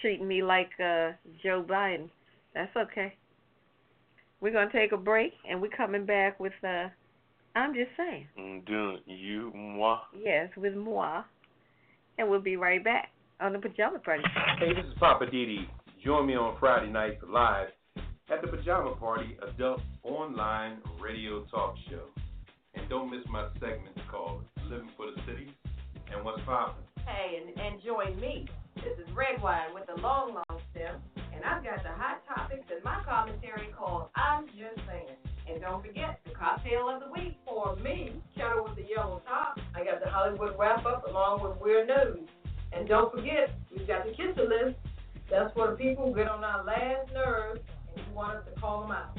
treating 0.00 0.28
me 0.28 0.42
like 0.42 0.70
uh 0.78 1.12
Joe 1.42 1.64
Biden. 1.68 2.08
That's 2.54 2.74
okay. 2.76 3.14
We're 4.40 4.52
gonna 4.52 4.72
take 4.72 4.92
a 4.92 4.96
break, 4.96 5.32
and 5.48 5.60
we're 5.60 5.68
coming 5.68 6.06
back 6.06 6.38
with 6.40 6.52
uh. 6.64 6.88
I'm 7.54 7.72
just 7.72 7.90
saying. 7.96 8.26
Mm, 8.38 8.66
doing 8.66 8.98
you, 9.06 9.50
moi. 9.54 10.00
Yes, 10.14 10.50
with 10.58 10.74
moi, 10.74 11.22
and 12.18 12.28
we'll 12.28 12.40
be 12.40 12.56
right 12.56 12.84
back 12.84 13.08
on 13.40 13.54
the 13.54 13.58
pajama 13.58 13.98
party. 13.98 14.22
Hey, 14.58 14.74
this 14.74 14.84
is 14.84 14.94
Poppa 15.00 15.24
DD. 15.24 15.66
Join 16.04 16.26
me 16.26 16.36
on 16.36 16.56
Friday 16.60 16.90
nights 16.92 17.22
live 17.26 17.68
at 18.30 18.42
the 18.42 18.48
Pajama 18.48 18.94
Party 18.96 19.36
Adult 19.48 19.80
Online 20.02 20.78
Radio 21.00 21.44
Talk 21.50 21.74
Show. 21.90 22.04
And 22.74 22.88
don't 22.88 23.10
miss 23.10 23.22
my 23.30 23.48
segment 23.54 23.96
called 24.10 24.44
Living 24.68 24.90
for 24.96 25.06
the 25.06 25.20
City 25.26 25.48
and 26.12 26.24
What's 26.24 26.40
Poppin'. 26.44 26.82
Hey, 27.06 27.40
and, 27.40 27.58
and 27.58 27.82
join 27.82 28.18
me. 28.20 28.46
This 28.76 28.98
is 28.98 29.08
Redwine 29.14 29.74
with 29.74 29.86
the 29.86 30.00
long, 30.00 30.34
long 30.34 30.60
stem, 30.70 30.96
and 31.34 31.44
I've 31.44 31.64
got 31.64 31.82
the 31.82 31.90
hot 31.90 32.22
topics 32.26 32.64
in 32.70 32.82
my 32.84 33.02
commentary 33.04 33.68
called 33.76 34.08
I'm 34.14 34.46
Just 34.46 34.78
Saying. 34.86 35.16
And 35.48 35.60
don't 35.60 35.84
forget 35.84 36.20
the 36.26 36.32
cocktail 36.32 36.88
of 36.88 37.00
the 37.00 37.10
week 37.12 37.36
for 37.46 37.76
me, 37.76 38.12
Ketel 38.34 38.64
with 38.64 38.76
the 38.76 38.84
yellow 38.88 39.22
top. 39.26 39.58
I 39.74 39.84
got 39.84 40.02
the 40.02 40.10
Hollywood 40.10 40.54
wrap 40.58 40.84
up 40.84 41.06
along 41.08 41.42
with 41.42 41.60
Weird 41.60 41.88
News. 41.88 42.28
And 42.72 42.88
don't 42.88 43.14
forget, 43.14 43.54
we've 43.70 43.86
got 43.86 44.04
the 44.04 44.10
Kiss 44.10 44.36
It 44.36 44.48
list. 44.48 44.76
That's 45.30 45.52
for 45.54 45.70
the 45.70 45.76
people 45.76 46.06
who 46.06 46.14
get 46.14 46.28
on 46.28 46.44
our 46.44 46.64
last 46.64 47.12
nerves 47.12 47.60
and 47.88 48.04
you 48.04 48.14
want 48.14 48.38
us 48.38 48.44
to 48.52 48.60
call 48.60 48.82
them 48.82 48.90
out. 48.90 49.16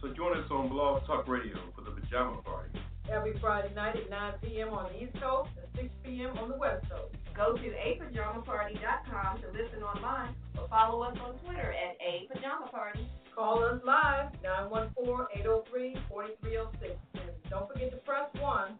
So 0.00 0.12
join 0.12 0.36
us 0.36 0.50
on 0.50 0.68
BlogTalkRadio 0.68 1.56
for 1.74 1.82
the 1.82 1.90
Pajama 1.90 2.42
Party. 2.42 2.70
Every 3.12 3.38
Friday 3.38 3.72
night 3.74 3.96
at 3.96 4.08
9 4.08 4.32
p.m. 4.42 4.70
on 4.70 4.90
the 4.92 5.02
East 5.04 5.12
Coast 5.20 5.50
and 5.60 5.68
6 5.76 5.88
p.m. 6.04 6.38
on 6.38 6.48
the 6.48 6.56
West 6.56 6.88
Coast. 6.88 7.14
Go 7.36 7.52
to 7.52 7.60
apajamaparty.com 7.62 9.42
to 9.42 9.48
listen 9.52 9.82
online 9.82 10.34
or 10.58 10.66
follow 10.68 11.02
us 11.02 11.16
on 11.22 11.34
Twitter 11.44 11.74
at 11.74 11.96
a 12.00 12.26
pajama 12.32 12.68
party. 12.70 13.06
Call 13.34 13.62
us 13.64 13.78
live 13.84 14.32
914-803-4306 14.70 16.96
and 17.14 17.30
don't 17.50 17.68
forget 17.70 17.90
to 17.90 17.96
press 17.98 18.28
one. 18.40 18.78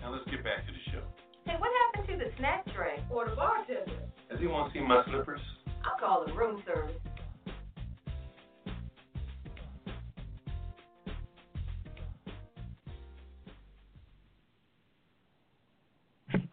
Now 0.00 0.12
let's 0.12 0.24
get 0.30 0.42
back 0.42 0.64
to 0.66 0.72
the 0.72 0.78
show. 0.92 1.02
Hey, 1.44 1.56
what 1.58 1.70
happened 1.92 2.18
to 2.18 2.24
the 2.24 2.30
snack 2.38 2.64
tray 2.74 3.02
or 3.10 3.28
the 3.28 3.36
bartender? 3.36 3.84
Does 4.30 4.38
anyone 4.38 4.70
see 4.72 4.80
my 4.80 5.04
slippers? 5.10 5.40
I'll 5.84 5.98
call 5.98 6.24
it 6.24 6.34
room 6.34 6.62
service. 6.66 6.96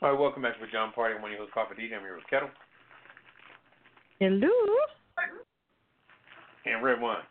All 0.04 0.12
right, 0.12 0.20
welcome 0.20 0.42
back 0.42 0.56
to 0.56 0.60
the 0.60 0.66
Pajama 0.66 0.92
Party. 0.92 1.16
I'm 1.16 1.22
one 1.22 1.32
of 1.32 1.38
your 1.38 1.46
hosts, 1.46 1.54
Poppa 1.56 1.76
D. 1.76 1.84
I'm 1.96 2.02
here 2.02 2.16
with 2.16 2.26
Ketel 2.30 2.50
Hello. 4.20 4.50
and 6.66 6.84
Redwine. 6.84 7.24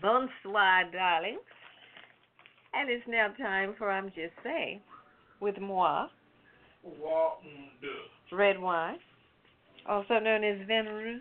Bonsoir, 0.00 0.84
darling. 0.92 1.38
And 2.72 2.88
it's 2.88 3.02
now 3.08 3.34
time 3.36 3.74
for 3.76 3.90
I'm 3.90 4.10
Just 4.10 4.32
Saying 4.44 4.80
with 5.40 5.60
moi, 5.60 6.06
Redwine, 8.30 8.98
also 9.88 10.20
known 10.20 10.44
as 10.44 10.64
vin 10.68 10.86
rouge, 10.86 11.20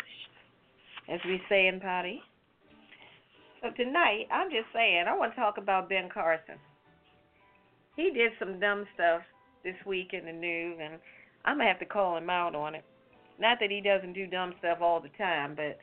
as 1.12 1.20
we 1.26 1.42
say 1.50 1.70
in 1.70 1.80
Paris. 1.80 2.20
So 3.64 3.70
tonight, 3.76 4.28
I'm 4.32 4.52
just 4.52 4.68
saying, 4.76 5.06
I 5.10 5.18
want 5.18 5.34
to 5.34 5.42
talk 5.42 5.58
about 5.58 5.90
Ben 5.90 6.08
Carson. 6.14 6.60
He 7.96 8.12
did 8.12 8.32
some 8.38 8.60
dumb 8.60 8.86
stuff 8.94 9.22
this 9.64 9.76
week 9.86 10.14
in 10.14 10.26
the 10.26 10.32
news, 10.32 10.78
and 10.82 11.00
I'm 11.46 11.58
to 11.60 11.66
have 11.66 11.80
to 11.80 11.86
call 11.86 12.18
him 12.18 12.30
out 12.30 12.56
on 12.56 12.76
it. 12.76 12.84
Not 13.40 13.58
that 13.62 13.72
he 13.72 13.82
doesn't 13.82 14.14
do 14.14 14.28
dumb 14.28 14.54
stuff 14.60 14.80
all 14.82 15.00
the 15.00 15.10
time, 15.18 15.56
but 15.56 15.78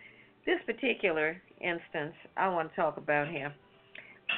this 0.44 0.60
particular 0.66 1.40
instance, 1.60 2.14
I 2.36 2.48
want 2.48 2.70
to 2.70 2.76
talk 2.76 2.96
about 2.98 3.28
him. 3.28 3.52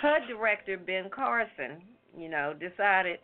HUD 0.01 0.23
director 0.29 0.79
Ben 0.79 1.11
Carson, 1.11 1.83
you 2.17 2.29
know, 2.29 2.55
decided 2.55 3.19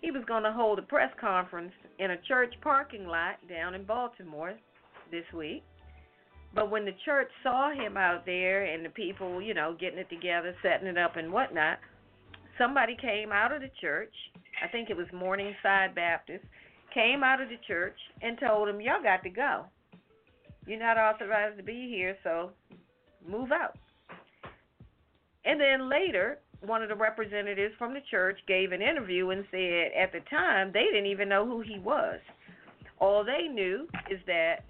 he 0.00 0.10
was 0.10 0.22
going 0.26 0.44
to 0.44 0.52
hold 0.52 0.78
a 0.78 0.82
press 0.82 1.10
conference 1.20 1.72
in 1.98 2.12
a 2.12 2.22
church 2.28 2.54
parking 2.62 3.06
lot 3.06 3.36
down 3.48 3.74
in 3.74 3.84
Baltimore 3.84 4.54
this 5.10 5.24
week. 5.34 5.62
But 6.54 6.70
when 6.70 6.84
the 6.84 6.94
church 7.04 7.28
saw 7.42 7.72
him 7.72 7.96
out 7.96 8.26
there 8.26 8.64
and 8.64 8.84
the 8.84 8.90
people, 8.90 9.40
you 9.40 9.54
know, 9.54 9.76
getting 9.78 9.98
it 9.98 10.10
together, 10.10 10.54
setting 10.62 10.88
it 10.88 10.98
up 10.98 11.16
and 11.16 11.32
whatnot, 11.32 11.78
somebody 12.58 12.96
came 13.00 13.30
out 13.30 13.52
of 13.52 13.60
the 13.60 13.70
church. 13.80 14.12
I 14.62 14.68
think 14.68 14.90
it 14.90 14.96
was 14.96 15.06
Morningside 15.12 15.94
Baptist. 15.94 16.44
Came 16.92 17.22
out 17.22 17.40
of 17.40 17.48
the 17.48 17.58
church 17.66 17.96
and 18.20 18.38
told 18.38 18.68
him, 18.68 18.80
"Y'all 18.80 19.02
got 19.02 19.22
to 19.22 19.30
go. 19.30 19.64
You're 20.66 20.78
not 20.78 20.98
authorized 20.98 21.56
to 21.56 21.62
be 21.62 21.88
here, 21.88 22.16
so 22.22 22.50
move 23.26 23.52
out." 23.52 23.78
And 25.44 25.60
then 25.60 25.88
later, 25.88 26.38
one 26.60 26.82
of 26.82 26.88
the 26.88 26.94
representatives 26.94 27.74
from 27.78 27.94
the 27.94 28.02
church 28.10 28.38
gave 28.46 28.72
an 28.72 28.82
interview 28.82 29.30
and 29.30 29.44
said 29.50 29.92
at 29.96 30.12
the 30.12 30.20
time 30.28 30.70
they 30.72 30.84
didn't 30.84 31.06
even 31.06 31.28
know 31.28 31.46
who 31.46 31.60
he 31.60 31.78
was. 31.78 32.18
All 32.98 33.24
they 33.24 33.48
knew 33.48 33.88
is 34.10 34.20
that 34.26 34.64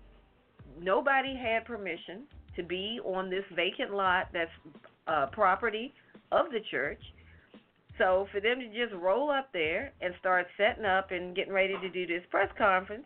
nobody 0.80 1.36
had 1.36 1.64
permission 1.64 2.22
to 2.56 2.62
be 2.62 3.00
on 3.04 3.28
this 3.28 3.44
vacant 3.54 3.92
lot 3.92 4.28
that's 4.32 4.50
uh, 5.08 5.26
property 5.32 5.92
of 6.30 6.46
the 6.52 6.60
church. 6.70 7.00
So 8.00 8.26
for 8.32 8.40
them 8.40 8.58
to 8.60 8.66
just 8.68 8.96
roll 8.96 9.30
up 9.30 9.52
there 9.52 9.92
and 10.00 10.14
start 10.18 10.46
setting 10.56 10.86
up 10.86 11.10
and 11.10 11.36
getting 11.36 11.52
ready 11.52 11.74
to 11.82 11.88
do 11.90 12.06
this 12.06 12.24
press 12.30 12.48
conference, 12.56 13.04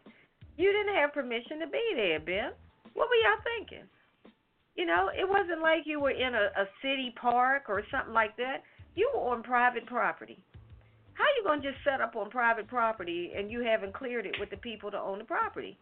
you 0.57 0.71
didn't 0.71 0.95
have 0.95 1.13
permission 1.13 1.59
to 1.59 1.67
be 1.67 1.83
there, 1.97 2.21
Ben. 2.21 2.53
What 2.95 3.09
were 3.09 3.19
y'all 3.27 3.43
thinking? 3.43 3.89
You 4.77 4.87
know, 4.87 5.11
it 5.13 5.29
wasn't 5.29 5.63
like 5.63 5.83
you 5.85 5.99
were 5.99 6.13
in 6.13 6.37
a, 6.37 6.47
a 6.55 6.71
city 6.81 7.13
park 7.21 7.65
or 7.69 7.83
something 7.91 8.15
like 8.15 8.37
that. 8.37 8.63
You 8.95 9.11
were 9.13 9.33
on 9.33 9.43
private 9.43 9.85
property. 9.87 10.39
How 11.15 11.25
you 11.37 11.43
gonna 11.45 11.61
just 11.61 11.83
set 11.83 12.01
up 12.01 12.15
on 12.15 12.31
private 12.31 12.69
property 12.69 13.33
and 13.37 13.51
you 13.51 13.63
haven't 13.63 13.95
cleared 13.95 14.27
it 14.27 14.37
with 14.39 14.51
the 14.51 14.57
people 14.59 14.93
to 14.93 14.99
own 14.99 15.19
the 15.19 15.25
property? 15.25 15.77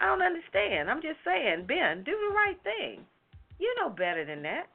I 0.00 0.06
don't 0.06 0.22
understand. 0.22 0.90
I'm 0.90 1.02
just 1.02 1.20
saying, 1.22 1.66
Ben, 1.68 2.02
do 2.02 2.12
the 2.12 2.34
right 2.34 2.56
thing. 2.64 3.04
You 3.58 3.74
know 3.78 3.90
better 3.90 4.24
than 4.24 4.42
that. 4.42 4.68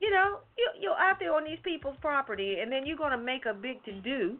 You 0.00 0.10
know, 0.10 0.40
you 0.58 0.68
you're 0.80 0.98
out 0.98 1.16
there 1.18 1.34
on 1.34 1.44
these 1.44 1.58
people's 1.64 1.96
property 2.00 2.58
and 2.60 2.70
then 2.70 2.86
you're 2.86 2.98
gonna 2.98 3.18
make 3.18 3.46
a 3.46 3.54
big 3.54 3.82
to 3.84 3.92
do. 4.00 4.36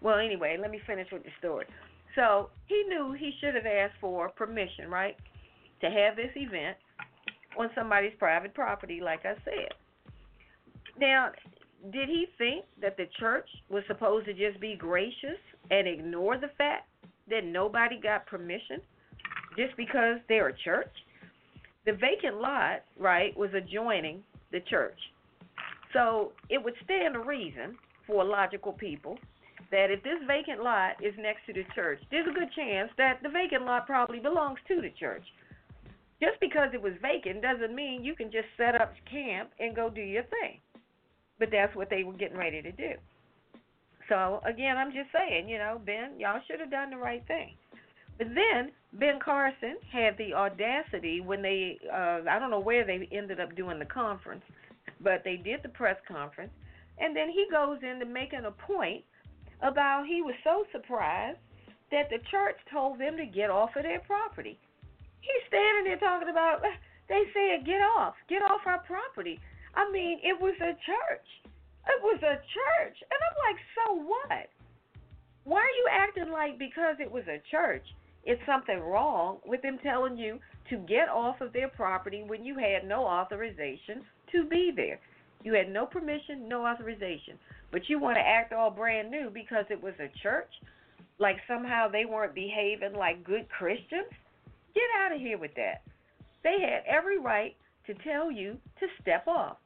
Well, 0.00 0.18
anyway, 0.18 0.56
let 0.60 0.70
me 0.70 0.80
finish 0.86 1.08
with 1.12 1.22
the 1.24 1.30
story. 1.38 1.66
So 2.14 2.50
he 2.66 2.84
knew 2.88 3.12
he 3.12 3.32
should 3.40 3.54
have 3.54 3.66
asked 3.66 3.96
for 4.00 4.28
permission, 4.30 4.90
right, 4.90 5.16
to 5.80 5.90
have 5.90 6.16
this 6.16 6.30
event 6.34 6.76
on 7.58 7.70
somebody's 7.74 8.12
private 8.18 8.54
property, 8.54 9.00
like 9.02 9.20
I 9.24 9.34
said. 9.44 9.74
Now, 10.98 11.30
did 11.92 12.08
he 12.08 12.26
think 12.38 12.64
that 12.80 12.96
the 12.96 13.06
church 13.18 13.48
was 13.68 13.82
supposed 13.86 14.26
to 14.26 14.32
just 14.32 14.60
be 14.60 14.76
gracious 14.76 15.38
and 15.70 15.86
ignore 15.86 16.38
the 16.38 16.50
fact 16.56 16.88
that 17.28 17.44
nobody 17.44 18.00
got 18.00 18.26
permission 18.26 18.80
just 19.56 19.76
because 19.76 20.18
they're 20.28 20.48
a 20.48 20.56
church? 20.64 20.92
The 21.84 21.92
vacant 21.92 22.40
lot, 22.40 22.82
right, 22.98 23.36
was 23.36 23.50
adjoining 23.54 24.22
the 24.56 24.64
church. 24.68 24.98
So 25.92 26.32
it 26.48 26.62
would 26.62 26.74
stand 26.84 27.14
to 27.14 27.20
reason 27.20 27.76
for 28.06 28.24
logical 28.24 28.72
people 28.72 29.18
that 29.70 29.90
if 29.90 30.02
this 30.02 30.20
vacant 30.26 30.62
lot 30.62 30.96
is 31.02 31.14
next 31.18 31.44
to 31.46 31.52
the 31.52 31.64
church, 31.74 32.00
there's 32.10 32.26
a 32.28 32.32
good 32.32 32.50
chance 32.54 32.90
that 32.98 33.20
the 33.22 33.28
vacant 33.28 33.64
lot 33.64 33.86
probably 33.86 34.18
belongs 34.18 34.58
to 34.68 34.80
the 34.80 34.90
church 34.98 35.24
just 36.20 36.40
because 36.40 36.70
it 36.72 36.80
was 36.80 36.94
vacant 37.02 37.42
doesn't 37.42 37.74
mean 37.74 38.04
you 38.04 38.14
can 38.14 38.30
just 38.32 38.48
set 38.56 38.80
up 38.80 38.94
camp 39.10 39.50
and 39.60 39.76
go 39.76 39.90
do 39.90 40.00
your 40.00 40.22
thing. 40.24 40.60
But 41.38 41.48
that's 41.52 41.74
what 41.76 41.90
they 41.90 42.04
were 42.04 42.14
getting 42.14 42.38
ready 42.38 42.62
to 42.62 42.72
do. 42.72 42.92
So 44.08 44.40
again, 44.46 44.76
I'm 44.78 44.92
just 44.92 45.10
saying, 45.12 45.48
you 45.48 45.58
know, 45.58 45.80
Ben, 45.84 46.18
y'all 46.18 46.40
should 46.48 46.60
have 46.60 46.70
done 46.70 46.90
the 46.90 46.96
right 46.96 47.24
thing. 47.26 47.54
But 48.18 48.28
then 48.34 48.72
Ben 48.94 49.18
Carson 49.22 49.76
had 49.92 50.16
the 50.16 50.32
audacity 50.32 51.20
when 51.20 51.42
they, 51.42 51.78
uh, 51.92 52.20
I 52.28 52.38
don't 52.38 52.50
know 52.50 52.60
where 52.60 52.84
they 52.84 53.08
ended 53.12 53.40
up 53.40 53.54
doing 53.56 53.78
the 53.78 53.84
conference, 53.84 54.44
but 55.00 55.22
they 55.24 55.36
did 55.36 55.62
the 55.62 55.68
press 55.68 55.96
conference, 56.08 56.52
and 56.98 57.14
then 57.14 57.28
he 57.28 57.46
goes 57.50 57.78
into 57.82 58.06
making 58.06 58.46
a 58.46 58.50
point 58.50 59.04
about 59.62 60.06
he 60.06 60.22
was 60.22 60.34
so 60.44 60.64
surprised 60.72 61.38
that 61.90 62.08
the 62.10 62.18
church 62.30 62.56
told 62.72 62.98
them 62.98 63.16
to 63.16 63.26
get 63.26 63.50
off 63.50 63.76
of 63.76 63.82
their 63.82 64.00
property. 64.00 64.58
He's 65.20 65.44
standing 65.48 65.84
there 65.84 65.98
talking 65.98 66.28
about, 66.28 66.62
they 67.08 67.24
said, 67.34 67.66
get 67.66 67.80
off, 67.98 68.14
get 68.28 68.42
off 68.42 68.60
our 68.66 68.78
property. 68.80 69.38
I 69.74 69.90
mean, 69.90 70.20
it 70.22 70.40
was 70.40 70.54
a 70.60 70.72
church. 70.72 71.28
It 71.86 72.02
was 72.02 72.18
a 72.22 72.40
church. 72.40 72.96
And 73.10 73.20
I'm 73.20 73.36
like, 73.46 73.60
so 73.76 73.94
what? 74.02 74.48
Why 75.44 75.60
are 75.60 75.76
you 75.78 75.86
acting 75.92 76.32
like 76.32 76.58
because 76.58 76.96
it 76.98 77.10
was 77.10 77.22
a 77.28 77.40
church, 77.50 77.86
it's 78.26 78.42
something 78.44 78.80
wrong 78.80 79.38
with 79.46 79.62
them 79.62 79.78
telling 79.82 80.18
you 80.18 80.38
to 80.68 80.76
get 80.78 81.08
off 81.08 81.40
of 81.40 81.52
their 81.52 81.68
property 81.68 82.24
when 82.26 82.44
you 82.44 82.56
had 82.58 82.86
no 82.86 83.04
authorization 83.04 84.02
to 84.32 84.44
be 84.44 84.72
there? 84.74 84.98
You 85.44 85.54
had 85.54 85.70
no 85.72 85.86
permission, 85.86 86.48
no 86.48 86.66
authorization. 86.66 87.38
But 87.70 87.88
you 87.88 88.00
want 88.00 88.16
to 88.16 88.26
act 88.26 88.52
all 88.52 88.70
brand 88.70 89.10
new 89.10 89.30
because 89.32 89.64
it 89.70 89.80
was 89.80 89.94
a 90.00 90.10
church? 90.22 90.50
Like 91.18 91.36
somehow 91.46 91.88
they 91.88 92.04
weren't 92.04 92.34
behaving 92.34 92.94
like 92.94 93.24
good 93.24 93.48
Christians? 93.48 94.10
Get 94.74 94.84
out 95.00 95.14
of 95.14 95.20
here 95.20 95.38
with 95.38 95.54
that. 95.54 95.82
They 96.42 96.56
had 96.60 96.82
every 96.86 97.18
right 97.18 97.54
to 97.86 97.94
tell 97.94 98.30
you 98.30 98.56
to 98.80 98.86
step 99.00 99.26
off. 99.26 99.58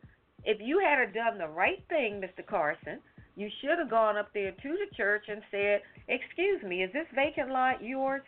If 0.44 0.58
you 0.60 0.78
had 0.78 1.12
done 1.12 1.38
the 1.38 1.48
right 1.48 1.82
thing, 1.88 2.20
Mr. 2.20 2.46
Carson, 2.46 3.00
you 3.36 3.48
should 3.60 3.78
have 3.78 3.90
gone 3.90 4.16
up 4.16 4.28
there 4.34 4.52
to 4.52 4.68
the 4.68 4.94
church 4.96 5.24
and 5.28 5.40
said, 5.50 5.80
Excuse 6.08 6.62
me, 6.62 6.82
is 6.82 6.92
this 6.92 7.06
vacant 7.14 7.50
lot 7.50 7.82
yours? 7.82 8.22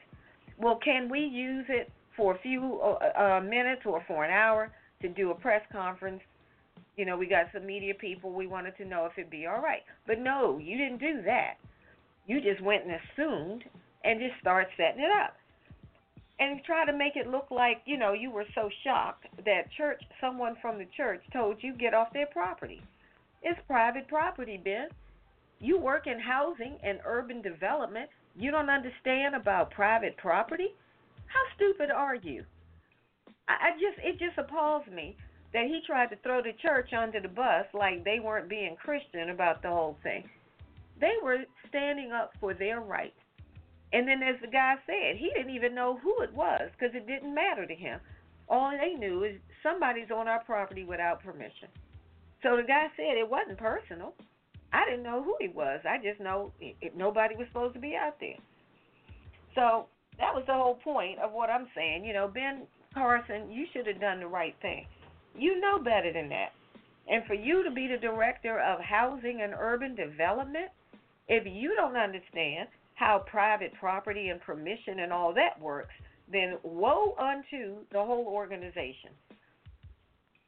Well, 0.62 0.78
can 0.82 1.08
we 1.10 1.18
use 1.18 1.66
it 1.68 1.90
for 2.16 2.36
a 2.36 2.38
few 2.38 2.80
uh, 2.80 3.20
uh, 3.20 3.40
minutes 3.40 3.82
or 3.84 4.02
for 4.06 4.24
an 4.24 4.30
hour 4.30 4.70
to 5.00 5.08
do 5.08 5.32
a 5.32 5.34
press 5.34 5.62
conference? 5.72 6.20
You 6.96 7.04
know, 7.04 7.16
we 7.16 7.26
got 7.26 7.46
some 7.52 7.66
media 7.66 7.94
people. 7.94 8.32
We 8.32 8.46
wanted 8.46 8.76
to 8.76 8.84
know 8.84 9.06
if 9.06 9.12
it'd 9.18 9.28
be 9.28 9.46
all 9.46 9.60
right. 9.60 9.82
But 10.06 10.20
no, 10.20 10.58
you 10.58 10.78
didn't 10.78 10.98
do 10.98 11.20
that. 11.24 11.54
You 12.28 12.40
just 12.40 12.62
went 12.62 12.84
and 12.84 12.92
assumed 12.94 13.64
and 14.04 14.20
just 14.20 14.40
started 14.40 14.70
setting 14.76 15.02
it 15.02 15.10
up 15.10 15.34
and 16.38 16.62
try 16.64 16.86
to 16.86 16.92
make 16.92 17.16
it 17.16 17.26
look 17.28 17.50
like 17.50 17.82
you 17.84 17.98
know 17.98 18.12
you 18.12 18.30
were 18.30 18.46
so 18.54 18.68
shocked 18.82 19.26
that 19.44 19.70
church 19.76 20.00
someone 20.20 20.56
from 20.60 20.78
the 20.78 20.86
church 20.96 21.22
told 21.32 21.56
you 21.60 21.74
get 21.74 21.94
off 21.94 22.08
their 22.12 22.26
property 22.26 22.82
it's 23.42 23.60
private 23.66 24.08
property 24.08 24.58
ben 24.62 24.88
you 25.60 25.78
work 25.78 26.06
in 26.06 26.18
housing 26.18 26.78
and 26.82 26.98
urban 27.04 27.42
development 27.42 28.08
you 28.36 28.50
don't 28.50 28.70
understand 28.70 29.34
about 29.34 29.70
private 29.70 30.16
property 30.16 30.74
how 31.26 31.40
stupid 31.56 31.90
are 31.90 32.16
you 32.16 32.44
i, 33.48 33.52
I 33.52 33.70
just 33.72 33.98
it 34.04 34.18
just 34.18 34.38
appalls 34.38 34.86
me 34.92 35.16
that 35.52 35.66
he 35.66 35.80
tried 35.86 36.10
to 36.10 36.16
throw 36.16 36.42
the 36.42 36.52
church 36.62 36.92
under 36.92 37.20
the 37.20 37.28
bus 37.28 37.66
like 37.74 38.04
they 38.04 38.20
weren't 38.20 38.48
being 38.48 38.76
christian 38.76 39.30
about 39.30 39.62
the 39.62 39.68
whole 39.68 39.96
thing 40.02 40.28
they 41.00 41.14
were 41.22 41.38
standing 41.68 42.12
up 42.12 42.32
for 42.40 42.54
their 42.54 42.80
rights 42.80 43.18
and 43.92 44.08
then, 44.08 44.22
as 44.22 44.40
the 44.40 44.48
guy 44.48 44.76
said, 44.86 45.16
he 45.16 45.30
didn't 45.36 45.54
even 45.54 45.74
know 45.74 45.98
who 46.02 46.22
it 46.22 46.32
was 46.32 46.70
because 46.72 46.94
it 46.94 47.06
didn't 47.06 47.34
matter 47.34 47.66
to 47.66 47.74
him. 47.74 48.00
All 48.48 48.70
they 48.70 48.94
knew 48.94 49.24
is 49.24 49.36
somebody's 49.62 50.10
on 50.10 50.28
our 50.28 50.42
property 50.44 50.84
without 50.84 51.22
permission. 51.22 51.68
So 52.42 52.56
the 52.56 52.62
guy 52.62 52.88
said 52.96 53.18
it 53.18 53.28
wasn't 53.28 53.58
personal. 53.58 54.14
I 54.72 54.84
didn't 54.88 55.02
know 55.02 55.22
who 55.22 55.36
he 55.40 55.48
was. 55.48 55.80
I 55.88 55.98
just 55.98 56.20
know 56.20 56.52
it, 56.60 56.96
nobody 56.96 57.36
was 57.36 57.46
supposed 57.48 57.74
to 57.74 57.80
be 57.80 57.94
out 57.94 58.18
there. 58.20 58.36
So 59.54 59.86
that 60.18 60.34
was 60.34 60.44
the 60.46 60.54
whole 60.54 60.76
point 60.76 61.18
of 61.18 61.32
what 61.32 61.50
I'm 61.50 61.66
saying. 61.74 62.04
You 62.04 62.14
know, 62.14 62.28
Ben 62.28 62.62
Carson, 62.94 63.50
you 63.50 63.66
should 63.72 63.86
have 63.86 64.00
done 64.00 64.20
the 64.20 64.26
right 64.26 64.54
thing. 64.62 64.86
You 65.36 65.60
know 65.60 65.78
better 65.78 66.12
than 66.12 66.28
that. 66.30 66.52
And 67.08 67.24
for 67.26 67.34
you 67.34 67.64
to 67.64 67.70
be 67.70 67.88
the 67.88 67.98
director 67.98 68.60
of 68.60 68.80
housing 68.80 69.42
and 69.42 69.54
urban 69.58 69.94
development, 69.94 70.70
if 71.28 71.44
you 71.46 71.74
don't 71.74 71.96
understand 71.96 72.68
how 72.94 73.24
private 73.26 73.72
property 73.78 74.28
and 74.28 74.40
permission 74.40 75.00
and 75.00 75.12
all 75.12 75.34
that 75.34 75.60
works, 75.60 75.94
then 76.30 76.58
woe 76.62 77.14
unto 77.18 77.78
the 77.90 77.98
whole 77.98 78.26
organization. 78.26 79.10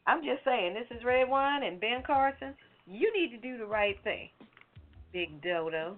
I'm 0.06 0.22
just 0.22 0.44
saying, 0.44 0.74
this 0.74 0.96
is 0.96 1.04
Redwine 1.04 1.62
and 1.62 1.80
Ben 1.80 2.02
Carson. 2.06 2.54
You 2.86 3.12
need 3.16 3.30
to 3.30 3.38
do 3.38 3.58
the 3.58 3.66
right 3.66 3.96
thing, 4.04 4.28
Big 5.12 5.42
Dodo. 5.42 5.96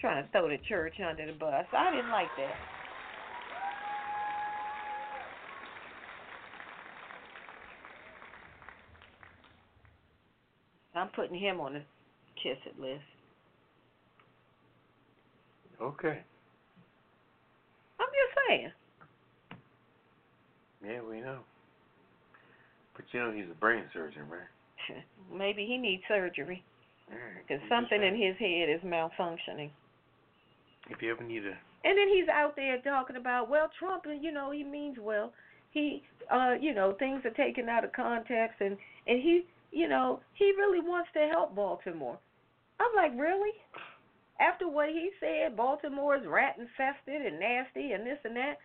Trying 0.00 0.22
to 0.22 0.30
throw 0.30 0.48
the 0.48 0.58
church 0.68 0.94
under 1.00 1.26
the 1.26 1.32
bus. 1.32 1.64
I 1.76 1.90
didn't 1.90 2.10
like 2.10 2.28
that. 2.36 2.54
I'm 10.94 11.08
putting 11.08 11.38
him 11.38 11.60
on 11.60 11.74
the 11.74 11.82
kiss 12.42 12.58
it 12.66 12.78
list. 12.80 13.02
Okay. 15.80 16.18
I'm 18.00 18.06
just 18.06 18.48
saying. 18.48 18.72
Yeah, 20.84 21.00
we 21.08 21.20
know. 21.20 21.38
But 22.96 23.04
you 23.12 23.20
know 23.20 23.32
he's 23.32 23.50
a 23.50 23.54
brain 23.54 23.84
surgeon, 23.92 24.22
right? 24.28 24.40
Maybe 25.32 25.66
he 25.66 25.76
needs 25.76 26.02
surgery 26.08 26.62
because 27.46 27.62
something 27.68 28.02
in 28.02 28.14
his 28.14 28.36
head 28.38 28.68
is 28.68 28.80
malfunctioning. 28.82 29.70
If 30.90 31.02
you 31.02 31.10
ever 31.10 31.22
need 31.22 31.44
a 31.44 31.56
And 31.84 31.96
then 31.96 32.08
he's 32.08 32.28
out 32.28 32.56
there 32.56 32.80
talking 32.80 33.16
about, 33.16 33.48
well, 33.48 33.70
Trump, 33.78 34.04
you 34.20 34.32
know, 34.32 34.50
he 34.50 34.64
means 34.64 34.96
well. 35.00 35.32
He, 35.70 36.02
uh, 36.30 36.54
you 36.60 36.74
know, 36.74 36.94
things 36.98 37.22
are 37.24 37.30
taken 37.30 37.68
out 37.68 37.84
of 37.84 37.92
context, 37.92 38.60
and 38.60 38.76
and 39.06 39.22
he, 39.22 39.46
you 39.70 39.88
know, 39.88 40.20
he 40.34 40.52
really 40.56 40.80
wants 40.80 41.10
to 41.14 41.28
help 41.30 41.54
Baltimore. 41.54 42.18
I'm 42.80 42.94
like, 42.96 43.12
really? 43.18 43.52
After 44.40 44.68
what 44.68 44.88
he 44.88 45.10
said, 45.20 45.56
Baltimore 45.56 46.16
is 46.16 46.26
rat 46.26 46.56
infested 46.58 47.26
and 47.26 47.40
nasty 47.40 47.92
and 47.92 48.06
this 48.06 48.18
and 48.24 48.36
that, 48.36 48.58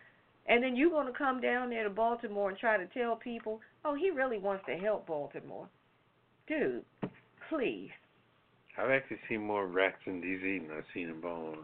and 0.46 0.62
then 0.62 0.76
you're 0.76 0.90
gonna 0.90 1.12
come 1.12 1.40
down 1.40 1.70
there 1.70 1.84
to 1.84 1.90
Baltimore 1.90 2.48
and 2.48 2.58
try 2.58 2.76
to 2.76 2.86
tell 2.86 3.16
people, 3.16 3.60
oh, 3.84 3.94
he 3.94 4.10
really 4.10 4.38
wants 4.38 4.64
to 4.66 4.76
help 4.76 5.06
Baltimore, 5.06 5.68
dude. 6.48 6.84
Please. 7.48 7.90
I've 8.78 8.90
actually 8.90 9.18
seen 9.28 9.42
more 9.46 9.66
rats 9.66 9.98
in 10.06 10.20
DC 10.20 10.66
than 10.66 10.76
I've 10.76 10.84
seen 10.92 11.08
in 11.08 11.20
Baltimore. 11.20 11.58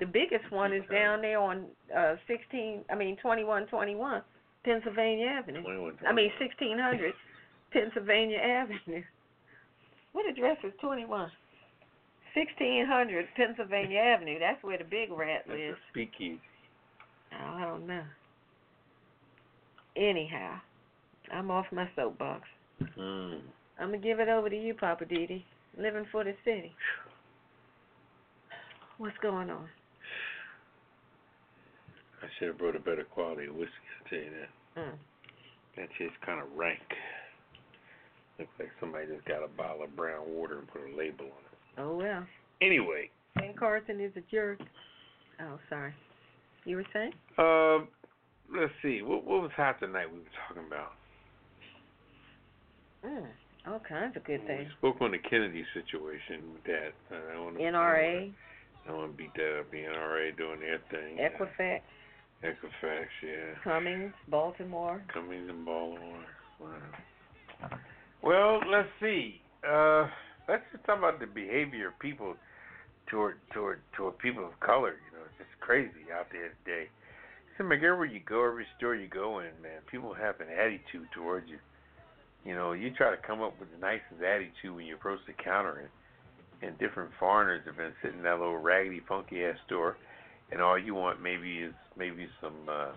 The 0.00 0.06
biggest 0.06 0.50
one 0.50 0.72
is 0.72 0.82
down 0.90 1.20
there 1.20 1.38
on 1.38 1.66
uh 1.94 2.14
16, 2.26 2.84
I 2.90 2.94
mean 2.94 3.16
2121 3.16 4.22
Pennsylvania 4.64 5.26
Avenue. 5.26 5.62
21, 5.62 5.98
I 6.08 6.12
mean 6.12 6.30
1600 6.40 7.12
Pennsylvania 7.72 8.38
Avenue. 8.38 9.02
What 10.12 10.28
address 10.28 10.56
is 10.64 10.72
21? 10.80 11.30
1600 12.34 13.26
Pennsylvania 13.36 13.98
Avenue. 13.98 14.38
That's 14.38 14.62
where 14.62 14.78
the 14.78 14.84
big 14.84 15.10
rat 15.10 15.42
That's 15.46 15.58
lives. 15.58 15.76
a 15.76 15.92
speakeasy. 15.92 16.40
Oh, 17.32 17.56
I 17.56 17.64
don't 17.64 17.86
know. 17.86 18.04
Anyhow, 19.96 20.58
I'm 21.30 21.50
off 21.50 21.66
my 21.72 21.88
soapbox. 21.94 22.42
Mm. 22.98 23.40
I'm 23.78 23.86
gonna 23.88 23.98
give 23.98 24.20
it 24.20 24.28
over 24.28 24.48
to 24.50 24.56
you, 24.56 24.74
Poppa 24.74 25.04
DD. 25.04 25.42
Living 25.78 26.04
for 26.12 26.24
the 26.24 26.34
city. 26.44 26.74
What's 28.98 29.16
going 29.22 29.50
on? 29.50 29.68
I 32.22 32.26
should 32.38 32.48
have 32.48 32.58
brought 32.58 32.76
a 32.76 32.80
better 32.80 33.04
quality 33.04 33.48
of 33.48 33.54
whiskey, 33.54 33.72
I'll 33.98 34.08
tell 34.10 34.18
you 34.18 34.30
that. 34.30 34.80
Mm. 34.80 34.94
That 35.76 35.88
shit's 35.98 36.12
kind 36.24 36.40
of 36.40 36.48
rank. 36.56 36.80
Looks 38.38 38.50
like 38.58 38.70
somebody 38.80 39.06
just 39.06 39.26
got 39.26 39.42
a 39.42 39.48
bottle 39.48 39.84
of 39.84 39.96
brown 39.96 40.22
water 40.28 40.58
and 40.58 40.68
put 40.68 40.82
a 40.82 40.96
label 40.96 41.24
on 41.24 41.30
it. 41.30 41.58
Oh 41.78 41.96
well. 41.96 42.24
Anyway, 42.60 43.10
Ben 43.34 43.54
Carson 43.58 44.00
is 44.00 44.12
a 44.16 44.22
jerk. 44.30 44.60
Oh, 45.40 45.58
sorry. 45.68 45.92
You 46.64 46.76
were 46.76 46.86
saying? 46.92 47.12
um, 47.38 47.88
let's 48.54 48.72
see. 48.82 49.02
What 49.02 49.24
what 49.24 49.42
was 49.42 49.50
hot 49.56 49.80
tonight 49.80 50.06
we 50.12 50.18
were 50.18 50.24
talking 50.48 50.66
about? 50.66 50.92
Mm, 53.04 53.26
all 53.66 53.80
kinds 53.80 54.16
of 54.16 54.24
good 54.24 54.40
We 54.42 54.46
things. 54.46 54.68
spoke 54.78 54.96
on 55.00 55.10
the 55.12 55.18
Kennedy 55.18 55.64
situation 55.74 56.52
with 56.52 56.64
that. 56.64 56.92
Uh, 57.10 57.36
I 57.36 57.40
want 57.40 57.56
to, 57.56 57.62
NRA, 57.62 58.32
I 58.88 58.92
want 58.92 59.12
to 59.12 59.16
beat 59.16 59.34
that 59.34 59.60
up. 59.60 59.70
The 59.70 59.78
NRA 59.78 60.36
doing 60.36 60.60
their 60.60 60.78
thing. 60.90 61.18
Equifax, 61.18 61.80
Equifax, 62.44 63.06
yeah. 63.24 63.54
Cummings, 63.64 64.12
Baltimore. 64.28 65.02
Cummings 65.12 65.48
and 65.48 65.64
Baltimore. 65.64 66.24
Wow. 66.60 67.78
Well, 68.22 68.60
let's 68.70 68.88
see. 69.00 69.40
Uh, 69.68 70.06
let's 70.48 70.62
just 70.72 70.84
talk 70.84 70.98
about 70.98 71.18
the 71.20 71.26
behavior 71.26 71.88
of 71.88 71.98
people 71.98 72.34
toward 73.10 73.36
toward 73.52 73.80
toward 73.96 74.18
people 74.18 74.44
of 74.44 74.58
color. 74.60 74.94
You 75.10 75.18
know, 75.18 75.24
it's 75.26 75.38
just 75.38 75.60
crazy 75.60 76.06
out 76.14 76.26
there 76.32 76.54
today. 76.64 76.86
It 76.86 77.58
seems 77.58 77.68
like 77.70 77.78
everywhere 77.82 78.06
you 78.06 78.20
go, 78.26 78.46
every 78.46 78.66
store 78.78 78.94
you 78.94 79.08
go 79.08 79.40
in, 79.40 79.50
man, 79.62 79.82
people 79.90 80.14
have 80.14 80.40
an 80.40 80.48
attitude 80.48 81.06
towards 81.14 81.48
you. 81.48 81.58
You 82.44 82.54
know, 82.54 82.72
you 82.72 82.90
try 82.90 83.10
to 83.10 83.22
come 83.26 83.40
up 83.40 83.58
with 83.60 83.70
the 83.70 83.78
nicest 83.78 84.22
attitude 84.22 84.74
when 84.74 84.86
you 84.86 84.94
approach 84.94 85.20
the 85.26 85.32
counter, 85.32 85.88
and, 86.60 86.68
and 86.68 86.78
different 86.78 87.10
foreigners 87.18 87.62
have 87.66 87.76
been 87.76 87.92
sitting 88.02 88.18
in 88.18 88.24
that 88.24 88.38
little 88.38 88.58
raggedy, 88.58 89.00
funky 89.08 89.44
ass 89.44 89.56
store, 89.66 89.96
and 90.50 90.60
all 90.60 90.78
you 90.78 90.94
want 90.94 91.22
maybe 91.22 91.58
is 91.58 91.74
maybe 91.96 92.28
some. 92.40 92.54
uh 92.68 92.92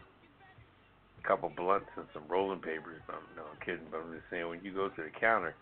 couple 1.25 1.51
blunts 1.57 1.89
and 1.97 2.05
some 2.13 2.21
rolling 2.29 2.59
papers. 2.59 3.01
I'm, 3.09 3.25
no, 3.35 3.41
I'm 3.49 3.57
kidding, 3.65 3.89
but 3.89 3.97
I'm 3.97 4.13
just 4.13 4.29
saying 4.29 4.47
when 4.47 4.63
you 4.63 4.71
go 4.71 4.89
to 4.89 5.01
the 5.01 5.09
counter, 5.19 5.55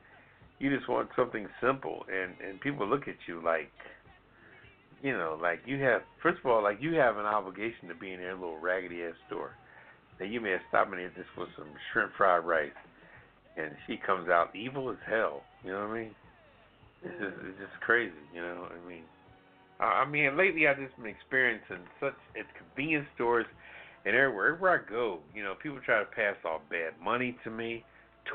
you 0.60 0.68
just 0.76 0.90
want 0.90 1.08
something 1.16 1.48
simple, 1.62 2.04
and 2.12 2.36
and 2.46 2.60
people 2.60 2.86
look 2.86 3.08
at 3.08 3.16
you 3.28 3.42
like, 3.42 3.72
you 5.02 5.14
know, 5.14 5.40
like 5.42 5.62
you 5.66 5.82
have. 5.84 6.02
First 6.22 6.40
of 6.44 6.52
all, 6.52 6.62
like 6.62 6.82
you 6.82 6.96
have 6.96 7.16
an 7.16 7.26
obligation 7.26 7.88
to 7.88 7.96
be 7.96 8.12
in 8.12 8.20
their 8.20 8.36
little 8.36 8.60
raggedy 8.60 9.04
ass 9.04 9.16
store. 9.28 9.52
Now 10.20 10.26
you 10.26 10.42
may 10.42 10.52
have 10.52 10.68
stopped 10.68 10.92
in 10.92 11.00
there 11.00 11.16
just 11.16 11.30
for 11.34 11.48
some 11.58 11.72
shrimp 11.94 12.12
fried 12.18 12.44
rice, 12.44 12.76
and 13.58 13.72
she 13.88 13.98
comes 13.98 14.30
out 14.30 14.56
evil 14.56 14.90
as 14.90 14.98
hell. 15.08 15.44
You 15.64 15.72
know 15.72 15.88
what 15.88 15.92
I 15.92 16.00
mean? 16.00 16.16
It's 17.04 17.20
just 17.20 17.36
it's 17.46 17.60
just 17.60 17.82
crazy. 17.82 18.14
You 18.34 18.42
know, 18.42 18.68
what 18.68 18.72
I 18.72 18.90
mean. 18.90 19.04
I 19.80 19.86
I 20.04 20.06
mean, 20.06 20.38
lately 20.38 20.68
I've 20.68 20.78
just 20.78 20.96
been 20.98 21.08
experiencing 21.08 21.84
such 22.00 22.16
at 22.38 22.46
convenience 22.58 23.08
stores 23.16 23.46
and 24.06 24.16
everywhere, 24.16 24.54
everywhere 24.54 24.86
I 24.86 24.90
go, 24.90 25.20
you 25.34 25.44
know, 25.44 25.56
people 25.62 25.80
try 25.86 26.00
to 26.00 26.06
pass 26.06 26.36
off 26.46 26.62
bad 26.70 26.94
money 27.02 27.38
to 27.44 27.50
me, 27.50 27.86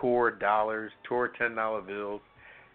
tour 0.01 0.31
dollars, 0.31 0.93
tour 1.07 1.33
ten 1.39 1.55
dollar 1.55 1.83
bills, 1.83 2.23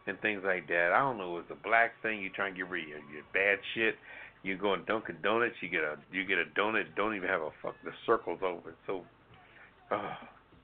and 0.05 0.19
things 0.21 0.43
like 0.45 0.67
that. 0.67 0.91
I 0.93 0.99
don't 0.99 1.17
know, 1.17 1.37
it's 1.37 1.49
a 1.49 1.67
black 1.67 1.93
thing. 2.01 2.21
You 2.21 2.29
try 2.29 2.47
and 2.47 2.55
get 2.55 2.69
rid 2.69 2.83
of 2.83 2.89
your, 2.89 2.99
your 3.11 3.23
bad 3.33 3.59
shit. 3.73 3.95
You 4.43 4.57
go 4.57 4.73
in 4.73 4.83
Dunkin' 4.85 5.17
Donuts, 5.23 5.55
you 5.61 5.69
get 5.69 5.81
a 5.81 5.95
you 6.11 6.25
get 6.25 6.37
a 6.37 6.45
donut, 6.59 6.83
don't 6.95 7.15
even 7.15 7.29
have 7.29 7.41
a 7.41 7.49
fuck. 7.61 7.75
The 7.83 7.91
circle's 8.05 8.41
over. 8.43 8.75
So, 8.85 9.01
oh, 9.91 10.11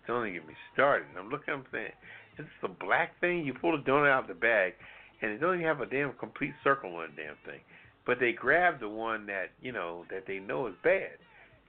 don't 0.10 0.28
even 0.28 0.40
get 0.40 0.48
me 0.48 0.56
started. 0.74 1.08
I'm 1.18 1.30
looking, 1.30 1.54
I'm 1.54 1.66
saying, 1.72 1.94
is 2.38 2.46
this 2.46 2.64
a 2.64 2.86
black 2.86 3.20
thing? 3.22 3.46
You 3.46 3.54
pull 3.54 3.78
the 3.78 3.84
donut 3.84 4.12
out 4.12 4.24
of 4.24 4.28
the 4.28 4.34
bag, 4.34 4.74
and 5.22 5.32
it 5.32 5.40
don't 5.40 5.56
even 5.56 5.66
have 5.66 5.82
a 5.82 5.86
damn 5.86 6.14
complete 6.14 6.54
circle 6.64 6.96
on 6.96 7.10
the 7.16 7.24
damn 7.24 7.36
thing. 7.46 7.62
But 8.06 8.20
they 8.20 8.32
grab 8.32 8.80
the 8.80 8.90
one 8.90 9.26
that 9.28 9.52
you 9.62 9.72
know 9.72 10.06
that 10.10 10.26
they 10.26 10.40
know 10.40 10.68
is 10.68 10.76
bad. 10.84 11.22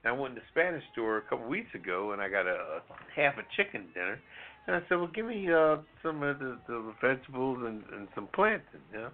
And 0.03 0.13
I 0.13 0.17
went 0.17 0.35
to 0.35 0.41
the 0.41 0.47
Spanish 0.51 0.83
store 0.91 1.17
a 1.17 1.21
couple 1.21 1.47
weeks 1.47 1.69
ago, 1.75 2.11
and 2.11 2.21
I 2.21 2.29
got 2.29 2.47
a, 2.47 2.81
a 2.81 2.81
half 3.15 3.37
a 3.37 3.45
chicken 3.55 3.85
dinner, 3.93 4.19
and 4.65 4.75
I 4.75 4.79
said, 4.89 4.95
"Well, 4.95 5.11
give 5.13 5.27
me 5.27 5.51
uh, 5.51 5.77
some 6.01 6.23
of 6.23 6.39
the, 6.39 6.57
the 6.67 6.93
vegetables 6.99 7.59
and, 7.61 7.83
and 7.93 8.07
some 8.15 8.27
plantain." 8.33 8.81
You 8.91 8.99
know. 8.99 9.09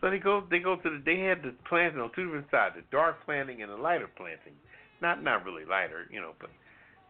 So 0.00 0.08
they 0.08 0.18
go, 0.18 0.42
they 0.50 0.58
go 0.60 0.76
to 0.76 0.88
the, 0.90 1.02
they 1.04 1.20
had 1.20 1.42
the 1.42 1.52
plantain 1.68 2.00
on 2.00 2.10
two 2.16 2.24
different 2.24 2.50
sides, 2.50 2.74
the 2.76 2.82
dark 2.90 3.24
planting 3.24 3.62
and 3.62 3.70
the 3.70 3.76
lighter 3.76 4.08
planting. 4.16 4.56
Not, 5.02 5.22
not 5.22 5.44
really 5.44 5.64
lighter, 5.64 6.06
you 6.10 6.20
know, 6.20 6.32
but, 6.40 6.50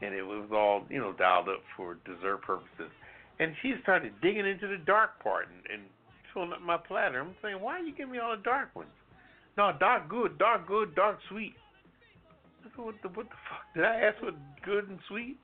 and 0.03 0.15
it 0.15 0.23
was 0.23 0.49
all, 0.53 0.85
you 0.89 0.99
know, 0.99 1.13
dialed 1.13 1.49
up 1.49 1.63
for 1.77 1.97
dessert 2.05 2.43
purposes. 2.43 2.91
And 3.39 3.55
she 3.63 3.75
started 3.83 4.13
digging 4.23 4.47
into 4.47 4.69
the 4.69 4.79
dark 4.85 5.23
part 5.23 5.49
and, 5.49 5.81
and 5.81 5.89
filling 6.33 6.53
up 6.53 6.61
my 6.63 6.77
platter. 6.77 7.21
I'm 7.21 7.35
saying, 7.43 7.61
why 7.61 7.79
are 7.79 7.83
you 7.83 7.95
giving 7.95 8.13
me 8.13 8.19
all 8.19 8.37
the 8.37 8.43
dark 8.43 8.75
ones? 8.75 8.91
No, 9.57 9.73
dark 9.79 10.09
good, 10.09 10.39
dark 10.39 10.67
good, 10.67 10.95
dark 10.95 11.19
sweet. 11.29 11.55
I 12.65 12.69
said, 12.77 12.85
what 12.85 12.95
the 13.03 13.09
what 13.09 13.29
the 13.29 13.41
fuck? 13.49 13.65
Did 13.75 13.85
I 13.85 13.97
ask 14.01 14.19
for 14.21 14.33
good 14.65 14.89
and 14.89 14.99
sweet? 15.09 15.37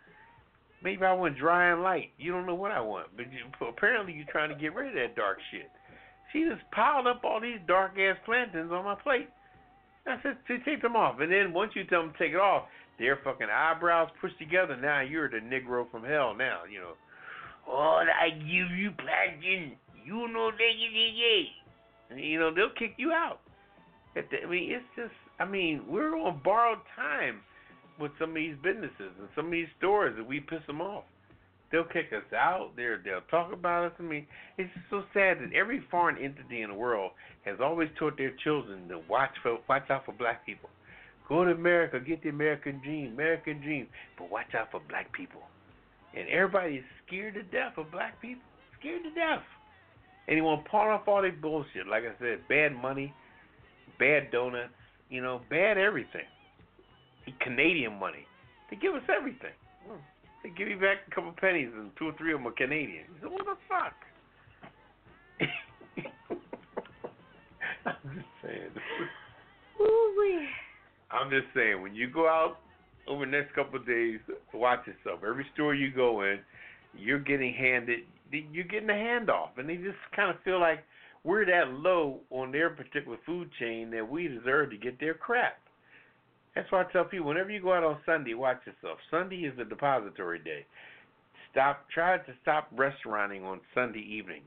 Maybe 0.82 1.04
I 1.04 1.12
want 1.14 1.38
dry 1.38 1.72
and 1.72 1.82
light. 1.82 2.10
You 2.18 2.32
don't 2.32 2.46
know 2.46 2.54
what 2.54 2.70
I 2.70 2.80
want, 2.80 3.08
but 3.16 3.26
you, 3.32 3.40
apparently 3.66 4.12
you're 4.12 4.30
trying 4.30 4.50
to 4.50 4.54
get 4.54 4.74
rid 4.74 4.88
of 4.88 4.94
that 4.94 5.16
dark 5.16 5.38
shit. 5.50 5.70
She 6.32 6.44
just 6.44 6.62
piled 6.70 7.06
up 7.06 7.22
all 7.24 7.40
these 7.40 7.58
dark 7.66 7.92
ass 7.98 8.16
plantains 8.24 8.70
on 8.70 8.84
my 8.84 8.94
plate. 8.94 9.28
I 10.06 10.22
said, 10.22 10.36
to 10.46 10.58
take 10.64 10.82
them 10.82 10.94
off. 10.94 11.18
And 11.20 11.32
then 11.32 11.52
once 11.52 11.72
you 11.74 11.84
tell 11.84 12.02
them 12.02 12.12
to 12.12 12.18
take 12.18 12.32
it 12.32 12.38
off, 12.38 12.64
their 12.98 13.18
fucking 13.22 13.48
eyebrows 13.52 14.10
pushed 14.20 14.38
together. 14.38 14.76
Now 14.76 15.00
you're 15.00 15.28
the 15.28 15.38
Negro 15.38 15.90
from 15.90 16.04
hell. 16.04 16.34
Now 16.34 16.60
you 16.70 16.80
know. 16.80 16.92
Oh, 17.68 18.04
I 18.04 18.30
give 18.30 18.78
you 18.78 18.90
plantain. 18.92 19.76
You 20.04 20.28
know 20.28 20.50
they 20.56 20.72
You 22.16 22.38
know 22.38 22.54
they'll 22.54 22.70
kick 22.78 22.94
you 22.96 23.12
out. 23.12 23.40
I 24.16 24.46
mean, 24.48 24.70
it's 24.72 24.84
just. 24.96 25.12
I 25.38 25.44
mean, 25.44 25.82
we're 25.88 26.16
on 26.16 26.40
borrowed 26.42 26.78
time 26.94 27.40
with 28.00 28.12
some 28.18 28.30
of 28.30 28.36
these 28.36 28.56
businesses 28.62 29.12
and 29.18 29.28
some 29.34 29.46
of 29.46 29.52
these 29.52 29.68
stores 29.78 30.14
that 30.16 30.26
we 30.26 30.40
piss 30.40 30.60
them 30.66 30.80
off. 30.80 31.04
They'll 31.72 31.84
kick 31.84 32.12
us 32.16 32.32
out. 32.32 32.72
They're, 32.76 33.00
they'll 33.04 33.26
talk 33.30 33.52
about 33.52 33.86
us. 33.86 33.92
I 33.98 34.02
mean, 34.02 34.26
it's 34.56 34.72
just 34.72 34.86
so 34.88 35.02
sad 35.12 35.38
that 35.40 35.52
every 35.54 35.82
foreign 35.90 36.16
entity 36.16 36.62
in 36.62 36.70
the 36.70 36.76
world 36.76 37.10
has 37.44 37.56
always 37.60 37.88
taught 37.98 38.16
their 38.16 38.32
children 38.44 38.88
to 38.88 39.00
watch 39.08 39.32
for 39.42 39.58
watch 39.68 39.90
out 39.90 40.06
for 40.06 40.12
black 40.12 40.46
people. 40.46 40.70
Go 41.28 41.44
to 41.44 41.50
America, 41.50 41.98
get 41.98 42.22
the 42.22 42.28
American 42.28 42.80
dream, 42.84 43.12
American 43.14 43.60
dream, 43.60 43.88
but 44.18 44.30
watch 44.30 44.54
out 44.54 44.70
for 44.70 44.80
black 44.88 45.12
people. 45.12 45.42
and 46.14 46.28
everybody's 46.28 46.84
scared 47.06 47.34
to 47.34 47.42
death 47.42 47.72
of 47.76 47.90
black 47.90 48.20
people. 48.22 48.42
Scared 48.78 49.02
to 49.02 49.10
death. 49.10 49.42
And 50.28 50.36
he 50.36 50.40
want 50.40 50.64
to 50.64 50.70
pawn 50.70 50.88
off 50.88 51.06
all 51.06 51.22
their 51.22 51.32
bullshit. 51.32 51.86
Like 51.88 52.04
I 52.04 52.12
said, 52.20 52.40
bad 52.48 52.74
money, 52.74 53.12
bad 53.98 54.30
donuts, 54.30 54.72
you 55.10 55.20
know, 55.22 55.40
bad 55.50 55.78
everything. 55.78 56.24
Canadian 57.40 57.98
money. 57.98 58.24
They 58.70 58.76
give 58.76 58.94
us 58.94 59.02
everything. 59.14 59.52
Hmm. 59.86 59.98
They 60.42 60.50
give 60.50 60.68
you 60.68 60.76
back 60.76 60.98
a 61.06 61.10
couple 61.14 61.32
pennies, 61.32 61.70
and 61.76 61.90
two 61.98 62.06
or 62.08 62.12
three 62.16 62.32
of 62.32 62.38
them 62.38 62.46
are 62.46 62.52
Canadian. 62.52 63.04
You 63.14 63.20
say, 63.20 63.26
what 63.26 63.44
the 63.44 63.56
fuck? 63.68 63.94
I'm 67.86 68.14
just 68.14 68.26
saying. 68.42 68.70
Ooh-wee. 69.80 70.48
I'm 71.10 71.30
just 71.30 71.46
saying, 71.54 71.82
when 71.82 71.94
you 71.94 72.08
go 72.10 72.26
out 72.26 72.56
over 73.06 73.24
the 73.24 73.30
next 73.30 73.54
couple 73.54 73.78
of 73.78 73.86
days, 73.86 74.18
watch 74.52 74.80
yourself. 74.86 75.20
Every 75.26 75.46
store 75.54 75.74
you 75.74 75.92
go 75.92 76.22
in, 76.22 76.40
you're 76.96 77.20
getting 77.20 77.54
handed, 77.54 78.00
you're 78.30 78.64
getting 78.64 78.90
a 78.90 78.92
handoff, 78.92 79.50
and 79.56 79.68
they 79.68 79.76
just 79.76 79.98
kind 80.14 80.30
of 80.30 80.36
feel 80.42 80.60
like 80.60 80.80
we're 81.24 81.46
that 81.46 81.68
low 81.70 82.20
on 82.30 82.52
their 82.52 82.70
particular 82.70 83.18
food 83.26 83.50
chain 83.58 83.90
that 83.90 84.08
we 84.08 84.28
deserve 84.28 84.70
to 84.70 84.76
get 84.76 84.98
their 84.98 85.14
crap. 85.14 85.58
That's 86.54 86.70
why 86.72 86.82
I 86.82 86.92
tell 86.92 87.04
people 87.04 87.26
whenever 87.26 87.50
you 87.50 87.60
go 87.60 87.74
out 87.74 87.84
on 87.84 87.98
Sunday, 88.06 88.34
watch 88.34 88.60
yourself. 88.64 88.98
Sunday 89.10 89.40
is 89.40 89.58
a 89.58 89.64
depository 89.64 90.38
day. 90.38 90.64
Stop. 91.52 91.86
Try 91.92 92.18
to 92.18 92.32
stop 92.42 92.68
restauranting 92.74 93.44
on 93.44 93.60
Sunday 93.74 94.00
evening. 94.00 94.42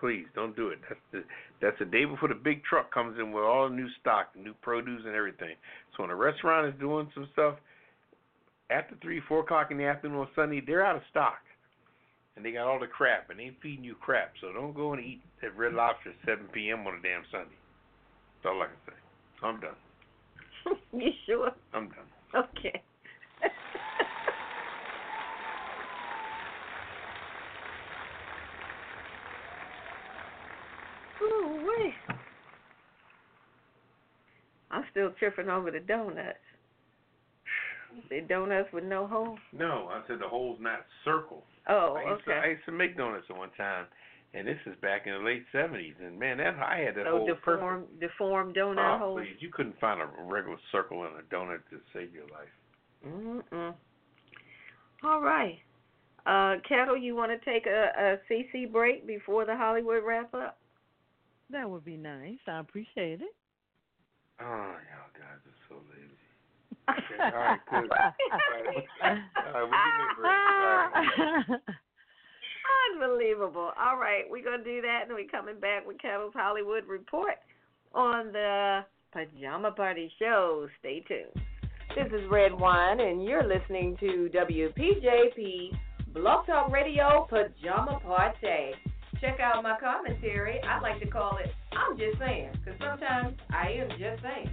Please 0.00 0.24
don't 0.34 0.56
do 0.56 0.68
it. 0.68 0.78
That's 0.88 1.00
the 1.12 1.24
that's 1.60 1.78
the 1.78 1.84
day 1.84 2.06
before 2.06 2.30
the 2.30 2.34
big 2.34 2.64
truck 2.64 2.92
comes 2.92 3.18
in 3.20 3.32
with 3.32 3.44
all 3.44 3.68
the 3.68 3.74
new 3.74 3.88
stock, 4.00 4.28
new 4.34 4.54
produce, 4.62 5.02
and 5.04 5.14
everything. 5.14 5.56
So 5.94 6.02
when 6.02 6.10
a 6.10 6.16
restaurant 6.16 6.66
is 6.66 6.80
doing 6.80 7.10
some 7.12 7.28
stuff 7.34 7.56
after 8.70 8.94
three, 9.02 9.20
four 9.28 9.40
o'clock 9.40 9.70
in 9.70 9.76
the 9.76 9.84
afternoon 9.84 10.20
on 10.20 10.28
Sunday, 10.34 10.62
they're 10.66 10.86
out 10.86 10.96
of 10.96 11.02
stock, 11.10 11.40
and 12.34 12.44
they 12.44 12.52
got 12.52 12.66
all 12.66 12.80
the 12.80 12.86
crap, 12.86 13.28
and 13.28 13.38
they 13.38 13.44
ain't 13.44 13.60
feeding 13.62 13.84
you 13.84 13.94
crap. 13.94 14.32
So 14.40 14.52
don't 14.54 14.74
go 14.74 14.94
and 14.94 15.04
eat 15.04 15.20
at 15.42 15.54
Red 15.54 15.74
Lobster 15.74 16.10
at 16.10 16.16
7 16.24 16.46
p.m. 16.54 16.86
on 16.86 16.94
a 16.94 17.02
damn 17.02 17.24
Sunday. 17.30 17.58
That's 18.42 18.54
all 18.54 18.62
I 18.62 18.66
can 18.66 18.76
say. 18.86 18.98
I'm 19.42 19.60
done. 19.60 20.78
you 21.04 21.10
sure? 21.26 21.50
I'm 21.74 21.88
done. 21.88 22.44
Okay. 22.56 22.80
Ooh, 31.22 31.68
wait. 31.68 31.94
I'm 34.70 34.84
still 34.90 35.10
tripping 35.18 35.48
over 35.48 35.70
the 35.70 35.80
donuts. 35.80 36.38
The 38.08 38.20
donuts 38.20 38.68
with 38.72 38.84
no 38.84 39.06
hole. 39.06 39.36
No, 39.52 39.88
I 39.90 40.02
said 40.06 40.20
the 40.20 40.28
hole's 40.28 40.58
not 40.60 40.80
circle. 41.04 41.44
Oh, 41.68 41.94
I 41.98 42.10
used 42.10 42.22
okay. 42.22 42.32
To, 42.32 42.46
I 42.46 42.46
used 42.50 42.64
to 42.66 42.72
make 42.72 42.96
donuts 42.96 43.26
at 43.28 43.36
one 43.36 43.50
time, 43.56 43.86
and 44.32 44.46
this 44.46 44.58
is 44.66 44.76
back 44.80 45.06
in 45.06 45.12
the 45.12 45.18
late 45.18 45.44
seventies. 45.50 45.94
And 46.00 46.16
man, 46.18 46.38
that 46.38 46.54
I 46.56 46.78
had 46.78 46.94
that 46.94 47.06
so 47.06 47.18
whole 47.18 47.26
deformed, 47.26 47.86
deformed 48.00 48.54
donut 48.54 48.96
Oh, 48.96 48.98
hole. 48.98 49.16
please, 49.16 49.34
you 49.40 49.50
couldn't 49.52 49.78
find 49.80 50.00
a 50.00 50.06
regular 50.24 50.56
circle 50.70 51.04
in 51.04 51.10
a 51.18 51.34
donut 51.34 51.58
to 51.70 51.80
save 51.92 52.14
your 52.14 52.24
life. 52.24 53.44
Mm-mm. 53.52 53.74
All 55.02 55.20
right. 55.20 55.58
Uh, 56.26 56.60
Ketel, 56.68 56.96
you 56.96 57.16
want 57.16 57.32
to 57.32 57.44
take 57.50 57.66
a, 57.66 57.90
a 57.98 58.32
CC 58.32 58.70
break 58.70 59.04
before 59.04 59.46
the 59.46 59.56
Hollywood 59.56 60.04
wrap 60.04 60.32
up? 60.32 60.59
That 61.52 61.68
would 61.68 61.84
be 61.84 61.96
nice. 61.96 62.38
I 62.46 62.60
appreciate 62.60 63.20
it. 63.22 63.34
Oh, 64.40 64.44
y'all 64.46 65.10
guys 65.12 65.40
are 65.44 65.58
so 65.68 65.76
lazy. 65.90 66.16
Okay, 66.88 67.20
all 67.20 67.42
right, 67.42 67.60
good. 67.70 67.76
All 67.76 67.98
right, 68.54 68.84
all 69.02 69.52
right 69.52 69.62
we'll 69.62 69.70
give 69.70 69.96
me 69.96 70.04
a 70.06 70.16
break. 70.16 70.30
All 70.30 71.54
right. 71.54 71.60
Unbelievable. 72.92 73.72
All 73.78 73.96
right, 73.96 74.24
we're 74.30 74.44
going 74.44 74.62
to 74.62 74.64
do 74.64 74.80
that, 74.82 75.02
and 75.06 75.14
we're 75.14 75.28
coming 75.28 75.58
back 75.60 75.86
with 75.86 75.98
Ketel's 75.98 76.32
Hollywood 76.34 76.86
Report 76.86 77.34
on 77.94 78.32
the 78.32 78.80
Pajama 79.12 79.72
Party 79.72 80.10
Show. 80.18 80.68
Stay 80.78 81.04
tuned. 81.06 81.44
This 81.96 82.06
is 82.12 82.30
Redwine, 82.30 83.00
and 83.00 83.24
you're 83.24 83.42
listening 83.42 83.96
to 83.98 84.30
WPJP 84.32 85.70
BlogTalkRadio 86.12 87.28
Pajama 87.28 88.00
Party. 88.04 88.72
Check 89.20 89.38
out 89.38 89.62
my 89.62 89.76
commentary. 89.78 90.58
I 90.62 90.80
like 90.80 90.98
to 91.00 91.06
call 91.06 91.36
it 91.36 91.52
I'm 91.72 91.98
Just 91.98 92.18
Saying, 92.18 92.52
because 92.64 92.80
sometimes 92.80 93.36
I 93.50 93.68
am 93.68 93.90
just 93.90 94.22
saying. 94.22 94.48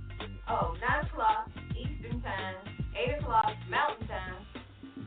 Oh, 0.49 0.73
9 0.81 1.05
o'clock 1.05 1.53
Eastern 1.77 2.17
Time, 2.25 2.57
8 2.97 3.21
o'clock 3.21 3.53
Mountain 3.69 4.09
Time, 4.09 4.41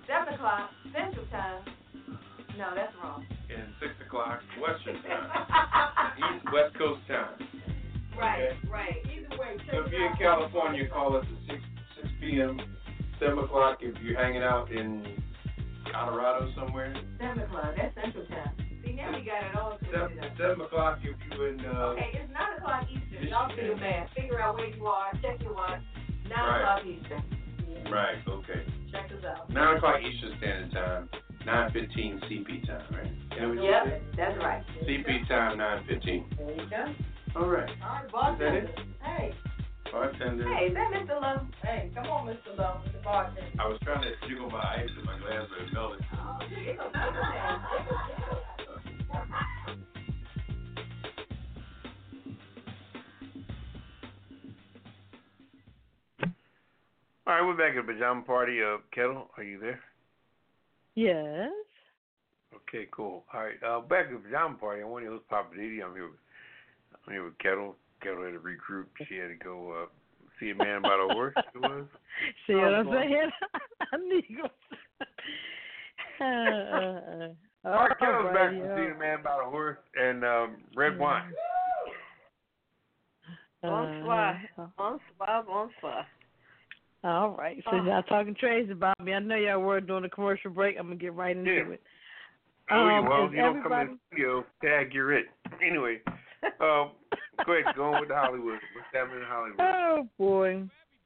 7 0.06 0.34
o'clock 0.38 0.70
Central 0.94 1.26
Time. 1.34 1.65
No, 2.53 2.70
that's 2.78 2.94
wrong. 3.02 3.26
And 3.49 3.74
6 3.82 3.98
o'clock 4.06 4.45
Western 4.61 5.02
time. 5.02 5.26
East 6.38 6.45
West 6.53 6.78
Coast 6.78 7.02
time. 7.10 7.73
Right, 8.18 8.49
right. 8.69 8.95
Either 9.06 9.38
way, 9.40 9.57
check 9.65 9.72
So 9.72 9.85
if 9.85 9.91
you're 9.91 10.11
in. 10.11 10.18
California, 10.18 10.88
call 10.90 11.15
us 11.18 11.26
at 11.49 11.56
6, 11.56 11.64
6 12.02 12.07
p.m., 12.22 12.60
7 13.19 13.38
o'clock 13.40 13.80
if 13.81 13.95
you're 14.03 14.18
hanging 14.19 14.44
out 14.44 14.72
in 14.72 15.22
Colorado 15.91 16.52
somewhere. 16.56 16.94
7 17.19 17.40
o'clock, 17.44 17.73
that's 17.77 17.94
Central 17.95 18.26
Time. 18.27 18.56
See, 18.85 18.94
now 18.94 19.11
we 19.18 19.23
got 19.26 19.44
it 19.44 19.56
all 19.56 19.77
Seven, 19.91 20.19
seven 20.38 20.61
o'clock 20.61 20.99
if 21.03 21.15
you're 21.31 21.49
in. 21.53 21.60
Uh, 21.65 21.95
Okay, 21.95 22.11
it's 22.14 22.31
9 22.34 22.57
o'clock 22.57 22.84
Eastern. 22.91 23.27
Y'all 23.27 23.56
do 23.56 23.68
the 23.69 23.76
math. 23.77 24.10
Figure 24.15 24.41
out 24.41 24.56
where 24.57 24.68
you 24.68 24.85
are. 24.88 25.11
Check 25.22 25.41
your 25.41 25.53
watch. 25.53 25.80
9 26.27 26.31
Right. 26.38 26.60
o'clock 26.61 26.85
Eastern. 26.85 27.23
Right. 27.91 28.18
Okay. 28.27 28.65
Check 28.91 29.11
us 29.11 29.26
out. 29.26 29.49
Nine 29.49 29.77
o'clock 29.77 30.02
Eastern 30.02 30.38
Standard 30.38 30.72
Time. 30.72 31.10
Nine 31.45 31.72
fifteen 31.73 32.19
CP 32.30 32.65
time. 32.65 32.81
Right. 32.94 33.06
Is 33.06 33.11
that 33.38 33.48
what 33.48 33.56
you 33.57 33.64
Yep, 33.64 34.02
that's 34.15 34.38
right. 34.38 34.64
CP 34.88 35.27
time 35.27 35.57
nine 35.57 35.84
fifteen. 35.88 36.26
There 36.38 36.52
you 36.52 36.69
go. 36.69 36.85
All 37.36 37.48
right. 37.48 37.70
All 37.82 37.90
right, 37.90 38.06
Is 38.06 38.12
that 38.12 38.12
bartender. 38.12 38.58
it? 38.58 38.80
Hey, 39.02 39.34
Bartender. 39.92 40.54
hey, 40.56 40.66
is 40.68 40.74
that 40.76 40.92
Mr. 40.92 41.22
Lowe? 41.22 41.48
Hey, 41.64 41.92
come 41.96 42.06
on, 42.06 42.28
Mr. 42.28 42.58
Lowe, 42.58 42.82
Mr. 42.88 43.04
Bartender. 43.04 43.42
I 43.60 43.68
was 43.68 43.80
trying 43.84 44.04
to 44.04 44.28
jiggle 44.28 44.50
my 44.50 44.60
ice 44.62 44.90
and 44.96 45.06
my 45.06 45.18
glass 45.20 45.48
was 45.60 45.70
melted. 45.74 46.06
Oh, 46.14 46.38
it's 46.42 46.52
a 46.52 46.56
good 46.56 46.78
thing. 46.78 48.04
All 57.26 57.34
right, 57.36 57.46
we're 57.46 57.56
back 57.58 57.78
at 57.78 57.86
the 57.88 57.94
pajama 57.94 58.22
party. 58.24 58.60
Uh, 58.62 58.78
Ketel, 58.94 59.30
are 59.38 59.44
you 59.44 59.60
there? 59.60 59.80
Yes. 60.96 61.52
Okay, 62.54 62.88
cool. 62.92 63.24
All 63.34 63.42
right, 63.42 63.56
uh, 63.66 63.80
back 63.82 64.08
at 64.08 64.14
the 64.14 64.20
pajama 64.20 64.56
party. 64.58 64.82
I 64.82 64.86
want 64.86 65.06
to 65.06 65.12
host 65.12 65.24
Poppa 65.30 65.56
DD. 65.56 65.84
I'm 65.84 65.94
here 65.94 66.10
with 66.10 66.20
I'm 67.06 67.14
here 67.14 67.24
with 67.24 67.38
Ketel. 67.40 67.76
Ketel 68.02 68.24
had 68.24 68.32
to 68.34 68.40
regroup. 68.40 68.86
She 69.08 69.16
had 69.16 69.28
to 69.30 69.36
go 69.36 69.84
uh, 69.84 69.86
see 70.40 70.50
a 70.52 70.56
man 70.56 70.78
about 70.80 71.00
a 71.10 71.14
horse. 71.14 71.36
It 71.56 71.60
was. 71.62 71.86
See 72.48 72.54
what 72.54 72.74
I'm 72.74 72.88
Oh, 72.88 72.92
saying? 72.94 73.30
I 73.92 73.98
need 73.98 74.28
to 74.28 74.34
go. 74.34 74.50
uh, 76.22 76.26
uh, 76.26 77.30
uh, 77.66 77.68
All 77.70 77.88
right, 77.88 77.98
Ketel's 78.00 78.34
back 78.34 78.52
alrighty, 78.52 78.60
from 78.68 78.78
seeing 78.78 78.92
a 78.96 79.00
man 79.00 79.20
about 79.20 79.46
a 79.48 79.50
horse 79.50 79.78
and 80.00 80.24
um, 80.24 80.58
Redwine. 80.76 81.32
Bonsoir. 83.62 84.42
uh, 84.58 84.66
Bonsoir, 84.78 85.44
bonsoir. 85.48 86.06
All 87.06 87.32
right. 87.38 87.58
So 87.66 87.72
Oh. 87.78 87.84
y'all 87.84 88.04
talking 88.04 88.36
crazy 88.36 88.72
about 88.72 89.00
me. 89.00 89.14
I 89.14 89.20
know 89.20 89.36
y'all 89.36 89.60
were 89.62 89.82
doing 89.82 90.06
a 90.06 90.10
commercial 90.10 90.52
break. 90.52 90.78
I'm 90.80 90.88
gonna 90.88 90.96
get 90.96 91.14
right 91.14 91.36
into 91.36 91.52
Yeah. 91.52 91.70
it. 91.74 91.82
Oh, 92.72 92.76
Um, 92.88 93.06
well, 93.08 93.26
is 93.28 93.32
you 93.34 93.38
don't 93.42 93.62
come 93.62 93.72
everybody- 93.74 93.90
in 93.92 93.96
the 93.96 94.00
studio, 94.08 94.46
tag, 94.62 94.94
you're 94.94 95.12
it. 95.14 95.26
Anyway, 95.62 96.02
um, 96.60 96.91
go 97.45 97.53
ahead, 97.53 97.76
go 97.76 97.94
on 97.94 98.02
with 98.02 98.10
the 98.10 98.15
Hollywood. 98.15 98.60
What's 98.76 98.88
happening 98.94 99.22
in 99.22 99.28
Hollywood? 99.28 99.60
Oh 99.60 100.07
boy. 100.18 100.64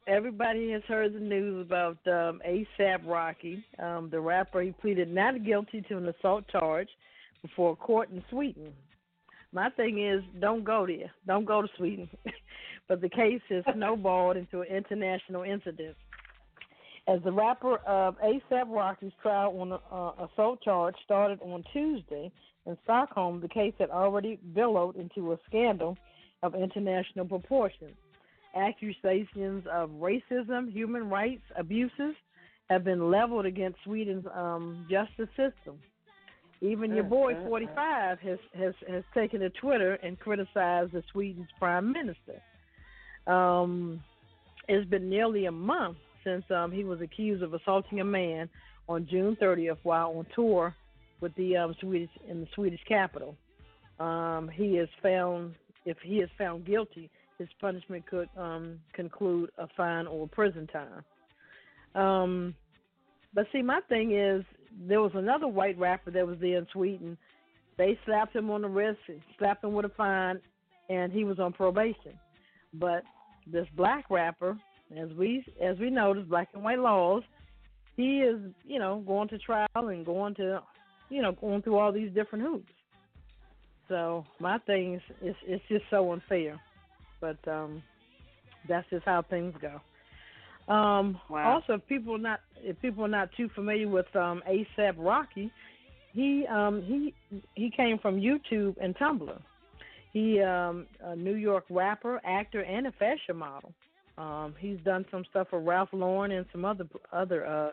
Everybody 0.08 0.72
has 0.72 0.84
heard 0.88 1.14
the 1.14 1.20
news 1.20 1.66
about 1.66 1.98
um 2.08 2.42
ASAP 2.48 3.06
Rocky, 3.06 3.64
um, 3.80 4.10
the 4.10 4.20
rapper. 4.20 4.62
He 4.62 4.72
pleaded 4.72 5.14
not 5.14 5.44
guilty 5.46 5.82
to 5.90 5.98
an 5.98 6.08
assault 6.08 6.48
charge 6.50 6.88
before 7.42 7.74
a 7.74 7.76
court 7.76 8.10
in 8.10 8.24
Sweden. 8.30 8.74
My 9.54 9.70
thing 9.72 10.04
is, 10.04 10.24
don't 10.40 10.64
go 10.64 10.86
there. 10.86 11.12
Don't 11.26 11.46
go 11.46 11.62
to 11.62 11.68
Sweden. 11.78 12.10
but 12.88 13.02
the 13.02 13.10
case 13.10 13.42
has 13.50 13.64
snowballed 13.74 14.38
into 14.38 14.62
an 14.62 14.68
international 14.68 15.44
incident. 15.44 15.96
As 17.08 17.22
the 17.24 17.32
rapper 17.32 17.78
of 17.88 18.16
ASAP 18.20 18.66
Rocky's 18.68 19.14
trial 19.22 19.58
on 19.60 19.72
uh, 19.72 20.26
assault 20.26 20.62
charge 20.62 20.96
started 21.06 21.40
on 21.42 21.64
Tuesday 21.72 22.32
in 22.68 22.78
Stockholm, 22.84 23.40
the 23.40 23.48
case 23.48 23.74
had 23.80 23.90
already 23.90 24.38
billowed 24.54 24.98
into 24.98 25.32
a 25.32 25.38
scandal 25.48 25.98
of 26.44 26.54
international 26.54 27.26
proportions. 27.26 27.96
Accusations 28.56 29.66
of 29.72 29.90
racism, 29.92 30.72
human 30.72 31.10
rights 31.10 31.44
abuses 31.58 32.16
have 32.70 32.84
been 32.84 33.10
leveled 33.10 33.46
against 33.46 33.78
Sweden's 33.86 34.26
um, 34.36 34.86
justice 34.90 35.30
system. 35.30 35.80
Even 36.60 36.94
your 36.94 37.04
boy, 37.04 37.36
45, 37.48 38.20
has, 38.20 38.40
has, 38.58 38.74
has 38.90 39.04
taken 39.14 39.42
to 39.42 39.50
Twitter 39.52 39.94
and 40.04 40.20
criticized 40.20 40.92
the 40.92 41.04
Sweden's 41.12 41.48
prime 41.60 41.94
minister. 41.94 42.42
Um, 43.28 44.04
it's 44.68 44.90
been 44.90 45.10
nearly 45.10 45.46
a 45.46 45.52
month 45.52 45.98
since 46.24 46.44
um, 46.50 46.72
he 46.72 46.84
was 46.84 47.00
accused 47.00 47.44
of 47.44 47.54
assaulting 47.54 48.02
a 48.02 48.06
man 48.06 48.50
on 48.90 49.08
June 49.10 49.38
30th 49.40 49.78
while 49.84 50.10
on 50.18 50.26
tour 50.34 50.76
with 51.22 51.34
the 51.36 51.58
um, 51.58 51.76
Swedish 51.80 52.10
in 52.28 52.42
the 52.42 52.48
Swedish 52.54 52.82
capital. 52.88 53.36
Um, 54.00 54.50
he 54.54 54.78
is 54.78 54.90
found 55.02 55.56
if 55.86 55.98
he 56.04 56.18
is 56.18 56.30
found 56.38 56.66
guilty, 56.66 57.10
his 57.38 57.48
punishment 57.62 58.06
could 58.06 58.30
um, 58.38 58.80
conclude 58.94 59.50
a 59.58 59.68
fine 59.76 60.08
or 60.08 60.28
prison 60.28 60.68
time. 60.68 61.04
Um, 61.96 62.56
but 63.34 63.48
see, 63.52 63.62
my 63.62 63.80
thing 63.88 64.12
is, 64.12 64.44
there 64.88 65.02
was 65.02 65.12
another 65.16 65.48
white 65.48 65.78
rapper 65.80 66.12
that 66.12 66.28
was 66.28 66.38
there 66.40 66.58
in 66.58 66.68
Sweden. 66.74 67.18
They 67.78 67.98
slapped 68.06 68.36
him 68.36 68.50
on 68.50 68.64
the 68.64 68.68
wrist, 68.68 69.00
slapped 69.38 69.64
him 69.64 69.74
with 69.74 69.86
a 69.86 69.90
fine, 69.90 70.40
and 70.90 71.12
he 71.12 71.24
was 71.24 71.40
on 71.40 71.54
probation. 71.54 72.14
But 72.74 73.04
this 73.46 73.68
black 73.76 74.10
rapper, 74.10 74.58
as 74.98 75.10
we 75.18 75.44
as 75.62 75.78
we 75.80 75.90
know, 75.90 76.14
there's 76.14 76.28
black 76.28 76.50
and 76.54 76.64
white 76.64 76.80
laws. 76.80 77.24
He 77.96 78.20
is, 78.20 78.40
you 78.66 78.80
know, 78.80 79.04
going 79.08 79.28
to 79.30 79.38
trial 79.40 79.68
and 79.76 80.06
going 80.06 80.36
to, 80.36 80.62
you 81.10 81.22
know, 81.22 81.32
going 81.34 81.62
through 81.62 81.78
all 81.78 81.92
these 81.92 82.12
different 82.14 82.44
hoops. 82.46 82.72
So 83.88 84.26
my 84.40 84.58
thing 84.60 84.96
is, 84.96 85.02
it's, 85.22 85.38
it's 85.46 85.64
just 85.70 85.86
so 85.90 86.12
unfair, 86.12 86.60
but 87.22 87.38
um, 87.48 87.82
that's 88.68 88.90
just 88.90 89.06
how 89.06 89.22
things 89.22 89.54
go. 89.62 89.80
Um, 90.72 91.20
Wow. 91.30 91.56
Also, 91.56 91.74
if 91.74 91.88
people 91.88 92.16
are 92.16 92.20
not 92.20 92.42
if 92.58 92.80
people 92.82 93.06
are 93.06 93.10
not 93.10 93.30
too 93.38 93.50
familiar 93.56 93.88
with 93.88 94.14
um, 94.16 94.44
ASAP 94.50 94.96
Rocky, 94.98 95.52
he 96.12 96.46
um, 96.48 96.84
he 96.84 97.14
he 97.56 97.70
came 97.70 97.98
from 98.00 98.20
YouTube 98.20 98.76
and 98.82 98.96
Tumblr. 98.98 99.40
He 100.12 100.42
um, 100.42 100.88
a 101.02 101.16
New 101.16 101.36
York 101.36 101.64
rapper, 101.70 102.20
actor, 102.26 102.62
and 102.62 102.88
a 102.88 102.92
fashion 102.94 103.38
model. 103.38 103.74
Um, 104.18 104.56
he's 104.60 104.80
done 104.84 105.06
some 105.12 105.24
stuff 105.30 105.48
for 105.50 105.62
Ralph 105.62 105.90
Lauren 105.94 106.32
and 106.32 106.46
some 106.52 106.66
other 106.66 106.86
other 107.14 107.46
uh, 107.46 107.70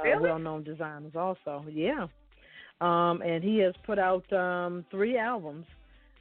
uh, 0.00 0.20
well-known 0.20 0.64
designers 0.64 1.12
also. 1.14 1.64
Yeah, 1.70 2.08
um, 2.84 3.22
and 3.22 3.42
he 3.42 3.58
has 3.58 3.74
put 3.86 3.98
out 3.98 4.30
um, 4.32 4.84
three 4.90 5.16
albums 5.16 5.66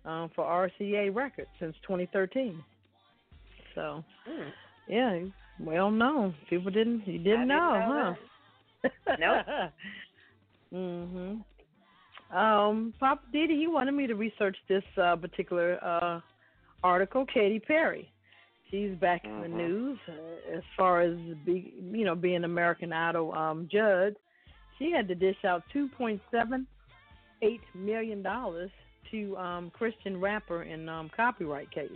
um, 0.06 0.30
for 0.36 0.46
RCA 0.46 1.14
Records 1.14 1.50
since 1.60 1.76
2013. 1.84 2.64
So 3.76 4.04
Hmm. 4.28 4.50
yeah, 4.88 5.20
well 5.60 5.92
known. 5.92 6.36
People 6.50 6.72
didn't 6.72 7.06
you 7.08 7.18
didn't, 7.20 7.42
I 7.42 7.46
didn't 7.46 7.48
know, 7.48 7.86
know 7.88 8.16
huh? 9.08 9.16
Nope. 9.20 9.72
mhm. 10.74 11.44
Um, 12.36 12.94
Poppa 13.00 13.22
DD, 13.34 13.50
he 13.60 13.68
wanted 13.68 13.92
me 13.94 14.08
to 14.08 14.16
research 14.16 14.58
this 14.68 14.84
uh, 15.02 15.16
particular 15.16 15.78
uh, 15.84 16.20
article. 16.84 17.26
Katy 17.32 17.60
Perry, 17.60 18.12
she's 18.72 18.96
back 19.00 19.24
in 19.26 19.42
the 19.42 19.48
Mhm. 19.48 19.58
news 19.58 20.00
uh, 20.08 20.58
as 20.58 20.64
far 20.78 21.02
as 21.02 21.16
be, 21.46 21.74
you 21.92 22.06
know 22.06 22.16
being 22.16 22.44
American 22.44 22.94
Idol 22.94 23.34
um, 23.34 23.68
judge. 23.72 24.16
She 24.80 24.92
had 24.92 25.08
to 25.08 25.16
dish 25.16 25.38
out 25.46 25.64
two 25.72 25.88
point 25.90 26.22
seven 26.32 26.68
eight 27.42 27.62
million 27.76 28.22
dollars 28.22 28.72
to 29.12 29.38
um, 29.38 29.70
Christian 29.72 30.20
rapper 30.20 30.64
in 30.64 30.90
um, 30.90 31.10
copyright 31.16 31.72
case. 31.72 31.92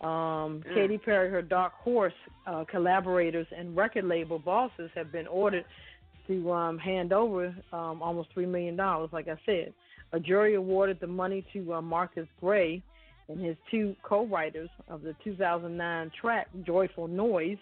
Um, 0.00 0.62
Mm. 0.66 0.74
Katy 0.74 0.98
Perry, 0.98 1.30
her 1.30 1.42
Dark 1.42 1.72
Horse 1.74 2.12
uh, 2.46 2.64
collaborators 2.70 3.46
and 3.56 3.76
record 3.76 4.04
label 4.04 4.38
bosses 4.38 4.90
have 4.94 5.10
been 5.10 5.26
ordered 5.26 5.64
to 6.26 6.52
um, 6.52 6.78
hand 6.78 7.12
over 7.12 7.54
um, 7.72 8.02
almost 8.02 8.28
three 8.34 8.46
million 8.46 8.76
dollars. 8.76 9.10
Like 9.12 9.28
I 9.28 9.36
said, 9.46 9.72
a 10.12 10.20
jury 10.20 10.54
awarded 10.54 11.00
the 11.00 11.06
money 11.06 11.44
to 11.52 11.74
uh, 11.74 11.82
Marcus 11.82 12.28
Gray 12.40 12.82
and 13.28 13.40
his 13.40 13.56
two 13.70 13.96
co-writers 14.02 14.68
of 14.88 15.02
the 15.02 15.14
2009 15.24 16.10
track 16.20 16.48
"Joyful 16.66 17.08
Noise" 17.08 17.58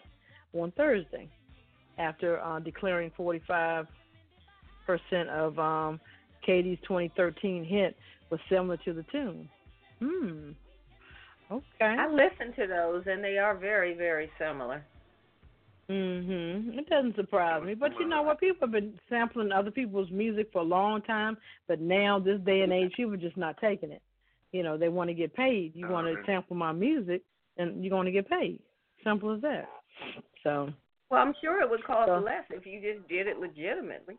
on 0.52 0.72
Thursday, 0.72 1.28
after 1.98 2.40
uh, 2.40 2.58
declaring 2.58 3.10
45 3.16 3.86
percent 4.86 5.28
of 5.30 5.58
um, 5.58 6.00
Katy's 6.44 6.78
2013 6.82 7.64
hit 7.64 7.96
was 8.30 8.40
similar 8.48 8.76
to 8.78 8.92
the 8.92 9.04
tune. 9.12 9.48
Hmm. 10.00 10.50
Okay. 11.50 11.64
I 11.84 12.08
listened 12.08 12.54
to 12.56 12.66
those, 12.66 13.04
and 13.06 13.22
they 13.22 13.36
are 13.38 13.54
very, 13.54 13.94
very 13.94 14.30
similar. 14.38 14.82
Mhm. 15.90 16.78
It 16.78 16.88
doesn't 16.88 17.16
surprise 17.16 17.62
me, 17.62 17.74
but 17.74 17.92
you 17.98 18.06
know 18.08 18.22
what? 18.22 18.40
People 18.40 18.58
have 18.66 18.70
been 18.72 18.98
sampling 19.10 19.52
other 19.52 19.70
people's 19.70 20.10
music 20.10 20.50
for 20.52 20.60
a 20.60 20.64
long 20.64 21.02
time, 21.02 21.36
but 21.66 21.80
now 21.80 22.18
this 22.18 22.40
day 22.40 22.62
and 22.62 22.72
age, 22.72 22.92
people 22.96 23.12
are 23.12 23.18
just 23.18 23.36
not 23.36 23.58
taking 23.60 23.90
it. 23.90 24.00
You 24.52 24.62
know, 24.62 24.78
they 24.78 24.88
want 24.88 25.08
to 25.10 25.14
get 25.14 25.34
paid. 25.34 25.74
You 25.74 25.88
want 25.88 26.06
to 26.06 26.22
sample 26.24 26.56
my 26.56 26.72
music, 26.72 27.22
and 27.58 27.84
you're 27.84 27.90
going 27.90 28.06
to 28.06 28.12
get 28.12 28.28
paid. 28.30 28.60
Simple 29.04 29.32
as 29.34 29.40
that. 29.42 29.68
So, 30.42 30.72
Well, 31.10 31.20
I'm 31.20 31.34
sure 31.42 31.60
it 31.60 31.68
would 31.68 31.84
cost 31.84 32.08
So- 32.08 32.18
less 32.20 32.44
if 32.50 32.64
you 32.64 32.80
just 32.80 33.06
did 33.08 33.26
it 33.26 33.38
legitimately. 33.38 34.16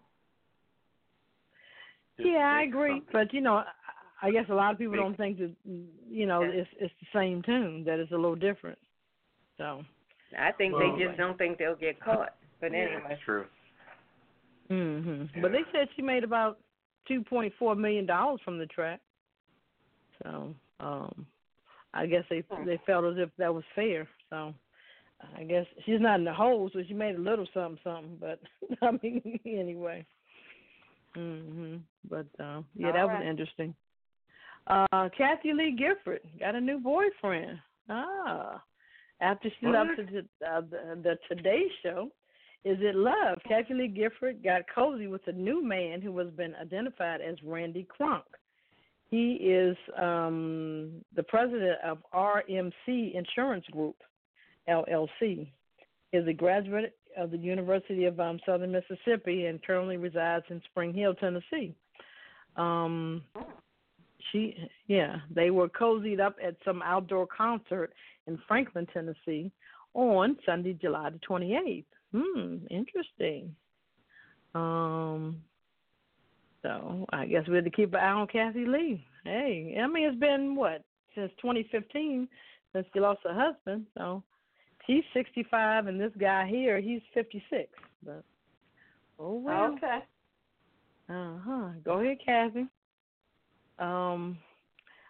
Yeah, 2.18 2.52
I 2.60 2.64
agree. 2.64 3.02
But 3.12 3.34
you 3.34 3.42
know, 3.42 3.56
I- 3.56 3.66
I 4.22 4.32
guess 4.32 4.46
a 4.50 4.54
lot 4.54 4.72
of 4.72 4.78
people 4.78 4.96
don't 4.96 5.18
think 5.18 5.38
that 5.40 5.52
you 6.10 6.26
know 6.26 6.44
Yeah. 6.44 6.62
it's 6.62 6.70
it's 6.80 6.94
the 7.02 7.08
same 7.20 7.42
tune. 7.42 7.84
That 7.84 8.00
it's 8.00 8.12
a 8.12 8.16
little 8.16 8.36
different. 8.36 8.80
So. 9.58 9.84
I 10.38 10.52
think 10.54 10.74
Well, 10.74 10.96
they 10.98 11.06
just 11.06 11.18
don't 11.18 11.38
think 11.38 11.58
they'll 11.58 11.76
get 11.76 12.00
caught. 12.00 12.34
But 12.60 12.72
Yeah, 12.72 12.78
anyway, 12.80 13.04
that's 13.10 13.22
true. 13.22 13.46
Mhm. 14.70 15.42
But 15.42 15.52
they 15.52 15.64
said 15.72 15.90
she 15.96 16.02
made 16.02 16.24
about 16.24 16.60
two 17.06 17.22
point 17.24 17.54
four 17.56 17.76
million 17.76 18.06
dollars 18.06 18.40
from 18.42 18.58
the 18.58 18.66
track. 18.68 19.02
So, 20.24 20.56
um 20.80 21.28
I 21.94 22.06
guess 22.08 22.24
they 22.30 22.40
Hmm. 22.50 22.66
they 22.66 22.78
felt 22.86 23.06
as 23.06 23.18
if 23.18 23.30
that 23.38 23.54
was 23.54 23.66
fair. 23.76 24.08
So 24.30 24.54
I 25.38 25.44
guess 25.44 25.66
she's 25.86 26.00
not 26.02 26.20
in 26.20 26.26
the 26.26 26.34
hole, 26.34 26.70
so 26.72 26.82
she 26.84 26.94
made 26.94 27.16
a 27.16 27.20
little 27.20 27.46
something 27.54 27.80
something, 27.84 28.18
but 28.18 28.40
I 28.82 28.92
mean 29.04 29.40
anyway. 29.46 30.06
Mhm. 31.16 31.82
But 32.10 32.28
uh 32.40 32.62
yeah, 32.76 32.88
All 32.88 32.94
that 32.94 33.04
right. 33.08 33.20
was 33.20 33.28
interesting. 33.30 33.76
Uh 34.68 35.10
Kathie 35.18 35.54
Lee 35.54 35.72
Gifford 35.78 36.22
got 36.40 36.56
a 36.56 36.62
new 36.62 36.80
boyfriend. 36.80 37.60
Ah. 37.90 38.64
After 39.22 39.50
she 39.60 39.68
What? 39.68 39.88
left 39.88 40.12
the, 40.12 40.26
uh, 40.46 40.62
the 40.62 41.00
the 41.04 41.18
Today 41.30 41.64
Show, 41.82 42.12
is 42.66 42.78
it 42.82 42.96
love? 42.96 43.38
Kathie 43.48 43.74
Lee 43.74 43.88
Gifford 43.88 44.44
got 44.44 44.62
cozy 44.74 45.08
with 45.08 45.26
a 45.28 45.32
new 45.32 45.64
man 45.64 46.02
who 46.02 46.18
has 46.20 46.30
been 46.32 46.56
identified 46.56 47.22
as 47.22 47.36
Randy 47.44 47.84
Cronk. 47.84 48.26
He 49.10 49.34
is 49.34 49.78
um, 49.98 51.04
the 51.16 51.24
president 51.24 51.80
of 51.84 52.00
RMC 52.14 53.14
Insurance 53.14 53.66
Group, 53.72 53.98
LLC. 54.68 55.48
Is 56.14 56.28
a 56.28 56.34
graduate 56.34 56.96
of 57.18 57.32
the 57.32 57.38
University 57.38 58.06
of 58.06 58.20
um, 58.20 58.40
Southern 58.46 58.72
Mississippi 58.72 59.46
and 59.46 59.64
currently 59.64 59.98
resides 59.98 60.46
in 60.50 60.62
Spring 60.72 60.94
Hill, 60.94 61.14
Tennessee. 61.16 61.76
Um, 62.56 63.24
she, 64.32 64.56
yeah, 64.88 65.18
they 65.34 65.50
were 65.50 65.70
cozied 65.70 66.20
up 66.20 66.36
at 66.44 66.56
some 66.66 66.82
outdoor 66.82 67.28
concert 67.28 67.94
in 68.28 68.40
Franklin, 68.48 68.88
Tennessee, 68.94 69.52
on 69.94 70.38
Sunday, 70.46 70.74
July 70.74 71.10
the 71.10 71.20
28th. 71.20 71.86
Hmm, 72.14 72.58
interesting. 72.70 73.56
Um, 74.56 75.42
so 76.62 77.06
I 77.12 77.26
guess 77.26 77.48
we 77.48 77.56
have 77.56 77.66
to 77.66 77.72
keep 77.72 77.94
an 77.94 78.00
eye 78.00 78.12
on 78.12 78.28
Kathie 78.28 78.66
Lee. 78.66 79.06
Hey, 79.24 79.78
I 79.82 79.88
mean, 79.88 80.08
it's 80.08 80.20
been 80.20 80.56
what 80.56 80.84
since 81.16 81.32
2015 81.42 82.28
since 82.74 82.88
she 82.94 83.00
lost 83.00 83.20
her 83.24 83.34
husband. 83.34 83.86
So 83.98 84.24
she's 84.86 85.04
65, 85.14 85.88
and 85.88 86.00
this 86.00 86.12
guy 86.20 86.48
here, 86.48 86.80
he's 86.80 87.02
56. 87.14 87.70
But 88.06 88.24
oh 89.20 89.36
well. 89.36 89.74
okay. 89.74 90.00
Uh 91.10 91.38
huh. 91.44 91.70
Go 91.84 92.00
ahead, 92.00 92.18
Kathy. 92.26 92.68
Um, 93.80 94.38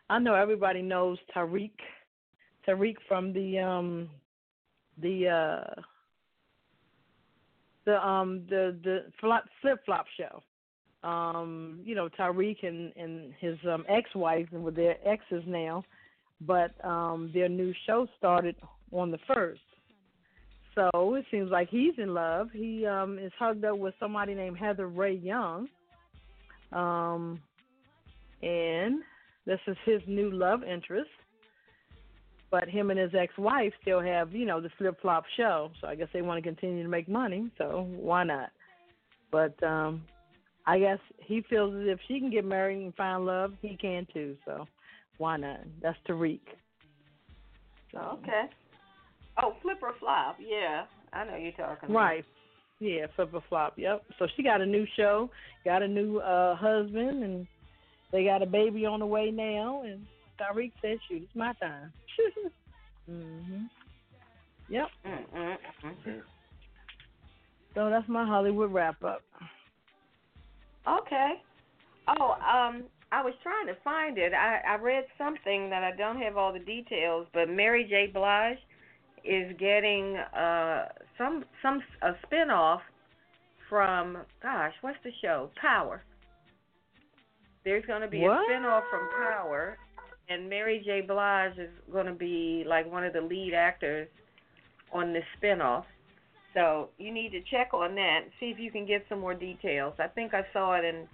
I 0.09 0.19
know 0.19 0.35
everybody 0.35 0.81
knows 0.81 1.17
Tarek. 1.35 1.71
Tarek 2.67 2.95
from 3.07 3.33
the 3.33 3.59
um 3.59 4.09
the 5.01 5.27
uh 5.27 5.81
the 7.85 8.05
um 8.05 8.43
the 8.49 8.77
the 8.83 9.05
flip 9.19 9.79
flop 9.85 10.05
show. 10.17 10.41
Um, 11.07 11.81
you 11.83 11.95
know, 11.95 12.09
Tarek 12.09 12.65
and 12.65 12.93
and 12.95 13.33
his 13.39 13.57
um 13.69 13.85
ex 13.89 14.09
wife 14.15 14.47
and 14.51 14.63
with 14.63 14.75
their 14.75 14.95
exes 15.07 15.43
now. 15.45 15.83
but 16.41 16.73
um 16.83 17.31
their 17.33 17.49
new 17.49 17.73
show 17.85 18.07
started 18.17 18.55
on 18.93 19.11
the 19.11 19.19
first. 19.33 19.61
So 20.75 21.15
it 21.15 21.25
seems 21.29 21.51
like 21.51 21.69
he's 21.69 21.93
in 21.97 22.13
love. 22.13 22.49
He 22.51 22.85
um 22.85 23.19
is 23.19 23.31
hugged 23.37 23.65
up 23.65 23.77
with 23.77 23.93
somebody 23.99 24.33
named 24.33 24.57
Heather 24.57 24.87
Rae 24.87 25.13
Young. 25.13 25.67
Um 26.71 27.39
and 28.41 29.01
this 29.45 29.59
is 29.67 29.77
his 29.85 30.01
new 30.07 30.31
love 30.31 30.63
interest. 30.63 31.09
But 32.49 32.69
him 32.69 32.91
and 32.91 32.99
his 32.99 33.13
ex 33.15 33.35
wife 33.37 33.73
still 33.81 34.01
have, 34.01 34.33
you 34.33 34.45
know, 34.45 34.61
the 34.61 34.69
flip 34.77 34.99
flop 35.01 35.25
show. 35.37 35.71
So 35.81 35.87
I 35.87 35.95
guess 35.95 36.09
they 36.13 36.21
want 36.21 36.43
to 36.43 36.47
continue 36.47 36.83
to 36.83 36.89
make 36.89 37.07
money, 37.07 37.51
so 37.57 37.87
why 37.89 38.23
not? 38.23 38.49
But 39.31 39.61
um 39.63 40.03
I 40.65 40.79
guess 40.79 40.99
he 41.19 41.43
feels 41.49 41.75
as 41.75 41.87
if 41.87 41.99
she 42.07 42.19
can 42.19 42.31
get 42.31 42.45
married 42.45 42.81
and 42.83 42.95
find 42.95 43.25
love, 43.25 43.53
he 43.61 43.77
can 43.77 44.07
too. 44.13 44.37
So 44.45 44.65
why 45.17 45.37
not? 45.37 45.59
That's 45.81 45.97
Tarek. 46.07 46.39
So, 47.91 47.99
Okay. 47.99 48.45
Oh, 49.41 49.55
flip 49.61 49.77
or 49.81 49.93
flop? 49.99 50.37
Yeah, 50.39 50.85
I 51.11 51.25
know 51.25 51.35
you're 51.35 51.51
talking. 51.53 51.89
about. 51.89 51.95
Right. 51.95 52.25
Yeah, 52.79 53.07
flip 53.15 53.29
or 53.33 53.43
flop. 53.49 53.73
Yep. 53.77 54.03
So 54.19 54.27
she 54.35 54.43
got 54.43 54.61
a 54.61 54.65
new 54.65 54.85
show, 54.95 55.29
got 55.65 55.81
a 55.81 55.87
new 55.87 56.19
uh 56.19 56.55
husband, 56.55 57.23
and 57.23 57.47
they 58.11 58.25
got 58.25 58.41
a 58.41 58.45
baby 58.45 58.85
on 58.85 58.99
the 58.99 59.05
way 59.05 59.31
now. 59.31 59.83
And 59.83 60.05
Tarek 60.39 60.71
said, 60.81 60.97
"Shoot, 61.07 61.23
it's 61.23 61.35
my 61.35 61.53
time." 61.53 61.91
mhm. 63.09 63.69
Yep. 64.69 64.87
Mm-mm-mm. 65.05 66.21
So 67.73 67.89
that's 67.89 68.07
my 68.07 68.25
Hollywood 68.25 68.71
wrap 68.71 69.03
up. 69.03 69.21
Okay. 70.87 71.33
Oh, 72.07 72.31
um, 72.33 72.83
I 73.11 73.23
was 73.23 73.33
trying 73.41 73.67
to 73.67 73.75
find 73.83 74.17
it. 74.17 74.33
I 74.33 74.59
I 74.67 74.75
read 74.75 75.05
something 75.17 75.69
that 75.69 75.83
I 75.83 75.95
don't 75.95 76.21
have 76.21 76.37
all 76.37 76.51
the 76.51 76.59
details, 76.59 77.27
but 77.33 77.49
Mary 77.49 77.85
J. 77.89 78.11
Blige 78.13 78.57
is 79.23 79.55
getting 79.57 80.17
uh 80.17 80.85
some 81.17 81.45
some 81.61 81.81
a 82.01 82.11
spinoff 82.25 82.79
from 83.69 84.17
gosh, 84.41 84.73
what's 84.81 84.97
the 85.03 85.11
show? 85.21 85.49
Power. 85.59 86.03
There's 87.63 87.85
going 87.85 88.01
to 88.01 88.07
be 88.07 88.19
What? 88.19 88.39
a 88.39 88.51
spinoff 88.51 88.81
from 88.91 89.07
Power, 89.17 89.77
and 90.27 90.49
Mary 90.49 90.81
J. 90.85 91.01
Blige 91.01 91.57
is 91.57 91.69
going 91.91 92.07
to 92.07 92.13
be 92.13 92.65
like 92.67 92.91
one 92.91 93.05
of 93.05 93.13
the 93.13 93.21
lead 93.21 93.53
actors 93.53 94.09
on 94.91 95.13
this 95.13 95.23
spinoff. 95.41 95.85
So 96.53 96.89
you 96.97 97.11
need 97.11 97.31
to 97.31 97.39
check 97.49 97.73
on 97.73 97.95
that 97.95 98.19
and 98.23 98.31
see 98.39 98.47
if 98.47 98.59
you 98.59 98.69
can 98.69 98.85
get 98.85 99.05
some 99.09 99.19
more 99.19 99.33
details. 99.33 99.93
I 99.97 100.07
think 100.07 100.33
I 100.33 100.41
saw 100.53 100.73
it 100.75 100.85
in 100.85 101.07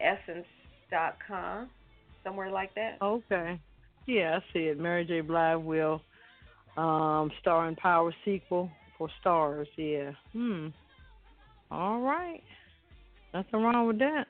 Essence.com, 0.00 1.70
somewhere 2.22 2.50
like 2.50 2.74
that. 2.74 2.98
Okay. 3.02 3.58
Yeah, 4.06 4.38
I 4.38 4.52
see 4.52 4.66
it. 4.66 4.78
Mary 4.78 5.04
J. 5.04 5.22
Blige 5.22 5.62
will 5.64 6.00
um 6.76 7.30
star 7.40 7.68
in 7.68 7.76
Power 7.76 8.14
sequel 8.24 8.70
for 8.98 9.08
stars. 9.20 9.68
Yeah. 9.76 10.12
Hmm. 10.32 10.68
All 11.70 12.00
right. 12.00 12.42
Nothing 13.34 13.62
wrong 13.62 13.86
with 13.86 13.98
that. 13.98 14.26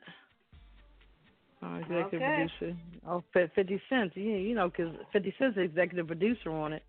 Uh, 1.62 1.76
executive 1.76 2.22
Okay. 2.22 2.46
producer. 2.58 2.76
Oh, 3.08 3.22
50 3.32 3.80
Cent. 3.88 4.12
Yeah, 4.14 4.36
you 4.36 4.54
know, 4.54 4.68
because 4.68 4.94
Fifty 5.12 5.34
Cent's 5.38 5.56
the 5.56 5.62
executive 5.62 6.06
producer 6.06 6.50
on 6.50 6.72
it, 6.72 6.82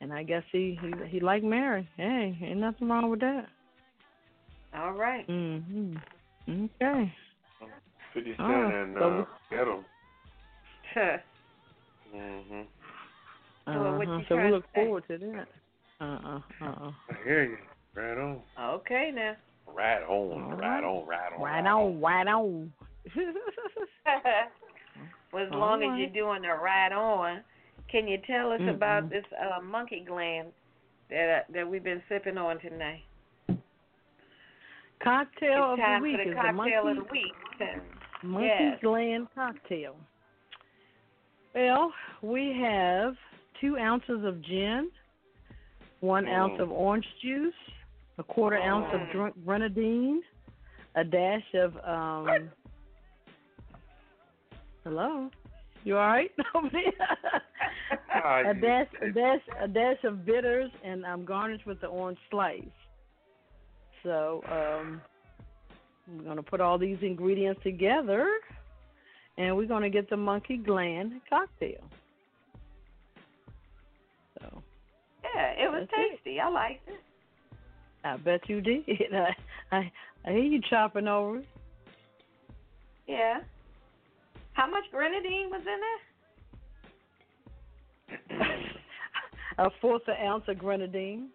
and 0.00 0.12
I 0.12 0.22
guess 0.22 0.44
he 0.52 0.78
he 0.80 1.08
he 1.08 1.20
liked 1.20 1.44
Mary. 1.44 1.88
Hey, 1.96 2.38
ain't 2.42 2.60
nothing 2.60 2.88
wrong 2.88 3.10
with 3.10 3.20
that. 3.20 3.46
All 4.74 4.92
right. 4.92 5.26
Mm-hmm. 5.26 5.96
Okay. 6.48 7.12
50 8.14 8.30
Cent 8.30 8.40
Ah, 8.40 8.68
and 8.68 8.96
so 8.98 9.20
uh, 9.20 9.24
Ghetto. 9.50 9.84
Huh. 10.94 11.18
Well, 13.68 13.98
what 13.98 14.08
Uh-huh. 14.08 14.18
you 14.18 14.24
So 14.28 14.34
we 14.36 14.40
trying 14.40 14.50
to 14.50 14.56
look 14.56 14.64
forward 14.74 15.04
to 15.08 15.18
that. 15.18 15.48
Uh 16.00 16.04
uh 16.04 16.40
uh 16.62 16.64
uh. 16.86 16.92
I 17.10 17.14
hear 17.24 17.44
you. 17.44 17.56
Right 17.94 18.16
on. 18.18 18.40
okay 18.58 19.10
now. 19.14 19.36
Right 19.66 20.02
on. 20.02 20.08
All 20.42 20.50
Right 20.56 20.80
right. 20.80 20.84
on. 20.84 21.06
Right 21.06 21.32
on. 21.32 21.40
Right 21.42 21.66
on, 21.66 22.00
right 22.00 22.26
on. 22.28 22.72
well, 25.32 25.42
as 25.46 25.52
All 25.52 25.58
long 25.58 25.82
as 25.82 25.98
you're 25.98 26.08
doing 26.10 26.42
the 26.42 26.48
right 26.48 26.92
on, 26.92 27.42
can 27.90 28.06
you 28.08 28.18
tell 28.26 28.52
us 28.52 28.60
about 28.68 29.04
Mm-mm. 29.04 29.10
this 29.10 29.24
uh, 29.38 29.60
monkey 29.60 30.04
gland 30.06 30.48
that 31.10 31.28
uh, 31.48 31.52
that 31.54 31.68
we've 31.68 31.84
been 31.84 32.02
sipping 32.08 32.38
on 32.38 32.58
tonight? 32.60 33.02
Cocktail 35.02 35.72
it's 35.72 35.72
of 35.72 35.78
time 35.78 36.02
the 36.02 36.08
week 36.08 36.16
for 36.18 36.24
the 36.24 36.30
is 36.30 36.36
cocktail 36.36 36.52
the 36.52 36.52
monkey, 36.52 36.88
of 36.88 36.96
the 36.96 37.12
week. 37.12 37.34
monkey 38.22 38.46
Yes. 38.48 38.78
gland 38.82 39.26
cocktail. 39.34 39.96
Well, 41.54 41.92
we 42.22 42.56
have 42.60 43.14
two 43.60 43.76
ounces 43.76 44.24
of 44.24 44.40
gin, 44.42 44.90
one 46.00 46.24
Mm. 46.26 46.32
ounce 46.32 46.60
of 46.60 46.70
orange 46.70 47.06
juice, 47.20 47.54
a 48.18 48.22
quarter 48.22 48.56
ounce 48.58 48.92
of 48.92 49.00
Mm. 49.00 49.44
grenadine, 49.44 50.22
a 50.94 51.04
dash 51.04 51.54
of 51.54 51.76
um. 51.84 52.50
Hello, 54.84 55.30
you 55.84 55.96
all 55.96 56.06
right? 56.06 56.32
Ah, 58.10 58.40
a 58.40 58.54
dash, 58.54 58.88
a 59.00 59.10
dash, 59.10 59.40
a 59.60 59.68
dash 59.68 60.02
of 60.04 60.24
bitters, 60.24 60.70
and 60.82 61.06
I'm 61.06 61.24
garnished 61.24 61.64
with 61.66 61.80
the 61.80 61.86
orange 61.86 62.18
slice. 62.30 62.64
So 64.02 64.42
um, 64.48 65.00
we're 66.06 66.24
gonna 66.24 66.42
put 66.42 66.60
all 66.60 66.78
these 66.78 66.98
ingredients 67.02 67.62
together, 67.62 68.28
and 69.36 69.56
we're 69.56 69.66
gonna 69.66 69.90
get 69.90 70.10
the 70.10 70.16
monkey 70.16 70.56
gland 70.56 71.20
cocktail. 71.28 71.84
Yeah, 75.34 75.64
it 75.64 75.70
was 75.70 75.88
That's 75.90 76.02
it. 76.12 76.16
tasty. 76.16 76.40
I 76.40 76.48
liked 76.48 76.88
it. 76.88 77.00
I 78.04 78.16
bet 78.16 78.48
you 78.48 78.60
did. 78.60 78.84
I 79.14 79.76
I, 79.76 79.92
I 80.26 80.30
hear 80.30 80.42
you 80.42 80.60
chopping 80.68 81.08
over 81.08 81.38
it. 81.38 81.46
Yeah. 83.06 83.40
How 84.52 84.68
much 84.70 84.84
grenadine 84.90 85.50
was 85.50 85.62
in 85.62 85.80
there? 88.38 88.48
a 89.58 89.70
fourth 89.80 90.02
of 90.08 90.14
ounce 90.22 90.44
of 90.48 90.58
grenadine. 90.58 91.28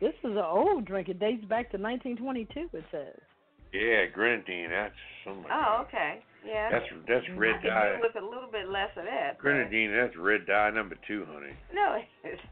This 0.00 0.12
is 0.22 0.30
an 0.32 0.38
old 0.38 0.84
drink. 0.84 1.08
It 1.08 1.18
dates 1.18 1.44
back 1.44 1.70
to 1.70 1.78
1922. 1.78 2.76
It 2.76 2.84
says. 2.90 3.20
Yeah, 3.72 4.06
grenadine. 4.12 4.70
That's 4.70 4.94
so 5.24 5.34
much. 5.34 5.46
there? 5.48 5.56
Oh, 5.56 5.84
okay. 5.86 6.22
Yeah. 6.46 6.70
That's 6.70 6.84
that's 7.08 7.24
red 7.36 7.60
could 7.62 7.68
dye. 7.68 7.96
do 7.96 8.02
with 8.02 8.16
a 8.22 8.24
little 8.24 8.50
bit 8.50 8.68
less 8.68 8.90
of 8.96 9.04
that. 9.04 9.36
but- 9.36 9.42
Grenadine. 9.42 9.90
That's 9.92 10.16
red 10.16 10.46
dye 10.46 10.70
number 10.70 10.96
two, 11.06 11.24
honey. 11.30 11.54
No, 11.72 12.00
it's 12.24 12.42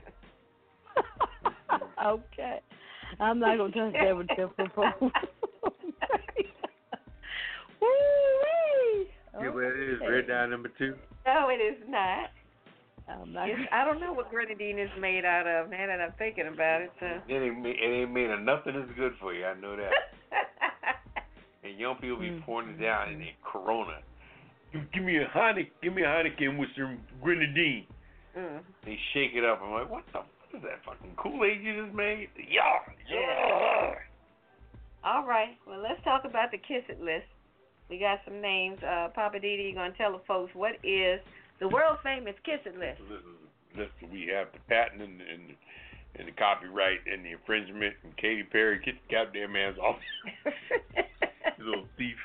okay. 2.06 2.60
I'm 3.20 3.38
not 3.38 3.58
gonna 3.58 3.72
touch 3.72 3.92
that 3.92 4.16
with 4.16 4.28
ten 4.28 4.48
foot 4.56 4.74
pole. 4.74 4.92
Woo-wee. 7.80 9.08
Yeah, 9.40 9.50
but 9.52 9.60
it 9.64 9.88
is 9.94 10.00
red 10.08 10.28
dye 10.28 10.46
number 10.46 10.70
two. 10.78 10.94
no, 11.26 11.48
it 11.48 11.60
is 11.60 11.76
not. 11.88 12.30
I'm 13.08 13.32
not 13.32 13.48
I 13.72 13.84
don't 13.84 14.00
know 14.00 14.12
what 14.12 14.30
grenadine 14.30 14.78
is 14.78 14.88
made 15.00 15.24
out 15.24 15.46
of. 15.46 15.70
Now 15.70 15.86
that 15.86 16.00
I'm 16.00 16.12
thinking 16.18 16.46
about 16.46 16.82
it, 16.82 16.90
so. 17.00 17.06
It 17.28 17.34
ain't, 17.34 17.58
ma- 17.58 17.68
it 17.68 17.82
ain't 17.82 18.12
made 18.12 18.30
of 18.30 18.40
nothing 18.40 18.74
that's 18.78 18.92
good 18.96 19.12
for 19.20 19.34
you. 19.34 19.44
I 19.44 19.54
know 19.58 19.76
that. 19.76 19.90
And 21.64 21.78
young 21.78 21.96
people 21.96 22.16
be 22.18 22.30
Mm. 22.30 22.42
pouring 22.44 22.70
it 22.70 22.80
down 22.80 23.10
in 23.12 23.18
their 23.20 23.32
Corona. 23.44 24.02
Give, 24.72 24.90
give 24.92 25.02
me 25.04 25.18
a 25.18 25.26
Heineken, 25.26 25.70
give 25.82 25.92
me 25.94 26.02
a 26.02 26.06
Heineken 26.06 26.58
with 26.58 26.68
some 26.76 26.98
grenadine. 27.22 27.86
mm. 28.36 28.60
They 28.84 28.98
shake 29.12 29.34
it 29.34 29.44
up. 29.44 29.60
I'm 29.62 29.72
like, 29.72 29.90
what 29.90 30.04
the? 30.12 30.18
What 30.18 30.58
is 30.58 30.62
that 30.62 30.84
fucking 30.84 31.14
Kool 31.16 31.44
Aid 31.44 31.62
you 31.62 31.84
just 31.84 31.94
made? 31.94 32.28
Yeah, 32.36 32.60
yeah. 33.08 33.94
All 35.04 35.24
right. 35.26 35.56
Well, 35.66 35.80
let's 35.80 36.02
talk 36.04 36.24
about 36.24 36.50
the 36.50 36.58
Kiss 36.58 36.84
It 36.88 37.00
list. 37.00 37.26
We 37.88 37.98
got 37.98 38.20
some 38.24 38.40
names. 38.40 38.82
Uh, 38.82 39.08
Poppa 39.14 39.38
DD, 39.38 39.72
you're 39.72 39.74
gonna 39.74 39.94
tell 39.96 40.12
the 40.12 40.18
folks 40.26 40.54
what 40.54 40.72
is 40.84 41.20
the 41.58 41.68
world 41.68 41.98
famous 42.02 42.34
Kiss 42.44 42.60
It 42.66 42.76
list. 42.78 43.00
This 43.08 43.88
is 43.88 43.88
this 44.00 44.10
we 44.10 44.26
have 44.34 44.48
the 44.52 44.58
patent 44.68 45.00
and 45.02 45.20
and 45.22 45.54
and 46.16 46.28
the 46.28 46.32
copyright 46.32 47.00
and 47.10 47.24
the 47.24 47.30
infringement 47.32 47.94
and 48.04 48.14
Katy 48.18 48.42
Perry 48.44 48.78
get 48.84 48.94
the 49.08 49.14
goddamn 49.14 49.54
hands 49.54 49.78
off 49.78 49.96
you 51.58 51.64
little 51.64 51.86
thief. 51.98 52.16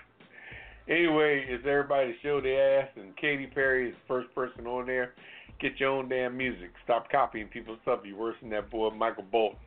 Anyway, 0.90 1.46
it's 1.50 1.66
everybody 1.68 2.16
show 2.24 2.40
their 2.40 2.82
ass 2.82 2.90
and 2.96 3.16
Katy 3.18 3.48
Perry 3.48 3.90
is 3.90 3.96
the 3.96 4.08
first 4.08 4.34
person 4.34 4.66
on 4.68 4.86
there. 4.86 5.14
Get 5.60 5.80
your 5.80 5.90
own 5.90 6.08
damn 6.08 6.38
music. 6.38 6.70
Stop 6.84 7.10
copying 7.12 7.48
people's 7.48 7.80
stuff. 7.82 8.00
You're 8.06 8.18
worse 8.18 8.36
than 8.42 8.50
that 8.52 8.70
boy 8.70 8.90
Michael 8.92 9.26
Bolton. 9.32 9.58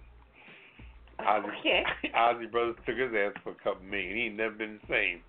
Ozzy, 1.21 1.59
Okay. 1.61 1.83
Isley 2.15 2.47
Brothers 2.47 2.77
took 2.87 2.97
his 2.97 3.11
ass 3.15 3.33
for 3.43 3.51
a 3.51 3.55
couple 3.63 3.85
million. 3.85 4.17
He 4.17 4.23
ain't 4.27 4.37
never 4.37 4.55
been 4.55 4.79
the 4.81 4.87
same. 4.89 5.21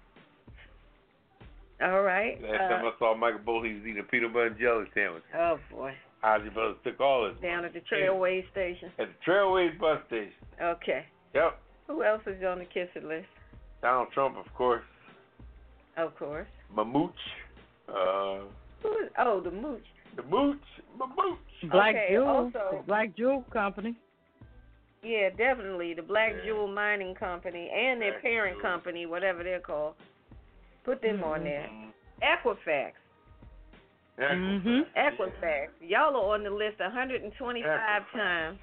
All 1.82 2.04
right. 2.04 2.40
Last 2.42 2.58
time 2.70 2.86
Uh, 2.86 2.90
I 2.90 2.92
saw 3.00 3.16
Michael 3.18 3.40
Bolton, 3.44 3.70
he 3.72 3.76
was 3.78 3.84
eating 3.88 4.00
a 4.00 4.04
peanut 4.04 4.32
butter 4.34 4.46
and 4.48 4.60
jelly 4.60 4.86
sandwich. 4.94 5.24
oh 5.38 5.60
boy. 5.72 5.94
Isley 6.24 6.50
Brothers 6.52 6.78
took 6.84 7.00
all 7.02 7.28
his 7.28 7.36
Down 7.42 7.64
money. 7.64 7.68
at 7.68 7.74
the 7.74 7.82
Trailway 7.94 8.50
station. 8.52 8.92
At 9.00 9.08
the 9.10 9.32
Trailways 9.32 9.78
bus 9.80 10.00
station. 10.08 10.32
Okay. 10.62 11.06
Yep. 11.34 11.60
Who 11.88 12.04
else 12.04 12.22
is 12.28 12.42
on 12.46 12.60
the 12.60 12.66
Kiss 12.66 12.88
It 12.96 13.04
list? 13.04 13.26
Donald 13.82 14.10
Trump, 14.14 14.38
of 14.38 14.52
course. 14.54 14.84
Of 15.98 16.16
course. 16.18 16.48
Mamooch. 16.76 17.12
Uh, 17.90 18.46
Who 18.84 18.90
is? 19.04 19.10
Oh, 19.20 19.42
the 19.42 19.52
Mooch. 19.52 19.84
The 20.16 20.24
Mooch, 20.24 20.58
my 20.98 21.06
Mooch. 21.08 21.72
Black 21.72 21.96
Okay, 21.96 22.08
Jewel, 22.12 22.28
also- 22.28 22.84
the 22.88 22.92
Blackjewel 22.92 23.50
Company. 23.52 23.96
Yeah, 25.04 25.30
definitely 25.32 25.94
the 25.94 26.02
Black 26.04 26.34
Yeah. 26.38 26.46
Jewel 26.46 26.68
Mining 26.68 27.16
Company 27.16 27.70
and 27.70 28.02
their 28.02 28.12
Black 28.14 28.22
parent 28.24 28.54
Jewel. 28.58 28.62
company, 28.72 29.06
whatever 29.06 29.44
they're 29.44 29.60
called. 29.60 29.96
Put 30.84 31.02
them 31.02 31.24
on 31.24 31.42
Mhm. 31.42 31.44
there. 31.44 31.70
Mhm. 31.70 31.94
Equifax. 32.22 32.94
Mhm. 34.18 34.86
Equifax. 34.96 35.70
Y'all 35.82 36.16
are 36.16 36.34
on 36.36 36.44
the 36.44 36.50
list 36.50 36.80
125 36.80 38.04
Equifax. 38.04 38.12
times. 38.12 38.60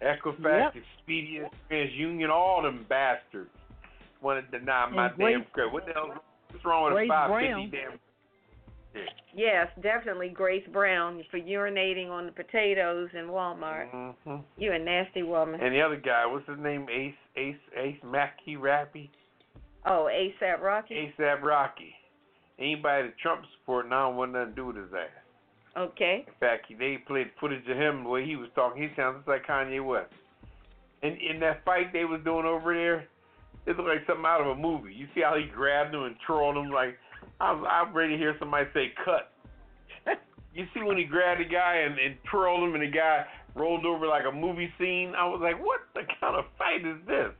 Equifax, 0.00 0.74
Yep. 0.74 0.84
Experian, 1.08 1.50
TransUnion, 1.70 2.30
all 2.30 2.62
them 2.62 2.84
bastards 2.84 3.50
want 4.24 4.50
to 4.50 4.58
deny 4.58 4.86
my 4.90 5.08
Grace- 5.10 5.34
damn 5.36 5.44
credit. 5.52 5.72
What 5.72 5.86
the 5.86 5.92
hell? 5.92 6.14
What's 6.50 6.64
wrong 6.64 6.84
with 6.84 6.92
Grace 6.94 7.10
a 7.10 7.12
five 7.12 7.30
Brown. 7.30 7.70
damn? 7.70 7.98
Yeah. 8.94 9.00
Yes, 9.34 9.66
definitely 9.82 10.28
Grace 10.28 10.66
Brown 10.72 11.22
for 11.30 11.40
urinating 11.40 12.10
on 12.10 12.26
the 12.26 12.32
potatoes 12.32 13.10
in 13.12 13.26
Walmart. 13.26 13.88
hmm 14.24 14.36
You 14.56 14.72
a 14.72 14.78
nasty 14.78 15.24
woman. 15.24 15.60
And 15.60 15.74
the 15.74 15.80
other 15.82 15.96
guy, 15.96 16.24
what's 16.26 16.48
his 16.48 16.58
name? 16.60 16.86
Ace, 16.90 17.14
Ace, 17.36 17.56
Ace 17.76 17.98
Mackey 18.04 18.56
Rappy, 18.56 19.10
Oh, 19.86 20.08
ASAP 20.10 20.60
Rocky. 20.62 21.12
ASAP 21.18 21.42
Rocky. 21.42 21.94
Anybody 22.58 23.08
that 23.08 23.18
Trump 23.18 23.42
support 23.58 23.88
now 23.88 24.08
don't 24.08 24.16
want 24.16 24.32
nothing 24.32 24.50
to 24.50 24.54
do 24.54 24.66
with 24.66 24.76
his 24.76 24.94
ass. 24.94 25.10
Okay. 25.76 26.24
In 26.26 26.32
fact, 26.38 26.66
they 26.78 26.96
played 26.98 27.30
footage 27.40 27.68
of 27.68 27.76
him 27.76 28.04
the 28.04 28.08
way 28.08 28.24
he 28.24 28.36
was 28.36 28.48
talking. 28.54 28.80
He 28.80 28.88
sounds 28.94 29.16
just 29.18 29.28
like 29.28 29.44
Kanye 29.44 29.84
West. 29.84 30.12
And 31.02 31.18
in 31.20 31.40
that 31.40 31.64
fight 31.64 31.92
they 31.92 32.04
was 32.04 32.20
doing 32.24 32.46
over 32.46 32.72
there, 32.72 33.08
it 33.66 33.76
looked 33.76 33.88
like 33.88 34.06
something 34.06 34.26
out 34.26 34.40
of 34.40 34.46
a 34.46 34.60
movie. 34.60 34.94
You 34.94 35.06
see 35.14 35.22
how 35.22 35.36
he 35.36 35.46
grabbed 35.46 35.94
him 35.94 36.04
and 36.04 36.16
twirled 36.26 36.56
him 36.56 36.70
like 36.70 36.96
I'm, 37.40 37.64
I'm 37.64 37.92
ready 37.94 38.12
to 38.14 38.18
hear 38.18 38.36
somebody 38.38 38.66
say 38.74 38.92
cut. 39.04 39.32
you 40.54 40.66
see 40.74 40.82
when 40.82 40.96
he 40.96 41.04
grabbed 41.04 41.40
the 41.40 41.44
guy 41.44 41.84
and, 41.86 41.98
and 41.98 42.16
twirled 42.30 42.62
him 42.62 42.74
and 42.74 42.82
the 42.82 42.94
guy 42.94 43.24
rolled 43.54 43.86
over 43.86 44.06
like 44.06 44.24
a 44.30 44.34
movie 44.34 44.72
scene. 44.78 45.14
I 45.16 45.26
was 45.26 45.40
like, 45.42 45.62
what 45.62 45.80
the 45.94 46.02
kind 46.20 46.36
of 46.36 46.44
fight 46.58 46.86
is 46.86 46.98
this? 47.06 47.30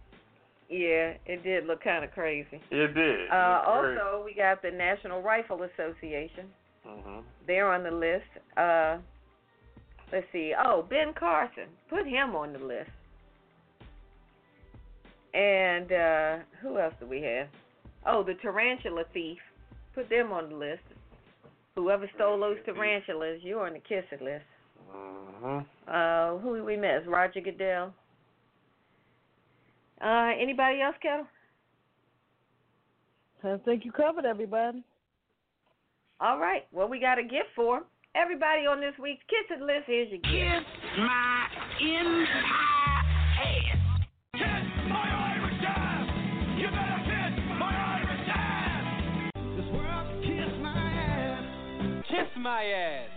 Yeah, 0.70 1.14
it 1.26 1.44
did 1.44 1.66
look 1.66 1.84
kind 1.84 2.04
of 2.04 2.10
crazy. 2.12 2.60
It 2.70 2.94
did. 2.94 3.30
Uh, 3.30 3.62
also, 3.66 4.22
we 4.24 4.34
got 4.34 4.62
the 4.62 4.70
National 4.70 5.20
Rifle 5.20 5.62
Association. 5.62 6.46
Mm-hmm. 6.86 7.20
They're 7.46 7.70
on 7.70 7.82
the 7.82 7.90
list. 7.90 8.24
Uh, 8.56 8.98
let's 10.12 10.26
see. 10.32 10.52
Oh, 10.58 10.84
Ben 10.88 11.12
Carson. 11.18 11.68
Put 11.90 12.06
him 12.06 12.34
on 12.34 12.54
the 12.54 12.58
list. 12.58 12.90
And 15.34 15.90
uh, 15.92 16.36
who 16.62 16.78
else 16.78 16.94
do 17.00 17.06
we 17.06 17.20
have? 17.22 17.48
Oh, 18.06 18.22
the 18.22 18.34
tarantula 18.34 19.04
thief. 19.12 19.38
Put 19.94 20.08
them 20.08 20.32
on 20.32 20.50
the 20.50 20.56
list. 20.56 20.82
Whoever 21.74 22.08
stole 22.14 22.38
those 22.38 22.56
tarantulas, 22.64 23.40
you're 23.42 23.66
on 23.66 23.72
the 23.72 23.80
kiss 23.80 24.04
it 24.12 24.22
list. 24.22 24.44
hmm 24.90 25.58
Uh, 25.88 26.38
who 26.38 26.56
did 26.56 26.64
we 26.64 26.76
miss? 26.76 27.02
Roger 27.06 27.40
Goodell. 27.40 27.92
Uh, 30.00 30.30
anybody 30.40 30.80
else, 30.80 30.96
Ketel? 31.02 31.26
I 33.42 33.56
think 33.64 33.84
you 33.84 33.92
covered 33.92 34.24
everybody. 34.24 34.82
All 36.20 36.38
right. 36.38 36.66
Well, 36.72 36.88
we 36.88 37.00
got 37.00 37.18
a 37.18 37.22
gift 37.22 37.50
for 37.56 37.82
Everybody 38.16 38.64
on 38.66 38.80
this 38.80 38.94
week's 39.02 39.24
Kiss 39.28 39.58
It 39.58 39.60
list, 39.60 39.84
here's 39.86 40.08
your 40.08 40.20
gift. 40.20 40.66
my 40.98 41.46
entire 41.80 42.83
my 52.44 52.62
ass. 52.66 53.13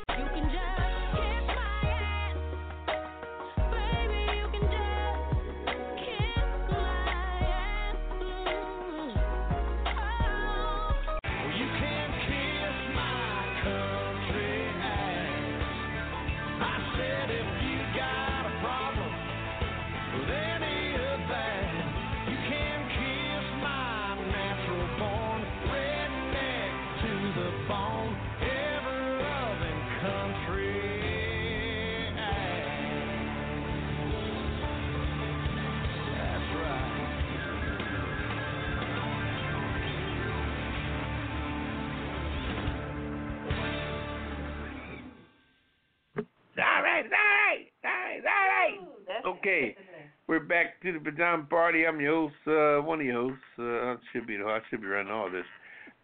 The 51.08 51.14
pajama 51.14 51.44
party. 51.46 51.88
I'm 51.88 52.02
your 52.02 52.28
host, 52.28 52.36
uh, 52.48 52.86
one 52.86 53.00
of 53.00 53.06
your 53.06 53.30
hosts. 53.30 53.40
Uh, 53.58 53.64
I 53.64 53.96
should 54.12 54.28
be 54.28 54.36
the 54.36 54.44
I 54.44 54.60
should 54.70 54.82
be 54.82 54.88
running 54.88 55.10
all 55.10 55.32
this. 55.32 55.46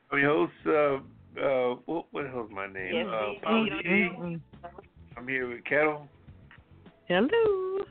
I'm 0.09 0.19
your 0.19 0.47
host. 0.47 0.53
Uh, 0.65 1.41
uh, 1.43 1.75
what, 1.87 2.05
what 2.11 2.23
the 2.23 2.29
hell's 2.29 2.49
my 2.49 2.67
name? 2.67 2.95
Yes, 2.95 3.07
uh. 3.11 3.49
I'm 5.17 5.27
here 5.27 5.49
with 5.49 5.65
Ketel 5.65 6.07
Hello. 7.09 7.83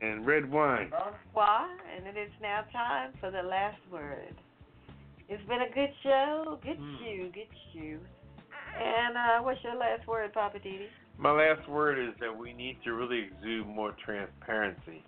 and 0.00 0.24
Redwine. 0.24 0.88
Bonsoir, 0.88 1.68
and 1.94 2.06
it 2.06 2.18
is 2.18 2.30
now 2.40 2.64
time 2.72 3.10
for 3.20 3.30
the 3.30 3.42
last 3.42 3.76
word. 3.92 4.34
It's 5.28 5.46
been 5.46 5.60
a 5.60 5.74
good 5.74 5.92
show, 6.02 6.58
good 6.64 6.78
Hmm. 6.78 6.96
shoe, 7.00 7.30
good 7.34 7.54
shoe. 7.74 7.98
And 8.80 9.14
uh, 9.14 9.42
what's 9.42 9.62
your 9.62 9.76
last 9.76 10.06
word, 10.08 10.32
Poppa 10.32 10.58
DD? 10.58 10.86
My 11.18 11.32
last 11.32 11.68
word 11.68 11.98
is 11.98 12.14
that 12.20 12.34
we 12.34 12.54
need 12.54 12.78
to 12.84 12.94
really 12.94 13.24
exude 13.30 13.66
more 13.66 13.94
transparency 14.02 15.04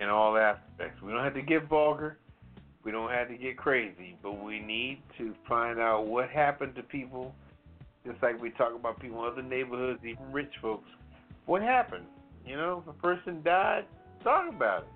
in 0.00 0.08
all 0.08 0.36
aspects. 0.36 1.00
We 1.02 1.12
don't 1.12 1.22
have 1.22 1.34
to 1.34 1.42
get 1.42 1.68
vulgar. 1.68 2.18
We 2.82 2.90
don't 2.90 3.10
have 3.10 3.28
to 3.28 3.36
get 3.36 3.58
crazy, 3.58 4.16
but 4.22 4.42
we 4.42 4.58
need 4.58 5.02
to 5.18 5.34
find 5.46 5.78
out 5.78 6.06
what 6.06 6.30
happened 6.30 6.74
to 6.76 6.82
people, 6.82 7.34
just 8.06 8.22
like 8.22 8.40
we 8.40 8.50
talk 8.50 8.74
about 8.74 8.98
people 8.98 9.22
in 9.24 9.32
other 9.32 9.42
neighborhoods, 9.42 10.00
even 10.02 10.32
rich 10.32 10.52
folks. 10.62 10.88
What 11.44 11.60
happened? 11.60 12.06
You 12.46 12.56
know, 12.56 12.82
if 12.82 12.88
a 12.88 12.98
person 12.98 13.42
died, 13.44 13.84
talk 14.24 14.48
about 14.48 14.84
it. 14.84 14.88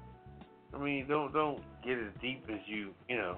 I 0.75 0.83
mean, 0.83 1.07
don't 1.07 1.33
don't 1.33 1.61
get 1.85 1.99
as 1.99 2.11
deep 2.23 2.45
as 2.49 2.61
you 2.67 2.91
you 3.09 3.17
know. 3.17 3.37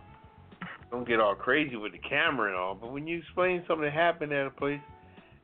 Don't 0.90 1.06
get 1.06 1.18
all 1.18 1.34
crazy 1.34 1.74
with 1.74 1.92
the 1.92 1.98
camera 1.98 2.48
and 2.48 2.56
all. 2.56 2.76
But 2.76 2.92
when 2.92 3.08
you 3.08 3.18
explain 3.18 3.64
something 3.66 3.84
that 3.84 3.92
happened 3.92 4.32
at 4.32 4.46
a 4.46 4.50
place, 4.50 4.80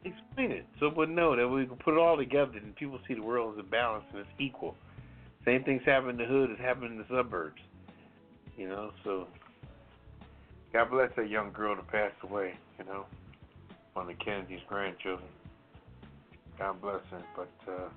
explain 0.05 0.53
it 0.53 0.67
so 0.79 0.93
we'll 0.95 1.09
know 1.09 1.35
that 1.37 1.49
we 1.49 1.67
can 1.67 1.77
put 1.77 1.95
it 1.95 1.99
all 1.99 2.17
together 2.17 2.53
and 2.63 2.75
people 2.77 2.99
see 3.09 3.15
the 3.15 3.23
world 3.23 3.55
as 3.55 3.61
a 3.61 3.69
balance 3.69 4.05
and 4.13 4.21
it's 4.21 4.29
equal. 4.39 4.77
Same 5.45 5.65
things 5.65 5.83
happen 5.85 6.11
in 6.11 6.17
the 6.17 6.25
hood 6.25 6.51
as 6.51 6.59
happen 6.59 6.85
in 6.85 6.99
the 6.99 7.07
suburbs. 7.09 7.61
You 8.57 8.69
know, 8.69 8.93
so 9.03 9.27
God 10.73 10.91
bless 10.91 11.11
that 11.17 11.29
young 11.29 11.53
girl 11.53 11.75
that 11.75 11.89
passed 11.89 12.15
away, 12.23 12.55
you 12.79 12.85
know, 12.85 13.07
one 13.95 14.09
of 14.09 14.19
Kennedy's 14.19 14.61
grandchildren. 14.69 15.29
God 16.59 16.81
bless 16.81 17.01
her. 17.11 17.23
But 17.37 17.73
uh 17.73 17.89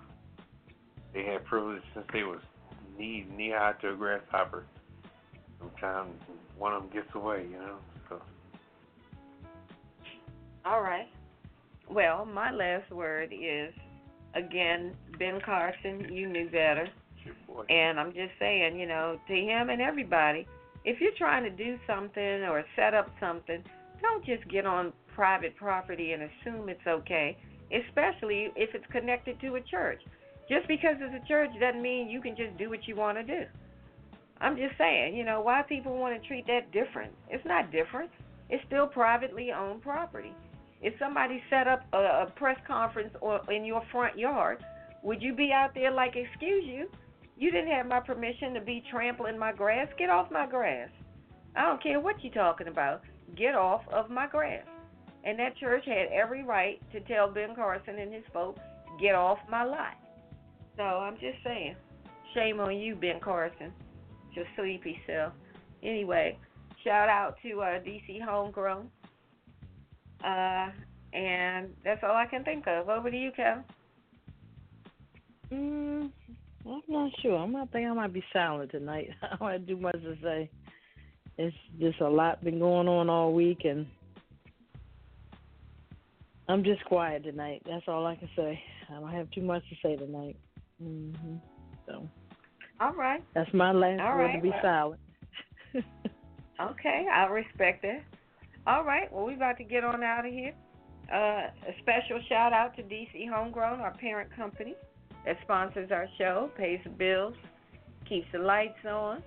they 1.14 1.24
had 1.24 1.46
privilege 1.46 1.84
since 1.94 2.06
they 2.12 2.24
was 2.24 2.42
knee 2.98 3.26
knee 3.36 3.52
high 3.52 3.74
to 3.82 3.94
a 3.94 3.96
grasshopper. 3.96 4.66
Sometimes 5.60 6.12
one 6.58 6.74
of 6.74 6.84
them 6.84 6.92
gets 6.92 7.14
away, 7.16 7.46
you 7.50 7.58
know. 7.58 7.78
So 8.10 8.22
All 10.66 10.82
right. 10.82 11.08
Well, 11.90 12.26
my 12.26 12.52
last 12.52 12.92
word 12.92 13.32
is 13.32 13.74
again, 14.34 14.96
Ben 15.20 15.40
Carson, 15.46 16.12
you 16.12 16.28
knew 16.28 16.50
better. 16.50 16.88
And 17.70 18.00
I'm 18.00 18.14
just 18.14 18.32
saying, 18.40 18.78
you 18.80 18.88
know, 18.88 19.20
to 19.28 19.34
him 19.34 19.70
and 19.70 19.82
everybody, 19.82 20.48
if 20.84 21.00
you're 21.02 21.16
trying 21.18 21.44
to 21.44 21.50
do 21.50 21.78
something 21.88 22.44
or 22.44 22.64
set 22.76 22.94
up 22.94 23.10
something, 23.20 23.64
don't 24.02 24.26
just 24.26 24.48
get 24.50 24.66
on 24.66 24.94
private 25.16 25.56
property 25.56 26.12
and 26.12 26.24
assume 26.24 26.70
it's 26.70 26.86
okay, 26.88 27.38
especially 27.72 28.52
if 28.56 28.76
it's 28.76 28.86
connected 28.92 29.40
to 29.42 29.56
a 29.56 29.62
church. 29.62 30.02
Just 30.48 30.68
because 30.68 30.96
it's 31.00 31.24
a 31.24 31.28
church 31.28 31.50
doesn't 31.60 31.82
mean 31.82 32.10
you 32.10 32.22
can 32.22 32.36
just 32.36 32.56
do 32.58 32.70
what 32.70 32.88
you 32.88 32.96
want 32.96 33.18
to 33.18 33.24
do. 33.24 33.46
I'm 34.42 34.58
just 34.58 34.78
saying, 34.78 35.16
you 35.16 35.24
know, 35.24 35.42
why 35.42 35.64
people 35.64 35.98
want 35.98 36.22
to 36.22 36.28
treat 36.28 36.46
that 36.48 36.72
different? 36.72 37.14
It's 37.30 37.46
not 37.46 37.72
different. 37.72 38.12
It's 38.50 38.64
still 38.68 38.86
privately 38.86 39.52
owned 39.52 39.82
property. 39.82 40.34
If 40.82 40.94
somebody 41.00 41.42
set 41.50 41.68
up 41.68 41.84
a, 41.94 41.98
a 41.98 42.34
press 42.36 42.58
conference 42.68 43.16
or 43.22 43.42
in 43.52 43.66
your 43.66 43.82
front 43.92 44.20
yard, 44.20 44.64
would 45.04 45.22
you 45.22 45.34
be 45.34 45.52
out 45.52 45.74
there 45.74 45.90
like, 45.90 46.16
excuse 46.16 46.66
you? 46.66 46.90
You 47.38 47.52
didn't 47.52 47.72
have 47.72 47.88
my 47.88 48.00
permission 48.00 48.54
to 48.54 48.62
be 48.62 48.84
trampling 48.90 49.38
my 49.38 49.52
grass. 49.52 49.88
Get 49.98 50.10
off 50.10 50.32
my 50.32 50.48
grass. 50.48 50.90
I 51.56 51.64
don't 51.64 51.82
care 51.82 52.00
what 52.00 52.24
you're 52.24 52.34
talking 52.34 52.68
about. 52.68 53.02
Get 53.36 53.56
off 53.56 53.82
of 53.92 54.10
my 54.10 54.28
grass. 54.28 54.64
And 55.24 55.38
that 55.40 55.58
church 55.58 55.84
had 55.86 56.08
every 56.14 56.44
right 56.44 56.80
to 56.94 57.00
tell 57.02 57.30
Ben 57.30 57.56
Carson 57.56 58.00
and 58.00 58.14
his 58.14 58.24
folks, 58.32 58.60
get 59.02 59.16
off 59.16 59.40
my 59.50 59.64
lot. 59.64 59.96
So 60.78 60.84
I'm 60.84 61.16
just 61.16 61.38
saying, 61.44 61.76
shame 62.34 62.60
on 62.60 62.78
you, 62.78 62.96
Ben 62.96 63.20
Carson, 63.20 63.74
your 64.34 64.46
sleepy 64.56 65.00
self. 65.08 65.34
Anyway, 65.84 66.38
shout 66.84 67.10
out 67.10 67.36
to 67.44 67.62
uh, 67.62 67.80
DC 67.80 68.22
Homegrown. 68.22 68.90
Uh, 70.24 70.70
and 71.14 71.70
that's 71.84 72.04
all 72.04 72.16
I 72.16 72.26
can 72.28 72.44
think 72.44 72.68
of. 72.68 72.90
Over 72.90 73.10
to 73.10 73.18
you, 73.18 73.32
Kevin. 73.36 73.64
Mm, 75.52 76.12
I'm 76.68 76.82
not 76.88 77.12
sure. 77.22 77.38
I 77.38 77.46
might 77.46 77.72
think 77.72 77.88
I 77.88 77.94
might 77.94 78.14
be 78.14 78.24
silent 78.34 78.72
tonight. 78.72 79.10
I 79.22 79.36
don't 79.38 79.52
have 79.52 79.68
too 79.68 79.78
much 79.78 80.02
to 80.02 80.18
say. 80.22 80.50
It's 81.38 81.56
just 81.80 82.00
a 82.00 82.10
lot 82.10 82.44
been 82.44 82.60
going 82.60 82.88
on 82.88 83.10
all 83.10 83.34
week, 83.34 83.66
and 83.66 83.86
I'm 86.48 86.64
just 86.64 86.84
quiet 86.86 87.24
tonight. 87.24 87.62
That's 87.66 87.84
all 87.88 88.06
I 88.08 88.16
can 88.16 88.30
say. 88.36 88.60
I 88.90 89.00
don't 89.00 89.12
have 89.12 89.30
too 89.32 89.42
much 89.42 89.64
to 89.70 89.76
say 89.84 89.96
tonight. 89.96 90.38
hmm 90.82 91.12
So. 91.86 92.08
All 92.80 92.94
right. 92.94 93.24
That's 93.34 93.54
my 93.54 93.72
last 93.72 94.02
all 94.02 94.18
word 94.18 94.26
right, 94.26 94.36
to 94.36 94.42
be 94.42 94.50
well. 94.50 94.60
silent. 94.62 95.02
Okay, 96.58 97.06
I 97.14 97.26
respect 97.26 97.82
that. 97.82 98.02
All 98.66 98.86
right, 98.86 99.12
well, 99.12 99.26
we're 99.26 99.36
about 99.36 99.58
to 99.58 99.66
get 99.66 99.84
on 99.84 100.02
out 100.04 100.26
of 100.26 100.32
here. 100.32 100.54
Uh, 101.14 101.50
a 101.68 101.76
special 101.82 102.20
shout 102.30 102.54
out 102.54 102.76
to 102.78 102.84
DC 102.84 103.30
Homegrown, 103.30 103.82
our 103.82 103.94
parent 103.98 104.34
company 104.36 104.74
that 105.26 105.38
sponsors 105.44 105.92
our 105.92 106.08
show, 106.18 106.50
pays 106.58 106.80
the 106.84 106.90
bills, 106.90 107.36
keeps 108.08 108.28
the 108.32 108.40
lights 108.40 108.86
on, 108.88 109.24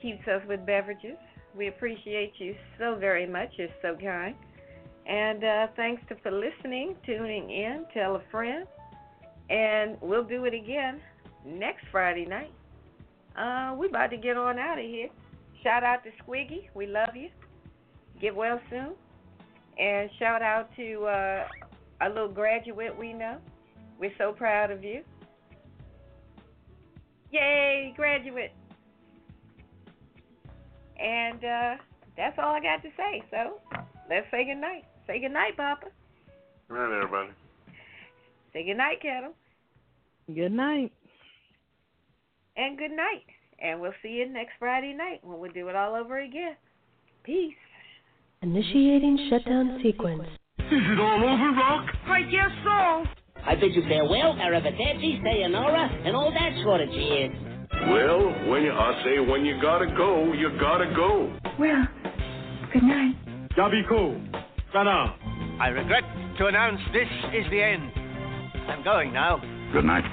keeps 0.00 0.26
us 0.28 0.42
with 0.48 0.64
beverages. 0.64 1.16
We 1.56 1.68
appreciate 1.68 2.34
you 2.38 2.54
so 2.78 2.94
very 2.94 3.26
much. 3.26 3.50
You're 3.56 3.68
so 3.82 3.96
kind. 3.96 4.36
And 5.06 5.42
uh, 5.42 5.66
thanks 5.76 6.02
to, 6.08 6.16
for 6.22 6.30
listening, 6.30 6.96
tuning 7.04 7.50
in, 7.50 7.84
tell 7.92 8.16
a 8.16 8.22
friend. 8.30 8.66
And 9.48 9.96
we'll 10.00 10.24
do 10.24 10.44
it 10.44 10.54
again 10.54 11.00
next 11.44 11.84
Friday 11.90 12.24
night. 12.24 12.52
Uh, 13.36 13.74
we're 13.76 13.88
about 13.88 14.10
to 14.10 14.16
get 14.16 14.36
on 14.36 14.58
out 14.58 14.78
of 14.78 14.84
here. 14.84 15.08
Shout 15.64 15.82
out 15.82 16.04
to 16.04 16.10
Squiggy. 16.22 16.68
We 16.74 16.86
love 16.86 17.16
you. 17.16 17.30
Get 18.20 18.34
well 18.34 18.60
soon. 18.70 18.92
And 19.78 20.10
shout 20.18 20.42
out 20.42 20.70
to 20.76 21.04
uh, 21.04 21.48
a 22.02 22.08
little 22.08 22.28
graduate 22.28 22.96
we 22.96 23.12
know. 23.12 23.38
We're 24.00 24.12
so 24.16 24.32
proud 24.32 24.70
of 24.70 24.82
you. 24.82 25.02
Yay, 27.30 27.92
graduate. 27.94 28.52
And 30.98 31.44
uh, 31.44 31.74
that's 32.16 32.38
all 32.38 32.54
I 32.54 32.60
got 32.60 32.82
to 32.82 32.88
say. 32.96 33.22
So 33.30 33.60
let's 34.08 34.26
say 34.30 34.46
goodnight. 34.46 34.84
Say 35.06 35.20
goodnight, 35.20 35.54
Poppa. 35.56 35.88
Good 36.68 36.78
night, 36.78 36.96
everybody. 36.96 37.30
Say 38.54 38.64
goodnight, 38.66 39.02
Ketel. 39.02 39.34
Good 40.34 40.52
night. 40.52 40.92
And 42.56 42.78
good 42.78 42.92
night. 42.92 43.26
And 43.62 43.80
we'll 43.80 43.92
see 44.02 44.08
you 44.08 44.28
next 44.32 44.52
Friday 44.58 44.94
night 44.94 45.20
when 45.22 45.38
we 45.40 45.50
do 45.50 45.68
it 45.68 45.76
all 45.76 45.94
over 45.94 46.20
again. 46.20 46.56
Peace. 47.22 47.54
Initiating 48.40 49.28
shutdown 49.28 49.78
sequence. 49.82 50.22
Is 50.58 50.64
it 50.72 50.98
all 50.98 51.22
over, 51.22 51.52
Rock? 51.52 51.86
I 52.06 52.22
guess 52.22 52.50
so. 52.64 53.19
I 53.46 53.54
bid 53.54 53.74
you 53.74 53.82
farewell, 53.88 54.34
arrivederci, 54.34 55.22
sayonara, 55.22 55.88
and 56.04 56.14
all 56.14 56.30
that 56.32 56.52
sort 56.62 56.80
of 56.80 56.88
cheers. 56.90 57.34
Well, 57.88 58.50
when 58.50 58.62
you, 58.62 58.72
I 58.72 59.02
say 59.04 59.20
when 59.20 59.44
you 59.44 59.60
gotta 59.60 59.86
go, 59.96 60.32
you 60.32 60.50
gotta 60.60 60.86
go. 60.94 61.32
Well, 61.58 61.86
good 62.72 62.82
night. 62.82 63.14
Yabiko. 63.56 64.20
Sana. 64.72 65.16
I 65.60 65.68
regret 65.68 66.04
to 66.38 66.46
announce 66.46 66.80
this 66.92 67.08
is 67.34 67.44
the 67.50 67.62
end. 67.62 67.90
I'm 68.68 68.84
going 68.84 69.12
now. 69.12 69.38
Good 69.72 69.84
night, 69.84 70.04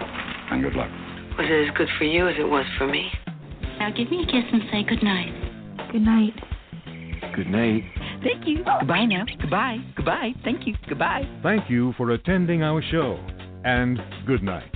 and 0.51 0.63
good 0.63 0.73
luck. 0.73 0.89
Was 1.37 1.45
it 1.47 1.69
as 1.69 1.77
good 1.77 1.87
for 1.97 2.05
you 2.05 2.27
as 2.27 2.35
it 2.39 2.47
was 2.49 2.65
for 2.77 2.87
me? 2.87 3.09
Now 3.79 3.91
give 3.91 4.09
me 4.09 4.23
a 4.23 4.25
kiss 4.25 4.43
and 4.51 4.63
say 4.71 4.83
good 4.83 5.03
night. 5.03 5.91
Good 5.91 6.01
night. 6.01 6.33
Good 7.35 7.47
night. 7.47 7.83
Thank 8.23 8.47
you. 8.47 8.63
Goodbye 8.79 9.05
now. 9.05 9.25
Goodbye. 9.39 9.77
Goodbye. 9.95 10.33
Thank 10.43 10.67
you. 10.67 10.75
Goodbye. 10.87 11.23
Thank 11.43 11.69
you 11.69 11.93
for 11.97 12.11
attending 12.11 12.63
our 12.63 12.81
show, 12.81 13.19
and 13.63 13.99
good 14.25 14.43
night. 14.43 14.71